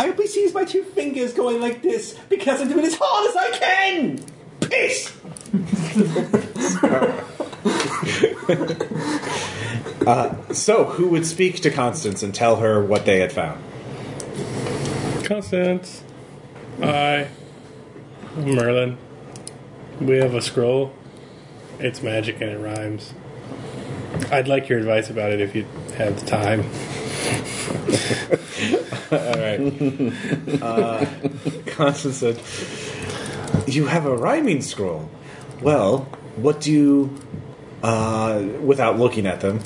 I 0.00 0.06
hope 0.06 0.16
he 0.18 0.26
sees 0.28 0.54
my 0.54 0.64
two 0.64 0.82
fingers 0.82 1.34
going 1.34 1.60
like 1.60 1.82
this 1.82 2.18
because 2.30 2.62
I'm 2.62 2.70
doing 2.70 2.86
as 2.86 2.96
hard 2.98 3.28
as 3.28 3.36
I 3.36 3.50
can. 3.58 4.24
Piss. 4.60 5.12
Uh, 10.06 10.34
so, 10.50 10.84
who 10.84 11.08
would 11.08 11.26
speak 11.26 11.60
to 11.60 11.70
Constance 11.70 12.22
and 12.22 12.34
tell 12.34 12.56
her 12.56 12.82
what 12.82 13.04
they 13.04 13.20
had 13.20 13.30
found? 13.30 13.62
Constance. 15.24 16.02
Hi. 16.80 17.28
I'm 18.34 18.54
Merlin. 18.54 18.96
We 20.00 20.16
have 20.16 20.34
a 20.34 20.40
scroll. 20.40 20.94
It's 21.78 22.02
magic 22.02 22.40
and 22.40 22.50
it 22.50 22.58
rhymes. 22.58 23.12
I'd 24.32 24.48
like 24.48 24.70
your 24.70 24.78
advice 24.78 25.10
about 25.10 25.32
it 25.32 25.40
if 25.42 25.54
you 25.54 25.66
have 25.98 26.18
the 26.18 26.26
time. 26.26 26.64
All 29.12 29.18
right. 29.18 29.60
uh, 30.62 31.06
Constance 31.66 32.16
said, 32.18 32.40
"You 33.66 33.86
have 33.86 34.06
a 34.06 34.16
rhyming 34.16 34.62
scroll. 34.62 35.08
Well, 35.60 36.08
what 36.36 36.60
do 36.60 36.70
you?" 36.72 37.20
Uh, 37.82 38.42
without 38.60 38.98
looking 38.98 39.26
at 39.26 39.40
them, 39.40 39.60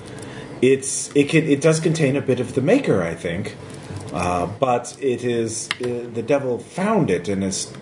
it's 0.63 1.11
it 1.17 1.29
can 1.29 1.45
it 1.45 1.61
does 1.61 1.81
contain 1.81 2.17
a 2.17 2.21
bit 2.21 2.41
of 2.41 2.55
the 2.55 2.61
maker, 2.61 3.03
I 3.03 3.15
think, 3.15 3.57
uh, 4.13 4.47
but 4.47 4.97
it 5.01 5.25
is 5.25 5.69
uh, 5.83 6.07
the 6.13 6.23
devil 6.23 6.59
found 6.59 7.11
it 7.11 7.29
and 7.29 7.43
has 7.43 7.73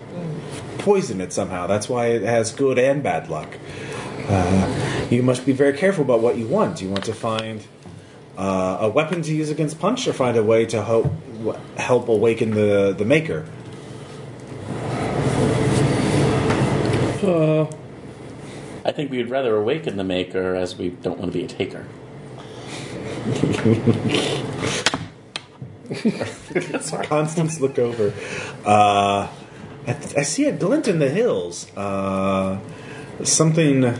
poisoned 0.79 1.21
it 1.21 1.31
somehow. 1.31 1.67
That's 1.67 1.87
why 1.87 2.07
it 2.07 2.23
has 2.23 2.51
good 2.51 2.79
and 2.79 3.03
bad 3.03 3.29
luck. 3.29 3.57
Uh, 4.27 5.07
you 5.09 5.21
must 5.21 5.45
be 5.45 5.51
very 5.51 5.73
careful 5.73 6.03
about 6.03 6.21
what 6.21 6.37
you 6.37 6.47
want. 6.47 6.81
You 6.81 6.89
want 6.89 7.05
to 7.05 7.13
find 7.13 7.63
uh, 8.37 8.77
a 8.81 8.89
weapon 8.89 9.21
to 9.23 9.33
use 9.33 9.49
against 9.49 9.79
Punch, 9.79 10.07
or 10.07 10.13
find 10.13 10.37
a 10.37 10.43
way 10.43 10.65
to 10.65 10.83
help 10.83 11.11
help 11.77 12.07
awaken 12.07 12.51
the 12.51 12.93
the 12.97 13.05
Maker. 13.05 13.45
Uh, 17.23 17.65
I 18.85 18.91
think 18.91 19.11
we'd 19.11 19.29
rather 19.29 19.55
awaken 19.55 19.95
the 19.95 20.03
maker 20.03 20.55
as 20.55 20.75
we 20.77 20.89
don't 20.89 21.17
want 21.17 21.31
to 21.31 21.37
be 21.37 21.45
a 21.45 21.47
taker. 21.47 21.87
Constance 27.03 27.61
looked 27.61 27.79
over. 27.79 28.13
Uh, 28.65 29.29
I, 29.87 29.91
I 30.17 30.23
see 30.23 30.45
a 30.45 30.51
glint 30.51 30.89
in 30.89 30.99
the 30.99 31.09
hills. 31.09 31.71
Uh, 31.77 32.59
something 33.23 33.93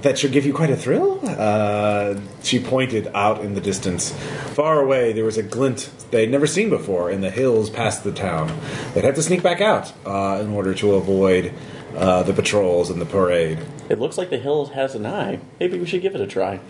that 0.00 0.18
should 0.18 0.32
give 0.32 0.46
you 0.46 0.54
quite 0.54 0.70
a 0.70 0.76
thrill. 0.76 1.20
Uh, 1.22 2.18
she 2.42 2.58
pointed 2.58 3.08
out 3.14 3.42
in 3.42 3.54
the 3.54 3.60
distance. 3.60 4.12
Far 4.54 4.80
away, 4.80 5.12
there 5.12 5.24
was 5.24 5.36
a 5.36 5.42
glint 5.42 5.90
they'd 6.10 6.30
never 6.30 6.46
seen 6.46 6.70
before 6.70 7.10
in 7.10 7.20
the 7.20 7.30
hills 7.30 7.68
past 7.68 8.02
the 8.02 8.12
town. 8.12 8.58
They'd 8.94 9.04
have 9.04 9.14
to 9.16 9.22
sneak 9.22 9.42
back 9.42 9.60
out 9.60 9.92
uh, 10.06 10.40
in 10.42 10.50
order 10.50 10.74
to 10.74 10.94
avoid 10.94 11.52
uh, 11.94 12.22
the 12.22 12.32
patrols 12.32 12.90
and 12.90 13.00
the 13.00 13.06
parade. 13.06 13.58
It 13.88 13.98
looks 13.98 14.16
like 14.16 14.30
the 14.30 14.38
hill 14.38 14.66
has 14.66 14.94
an 14.94 15.04
eye. 15.04 15.40
Maybe 15.60 15.78
we 15.78 15.86
should 15.86 16.02
give 16.02 16.14
it 16.14 16.20
a 16.20 16.26
try. 16.26 16.60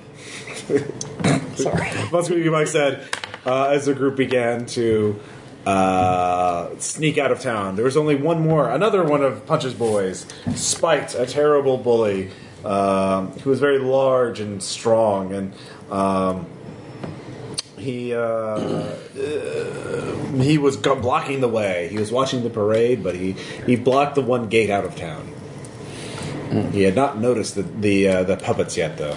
Sorry. 1.54 1.90
Muscovy 2.10 2.48
Mike 2.50 2.66
said 2.66 3.08
uh, 3.46 3.66
as 3.66 3.86
the 3.86 3.94
group 3.94 4.16
began 4.16 4.66
to 4.66 5.20
uh, 5.66 6.70
sneak 6.78 7.18
out 7.18 7.30
of 7.30 7.40
town. 7.40 7.76
There 7.76 7.84
was 7.84 7.96
only 7.96 8.16
one 8.16 8.40
more, 8.40 8.68
another 8.68 9.04
one 9.04 9.22
of 9.22 9.46
Punch's 9.46 9.74
boys, 9.74 10.26
Spite, 10.54 11.14
a 11.14 11.26
terrible 11.26 11.78
bully 11.78 12.30
um, 12.64 13.28
who 13.40 13.50
was 13.50 13.60
very 13.60 13.78
large 13.78 14.40
and 14.40 14.62
strong, 14.62 15.32
and 15.32 15.52
um, 15.90 16.46
he 17.76 18.14
uh, 18.14 18.20
uh, 18.20 18.96
he 20.36 20.58
was 20.58 20.76
blocking 20.76 21.40
the 21.40 21.48
way. 21.48 21.88
He 21.88 21.98
was 21.98 22.12
watching 22.12 22.42
the 22.42 22.50
parade, 22.50 23.02
but 23.02 23.14
he 23.14 23.32
he 23.66 23.76
blocked 23.76 24.14
the 24.14 24.22
one 24.22 24.48
gate 24.48 24.70
out 24.70 24.84
of 24.84 24.96
town. 24.96 25.28
He 26.70 26.82
had 26.82 26.94
not 26.94 27.18
noticed 27.18 27.54
the 27.54 27.62
the, 27.62 28.08
uh, 28.08 28.22
the 28.24 28.36
puppets 28.36 28.76
yet, 28.76 28.98
though. 28.98 29.14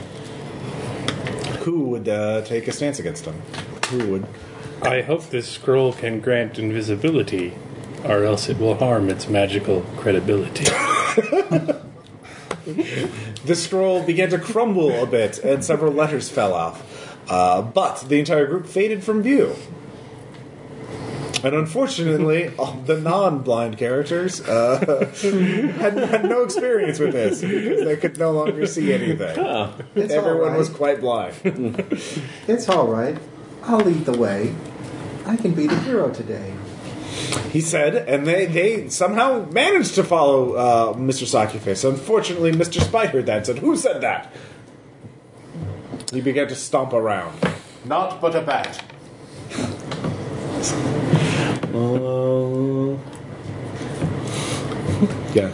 Who 1.64 1.90
would 1.90 2.08
uh, 2.08 2.42
take 2.42 2.68
a 2.68 2.72
stance 2.72 3.00
against 3.00 3.26
him? 3.26 3.42
Who 3.90 4.08
would? 4.12 4.28
I 4.82 5.02
hope 5.02 5.30
this 5.30 5.48
scroll 5.50 5.94
can 5.94 6.20
grant 6.20 6.60
invisibility, 6.60 7.54
or 8.04 8.24
else 8.24 8.50
it 8.50 8.58
will 8.58 8.76
harm 8.76 9.10
its 9.10 9.28
magical 9.28 9.82
credibility. 9.98 10.66
The 12.66 13.56
scroll 13.56 14.04
began 14.04 14.30
to 14.32 14.40
crumble 14.40 15.04
a 15.04 15.06
bit, 15.06 15.40
and 15.40 15.64
several 15.64 15.94
letters 15.94 16.30
fell 16.30 16.54
off. 16.54 16.84
Uh, 17.30 17.62
but 17.62 18.06
the 18.08 18.20
entire 18.20 18.46
group 18.46 18.68
faded 18.68 19.04
from 19.04 19.24
view. 19.24 19.56
And 21.44 21.54
unfortunately, 21.54 22.52
all 22.58 22.74
the 22.74 23.00
non-blind 23.00 23.78
characters 23.78 24.42
uh, 24.42 24.80
had, 25.78 25.96
had 25.98 26.26
no 26.26 26.42
experience 26.44 26.98
with 26.98 27.12
this 27.14 27.42
because 27.42 27.86
they 27.86 27.98
could 27.98 28.18
no 28.18 28.32
longer 28.32 28.66
see 28.66 28.92
anything. 28.92 29.38
It's 29.94 30.12
Everyone 30.12 30.50
right. 30.50 30.58
was 30.58 30.70
quite 30.70 31.02
blind. 31.02 31.36
It's 32.48 32.68
all 32.68 32.88
right. 32.88 33.18
I'll 33.64 33.80
lead 33.80 34.06
the 34.06 34.18
way. 34.18 34.56
I 35.28 35.36
can 35.36 35.54
be 35.54 35.68
the 35.68 35.80
hero 35.82 36.10
today. 36.12 36.54
He 37.52 37.62
said, 37.62 37.96
and 37.96 38.28
they, 38.28 38.46
they 38.48 38.90
somehow 38.90 39.46
managed 39.52 39.96
to 39.96 40.04
follow 40.04 40.54
uh, 40.54 40.94
Mr. 40.94 41.24
Sockyface. 41.26 41.88
Unfortunately, 41.88 42.52
Mr. 42.52 42.82
Spite 42.82 43.12
heard 43.12 43.28
that 43.28 43.38
and 43.38 43.46
said, 43.46 43.60
Who 43.60 43.78
said 43.78 44.02
that? 44.02 44.34
He 46.12 46.22
began 46.22 46.48
to 46.48 46.56
stomp 46.56 46.94
around. 46.94 47.38
Not 47.86 48.20
but 48.20 48.36
a 48.36 48.42
bat. 48.42 48.84
Uh, 51.74 52.98
yeah. 55.34 55.52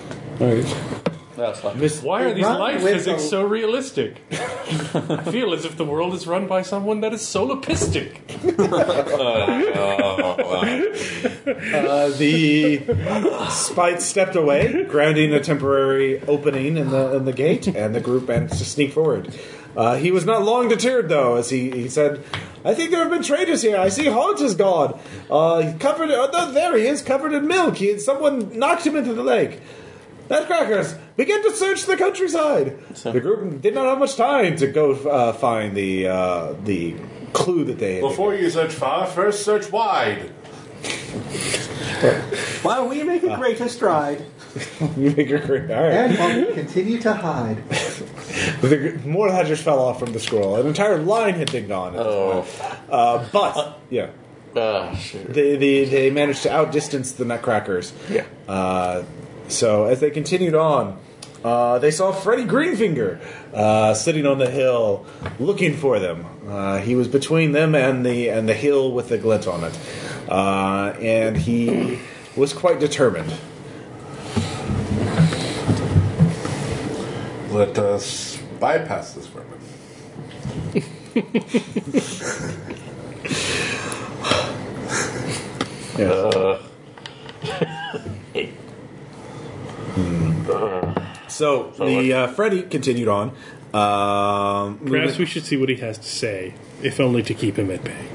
That's 1.41 1.63
like, 1.63 1.76
Miss, 1.76 2.03
Why 2.03 2.22
are 2.22 2.34
these 2.35 2.43
Run 2.43 2.59
light 2.59 2.84
with 2.84 2.93
physics 2.93 3.23
the- 3.23 3.27
so 3.30 3.43
realistic? 3.43 4.22
I 4.31 5.23
feel 5.31 5.53
as 5.53 5.65
if 5.65 5.76
the 5.76 5.84
world 5.85 6.13
is 6.13 6.27
run 6.27 6.45
by 6.45 6.61
someone 6.61 7.01
that 7.01 7.13
is 7.13 7.22
solopistic. 7.22 8.19
uh, 11.65 12.09
the 12.18 13.47
Spite 13.49 14.01
stepped 14.01 14.35
away, 14.35 14.84
grounding 14.84 15.34
a 15.34 15.39
temporary 15.39 16.22
opening 16.27 16.77
in 16.77 16.89
the 16.91 17.15
in 17.15 17.26
the 17.26 17.34
gate, 17.34 17.65
and 17.68 17.95
the 17.95 18.01
group 18.01 18.27
managed 18.27 18.59
to 18.59 18.65
sneak 18.65 18.93
forward. 18.93 19.34
Uh, 19.76 19.95
he 19.95 20.11
was 20.11 20.26
not 20.26 20.43
long 20.43 20.68
deterred, 20.68 21.09
though, 21.09 21.38
as 21.38 21.49
he, 21.49 21.72
he 21.72 21.89
said, 21.89 22.23
"I 22.63 22.73
think 22.76 22.91
there 22.91 22.99
have 22.99 23.09
been 23.09 23.23
traitors 23.23 23.61
here. 23.61 23.77
I 23.77 23.89
see 23.89 24.05
Hodge 24.05 24.41
is 24.41 24.53
gone. 24.53 24.99
Uh, 25.30 25.73
covered. 25.80 26.11
Oh, 26.11 26.30
no, 26.31 26.51
there 26.51 26.77
he 26.77 26.85
is, 26.85 27.01
covered 27.01 27.34
in 27.34 27.47
milk. 27.47 27.77
He, 27.77 27.97
someone 27.97 28.57
knocked 28.59 28.85
him 28.85 28.95
into 28.95 29.13
the 29.15 29.23
lake." 29.23 29.59
Nutcrackers, 30.30 30.95
begin 31.23 31.41
to 31.43 31.52
search 31.56 31.85
the 31.85 31.98
countryside. 31.98 32.68
So- 32.95 33.11
the 33.11 33.19
group 33.19 33.61
did 33.61 33.73
not 33.76 33.85
have 33.85 33.99
much 33.99 34.15
time 34.15 34.56
to 34.57 34.68
go 34.68 34.93
uh, 34.93 35.34
find 35.34 35.76
the 35.76 36.07
uh, 36.07 36.53
the 36.64 36.95
clue 37.34 37.64
that 37.65 37.77
they 37.80 37.93
had. 37.95 38.02
Before 38.02 38.34
you 38.35 38.49
search 38.49 38.73
far, 38.73 39.06
first 39.07 39.43
search 39.43 39.72
wide. 39.72 40.30
While 42.64 42.88
we 42.89 43.03
make 43.03 43.23
a 43.23 43.35
greater 43.38 43.69
stride. 43.69 44.26
you 44.98 45.11
make 45.15 45.30
your 45.30 45.39
career. 45.39 45.68
All 45.73 45.81
right. 45.84 45.93
And 45.93 46.18
while 46.19 46.35
we 46.48 46.53
continue 46.53 46.99
to 47.02 47.14
hide, 47.14 47.64
The, 48.61 48.99
more 49.06 49.30
ledgers 49.30 49.61
fell 49.61 49.80
off 49.80 49.99
from 49.99 50.11
the 50.14 50.19
scroll. 50.19 50.56
An 50.56 50.65
entire 50.68 50.98
line 50.98 51.35
had 51.35 51.52
been 51.52 51.68
gone. 51.68 51.93
Oh. 51.95 52.45
Uh, 52.89 53.26
but 53.31 53.80
yeah, 53.89 54.10
Uh, 54.56 54.95
shoot. 54.95 55.31
they, 55.34 55.56
they 55.57 55.85
they 55.85 56.10
managed 56.10 56.43
to 56.43 56.49
outdistance 56.49 57.11
the 57.14 57.26
Nutcrackers. 57.26 57.93
Yeah. 58.10 58.26
Uh, 58.48 59.03
so 59.48 59.85
as 59.85 59.99
they 59.99 60.10
continued 60.11 60.56
on, 60.56 60.98
uh, 61.43 61.80
they 61.80 61.91
saw 61.91 62.11
Freddy 62.11 62.45
Greenfinger 62.45 63.19
uh, 63.53 63.93
sitting 63.93 64.26
on 64.26 64.38
the 64.38 64.49
hill, 64.49 65.05
looking 65.39 65.76
for 65.76 65.99
them. 65.99 66.26
Uh, 66.47 66.80
he 66.80 66.95
was 66.95 67.07
between 67.07 67.51
them 67.51 67.73
and 67.76 68.05
the 68.05 68.30
and 68.30 68.47
the 68.47 68.53
hill 68.53 68.91
with 68.91 69.09
the 69.09 69.18
glint 69.18 69.47
on 69.47 69.63
it, 69.63 69.80
uh, 70.30 70.93
and 70.99 71.38
he 71.38 71.99
was 72.35 72.53
quite 72.53 72.80
determined. 72.80 73.34
Let 77.51 77.77
us 77.77 78.38
bypass 78.59 79.13
this 79.13 79.30
weapon. 79.34 79.59
Uh, 85.99 86.57
So 91.31 91.71
the 91.71 92.13
uh, 92.13 92.27
Freddy 92.27 92.63
continued 92.63 93.07
on. 93.07 93.29
Um, 93.73 94.79
Perhaps 94.85 95.17
we 95.17 95.25
should 95.25 95.45
see 95.45 95.55
what 95.57 95.69
he 95.69 95.75
has 95.77 95.97
to 95.97 96.07
say, 96.07 96.53
if 96.83 96.99
only 96.99 97.23
to 97.23 97.33
keep 97.33 97.57
him 97.57 97.71
at 97.71 97.83
bay. 97.83 98.05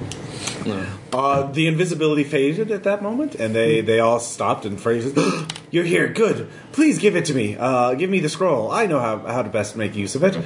Uh, 1.12 1.50
the 1.52 1.66
invisibility 1.66 2.24
faded 2.24 2.70
at 2.70 2.82
that 2.82 3.02
moment, 3.02 3.36
and 3.36 3.54
they, 3.54 3.80
they 3.80 4.00
all 4.00 4.20
stopped. 4.20 4.66
And 4.66 4.78
Freddy 4.80 5.00
says, 5.02 5.46
"You're 5.70 5.84
here, 5.84 6.08
good. 6.08 6.48
Please 6.72 6.98
give 6.98 7.16
it 7.16 7.24
to 7.26 7.34
me. 7.34 7.56
Uh, 7.56 7.94
give 7.94 8.10
me 8.10 8.20
the 8.20 8.28
scroll. 8.28 8.70
I 8.70 8.86
know 8.86 8.98
how, 8.98 9.18
how 9.20 9.42
to 9.42 9.48
best 9.48 9.76
make 9.76 9.94
use 9.94 10.14
of 10.14 10.24
it. 10.24 10.36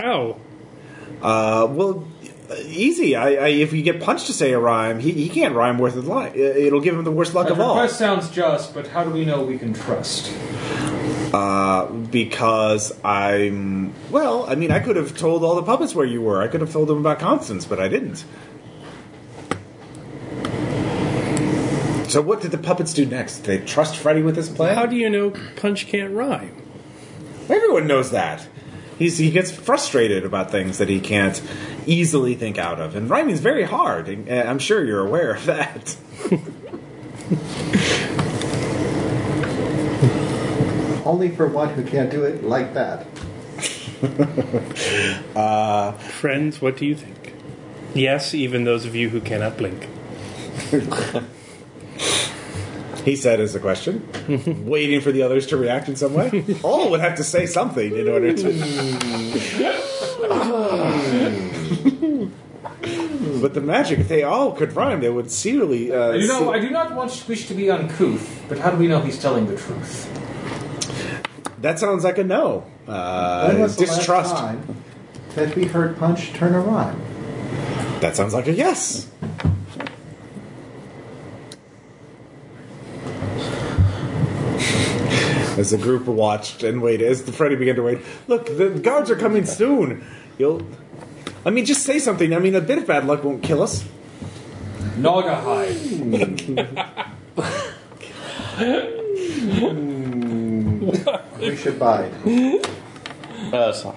How? 0.00 0.38
Uh, 1.20 1.66
well, 1.70 2.08
easy. 2.66 3.14
I, 3.14 3.28
I 3.34 3.48
if 3.48 3.72
you 3.72 3.82
get 3.82 4.00
punched 4.00 4.26
to 4.26 4.32
say 4.32 4.52
a 4.52 4.58
rhyme, 4.58 4.98
he, 5.00 5.12
he 5.12 5.28
can't 5.28 5.54
rhyme 5.54 5.78
worth 5.78 5.94
a 5.96 6.00
life. 6.00 6.34
It'll 6.34 6.80
give 6.80 6.94
him 6.96 7.04
the 7.04 7.12
worst 7.12 7.34
luck 7.34 7.46
That 7.46 7.52
of 7.54 7.60
all. 7.60 7.74
request 7.76 7.98
sounds 7.98 8.30
just, 8.30 8.74
but 8.74 8.88
how 8.88 9.04
do 9.04 9.10
we 9.10 9.24
know 9.24 9.44
we 9.44 9.58
can 9.58 9.72
trust? 9.74 10.32
Uh, 11.32 11.86
because 11.86 12.92
I'm 13.02 13.94
well. 14.10 14.44
I 14.46 14.54
mean, 14.54 14.70
I 14.70 14.80
could 14.80 14.96
have 14.96 15.16
told 15.16 15.42
all 15.42 15.54
the 15.54 15.62
puppets 15.62 15.94
where 15.94 16.04
you 16.04 16.20
were. 16.20 16.42
I 16.42 16.48
could 16.48 16.60
have 16.60 16.70
told 16.72 16.88
them 16.88 16.98
about 16.98 17.18
Constance, 17.18 17.64
but 17.64 17.80
I 17.80 17.88
didn't. 17.88 18.24
So 22.12 22.20
what 22.20 22.42
did 22.42 22.50
the 22.50 22.58
puppets 22.58 22.92
do 22.92 23.06
next? 23.06 23.38
Did 23.38 23.62
they 23.62 23.66
trust 23.66 23.96
Freddy 23.96 24.20
with 24.20 24.36
his 24.36 24.50
plan? 24.50 24.74
How 24.74 24.84
do 24.84 24.96
you 24.96 25.08
know 25.08 25.30
Punch 25.56 25.86
can't 25.86 26.12
rhyme? 26.12 26.54
Everyone 27.48 27.86
knows 27.86 28.10
that. 28.10 28.46
He's, 28.98 29.16
he 29.16 29.30
gets 29.30 29.50
frustrated 29.50 30.26
about 30.26 30.50
things 30.50 30.76
that 30.76 30.90
he 30.90 31.00
can't 31.00 31.40
easily 31.86 32.34
think 32.34 32.58
out 32.58 32.78
of. 32.78 32.94
And 32.94 33.08
rhyming 33.08 33.32
is 33.32 33.40
very 33.40 33.64
hard. 33.64 34.10
I'm 34.30 34.58
sure 34.58 34.84
you're 34.84 35.06
aware 35.06 35.34
of 35.34 35.46
that. 35.46 35.96
Only 41.04 41.30
for 41.34 41.46
one 41.48 41.70
who 41.70 41.84
can't 41.84 42.10
do 42.10 42.24
it 42.24 42.44
like 42.44 42.74
that. 42.74 43.06
Friends, 46.00 46.60
what 46.60 46.76
do 46.76 46.86
you 46.86 46.94
think? 46.94 47.34
Yes, 47.94 48.34
even 48.34 48.64
those 48.64 48.86
of 48.86 48.94
you 48.94 49.10
who 49.10 49.20
cannot 49.20 49.56
blink. 49.56 49.88
He 53.04 53.16
said 53.16 53.40
as 53.40 53.54
a 53.54 53.58
question, 53.58 54.06
waiting 54.64 55.00
for 55.00 55.10
the 55.10 55.22
others 55.22 55.48
to 55.48 55.56
react 55.56 55.88
in 55.88 55.96
some 55.96 56.14
way. 56.14 56.44
All 56.62 56.88
would 56.90 57.00
have 57.00 57.16
to 57.16 57.24
say 57.24 57.46
something 57.46 57.96
in 57.96 58.08
order 58.08 58.32
to. 58.32 58.52
but 63.40 63.54
the 63.54 63.60
magic, 63.60 63.98
if 63.98 64.08
they 64.08 64.22
all 64.22 64.52
could 64.52 64.74
rhyme, 64.76 65.00
they 65.00 65.10
would 65.10 65.32
seriously. 65.32 65.92
Uh, 65.92 66.12
I 66.12 66.18
do, 66.18 66.28
not, 66.28 66.38
see- 66.40 66.48
I 66.50 66.58
do 66.60 66.70
not 66.70 66.94
want, 66.94 67.24
wish 67.28 67.48
to 67.48 67.54
be 67.54 67.70
uncouth, 67.70 68.42
but 68.48 68.58
how 68.58 68.70
do 68.70 68.76
we 68.76 68.86
know 68.86 69.00
he's 69.00 69.20
telling 69.20 69.46
the 69.46 69.56
truth? 69.56 70.08
That 71.62 71.78
sounds 71.78 72.04
like 72.04 72.18
a 72.18 72.24
no. 72.24 72.64
When 72.86 72.96
Uh, 72.96 73.54
was 73.58 73.76
the 73.76 73.86
distrust. 73.86 74.32
last 74.34 74.40
time 74.40 74.76
that 75.34 75.54
we 75.56 75.64
heard 75.64 75.96
Punch 75.98 76.32
turn 76.32 76.54
a 76.54 76.60
rhyme? 76.60 77.00
That 78.00 78.16
sounds 78.16 78.34
like 78.34 78.48
a 78.48 78.52
yes. 78.52 79.08
As 85.58 85.70
the 85.70 85.76
group 85.78 86.06
watched 86.06 86.62
and 86.62 86.80
waited, 86.80 87.06
as 87.08 87.24
the 87.24 87.32
Freddy 87.32 87.56
began 87.56 87.74
to 87.76 87.82
wait, 87.82 87.98
look, 88.26 88.46
the 88.46 88.70
guards 88.70 89.10
are 89.10 89.16
coming 89.16 89.44
soon. 89.44 90.02
You'll, 90.38 90.66
I 91.44 91.50
mean, 91.50 91.66
just 91.66 91.82
say 91.82 91.98
something. 91.98 92.32
I 92.34 92.38
mean, 92.38 92.54
a 92.54 92.60
bit 92.60 92.78
of 92.78 92.86
bad 92.86 93.06
luck 93.06 93.22
won't 93.22 93.42
kill 93.42 93.62
us. 93.62 93.84
Naugahyde. 94.96 95.76
We 101.38 101.56
should 101.56 101.78
bide. 101.78 102.12
uh, 103.52 103.72
so- 103.72 103.94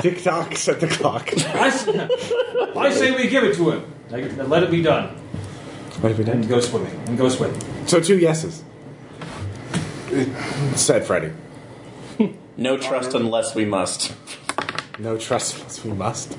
Tick 0.00 0.22
tock, 0.22 0.54
set 0.56 0.80
the 0.80 0.86
clock. 0.88 1.30
I, 1.36 1.68
s- 1.68 1.88
I 1.88 2.90
say 2.90 3.12
we 3.12 3.28
give 3.28 3.44
it 3.44 3.56
to 3.56 3.70
him. 3.70 3.92
Like, 4.10 4.36
Let 4.48 4.62
it 4.62 4.70
be 4.70 4.82
done. 4.82 5.08
What 6.00 6.10
have 6.10 6.18
we 6.18 6.30
And 6.30 6.42
done? 6.42 6.48
go 6.50 6.60
swimming. 6.60 6.94
And 7.06 7.16
go 7.18 7.28
swimming. 7.28 7.60
So 7.86 8.00
two 8.00 8.18
yeses. 8.18 8.62
Said 10.74 11.04
Freddy. 11.04 11.32
no 12.56 12.76
trust 12.76 13.14
unless 13.14 13.54
we 13.54 13.64
must. 13.64 14.14
No 14.98 15.16
trust 15.16 15.56
unless 15.56 15.84
we 15.84 15.92
must. 15.92 16.36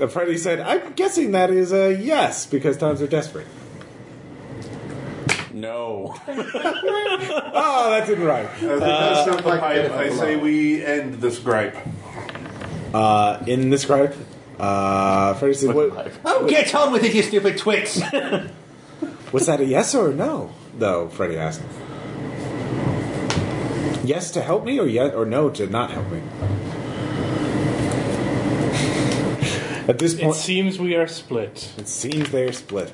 Uh, 0.00 0.06
Freddy 0.06 0.36
said, 0.38 0.60
I'm 0.60 0.92
guessing 0.92 1.32
that 1.32 1.50
is 1.50 1.72
a 1.72 1.94
yes 1.94 2.46
because 2.46 2.76
times 2.76 3.02
are 3.02 3.06
desperate. 3.06 3.46
No. 5.52 6.14
Oh, 7.60 7.90
that 7.90 8.06
didn't 8.06 8.24
rhyme. 8.24 8.46
As 8.46 8.62
it 8.62 8.78
does 8.78 9.24
sound 9.24 9.40
sound 9.40 9.46
like 9.46 9.60
pipe, 9.60 9.76
a 9.76 9.82
bit 9.82 9.90
of 9.90 9.96
I 9.96 10.04
a 10.04 10.12
say 10.12 10.36
we 10.36 10.84
end 10.84 11.14
this 11.14 11.38
gripe. 11.40 11.76
Uh, 12.94 13.42
in 13.46 13.70
this 13.70 13.84
gripe, 13.84 14.14
uh, 14.60 15.34
Freddy 15.34 15.54
said, 15.54 15.74
what, 15.74 16.12
Oh, 16.24 16.46
get 16.48 16.72
on 16.74 16.92
with 16.92 17.02
it, 17.02 17.14
you 17.14 17.22
stupid 17.22 17.58
twits! 17.58 18.00
Was 19.32 19.46
that 19.46 19.60
a 19.60 19.64
yes 19.64 19.94
or 19.94 20.10
a 20.10 20.14
no? 20.14 20.52
Though 20.78 21.08
Freddy 21.08 21.36
asked. 21.36 21.62
Yes 24.04 24.30
to 24.32 24.42
help 24.42 24.64
me, 24.64 24.78
or 24.78 24.86
yes 24.86 25.12
or 25.14 25.26
no 25.26 25.50
to 25.50 25.66
not 25.66 25.90
help 25.90 26.08
me. 26.10 26.22
At 29.88 29.98
this 29.98 30.14
point, 30.14 30.36
It 30.36 30.38
seems 30.38 30.78
we 30.78 30.94
are 30.94 31.06
split. 31.06 31.72
it 31.78 31.88
seems 31.88 32.30
they're 32.30 32.52
split. 32.52 32.92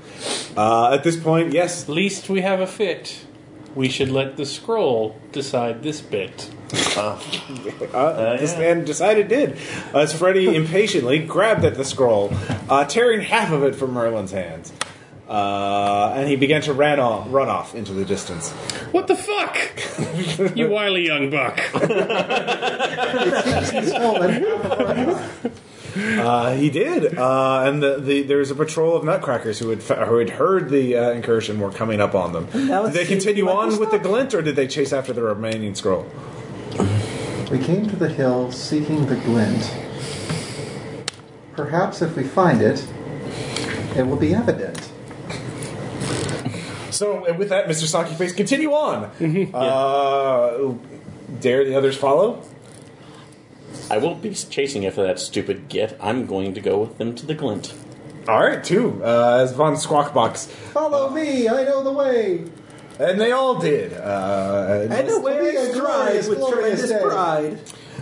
Uh, 0.56 0.92
at 0.92 1.02
this 1.02 1.16
point, 1.16 1.52
yes, 1.52 1.88
Least 1.88 2.28
we 2.30 2.42
have 2.42 2.60
a 2.60 2.68
fit. 2.68 3.26
We 3.74 3.88
should 3.88 4.10
let 4.10 4.36
the 4.36 4.46
scroll 4.46 5.16
decide 5.32 5.82
this 5.82 6.00
bit. 6.00 6.48
uh, 6.96 8.36
this 8.36 8.56
man 8.56 8.84
decided 8.84 9.26
did. 9.26 9.58
As 9.92 10.12
Freddy 10.16 10.54
impatiently 10.60 11.18
grabbed 11.18 11.64
at 11.64 11.74
the 11.74 11.84
scroll, 11.84 12.32
uh, 12.68 12.84
tearing 12.84 13.22
half 13.22 13.50
of 13.50 13.64
it 13.64 13.74
from 13.74 13.92
Merlin's 13.92 14.30
hands. 14.30 14.72
Uh, 15.28 16.12
and 16.14 16.28
he 16.28 16.36
began 16.36 16.60
to 16.62 16.72
ran 16.72 17.00
off, 17.00 17.26
run 17.30 17.48
off 17.48 17.74
into 17.74 17.92
the 17.92 18.04
distance. 18.04 18.52
What 18.92 19.08
the 19.08 19.16
fuck? 19.16 19.58
you 20.56 20.68
wily 20.68 21.06
young 21.06 21.30
buck. 21.30 21.58
He's 25.94 26.02
stolen 26.02 26.16
half 26.16 26.26
of 26.26 26.26
our 26.26 26.44
time. 26.44 26.54
Uh, 26.54 26.54
he 26.56 26.70
did, 26.70 27.18
uh, 27.18 27.62
and 27.66 27.82
the, 27.82 27.98
the, 27.98 28.22
there 28.22 28.38
was 28.38 28.50
a 28.50 28.54
patrol 28.54 28.96
of 28.96 29.04
nutcrackers 29.04 29.58
who 29.58 29.70
had 29.70 29.82
fa- 29.82 30.06
who 30.06 30.18
had 30.18 30.30
heard 30.30 30.70
the 30.70 30.96
uh, 30.96 31.10
incursion 31.10 31.60
were 31.60 31.70
coming 31.70 32.00
up 32.00 32.14
on 32.14 32.32
them. 32.32 32.46
Did 32.52 32.92
they 32.92 33.06
continue 33.06 33.48
on 33.48 33.78
with 33.78 33.90
the 33.90 33.98
glint, 33.98 34.34
or 34.34 34.42
did 34.42 34.56
they 34.56 34.66
chase 34.66 34.92
after 34.92 35.12
the 35.12 35.22
remaining 35.22 35.74
scroll? 35.74 36.06
We 37.50 37.58
came 37.58 37.88
to 37.88 37.96
the 37.96 38.08
hill 38.08 38.50
seeking 38.50 39.06
the 39.06 39.16
glint. 39.16 39.74
Perhaps 41.56 42.02
if 42.02 42.16
we 42.16 42.24
find 42.24 42.60
it, 42.60 42.84
it 43.96 44.04
will 44.06 44.16
be 44.16 44.34
evident. 44.34 44.90
So, 46.90 47.32
with 47.34 47.48
that, 47.48 47.66
Mr. 47.66 47.86
Sockyface, 47.86 48.36
continue 48.36 48.72
on. 48.72 49.10
Uh, 49.52 50.74
dare 51.40 51.64
the 51.64 51.74
others 51.76 51.96
follow? 51.96 52.42
I 53.94 53.98
won't 53.98 54.20
be 54.20 54.34
chasing 54.34 54.84
after 54.86 55.04
that 55.04 55.20
stupid 55.20 55.68
git. 55.68 55.96
I'm 56.00 56.26
going 56.26 56.52
to 56.54 56.60
go 56.60 56.78
with 56.80 56.98
them 56.98 57.14
to 57.14 57.24
the 57.24 57.34
glint. 57.34 57.72
All 58.26 58.40
right, 58.40 58.62
two. 58.64 59.00
Uh, 59.04 59.38
as 59.44 59.52
Von 59.52 59.74
Squawkbox, 59.74 60.48
Follow 60.48 61.10
me, 61.10 61.48
I 61.48 61.62
know 61.62 61.84
the 61.84 61.92
way. 61.92 62.42
and 62.98 63.20
they 63.20 63.30
all 63.30 63.60
did. 63.60 63.92
Uh, 63.92 64.88
and 64.90 65.08
away 65.10 65.52
be 65.52 65.56
a 65.56 65.60
I 65.60 65.70
stride 65.70 66.28
with 66.28 66.38
tremendous 66.48 66.88
day. 66.90 67.00
pride. 67.04 67.60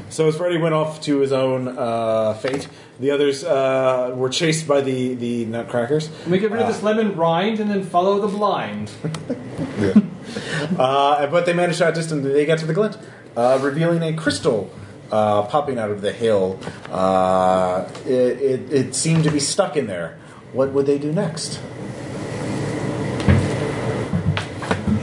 So 0.09 0.29
as 0.29 0.37
Freddy 0.39 0.57
went 0.57 0.75
off 0.75 1.03
to 1.03 1.19
his 1.19 1.31
own 1.31 1.69
uh, 1.69 2.33
fate, 2.35 2.69
the 2.99 3.11
others 3.11 3.45
uh, 3.45 4.15
were 4.17 4.31
chased 4.31 4.67
by 4.67 4.81
the 4.81 5.13
the 5.15 5.45
Nutcrackers. 5.45 6.09
Let 6.21 6.29
me 6.29 6.39
get 6.39 6.51
rid 6.53 6.63
of 6.63 6.69
this 6.69 6.83
lemon 6.83 7.17
rind 7.17 7.61
and 7.61 7.71
then 7.71 7.83
follow 7.85 8.19
the 8.19 8.29
blind. 8.29 8.91
Uh, 10.79 11.27
but 11.27 11.45
they 11.45 11.53
managed 11.53 11.79
to 11.79 11.87
outdistance. 11.87 12.23
They 12.23 12.47
get 12.47 12.59
to 12.61 12.67
the 12.67 12.73
glint, 12.73 12.97
uh, 13.37 13.59
revealing 13.61 14.03
a 14.03 14.15
crystal 14.17 14.71
uh, 15.13 15.43
popping 15.43 15.79
out 15.79 15.91
of 15.91 16.01
the 16.01 16.11
hill. 16.11 16.59
Uh, 16.91 17.89
it, 18.07 18.41
it, 18.41 18.73
it 18.73 18.95
seemed 18.95 19.25
to 19.25 19.31
be 19.31 19.39
stuck 19.39 19.77
in 19.77 19.87
there. 19.87 20.19
What 20.53 20.73
would 20.73 20.87
they 20.87 20.99
do 20.99 21.13
next? 21.13 21.61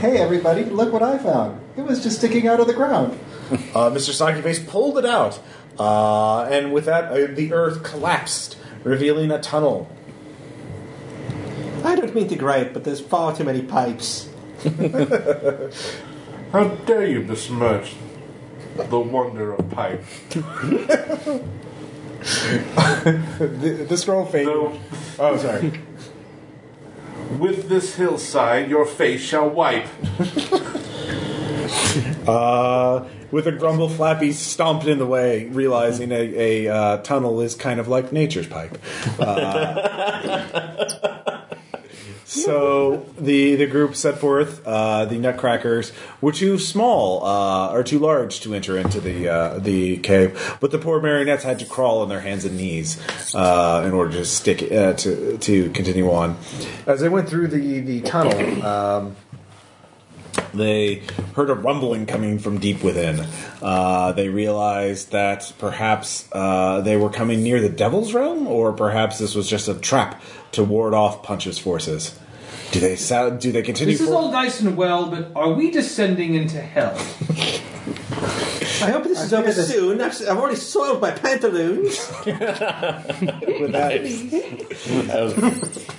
Hey, 0.00 0.18
everybody, 0.18 0.64
look 0.64 0.92
what 0.92 1.02
I 1.02 1.18
found. 1.18 1.60
It 1.76 1.82
was 1.82 2.02
just 2.02 2.18
sticking 2.18 2.48
out 2.48 2.60
of 2.60 2.66
the 2.66 2.74
ground. 2.74 3.18
Uh, 3.50 3.90
Mr. 3.90 4.12
Sockyface 4.14 4.64
pulled 4.64 4.96
it 4.96 5.04
out, 5.04 5.40
uh, 5.76 6.44
and 6.44 6.72
with 6.72 6.84
that, 6.84 7.10
uh, 7.10 7.34
the 7.34 7.52
earth 7.52 7.82
collapsed, 7.82 8.56
revealing 8.84 9.32
a 9.32 9.40
tunnel. 9.40 9.90
I 11.82 11.96
don't 11.96 12.14
mean 12.14 12.28
to 12.28 12.36
gripe, 12.36 12.72
but 12.72 12.84
there's 12.84 13.00
far 13.00 13.34
too 13.34 13.42
many 13.42 13.62
pipes. 13.62 14.28
How 16.52 16.68
dare 16.86 17.08
you 17.08 17.24
besmirch 17.24 17.96
the 18.88 19.00
wonder 19.00 19.52
of 19.54 19.70
pipe? 19.70 20.04
The, 22.20 23.86
the 23.88 23.96
scroll 23.96 24.26
faded. 24.26 24.48
Though 24.48 24.78
Oh, 25.18 25.38
sorry. 25.38 25.80
with 27.38 27.68
this 27.70 27.94
hillside 27.96 28.68
your 28.68 28.84
face 28.84 29.22
shall 29.22 29.48
wipe. 29.48 29.86
Uh, 32.26 33.06
with 33.30 33.46
a 33.46 33.52
grumble, 33.52 33.88
Flappy 33.88 34.32
stomped 34.32 34.86
in 34.86 34.98
the 34.98 35.06
way, 35.06 35.46
realizing 35.46 36.12
a, 36.12 36.66
a 36.66 36.68
uh, 36.74 36.96
tunnel 36.98 37.40
is 37.40 37.54
kind 37.54 37.80
of 37.80 37.88
like 37.88 38.12
nature's 38.12 38.46
pipe. 38.46 38.76
Uh, 39.18 40.58
so 42.30 43.06
the 43.18 43.56
the 43.56 43.66
group 43.66 43.96
set 43.96 44.18
forth. 44.18 44.64
Uh, 44.64 45.04
the 45.04 45.18
Nutcrackers 45.18 45.92
were 46.20 46.30
too 46.30 46.58
small 46.58 47.24
uh, 47.24 47.72
or 47.72 47.82
too 47.82 47.98
large 47.98 48.40
to 48.40 48.54
enter 48.54 48.78
into 48.78 49.00
the 49.00 49.28
uh, 49.28 49.58
the 49.58 49.96
cave, 49.98 50.56
but 50.60 50.70
the 50.70 50.78
poor 50.78 51.00
marionettes 51.00 51.42
had 51.42 51.58
to 51.58 51.64
crawl 51.64 52.02
on 52.02 52.08
their 52.08 52.20
hands 52.20 52.44
and 52.44 52.56
knees 52.56 53.00
uh, 53.34 53.82
in 53.84 53.92
order 53.92 54.12
to 54.12 54.24
stick 54.24 54.70
uh, 54.70 54.92
to 54.92 55.38
to 55.38 55.70
continue 55.70 56.10
on. 56.10 56.38
As 56.86 57.00
they 57.00 57.08
went 57.08 57.28
through 57.28 57.48
the 57.48 57.80
the 57.80 58.00
tunnel. 58.02 58.64
Um, 58.64 59.16
they 60.54 61.02
heard 61.34 61.50
a 61.50 61.54
rumbling 61.54 62.06
coming 62.06 62.38
from 62.38 62.58
deep 62.58 62.82
within. 62.82 63.26
Uh, 63.62 64.12
they 64.12 64.28
realized 64.28 65.12
that 65.12 65.52
perhaps 65.58 66.28
uh, 66.32 66.80
they 66.80 66.96
were 66.96 67.10
coming 67.10 67.42
near 67.42 67.60
the 67.60 67.68
devil's 67.68 68.12
realm, 68.14 68.46
or 68.46 68.72
perhaps 68.72 69.18
this 69.18 69.34
was 69.34 69.48
just 69.48 69.68
a 69.68 69.74
trap 69.74 70.20
to 70.52 70.64
ward 70.64 70.94
off 70.94 71.22
Punch's 71.22 71.58
forces. 71.58 72.18
Do 72.72 72.80
they 72.80 72.96
sound, 72.96 73.40
do 73.40 73.50
they 73.52 73.62
continue? 73.62 73.94
This 73.94 74.00
is 74.02 74.08
for- 74.08 74.14
all 74.14 74.32
nice 74.32 74.60
and 74.60 74.76
well, 74.76 75.06
but 75.10 75.30
are 75.34 75.52
we 75.52 75.70
descending 75.70 76.34
into 76.34 76.60
hell? 76.60 76.96
I 78.82 78.90
hope 78.90 79.04
this 79.04 79.22
is 79.22 79.32
over 79.32 79.52
this- 79.52 79.68
soon. 79.68 80.00
I've, 80.00 80.12
I've 80.22 80.38
already 80.38 80.56
soiled 80.56 81.00
my 81.00 81.10
pantaloons. 81.10 82.10
with 82.26 82.38
that, 83.72 84.00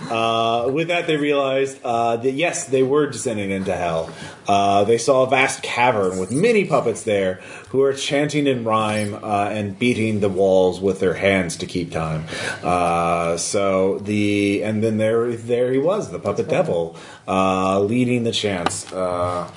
uh, 0.10 0.70
with 0.72 0.88
that, 0.90 1.08
they 1.08 1.18
realized 1.18 1.80
uh, 1.84 2.18
that 2.18 2.32
yes, 2.32 2.66
they 2.68 2.84
were 2.84 3.08
descending 3.08 3.52
into 3.52 3.76
hell. 3.76 4.10
Uh, 4.48 4.84
they 4.84 4.98
saw 4.98 5.24
a 5.24 5.30
vast 5.30 5.62
cavern 5.64 6.18
with 6.20 6.32
many 6.32 6.66
puppets 6.66 7.03
there 7.03 7.36
who 7.70 7.82
are 7.84 7.94
chanting 7.94 8.48
in 8.48 8.64
rhyme 8.64 9.14
uh, 9.24 9.49
and 9.49 9.78
beating 9.80 10.20
the 10.20 10.30
walls 10.30 10.82
with 10.82 10.99
their 10.99 11.14
hands 11.14 11.58
to 11.58 11.66
keep 11.66 11.91
time. 11.91 12.26
Uh, 12.64 13.38
so 13.38 13.99
the 13.99 14.64
and 14.64 14.84
then 14.84 14.98
there, 14.98 15.32
there 15.36 15.72
he 15.72 15.78
was, 15.78 16.12
the 16.12 16.20
puppet 16.20 16.48
devil, 16.48 16.95
uh, 17.28 17.80
leading 17.80 18.24
the 18.24 18.32
chants. 18.32 18.91
Uh, 18.91 19.49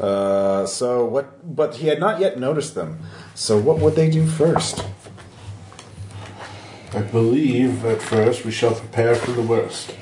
uh, 0.00 0.66
so 0.66 1.04
what? 1.04 1.56
But 1.56 1.76
he 1.76 1.88
had 1.88 2.00
not 2.00 2.20
yet 2.20 2.38
noticed 2.38 2.74
them. 2.74 3.00
So 3.34 3.58
what 3.58 3.78
would 3.78 3.94
they 3.94 4.08
do 4.10 4.26
first? 4.26 4.84
I 6.92 7.02
believe 7.02 7.84
at 7.84 8.00
first 8.00 8.44
we 8.44 8.50
shall 8.50 8.74
prepare 8.74 9.14
for 9.14 9.32
the 9.32 9.42
worst. 9.42 9.94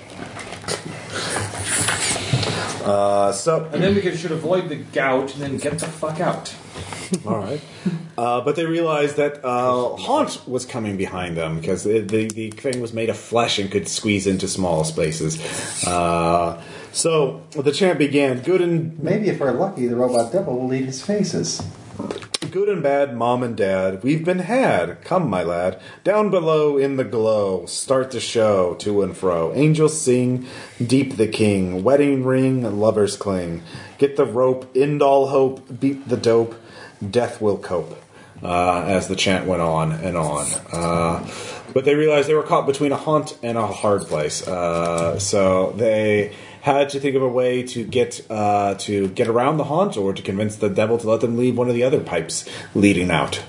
Uh, 2.84 3.32
so 3.32 3.64
And 3.72 3.82
then 3.82 3.94
we 3.94 4.02
could, 4.02 4.18
should 4.18 4.30
avoid 4.30 4.68
the 4.68 4.76
gout 4.76 5.32
and 5.34 5.42
then 5.42 5.56
get 5.56 5.78
the 5.78 5.86
fuck 5.86 6.20
out. 6.20 6.54
all 7.26 7.38
right, 7.38 7.60
uh, 8.18 8.40
but 8.42 8.56
they 8.56 8.64
realized 8.64 9.16
that 9.16 9.44
uh, 9.44 9.96
Haunt 9.96 10.46
was 10.48 10.64
coming 10.66 10.96
behind 10.96 11.36
them 11.36 11.60
because 11.60 11.84
the, 11.84 12.00
the 12.00 12.28
the 12.28 12.50
thing 12.50 12.80
was 12.80 12.92
made 12.92 13.10
of 13.10 13.16
flesh 13.16 13.58
and 13.58 13.70
could 13.70 13.88
squeeze 13.88 14.26
into 14.26 14.48
small 14.48 14.84
spaces. 14.84 15.38
Uh, 15.86 16.62
so 16.94 17.42
the 17.50 17.72
chant 17.72 17.98
began. 17.98 18.40
Good 18.40 18.60
and 18.60 18.98
Maybe 19.02 19.28
if 19.28 19.40
we're 19.40 19.52
lucky, 19.52 19.86
the 19.86 19.96
robot 19.96 20.32
devil 20.32 20.58
will 20.58 20.72
eat 20.72 20.86
his 20.86 21.02
faces. 21.02 21.62
Good 22.50 22.68
and 22.68 22.84
bad, 22.84 23.16
mom 23.16 23.42
and 23.42 23.56
dad, 23.56 24.04
we've 24.04 24.24
been 24.24 24.38
had. 24.38 25.02
Come, 25.02 25.28
my 25.28 25.42
lad, 25.42 25.80
down 26.04 26.30
below 26.30 26.78
in 26.78 26.96
the 26.96 27.02
glow, 27.02 27.66
start 27.66 28.12
the 28.12 28.20
show 28.20 28.74
to 28.76 29.02
and 29.02 29.16
fro. 29.16 29.52
Angels 29.54 30.00
sing, 30.00 30.46
deep 30.84 31.16
the 31.16 31.26
king, 31.26 31.82
wedding 31.82 32.22
ring, 32.22 32.62
lovers 32.78 33.16
cling. 33.16 33.62
Get 33.98 34.16
the 34.16 34.24
rope, 34.24 34.70
end 34.76 35.02
all 35.02 35.26
hope, 35.26 35.80
beat 35.80 36.08
the 36.08 36.16
dope, 36.16 36.54
death 37.10 37.40
will 37.40 37.58
cope. 37.58 38.00
Uh, 38.40 38.84
as 38.86 39.08
the 39.08 39.16
chant 39.16 39.46
went 39.46 39.62
on 39.62 39.90
and 39.90 40.16
on. 40.16 40.46
Uh, 40.70 41.26
but 41.72 41.84
they 41.84 41.94
realized 41.94 42.28
they 42.28 42.34
were 42.34 42.42
caught 42.42 42.66
between 42.66 42.92
a 42.92 42.96
haunt 42.96 43.38
and 43.42 43.56
a 43.58 43.66
hard 43.66 44.02
place. 44.02 44.46
Uh, 44.46 45.18
so 45.18 45.72
they 45.72 46.34
had 46.64 46.88
to 46.90 47.00
think 47.00 47.14
of 47.14 47.22
a 47.22 47.28
way 47.28 47.62
to 47.62 47.84
get 47.84 48.24
uh, 48.30 48.74
to 48.86 49.08
get 49.08 49.28
around 49.28 49.58
the 49.58 49.64
haunt, 49.64 49.96
or 49.96 50.12
to 50.14 50.22
convince 50.22 50.56
the 50.56 50.70
devil 50.70 50.96
to 50.98 51.08
let 51.08 51.20
them 51.20 51.36
leave 51.36 51.56
one 51.58 51.68
of 51.68 51.74
the 51.74 51.82
other 51.82 52.00
pipes 52.00 52.48
leading 52.74 53.10
out. 53.10 53.42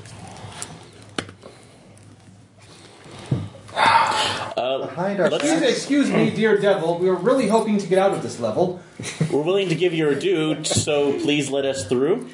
Behind 4.95 5.19
our 5.19 5.27
Excuse, 5.27 5.61
excuse 5.61 6.11
me, 6.11 6.29
dear 6.29 6.57
devil. 6.57 6.97
We 6.99 7.09
were 7.09 7.15
really 7.15 7.47
hoping 7.49 7.77
to 7.79 7.87
get 7.87 7.97
out 7.99 8.11
of 8.11 8.21
this 8.23 8.39
level. 8.39 8.81
We're 9.29 9.41
willing 9.41 9.67
to 9.69 9.75
give 9.75 9.93
you 9.93 10.07
a 10.09 10.15
due, 10.15 10.63
so 10.63 11.19
please 11.19 11.49
let 11.49 11.65
us 11.65 11.85
through. 11.85 12.29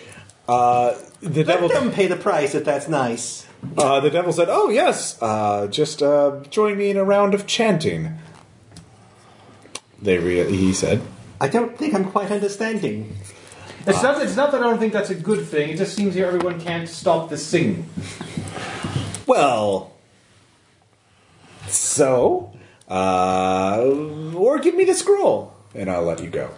Uh, 0.47 0.93
the 1.21 1.43
Let 1.43 1.47
devil, 1.61 1.69
them 1.69 1.91
pay 1.91 2.05
the 2.07 2.15
price 2.17 2.53
if 2.53 2.63
that's 2.63 2.87
nice. 2.87 3.47
uh, 3.77 3.99
the 3.99 4.11
devil 4.11 4.31
said, 4.31 4.47
"Oh 4.49 4.69
yes, 4.69 5.17
uh, 5.21 5.67
just 5.67 6.03
uh, 6.03 6.41
join 6.49 6.77
me 6.77 6.91
in 6.91 6.97
a 6.97 7.03
round 7.03 7.33
of 7.33 7.47
chanting." 7.47 8.19
They 10.01 10.17
re- 10.17 10.51
he 10.51 10.73
said. 10.73 11.01
I 11.39 11.47
don't 11.47 11.77
think 11.77 11.93
I'm 11.93 12.05
quite 12.11 12.31
understanding. 12.31 13.15
It's 13.87 14.01
not. 14.03 14.21
It's 14.21 14.35
not 14.35 14.51
that 14.51 14.61
I 14.61 14.63
don't 14.65 14.79
think 14.79 14.93
that's 14.93 15.09
a 15.09 15.15
good 15.15 15.45
thing. 15.47 15.69
It 15.71 15.77
just 15.77 15.95
seems 15.95 16.13
here 16.13 16.27
everyone 16.27 16.59
can't 16.61 16.87
stop 16.87 17.29
the 17.29 17.37
singing. 17.37 17.89
Well, 19.25 19.91
so, 21.67 22.51
uh, 22.89 23.81
or 24.35 24.59
give 24.59 24.75
me 24.75 24.83
the 24.85 24.93
scroll, 24.93 25.53
and 25.73 25.89
I'll 25.89 26.03
let 26.03 26.21
you 26.21 26.29
go. 26.29 26.49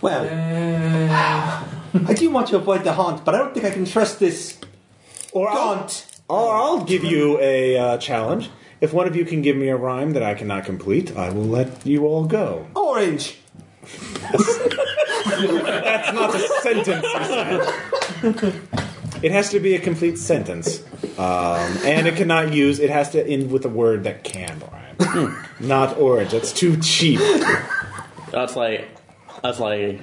Well, 0.00 0.24
I 2.06 2.14
do 2.14 2.30
want 2.30 2.48
to 2.48 2.56
avoid 2.56 2.84
the 2.84 2.92
haunt, 2.92 3.24
but 3.24 3.34
I 3.34 3.38
don't 3.38 3.54
think 3.54 3.66
I 3.66 3.70
can 3.70 3.84
trust 3.84 4.20
this 4.20 4.58
Or 5.32 5.48
I'll, 5.48 5.76
gaunt. 5.76 6.06
I'll, 6.28 6.48
I'll 6.48 6.84
give 6.84 7.02
you 7.04 7.38
a 7.40 7.76
uh, 7.76 7.98
challenge. 7.98 8.50
If 8.80 8.92
one 8.92 9.06
of 9.06 9.16
you 9.16 9.24
can 9.24 9.42
give 9.42 9.56
me 9.56 9.68
a 9.68 9.76
rhyme 9.76 10.12
that 10.12 10.22
I 10.22 10.34
cannot 10.34 10.64
complete, 10.64 11.16
I 11.16 11.30
will 11.30 11.44
let 11.44 11.84
you 11.84 12.06
all 12.06 12.24
go. 12.24 12.66
Orange. 12.76 13.38
That's 14.30 16.12
not 16.12 16.34
a 16.34 16.38
sentence. 16.62 17.04
you 18.22 18.32
said. 18.32 18.54
It 19.20 19.32
has 19.32 19.50
to 19.50 19.58
be 19.58 19.74
a 19.74 19.80
complete 19.80 20.16
sentence, 20.16 20.80
um, 21.18 21.76
and 21.84 22.06
it 22.06 22.14
cannot 22.14 22.52
use. 22.52 22.78
It 22.78 22.90
has 22.90 23.10
to 23.10 23.26
end 23.26 23.50
with 23.50 23.64
a 23.64 23.68
word 23.68 24.04
that 24.04 24.22
can 24.22 24.60
rhyme. 24.60 25.44
not 25.60 25.98
orange. 25.98 26.30
That's 26.30 26.52
too 26.52 26.76
cheap. 26.76 27.18
That's 28.30 28.54
like, 28.54 28.88
that's 29.42 29.58
like, 29.58 30.00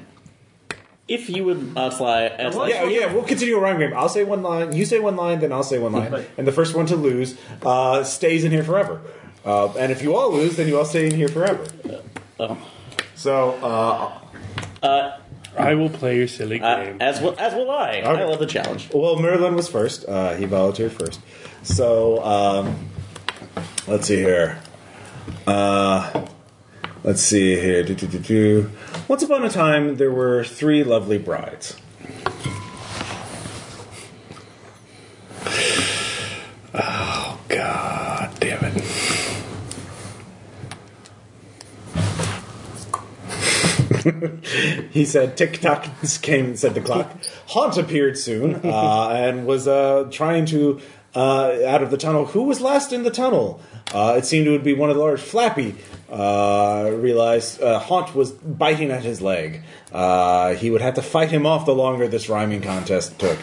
if 1.07 1.30
you 1.30 1.45
would, 1.45 1.76
that's 1.76 1.99
like, 1.99 2.38
that's 2.38 2.56
like, 2.56 2.73
Yeah, 2.73 2.86
yeah, 2.86 3.14
we'll 3.14 3.23
continue 3.23 3.57
a 3.57 3.60
rhyme 3.60 3.80
game. 3.80 3.94
I'll 3.95 4.10
say 4.10 4.23
one 4.23 4.41
line, 4.41 4.73
you 4.73 4.86
say 4.86 4.99
one 4.99 5.15
line, 5.15 5.40
then 5.40 5.52
I'll 5.52 5.64
say 5.64 5.77
one 5.77 5.91
line, 5.94 6.26
and 6.38 6.48
the 6.48 6.52
first 6.52 6.76
one 6.76 6.86
to 6.88 6.95
lose 6.95 7.38
uh, 7.64 8.03
stays 8.03 8.44
in 8.44 8.52
here 8.52 8.64
forever. 8.64 9.02
Uh, 9.44 9.72
and 9.77 9.91
if 9.91 10.02
you 10.02 10.15
all 10.15 10.32
lose, 10.34 10.56
then 10.57 10.68
you 10.68 10.77
all 10.77 10.86
stay 10.86 11.06
in 11.07 11.14
here 11.15 11.27
forever. 11.27 11.68
oh. 12.40 12.57
So, 13.14 13.52
uh, 13.61 14.19
uh, 14.86 15.19
I 15.57 15.76
will 15.76 15.90
play 15.90 16.18
your 16.18 16.27
silly 16.27 16.60
uh, 16.60 16.84
game. 16.84 16.98
as 16.99 17.22
will, 17.22 17.36
as 17.40 17.53
will 17.53 17.69
I. 17.69 17.99
I 17.99 18.23
love 18.23 18.40
the 18.40 18.45
challenge. 18.48 18.90
well, 18.94 19.18
Merlin 19.18 19.56
was 19.56 19.69
first. 19.69 20.06
Uh, 20.07 20.34
he 20.36 20.45
volunteered 20.45 20.91
first. 20.91 21.19
So, 21.64 22.23
um, 22.23 22.90
let's 23.88 24.07
see 24.07 24.18
here. 24.18 24.60
Uh, 25.48 26.26
Let's 27.06 27.22
see 27.22 27.56
here. 27.56 27.84
Do, 27.84 27.94
do, 27.94 28.07
do, 28.07 28.72
Once 29.07 29.22
upon 29.22 29.45
a 29.45 29.49
time, 29.49 29.98
there 29.98 30.10
were 30.10 30.44
three 30.44 30.84
lovely 30.84 31.19
brides. 31.19 31.77
Oh, 36.73 37.40
God 37.48 38.32
damn 38.40 38.64
it. 38.64 38.84
he 44.91 45.06
said, 45.06 45.38
tick 45.38 45.61
tock 45.61 45.86
came, 46.23 46.56
said 46.56 46.73
the 46.73 46.82
clock. 46.82 47.11
Haunt 47.48 47.77
appeared 47.77 48.18
soon 48.18 48.56
uh, 48.64 49.10
and 49.10 49.45
was 49.45 49.68
uh, 49.68 50.07
trying 50.11 50.45
to 50.48 50.82
uh, 51.16 51.64
out 51.66 51.82
of 51.82 51.92
the 51.92 51.98
tunnel. 51.98 52.26
Who 52.26 52.44
was 52.44 52.62
last 52.62 52.92
in 52.92 53.04
the 53.04 53.12
tunnel? 53.12 53.62
Uh, 53.94 54.16
it 54.18 54.26
seemed 54.26 54.48
it 54.48 54.52
would 54.52 54.64
be 54.64 54.74
one 54.74 54.90
of 54.90 54.96
the 54.96 55.02
large. 55.02 55.22
Flappy 55.22 55.76
uh, 56.10 56.92
realized 56.94 57.62
uh, 57.62 57.80
Haunt 57.80 58.14
was 58.14 58.32
biting 58.32 58.92
at 58.92 59.04
his 59.04 59.22
leg. 59.22 59.62
Uh, 59.92 60.56
he 60.56 60.70
would 60.70 60.82
have 60.82 60.96
to 60.96 61.02
fight 61.02 61.32
him 61.32 61.46
off 61.46 61.66
the 61.66 61.76
longer 61.76 62.08
this 62.08 62.30
rhyming 62.30 62.62
contest 62.62 63.18
took. 63.20 63.38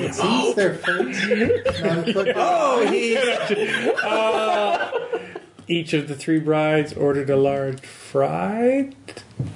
It 0.00 0.54
their 0.54 0.74
fates 0.74 1.82
none 1.82 2.04
could 2.04 2.32
Oh, 2.36 2.86
he 2.86 3.16
Each 5.68 5.92
of 5.92 6.08
the 6.08 6.14
three 6.14 6.40
brides 6.40 6.94
ordered 6.94 7.28
a 7.28 7.36
large 7.36 7.80
fried. 7.80 8.96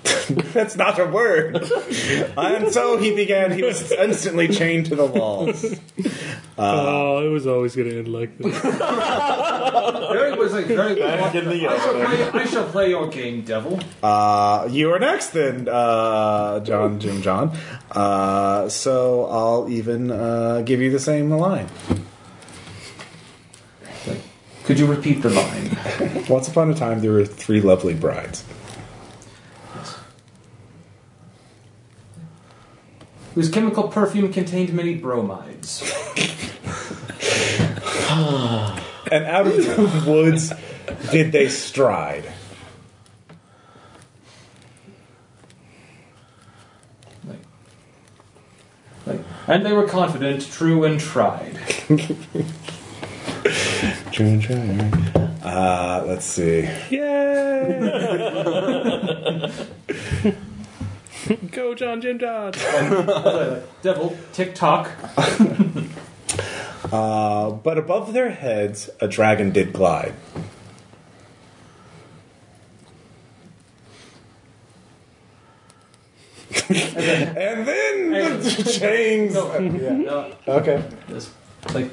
That's 0.53 0.77
not 0.77 0.99
a 0.99 1.07
word. 1.07 1.57
and 2.37 2.73
so 2.73 2.99
he 2.99 3.15
began, 3.15 3.51
he 3.53 3.63
was 3.63 3.91
instantly 3.93 4.49
chained 4.49 4.87
to 4.87 4.95
the 4.95 5.07
walls. 5.07 5.65
oh, 6.59 7.27
it 7.27 7.31
was 7.31 7.47
always 7.47 7.75
going 7.75 7.89
to 7.89 7.99
end 7.99 8.09
like 8.09 8.37
this. 8.39 8.59
Very 10.13 10.37
was 10.37 10.53
like 10.53 10.67
very. 10.67 10.97
Back 10.97 11.35
in 11.35 11.49
the 11.49 11.67
I 11.67 11.79
shall 11.79 11.95
play. 11.95 12.41
I 12.41 12.45
shall 12.45 12.67
play 12.67 12.91
your 12.91 13.09
game, 13.09 13.43
devil. 13.43 13.81
Uh, 14.03 14.69
you 14.71 14.93
are 14.93 14.99
next 14.99 15.31
then, 15.31 15.69
uh, 15.69 16.61
John, 16.61 17.01
Jim, 17.01 17.23
John. 17.23 17.57
Uh, 17.91 18.69
so 18.69 19.25
I'll 19.27 19.69
even 19.71 20.11
uh, 20.11 20.63
give 20.63 20.81
you 20.81 20.91
the 20.91 21.01
same 21.01 21.31
line. 21.31 21.69
Could 24.65 24.79
you 24.79 24.87
repeat 24.87 25.23
the 25.23 25.31
line? 25.31 25.77
Once 26.29 26.49
upon 26.49 26.71
a 26.71 26.75
time, 26.75 27.01
there 27.01 27.13
were 27.13 27.25
three 27.25 27.61
lovely 27.61 27.95
brides. 27.95 28.45
Whose 33.35 33.51
chemical 33.51 33.89
perfume 33.89 34.33
contained 34.33 34.73
many 34.73 34.95
bromides. 34.95 35.83
And 39.11 39.27
out 39.27 39.47
of 39.47 39.55
the 39.55 40.11
woods 40.11 40.55
did 41.11 41.33
they 41.33 41.49
stride. 41.49 42.33
Like, 47.27 47.41
like, 49.05 49.21
and 49.49 49.67
they 49.67 49.75
were 49.75 49.87
confident, 49.87 50.51
true, 50.51 50.85
and 50.85 50.99
tried. 50.99 51.59
Uh, 55.43 56.05
let's 56.07 56.25
see. 56.25 56.69
Yay! 56.91 57.01
Go, 61.51 61.75
John, 61.75 62.01
Jim, 62.01 62.19
John. 62.21 62.53
Devil, 63.83 64.17
tick 64.33 64.55
tock. 64.55 64.91
Uh, 66.93 67.51
but 67.51 67.79
above 67.79 68.13
their 68.13 68.31
heads, 68.31 68.91
a 69.01 69.09
dragon 69.09 69.51
did 69.51 69.73
glide. 69.73 70.15
and 76.69 77.67
then 77.67 78.11
the 78.41 78.79
chains. 78.81 79.35
No, 79.35 79.59
no, 79.59 80.33
Okay. 80.49 80.83
this, 81.09 81.31
like, 81.75 81.91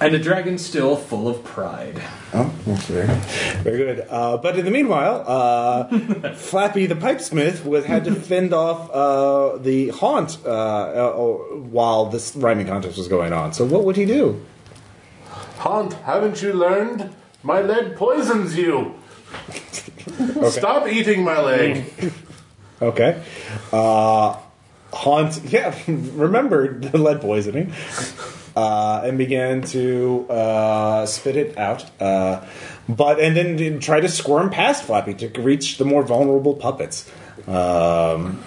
and 0.00 0.14
a 0.14 0.18
dragon 0.18 0.56
still 0.58 0.96
full 0.96 1.28
of 1.28 1.44
pride. 1.44 2.00
Oh, 2.32 2.52
that's 2.66 2.86
very, 2.86 3.06
very 3.62 3.76
good. 3.76 4.06
Uh, 4.08 4.38
but 4.38 4.58
in 4.58 4.64
the 4.64 4.70
meanwhile, 4.70 5.24
uh, 5.26 6.34
Flappy 6.34 6.86
the 6.86 6.96
pipesmith 6.96 7.64
was 7.64 7.84
had 7.84 8.04
to 8.04 8.14
fend 8.14 8.54
off 8.54 8.90
uh, 8.90 9.58
the 9.58 9.88
haunt 9.88 10.38
uh, 10.44 10.48
uh, 10.48 11.12
while 11.12 12.06
this 12.06 12.34
rhyming 12.34 12.66
contest 12.66 12.96
was 12.96 13.08
going 13.08 13.32
on. 13.32 13.52
So 13.52 13.64
what 13.64 13.84
would 13.84 13.96
he 13.96 14.06
do? 14.06 14.44
Haunt, 15.58 15.92
haven't 15.92 16.40
you 16.40 16.54
learned? 16.54 17.12
My 17.42 17.60
lead 17.60 17.96
poisons 17.96 18.56
you. 18.56 18.94
Stop 20.48 20.88
eating 20.88 21.22
my 21.24 21.40
leg. 21.40 21.92
Okay. 22.82 23.22
Uh, 23.70 24.38
haunt, 24.90 25.42
yeah, 25.44 25.78
remember 25.86 26.78
the 26.78 26.96
lead 26.96 27.20
poisoning. 27.20 27.74
Uh, 28.56 29.02
and 29.04 29.16
began 29.16 29.62
to 29.62 30.26
uh, 30.28 31.06
spit 31.06 31.36
it 31.36 31.56
out, 31.56 31.88
uh, 32.00 32.44
but 32.88 33.20
and 33.20 33.36
then 33.36 33.54
did 33.54 33.80
try 33.80 34.00
to 34.00 34.08
squirm 34.08 34.50
past 34.50 34.82
Flappy 34.82 35.14
to 35.14 35.28
reach 35.40 35.78
the 35.78 35.84
more 35.84 36.02
vulnerable 36.02 36.54
puppets. 36.54 37.08
Um, 37.46 38.42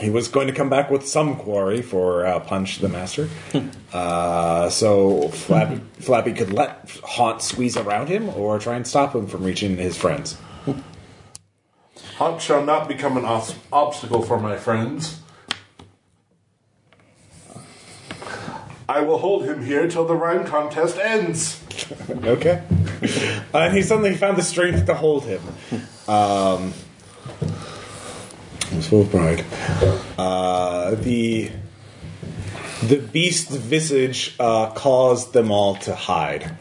he 0.00 0.10
was 0.10 0.28
going 0.28 0.48
to 0.48 0.52
come 0.52 0.68
back 0.68 0.90
with 0.90 1.08
some 1.08 1.36
quarry 1.36 1.80
for 1.80 2.26
uh, 2.26 2.40
Punch 2.40 2.78
the 2.78 2.88
Master, 2.90 3.30
uh, 3.92 4.68
so 4.68 5.28
Flappy, 5.28 5.80
Flappy 6.00 6.34
could 6.34 6.52
let 6.52 6.90
Haunt 7.02 7.40
squeeze 7.40 7.78
around 7.78 8.08
him 8.08 8.28
or 8.30 8.58
try 8.58 8.76
and 8.76 8.86
stop 8.86 9.14
him 9.14 9.26
from 9.26 9.44
reaching 9.44 9.78
his 9.78 9.96
friends. 9.96 10.36
Haunt 12.16 12.40
shall 12.40 12.64
not 12.64 12.86
become 12.86 13.16
an 13.16 13.24
os- 13.24 13.54
obstacle 13.72 14.22
for 14.22 14.38
my 14.38 14.56
friends. 14.56 15.21
I 18.88 19.00
will 19.00 19.18
hold 19.18 19.44
him 19.44 19.64
here 19.64 19.88
till 19.88 20.04
the 20.06 20.14
rhyme 20.14 20.44
contest 20.44 20.98
ends. 20.98 21.60
Okay. 22.24 22.62
and 23.52 23.74
he 23.74 23.82
suddenly 23.82 24.14
found 24.14 24.36
the 24.36 24.42
strength 24.42 24.86
to 24.86 24.94
hold 24.94 25.24
him. 25.24 25.42
Um, 26.08 26.72
he 28.68 28.76
was 28.76 28.88
full 28.88 29.02
of 29.02 29.10
pride. 29.10 29.44
Uh, 30.16 30.94
the 30.94 31.50
the 32.82 32.96
beast 32.98 33.50
visage 33.50 34.34
uh, 34.38 34.70
caused 34.70 35.32
them 35.32 35.50
all 35.50 35.76
to 35.76 35.94
hide. 35.94 36.56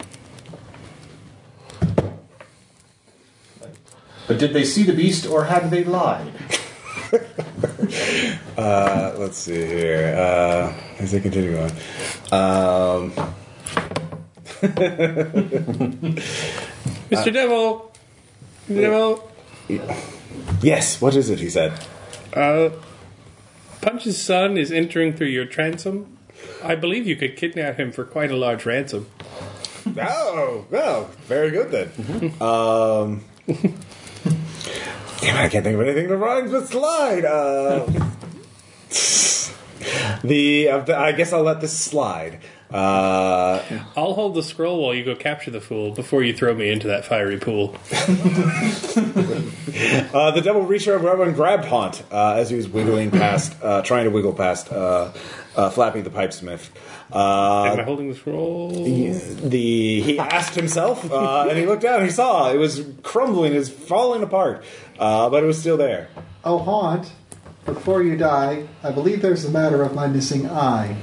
But 4.28 4.40
did 4.40 4.54
they 4.54 4.64
see 4.64 4.84
the 4.84 4.94
beast, 4.94 5.26
or 5.28 5.46
had 5.46 5.72
they 5.72 5.84
lied? 5.84 6.32
Uh, 8.58 9.14
let's 9.18 9.38
see 9.38 9.66
here. 9.66 10.16
Uh, 10.16 10.74
as 11.00 11.12
they 11.12 11.20
continue 11.20 11.58
on. 11.58 11.72
Um, 12.32 13.12
Mr. 17.10 17.34
Devil! 17.34 17.92
Devil! 18.68 19.32
yes, 20.62 21.02
what 21.02 21.16
is 21.16 21.30
it? 21.30 21.40
He 21.40 21.50
said. 21.50 21.74
Uh, 22.34 22.70
Punch's 23.82 24.22
son 24.22 24.58
is 24.58 24.72
entering 24.72 25.14
through 25.14 25.28
your 25.28 25.46
transom. 25.46 26.18
I 26.64 26.76
believe 26.76 27.08
you 27.08 27.16
could 27.16 27.36
kidnap 27.36 27.80
him 27.80 27.92
for 27.92 28.04
quite 28.04 28.32
a 28.32 28.38
large 28.38 28.66
ransom. 28.66 29.08
Oh, 29.98 30.66
well, 30.70 31.10
very 31.28 31.50
good 31.50 31.72
then. 31.72 32.42
Um, 32.42 33.24
damn 35.22 35.38
I 35.38 35.48
can't 35.50 35.64
think 35.64 35.76
of 35.76 35.82
anything 35.82 36.10
that 36.10 36.18
rhymes 36.18 36.52
with 36.52 36.68
slide. 36.68 37.24
Uh, 37.26 37.86
the, 40.24 40.70
uh, 40.70 40.80
the 40.80 40.98
I 40.98 41.12
guess 41.14 41.32
I'll 41.32 41.44
let 41.44 41.62
this 41.62 41.78
slide. 41.78 42.42
Uh, 42.72 43.62
I'll 43.98 44.14
hold 44.14 44.34
the 44.36 44.44
scroll 44.44 44.82
while 44.82 44.94
you 44.94 45.04
go 45.04 45.14
capture 45.14 45.52
the 45.52 45.60
fool 45.60 45.92
before 45.92 46.24
you 46.24 46.34
throw 46.34 46.54
me 46.54 46.70
into 46.72 46.88
that 46.88 47.04
fiery 47.04 47.38
pool. 47.38 47.76
uh, 50.14 50.32
the 50.32 50.42
devil 50.42 50.62
reached 50.66 50.88
over 50.88 51.22
and 51.22 51.36
grabbed 51.36 51.66
Haunt 51.66 52.02
uh, 52.12 52.36
as 52.38 52.50
he 52.50 52.56
was 52.56 52.70
wiggling 52.70 53.12
past, 53.12 53.58
uh, 53.62 53.82
trying 53.82 54.06
to 54.06 54.10
wiggle 54.10 54.32
past 54.34 54.72
uh, 54.72 55.12
uh, 55.58 55.70
Flappy 55.70 56.00
the 56.00 56.10
pipesmith. 56.10 56.72
Am 57.14 57.80
I 57.82 57.84
holding 57.84 58.08
the 58.08 58.16
scroll? 58.16 58.70
the 58.70 60.02
he 60.02 60.18
asked 60.18 60.56
himself, 60.56 61.12
and 61.12 61.58
he 61.58 61.66
looked 61.66 61.82
down. 61.82 61.96
and 61.96 62.06
He 62.06 62.12
saw 62.12 62.50
it 62.52 62.58
was 62.58 62.86
crumbling, 63.04 63.54
it 63.54 63.58
was 63.58 63.70
falling 63.70 64.24
apart, 64.24 64.64
uh, 65.02 65.30
but 65.30 65.44
it 65.44 65.48
was 65.48 65.60
still 65.60 65.78
there. 65.78 66.08
Oh, 66.46 66.60
Haunt, 66.60 67.12
before 67.66 68.04
you 68.04 68.16
die, 68.16 68.68
I 68.84 68.92
believe 68.92 69.22
there's 69.22 69.44
a 69.44 69.52
matter 69.52 69.82
of 69.82 69.96
my 69.96 70.08
missing 70.08 70.48
eye. 70.48 70.96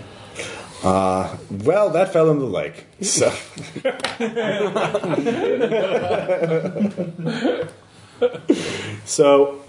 Uh, 0.82 1.36
well, 1.50 1.90
that 1.90 2.12
fell 2.12 2.30
in 2.30 2.38
the 2.38 2.46
lake. 2.46 2.86
So, 3.02 3.30
so 9.04 9.64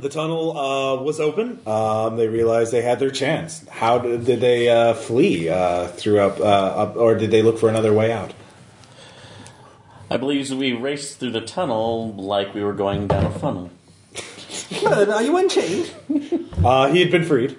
the 0.00 0.08
tunnel 0.08 0.56
uh, 0.56 1.02
was 1.02 1.20
open. 1.20 1.60
Um, 1.66 2.16
they 2.16 2.28
realized 2.28 2.72
they 2.72 2.80
had 2.80 2.98
their 2.98 3.10
chance. 3.10 3.68
How 3.68 3.98
did, 3.98 4.24
did 4.24 4.40
they 4.40 4.70
uh, 4.70 4.94
flee 4.94 5.50
uh, 5.50 5.88
through 5.88 6.20
up, 6.20 6.40
uh, 6.40 6.44
up, 6.44 6.96
or 6.96 7.14
did 7.14 7.30
they 7.30 7.42
look 7.42 7.58
for 7.58 7.68
another 7.68 7.92
way 7.92 8.10
out? 8.10 8.32
I 10.08 10.16
believe 10.16 10.50
we 10.52 10.72
raced 10.72 11.18
through 11.18 11.32
the 11.32 11.40
tunnel 11.40 12.12
like 12.14 12.54
we 12.54 12.62
were 12.62 12.72
going 12.72 13.08
down 13.08 13.26
a 13.26 13.30
funnel. 13.30 13.70
Good, 14.80 15.08
are 15.08 15.22
you 15.22 15.36
unchained? 15.36 15.92
Uh, 16.64 16.90
he 16.90 17.00
had 17.00 17.10
been 17.10 17.24
freed. 17.24 17.56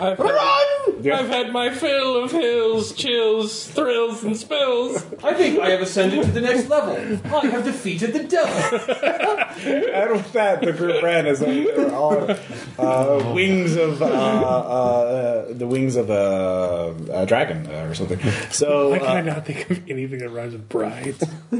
I've 0.00 0.18
Run! 0.18 0.65
Yeah. 1.00 1.18
I've 1.18 1.28
had 1.28 1.52
my 1.52 1.70
fill 1.70 2.22
of 2.24 2.32
hills, 2.32 2.92
chills, 2.92 3.66
thrills, 3.66 4.24
and 4.24 4.36
spills. 4.36 5.04
I 5.22 5.34
think 5.34 5.58
I 5.60 5.70
have 5.70 5.80
ascended 5.82 6.24
to 6.24 6.30
the 6.30 6.40
next 6.40 6.68
level. 6.68 6.96
I 7.34 7.46
have 7.46 7.64
defeated 7.64 8.12
the 8.12 8.24
devil. 8.24 9.42
And 9.56 10.10
with 10.12 10.32
that, 10.34 10.60
the 10.60 10.72
group 10.72 11.02
ran 11.02 11.26
as 11.26 11.40
they 11.40 11.64
were 11.64 11.90
all 11.94 12.30
uh, 12.78 13.32
wings 13.34 13.74
of 13.76 14.02
uh, 14.02 14.06
uh, 14.06 15.46
the 15.52 15.66
wings 15.66 15.96
of 15.96 16.10
a, 16.10 16.94
a 17.12 17.24
dragon 17.26 17.66
uh, 17.66 17.86
or 17.88 17.94
something. 17.94 18.18
So 18.50 18.90
Why 18.90 18.98
can 18.98 19.06
I 19.08 19.18
uh, 19.20 19.22
not 19.34 19.46
think 19.46 19.70
of 19.70 19.88
anything 19.88 20.18
that 20.18 20.28
rhymes 20.28 20.52
with 20.52 20.68
brides? 20.68 21.24
we 21.50 21.56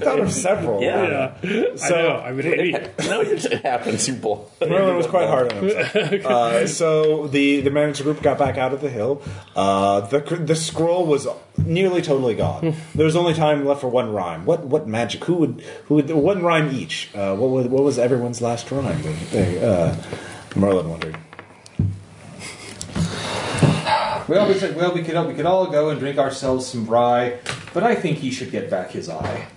thought 0.00 0.20
of 0.20 0.32
several. 0.32 0.80
Yeah. 0.82 1.34
Yeah, 1.42 1.76
So- 1.76 1.94
I 1.94 2.02
know. 2.02 2.20
I'm 2.20 2.40
an 2.40 2.46
idiot. 2.46 2.94
no, 3.00 3.20
it 3.20 3.42
happens. 3.62 4.08
You 4.08 4.14
bull. 4.14 4.50
Merlin 4.60 4.96
was 4.96 5.06
quite 5.06 5.28
hard 5.28 5.52
on 5.52 5.64
himself. 5.64 5.92
Uh, 6.32 6.66
so 6.66 7.26
the 7.26 7.60
the 7.60 7.70
manager 7.70 8.01
group 8.02 8.22
got 8.22 8.38
back 8.38 8.58
out 8.58 8.72
of 8.72 8.80
the 8.80 8.90
hill. 8.90 9.22
Uh, 9.56 10.00
the 10.00 10.20
the 10.20 10.56
scroll 10.56 11.06
was 11.06 11.26
nearly 11.56 12.02
totally 12.02 12.34
gone. 12.34 12.74
there 12.94 13.04
was 13.06 13.16
only 13.16 13.34
time 13.34 13.64
left 13.64 13.80
for 13.80 13.88
one 13.88 14.12
rhyme. 14.12 14.44
What 14.44 14.64
what 14.64 14.86
magic? 14.86 15.24
Who 15.24 15.34
would 15.34 15.62
who 15.86 15.96
would 15.96 16.10
one 16.10 16.42
rhyme 16.42 16.74
each? 16.74 17.10
Uh, 17.14 17.34
what 17.36 17.50
was 17.50 17.66
what 17.66 17.82
was 17.82 17.98
everyone's 17.98 18.40
last 18.42 18.70
rhyme? 18.70 19.02
They, 19.30 19.64
uh, 19.64 19.96
Merlin 20.56 20.88
wondered. 20.88 21.16
Well, 24.28 24.46
we 24.46 24.54
said, 24.54 24.76
well, 24.76 24.94
we 24.94 25.02
could 25.02 25.26
we 25.26 25.34
could 25.34 25.46
all 25.46 25.66
go 25.66 25.90
and 25.90 25.98
drink 25.98 26.16
ourselves 26.18 26.66
some 26.66 26.86
rye, 26.86 27.38
but 27.74 27.82
I 27.82 27.94
think 27.94 28.18
he 28.18 28.30
should 28.30 28.50
get 28.50 28.70
back 28.70 28.90
his 28.90 29.08
eye. 29.08 29.48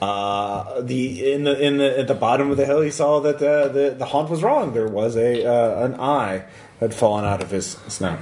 Uh, 0.00 0.80
the 0.80 1.32
in 1.32 1.44
the 1.44 1.60
in 1.60 1.78
the 1.78 1.98
at 1.98 2.08
the 2.08 2.14
bottom 2.14 2.50
of 2.50 2.56
the 2.56 2.66
hill, 2.66 2.80
he 2.80 2.90
saw 2.90 3.20
that 3.20 3.38
the 3.38 3.68
the, 3.68 3.94
the 3.98 4.06
haunt 4.06 4.30
was 4.30 4.42
wrong. 4.42 4.72
There 4.72 4.88
was 4.88 5.16
a 5.16 5.44
uh, 5.44 5.84
an 5.84 6.00
eye 6.00 6.44
had 6.80 6.94
fallen 6.94 7.24
out 7.24 7.42
of 7.42 7.50
his 7.50 7.72
snout. 7.88 8.18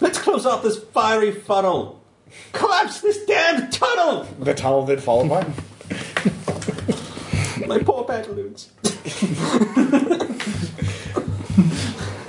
Let's 0.00 0.18
close 0.18 0.44
off 0.44 0.62
this 0.62 0.78
fiery 0.78 1.30
funnel. 1.30 2.02
Collapse 2.52 3.00
this 3.00 3.24
damned 3.26 3.72
tunnel. 3.72 4.24
The 4.40 4.54
tunnel 4.54 4.86
did 4.86 5.02
fall 5.02 5.24
apart. 5.24 5.46
My 7.68 7.78
poor 7.78 8.04
pantaloons. 8.04 8.70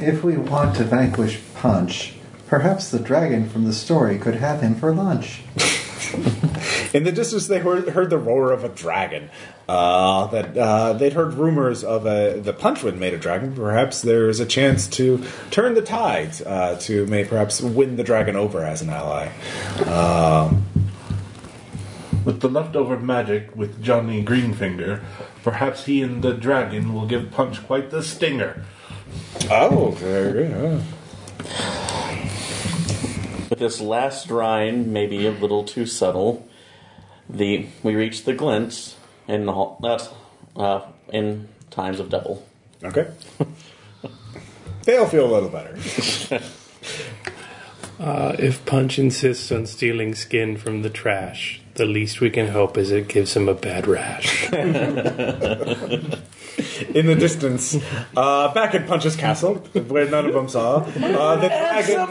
If 0.06 0.24
we 0.24 0.38
want 0.38 0.76
to 0.76 0.84
vanquish 0.84 1.42
Punch, 1.56 2.14
perhaps 2.48 2.92
the 2.92 3.00
dragon 3.00 3.50
from 3.50 3.64
the 3.64 3.74
story 3.74 4.20
could 4.20 4.36
have 4.36 4.62
him 4.62 4.76
for 4.76 4.94
lunch. 4.94 5.42
In 6.94 7.04
the 7.04 7.12
distance, 7.12 7.48
they 7.48 7.60
heard, 7.60 7.90
heard 7.90 8.10
the 8.10 8.18
roar 8.18 8.52
of 8.52 8.64
a 8.64 8.70
dragon. 8.70 9.30
Uh, 9.68 10.28
that 10.28 10.58
uh, 10.58 10.94
they'd 10.94 11.14
heard 11.14 11.34
rumors 11.34 11.84
of 11.84 12.06
a, 12.06 12.40
the 12.40 12.54
Punchwind 12.54 12.98
made 12.98 13.14
a 13.14 13.18
dragon. 13.18 13.54
Perhaps 13.56 14.02
there's 14.04 14.40
a 14.40 14.46
chance 14.46 14.88
to 14.90 15.24
turn 15.52 15.74
the 15.74 15.82
tides 15.82 16.42
uh, 16.42 16.78
to 16.82 17.06
may 17.08 17.26
perhaps 17.26 17.62
win 17.62 17.96
the 17.96 18.04
dragon 18.04 18.36
over 18.36 18.64
as 18.64 18.82
an 18.82 18.90
ally. 18.90 19.30
Um, 19.88 20.66
With 22.24 22.42
the 22.42 22.50
leftover 22.50 22.98
magic 22.98 23.56
with 23.56 23.82
Johnny 23.84 24.24
Greenfinger, 24.24 25.02
perhaps 25.44 25.86
he 25.86 26.02
and 26.02 26.24
the 26.24 26.34
dragon 26.34 26.94
will 26.94 27.06
give 27.08 27.32
Punch 27.32 27.66
quite 27.66 27.90
the 27.92 28.02
stinger. 28.04 28.64
oh, 29.50 29.92
very 29.92 30.48
good. 30.48 30.84
With 33.50 33.60
this 33.60 33.80
last 33.80 34.30
rhyme, 34.30 34.92
may 34.92 35.06
be 35.06 35.28
a 35.28 35.32
little 35.32 35.64
too 35.64 35.86
subtle, 35.86 36.48
the 37.30 37.68
we 37.84 37.96
reach 37.96 38.26
the 38.26 38.34
glints 38.34 38.96
in 39.28 39.46
the 39.46 39.54
hall, 39.54 39.78
that's 39.82 40.10
uh, 40.56 40.82
in 41.12 41.48
times 41.70 42.00
of 42.00 42.10
double. 42.10 42.46
Okay. 42.84 43.08
They'll 44.84 45.08
feel 45.08 45.26
a 45.26 45.34
little 45.34 45.50
better. 45.50 46.42
Uh, 47.98 48.36
if 48.38 48.66
Punch 48.66 49.00
insists 49.00 49.54
on 49.54 49.66
stealing 49.66 50.14
skin 50.16 50.58
from 50.58 50.82
the 50.82 50.90
trash, 50.90 51.62
the 51.76 51.86
least 51.86 52.20
we 52.20 52.30
can 52.30 52.50
hope 52.50 52.78
is 52.78 52.92
it 52.92 53.08
gives 53.08 53.34
him 53.36 53.48
a 53.48 53.54
bad 53.54 53.88
rash. 53.88 54.50
In 54.54 54.74
the 57.06 57.16
distance, 57.18 57.78
uh, 58.16 58.54
back 58.54 58.76
at 58.76 58.86
Punch's 58.86 59.16
castle, 59.16 59.56
where 59.56 60.10
none 60.10 60.26
of 60.26 60.34
them 60.34 60.50
saw, 60.50 60.80
uh, 60.80 61.36
the 61.38 61.48
dragon, 61.48 62.10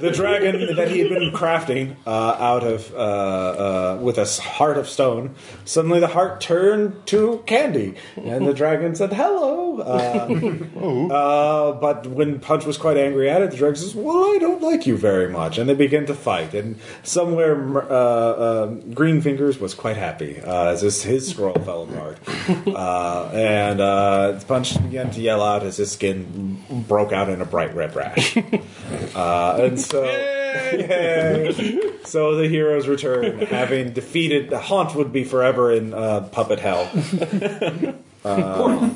the 0.00 0.10
dragon 0.12 0.76
that 0.76 0.90
he 0.90 1.00
had 1.00 1.08
been 1.08 1.30
crafting 1.32 1.96
uh, 2.06 2.36
out 2.38 2.64
of 2.64 2.92
uh, 2.94 2.96
uh, 2.96 3.98
with 4.00 4.18
a 4.18 4.24
heart 4.42 4.78
of 4.78 4.88
stone, 4.88 5.34
suddenly 5.64 6.00
the 6.00 6.08
heart 6.08 6.40
turned 6.40 7.06
to 7.06 7.42
candy, 7.46 7.94
and 8.16 8.46
the 8.46 8.54
dragon 8.54 8.94
said 8.94 9.12
hello. 9.12 9.80
Uh, 9.80 11.12
uh, 11.12 11.72
but 11.72 12.06
when 12.06 12.40
Punch 12.40 12.64
was 12.64 12.76
quite 12.76 12.96
angry 12.96 13.30
at 13.30 13.42
it, 13.42 13.50
the 13.50 13.56
dragon 13.56 13.76
says, 13.76 13.94
"Well, 13.94 14.24
I 14.34 14.38
don't 14.38 14.62
like 14.62 14.86
you 14.86 14.96
very 14.96 15.28
much," 15.28 15.58
and 15.58 15.68
they 15.68 15.74
begin 15.74 16.06
to 16.06 16.14
fight. 16.14 16.54
And 16.54 16.78
somewhere, 17.02 17.82
uh, 17.90 17.94
uh, 17.94 18.66
Green 18.66 19.20
Fingers 19.20 19.58
was 19.58 19.74
quite 19.74 19.96
happy 19.96 20.40
uh, 20.40 20.66
as 20.66 20.82
his, 20.82 21.02
his 21.02 21.28
scroll 21.28 21.54
fell 21.64 21.84
apart, 21.84 22.18
uh, 22.66 23.30
and 23.32 23.80
uh, 23.80 24.40
Punch 24.46 24.80
began 24.82 25.10
to 25.10 25.20
yell 25.20 25.42
out 25.42 25.62
as 25.62 25.76
his 25.76 25.92
skin 25.92 26.62
broke 26.88 27.12
out 27.12 27.28
in 27.28 27.40
a 27.40 27.46
bright 27.46 27.74
red 27.74 27.94
rash. 27.94 28.36
uh, 29.42 29.56
and 29.62 29.80
so, 29.80 30.04
Yay! 30.04 31.80
so 32.04 32.36
the 32.36 32.48
heroes 32.48 32.88
return, 32.88 33.38
having 33.40 33.92
defeated 33.92 34.50
the 34.50 34.58
haunt 34.58 34.94
would 34.94 35.12
be 35.12 35.24
forever 35.24 35.72
in 35.72 35.94
uh, 35.94 36.28
puppet 36.32 36.60
hell. 36.60 36.90
Uh, 38.24 38.88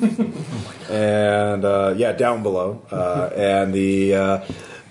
and 0.89 1.65
uh, 1.65 1.93
yeah, 1.97 2.13
down 2.13 2.43
below, 2.43 2.81
uh, 2.91 3.29
and 3.35 3.73
the. 3.73 4.15
Uh, 4.15 4.45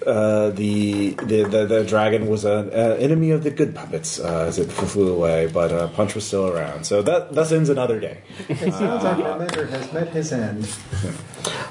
uh, 0.07 0.51
the, 0.51 1.11
the 1.25 1.43
the 1.43 1.67
the 1.67 1.85
dragon 1.85 2.29
was 2.29 2.45
an 2.45 2.71
enemy 2.71 3.33
of 3.33 3.43
the 3.43 3.51
good 3.51 3.75
puppets 3.75 4.21
uh, 4.21 4.45
as 4.47 4.57
it 4.57 4.71
flew 4.71 5.13
away, 5.13 5.49
but 5.53 5.73
uh, 5.73 5.89
Punch 5.89 6.15
was 6.15 6.25
still 6.25 6.47
around. 6.47 6.85
So 6.85 7.03
that 7.03 7.33
thus 7.33 7.51
ends 7.51 7.71
another 7.71 7.99
day. 7.99 8.19
It 8.49 8.73
sounds 8.73 9.03
like 9.03 9.19
our 9.19 9.37
mentor 9.37 9.67
has 9.67 9.93
met 9.93 10.11
his 10.11 10.33
end. 10.33 10.69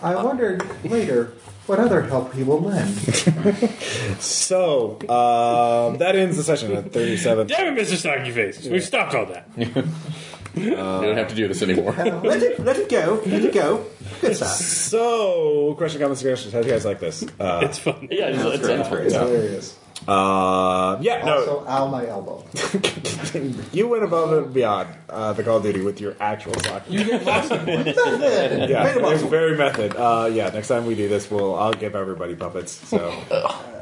I 0.04 0.16
wondered 0.16 0.68
later 0.84 1.32
what 1.68 1.80
other 1.80 2.02
help 2.04 2.34
he 2.34 2.44
will 2.44 2.62
lend. 2.62 2.96
So 4.20 4.92
um, 5.10 5.98
that 5.98 6.16
ends 6.16 6.38
the 6.38 6.44
session 6.44 6.74
at 6.76 6.92
thirty-seven. 6.92 7.48
Damn 7.48 7.78
it, 7.78 7.82
Mr. 7.88 7.96
Sockyface. 7.96 8.70
We've 8.72 8.84
stopped 8.84 9.14
all 9.14 9.26
that. 9.28 9.48
you 9.58 10.72
don't 10.76 11.18
have 11.18 11.28
to 11.30 11.36
do 11.36 11.48
this 11.48 11.62
anymore. 11.62 11.92
Let 11.94 12.42
it, 12.44 12.60
let 12.60 12.78
it 12.78 12.90
go. 12.90 13.22
Let 13.26 13.44
it 13.44 13.54
go. 13.54 13.86
Good 14.22 14.36
stuff. 14.38 14.50
So, 14.50 15.74
question, 15.78 16.00
comments, 16.02 16.22
suggestions. 16.22 16.54
How 16.54 16.62
do 16.62 16.68
you 16.68 16.74
guys 16.74 16.86
like 16.86 17.00
this? 17.00 17.24
Uh, 17.40 17.62
It's 17.64 17.80
fun. 17.80 18.08
yeah, 18.10 18.28
it's, 18.28 18.42
it's, 18.44 18.68
it's 18.68 18.90
It's 18.92 19.14
hilarious. 19.16 19.78
Uh, 20.08 20.98
yeah, 21.02 21.24
no, 21.26 21.38
Also, 21.40 21.66
ow 21.68 21.88
my 21.88 22.06
elbow. 22.08 22.44
you 23.74 23.88
went 23.88 24.04
above 24.04 24.34
and 24.34 24.54
beyond 24.54 24.90
uh, 25.10 25.34
the 25.34 25.44
Call 25.44 25.58
of 25.58 25.64
Duty 25.64 25.82
with 25.82 26.00
your 26.00 26.16
actual 26.20 26.54
soccer. 26.62 26.92
You 26.92 27.04
get 27.06 27.26
lots 27.26 27.50
of 27.50 27.68
yeah, 27.68 28.84
Made 28.84 28.98
a 28.98 29.10
it's 29.10 29.24
very 29.24 29.58
method. 29.58 29.96
Uh, 29.96 30.30
yeah, 30.32 30.50
next 30.50 30.68
time 30.68 30.86
we 30.86 30.96
do 30.96 31.08
this, 31.08 31.32
we'll 31.32 31.56
I'll 31.56 31.74
give 31.74 31.96
everybody 31.96 32.36
puppets. 32.36 32.72
So 32.88 33.10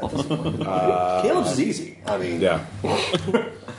Caleb's 0.01 1.51
is 1.53 1.59
easy. 1.61 1.97
I 2.05 2.17
mean, 2.17 2.39
yeah, 2.41 2.65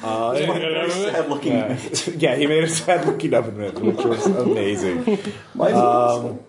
very 0.03 0.91
sad 0.91 1.29
looking. 1.31 1.53
yeah, 1.53 1.79
yeah. 2.17 2.37
He 2.37 2.47
made 2.47 2.65
a 2.65 2.69
sad 2.69 3.07
looking 3.07 3.33
oven 3.35 3.57
mitt, 3.57 3.79
which 3.81 4.05
was 4.05 4.27
amazing. 4.27 5.19
Mine's 5.55 5.77
Um, 5.77 6.41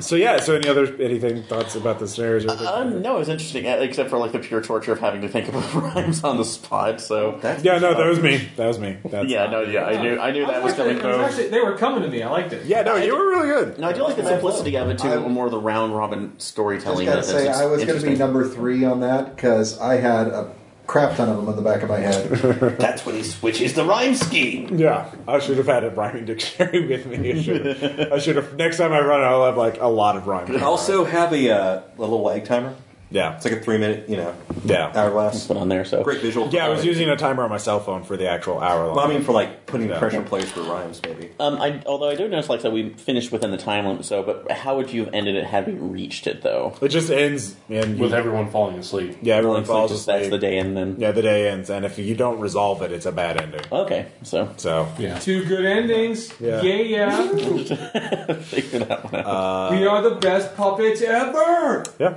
So 0.00 0.16
yeah. 0.16 0.38
So 0.40 0.54
any 0.54 0.68
other 0.68 0.86
anything 1.02 1.42
thoughts 1.42 1.74
about 1.74 1.98
the 1.98 2.08
scenarios? 2.08 2.44
Or 2.44 2.50
anything? 2.50 2.66
Uh, 2.66 2.84
no, 2.84 3.16
it 3.16 3.18
was 3.20 3.28
interesting, 3.28 3.64
except 3.66 4.10
for 4.10 4.18
like 4.18 4.32
the 4.32 4.38
pure 4.38 4.62
torture 4.62 4.92
of 4.92 5.00
having 5.00 5.20
to 5.22 5.28
think 5.28 5.48
of 5.48 5.74
rhymes 5.74 6.22
on 6.24 6.36
the 6.36 6.44
spot. 6.44 7.00
So 7.00 7.38
That's 7.42 7.64
yeah, 7.64 7.78
no, 7.78 7.94
that 7.94 8.06
was 8.06 8.20
me. 8.20 8.48
That 8.56 8.66
was 8.68 8.78
me. 8.78 8.96
That's, 9.04 9.28
yeah, 9.28 9.46
no, 9.46 9.62
yeah, 9.62 9.84
I 9.84 10.00
knew, 10.00 10.18
I 10.18 10.30
knew 10.30 10.46
that 10.46 10.62
was 10.62 10.74
coming. 10.74 10.96
It 10.98 11.04
actually, 11.04 11.48
they 11.48 11.60
were 11.60 11.76
coming 11.76 12.02
to 12.02 12.08
me. 12.08 12.22
I 12.22 12.30
liked 12.30 12.52
it. 12.52 12.64
yeah, 12.66 12.82
no, 12.82 12.96
you 12.96 13.16
were 13.16 13.26
really 13.28 13.48
good. 13.48 13.78
No, 13.78 13.88
I 13.88 13.92
do 13.92 14.02
like 14.02 14.16
the 14.16 14.24
simplicity 14.24 14.76
of 14.76 14.88
it 14.90 14.98
too, 14.98 15.08
I- 15.08 15.26
more 15.28 15.46
of 15.46 15.50
the 15.52 15.60
round 15.60 15.94
robin 15.94 16.30
I 16.32 16.34
just 16.36 16.48
storytelling. 16.48 17.06
gotta 17.06 17.22
say, 17.22 17.48
I 17.48 17.66
was 17.66 17.84
going 17.84 18.00
to 18.00 18.06
be 18.06 18.16
number 18.16 18.46
three 18.48 18.84
on 18.84 19.00
that 19.00 19.34
because 19.36 19.78
I 19.78 19.96
had 19.96 20.28
a 20.28 20.52
crap 20.86 21.16
ton 21.16 21.28
of 21.28 21.36
them 21.36 21.48
in 21.48 21.56
the 21.56 21.62
back 21.62 21.82
of 21.82 21.88
my 21.88 21.98
head. 21.98 22.28
That's 22.78 23.04
when 23.04 23.14
he 23.14 23.22
switches 23.22 23.74
the 23.74 23.84
rhyme 23.84 24.14
scheme. 24.14 24.78
Yeah, 24.78 25.10
I 25.26 25.38
should 25.38 25.58
have 25.58 25.66
had 25.66 25.84
a 25.84 25.90
rhyming 25.90 26.24
dictionary 26.24 26.86
with 26.86 27.06
me. 27.06 27.32
I 27.32 27.42
should 27.42 27.66
have. 27.66 28.12
I 28.12 28.18
should 28.18 28.36
have. 28.36 28.54
Next 28.56 28.78
time 28.78 28.92
I 28.92 29.00
run, 29.00 29.20
I'll 29.22 29.46
have 29.46 29.56
like 29.56 29.80
a 29.80 29.88
lot 29.88 30.16
of 30.16 30.26
rhymes. 30.26 30.50
Can 30.50 30.62
also 30.62 31.04
have 31.04 31.32
a 31.32 31.50
uh, 31.50 31.82
little 31.98 32.22
lag 32.22 32.44
timer. 32.44 32.74
Yeah, 33.08 33.36
It's 33.36 33.44
like 33.44 33.54
a 33.54 33.60
three 33.60 33.78
minute, 33.78 34.08
you 34.08 34.16
know, 34.16 34.34
yeah, 34.64 34.90
hourglass. 34.94 35.46
Put 35.46 35.56
on 35.56 35.68
there. 35.68 35.84
So 35.84 36.02
Great 36.02 36.20
visual. 36.20 36.48
yeah. 36.48 36.66
I 36.66 36.70
was 36.70 36.84
using 36.84 37.08
a 37.08 37.14
timer 37.16 37.44
on 37.44 37.50
my 37.50 37.56
cell 37.56 37.78
phone 37.78 38.02
for 38.02 38.16
the 38.16 38.28
actual 38.28 38.58
hour. 38.60 38.86
Long. 38.88 38.96
Well, 38.96 39.06
I 39.06 39.08
mean, 39.08 39.22
for 39.22 39.30
like 39.30 39.66
putting 39.66 39.88
Yeah. 39.88 39.98
pressure 40.00 40.22
plays 40.22 40.50
for 40.50 40.62
rhymes, 40.62 41.00
maybe. 41.04 41.30
Um, 41.38 41.60
I, 41.60 41.80
although 41.86 42.08
I 42.10 42.16
do 42.16 42.26
notice, 42.26 42.48
like, 42.48 42.62
that 42.62 42.72
we 42.72 42.90
finished 42.94 43.30
within 43.30 43.52
the 43.52 43.58
time 43.58 43.86
limit. 43.86 44.04
So, 44.06 44.24
but 44.24 44.50
how 44.50 44.76
would 44.76 44.92
you 44.92 45.04
have 45.04 45.14
ended 45.14 45.36
it 45.36 45.44
had 45.44 45.68
we 45.68 45.74
reached 45.74 46.26
it, 46.26 46.42
though? 46.42 46.76
it 46.82 46.88
just 46.88 47.10
ends 47.10 47.54
and 47.70 47.96
with 47.98 48.10
you, 48.10 48.16
everyone 48.16 48.50
falling 48.50 48.76
asleep. 48.78 49.18
yeah, 49.22 49.36
everyone 49.36 49.58
Like, 49.58 49.66
falls 49.66 49.92
just 49.92 50.02
asleep. 50.02 50.16
that's 50.18 50.30
the 50.30 50.38
day, 50.38 50.58
and 50.58 50.76
then 50.76 50.96
Yeah, 50.98 51.12
the 51.12 51.22
day 51.22 51.48
ends, 51.48 51.70
and 51.70 51.84
if 51.84 51.98
you 52.00 52.16
don't 52.16 52.40
resolve 52.40 52.82
it, 52.82 52.90
it's 52.90 53.06
a 53.06 53.12
bad 53.12 53.40
ending. 53.40 53.60
okay. 53.70 54.06
So 54.24 54.48
So 54.56 54.88
Yeah. 54.98 55.18
Two 55.20 55.44
good 55.44 55.64
endings. 55.64 56.32
Yeah. 56.40 56.60
Yeah, 56.60 56.74
yeah. 56.74 57.28
figure 58.40 58.80
that 58.80 59.04
one 59.04 59.14
out. 59.24 59.70
we 59.72 59.86
are 59.86 60.02
the 60.02 60.16
best 60.16 60.56
puppets 60.56 61.02
ever. 61.02 61.84
yeah, 62.00 62.14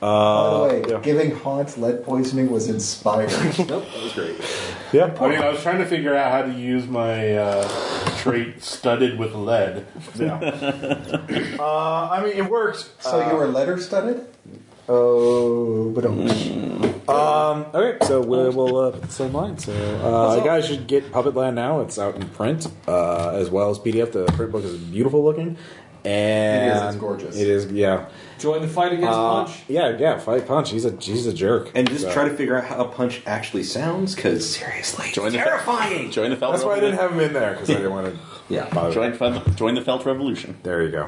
By 0.00 0.50
the 0.50 0.62
way, 0.62 0.90
yeah. 0.90 1.00
giving 1.00 1.32
Hans 1.36 1.76
lead 1.76 2.04
poisoning 2.04 2.50
was 2.50 2.68
inspired. 2.68 3.30
Nope, 3.70 3.84
that 3.92 4.02
was 4.02 4.12
great. 4.14 4.36
yeah. 4.92 5.14
I 5.20 5.28
mean, 5.28 5.38
I 5.38 5.50
was 5.50 5.62
trying 5.62 5.78
to 5.78 5.86
figure 5.86 6.14
out 6.14 6.32
how 6.32 6.42
to 6.42 6.58
use 6.58 6.86
my 6.86 7.36
uh, 7.36 7.68
trait 8.16 8.62
studded 8.62 9.18
with 9.18 9.34
lead. 9.34 9.86
yeah. 10.16 10.38
uh, 11.58 12.08
I 12.10 12.22
mean, 12.24 12.36
it 12.36 12.50
works. 12.50 12.90
so 13.00 13.28
you 13.28 13.36
were 13.36 13.46
letter 13.46 13.78
studded? 13.78 14.26
Oh, 14.92 15.90
but 15.90 16.02
don't 16.02 16.28
Um, 17.08 17.66
okay, 17.72 18.04
so 18.06 18.20
we 18.20 18.48
will 18.48 18.76
uh, 18.76 18.90
put 18.90 19.02
the 19.02 19.08
same 19.08 19.32
line. 19.32 19.56
So 19.56 19.72
uh, 19.72 20.34
you 20.36 20.42
guys 20.42 20.66
should 20.66 20.88
get 20.88 21.12
Puppetland 21.12 21.54
now. 21.54 21.80
It's 21.80 21.96
out 21.96 22.16
in 22.16 22.28
print 22.30 22.66
uh, 22.88 23.30
as 23.30 23.50
well 23.50 23.70
as 23.70 23.78
PDF. 23.78 24.10
The 24.10 24.24
print 24.32 24.50
book 24.50 24.64
is 24.64 24.78
beautiful 24.78 25.22
looking, 25.22 25.56
and 26.04 26.70
It 26.70 26.76
is, 26.76 26.82
it's 26.82 26.96
gorgeous. 26.96 27.36
It 27.36 27.46
is, 27.48 27.70
yeah. 27.70 28.08
Join 28.40 28.62
the 28.62 28.68
fight 28.68 28.92
against 28.92 29.08
Uh, 29.10 29.44
Punch. 29.44 29.58
yeah, 29.68 29.96
yeah. 29.98 30.18
Fight 30.18 30.46
Punch. 30.48 30.70
He's 30.70 30.84
a 30.84 30.92
he's 30.98 31.26
a 31.26 31.32
jerk. 31.32 31.70
And 31.74 31.88
just 31.88 32.02
So- 32.04 32.12
try 32.12 32.28
to 32.28 32.34
figure 32.34 32.56
out 32.56 32.64
how 32.64 32.84
a 32.84 32.88
punch 32.88 33.22
actually 33.26 33.62
sounds, 33.64 34.14
because 34.14 34.48
seriously, 34.56 35.06
Join 35.12 35.32
the 35.32 35.38
terrifying. 35.38 36.10
Join 36.12 36.30
the 36.30 36.36
Felt. 36.36 36.52
That's 36.52 36.64
why 36.64 36.76
I 36.76 36.80
didn't 36.80 36.98
have 36.98 37.12
him 37.12 37.20
in 37.20 37.32
there 37.32 37.52
because 37.52 37.70
I 37.70 37.74
didn't 37.74 37.90
want 37.92 38.06
to. 38.14 38.18
Yeah. 38.48 38.68
bother. 38.74 38.92
Join, 38.92 39.54
join 39.54 39.74
the 39.76 39.80
Felt 39.82 40.04
Revolution. 40.04 40.56
There 40.64 40.82
you 40.82 40.90
go. 40.90 41.06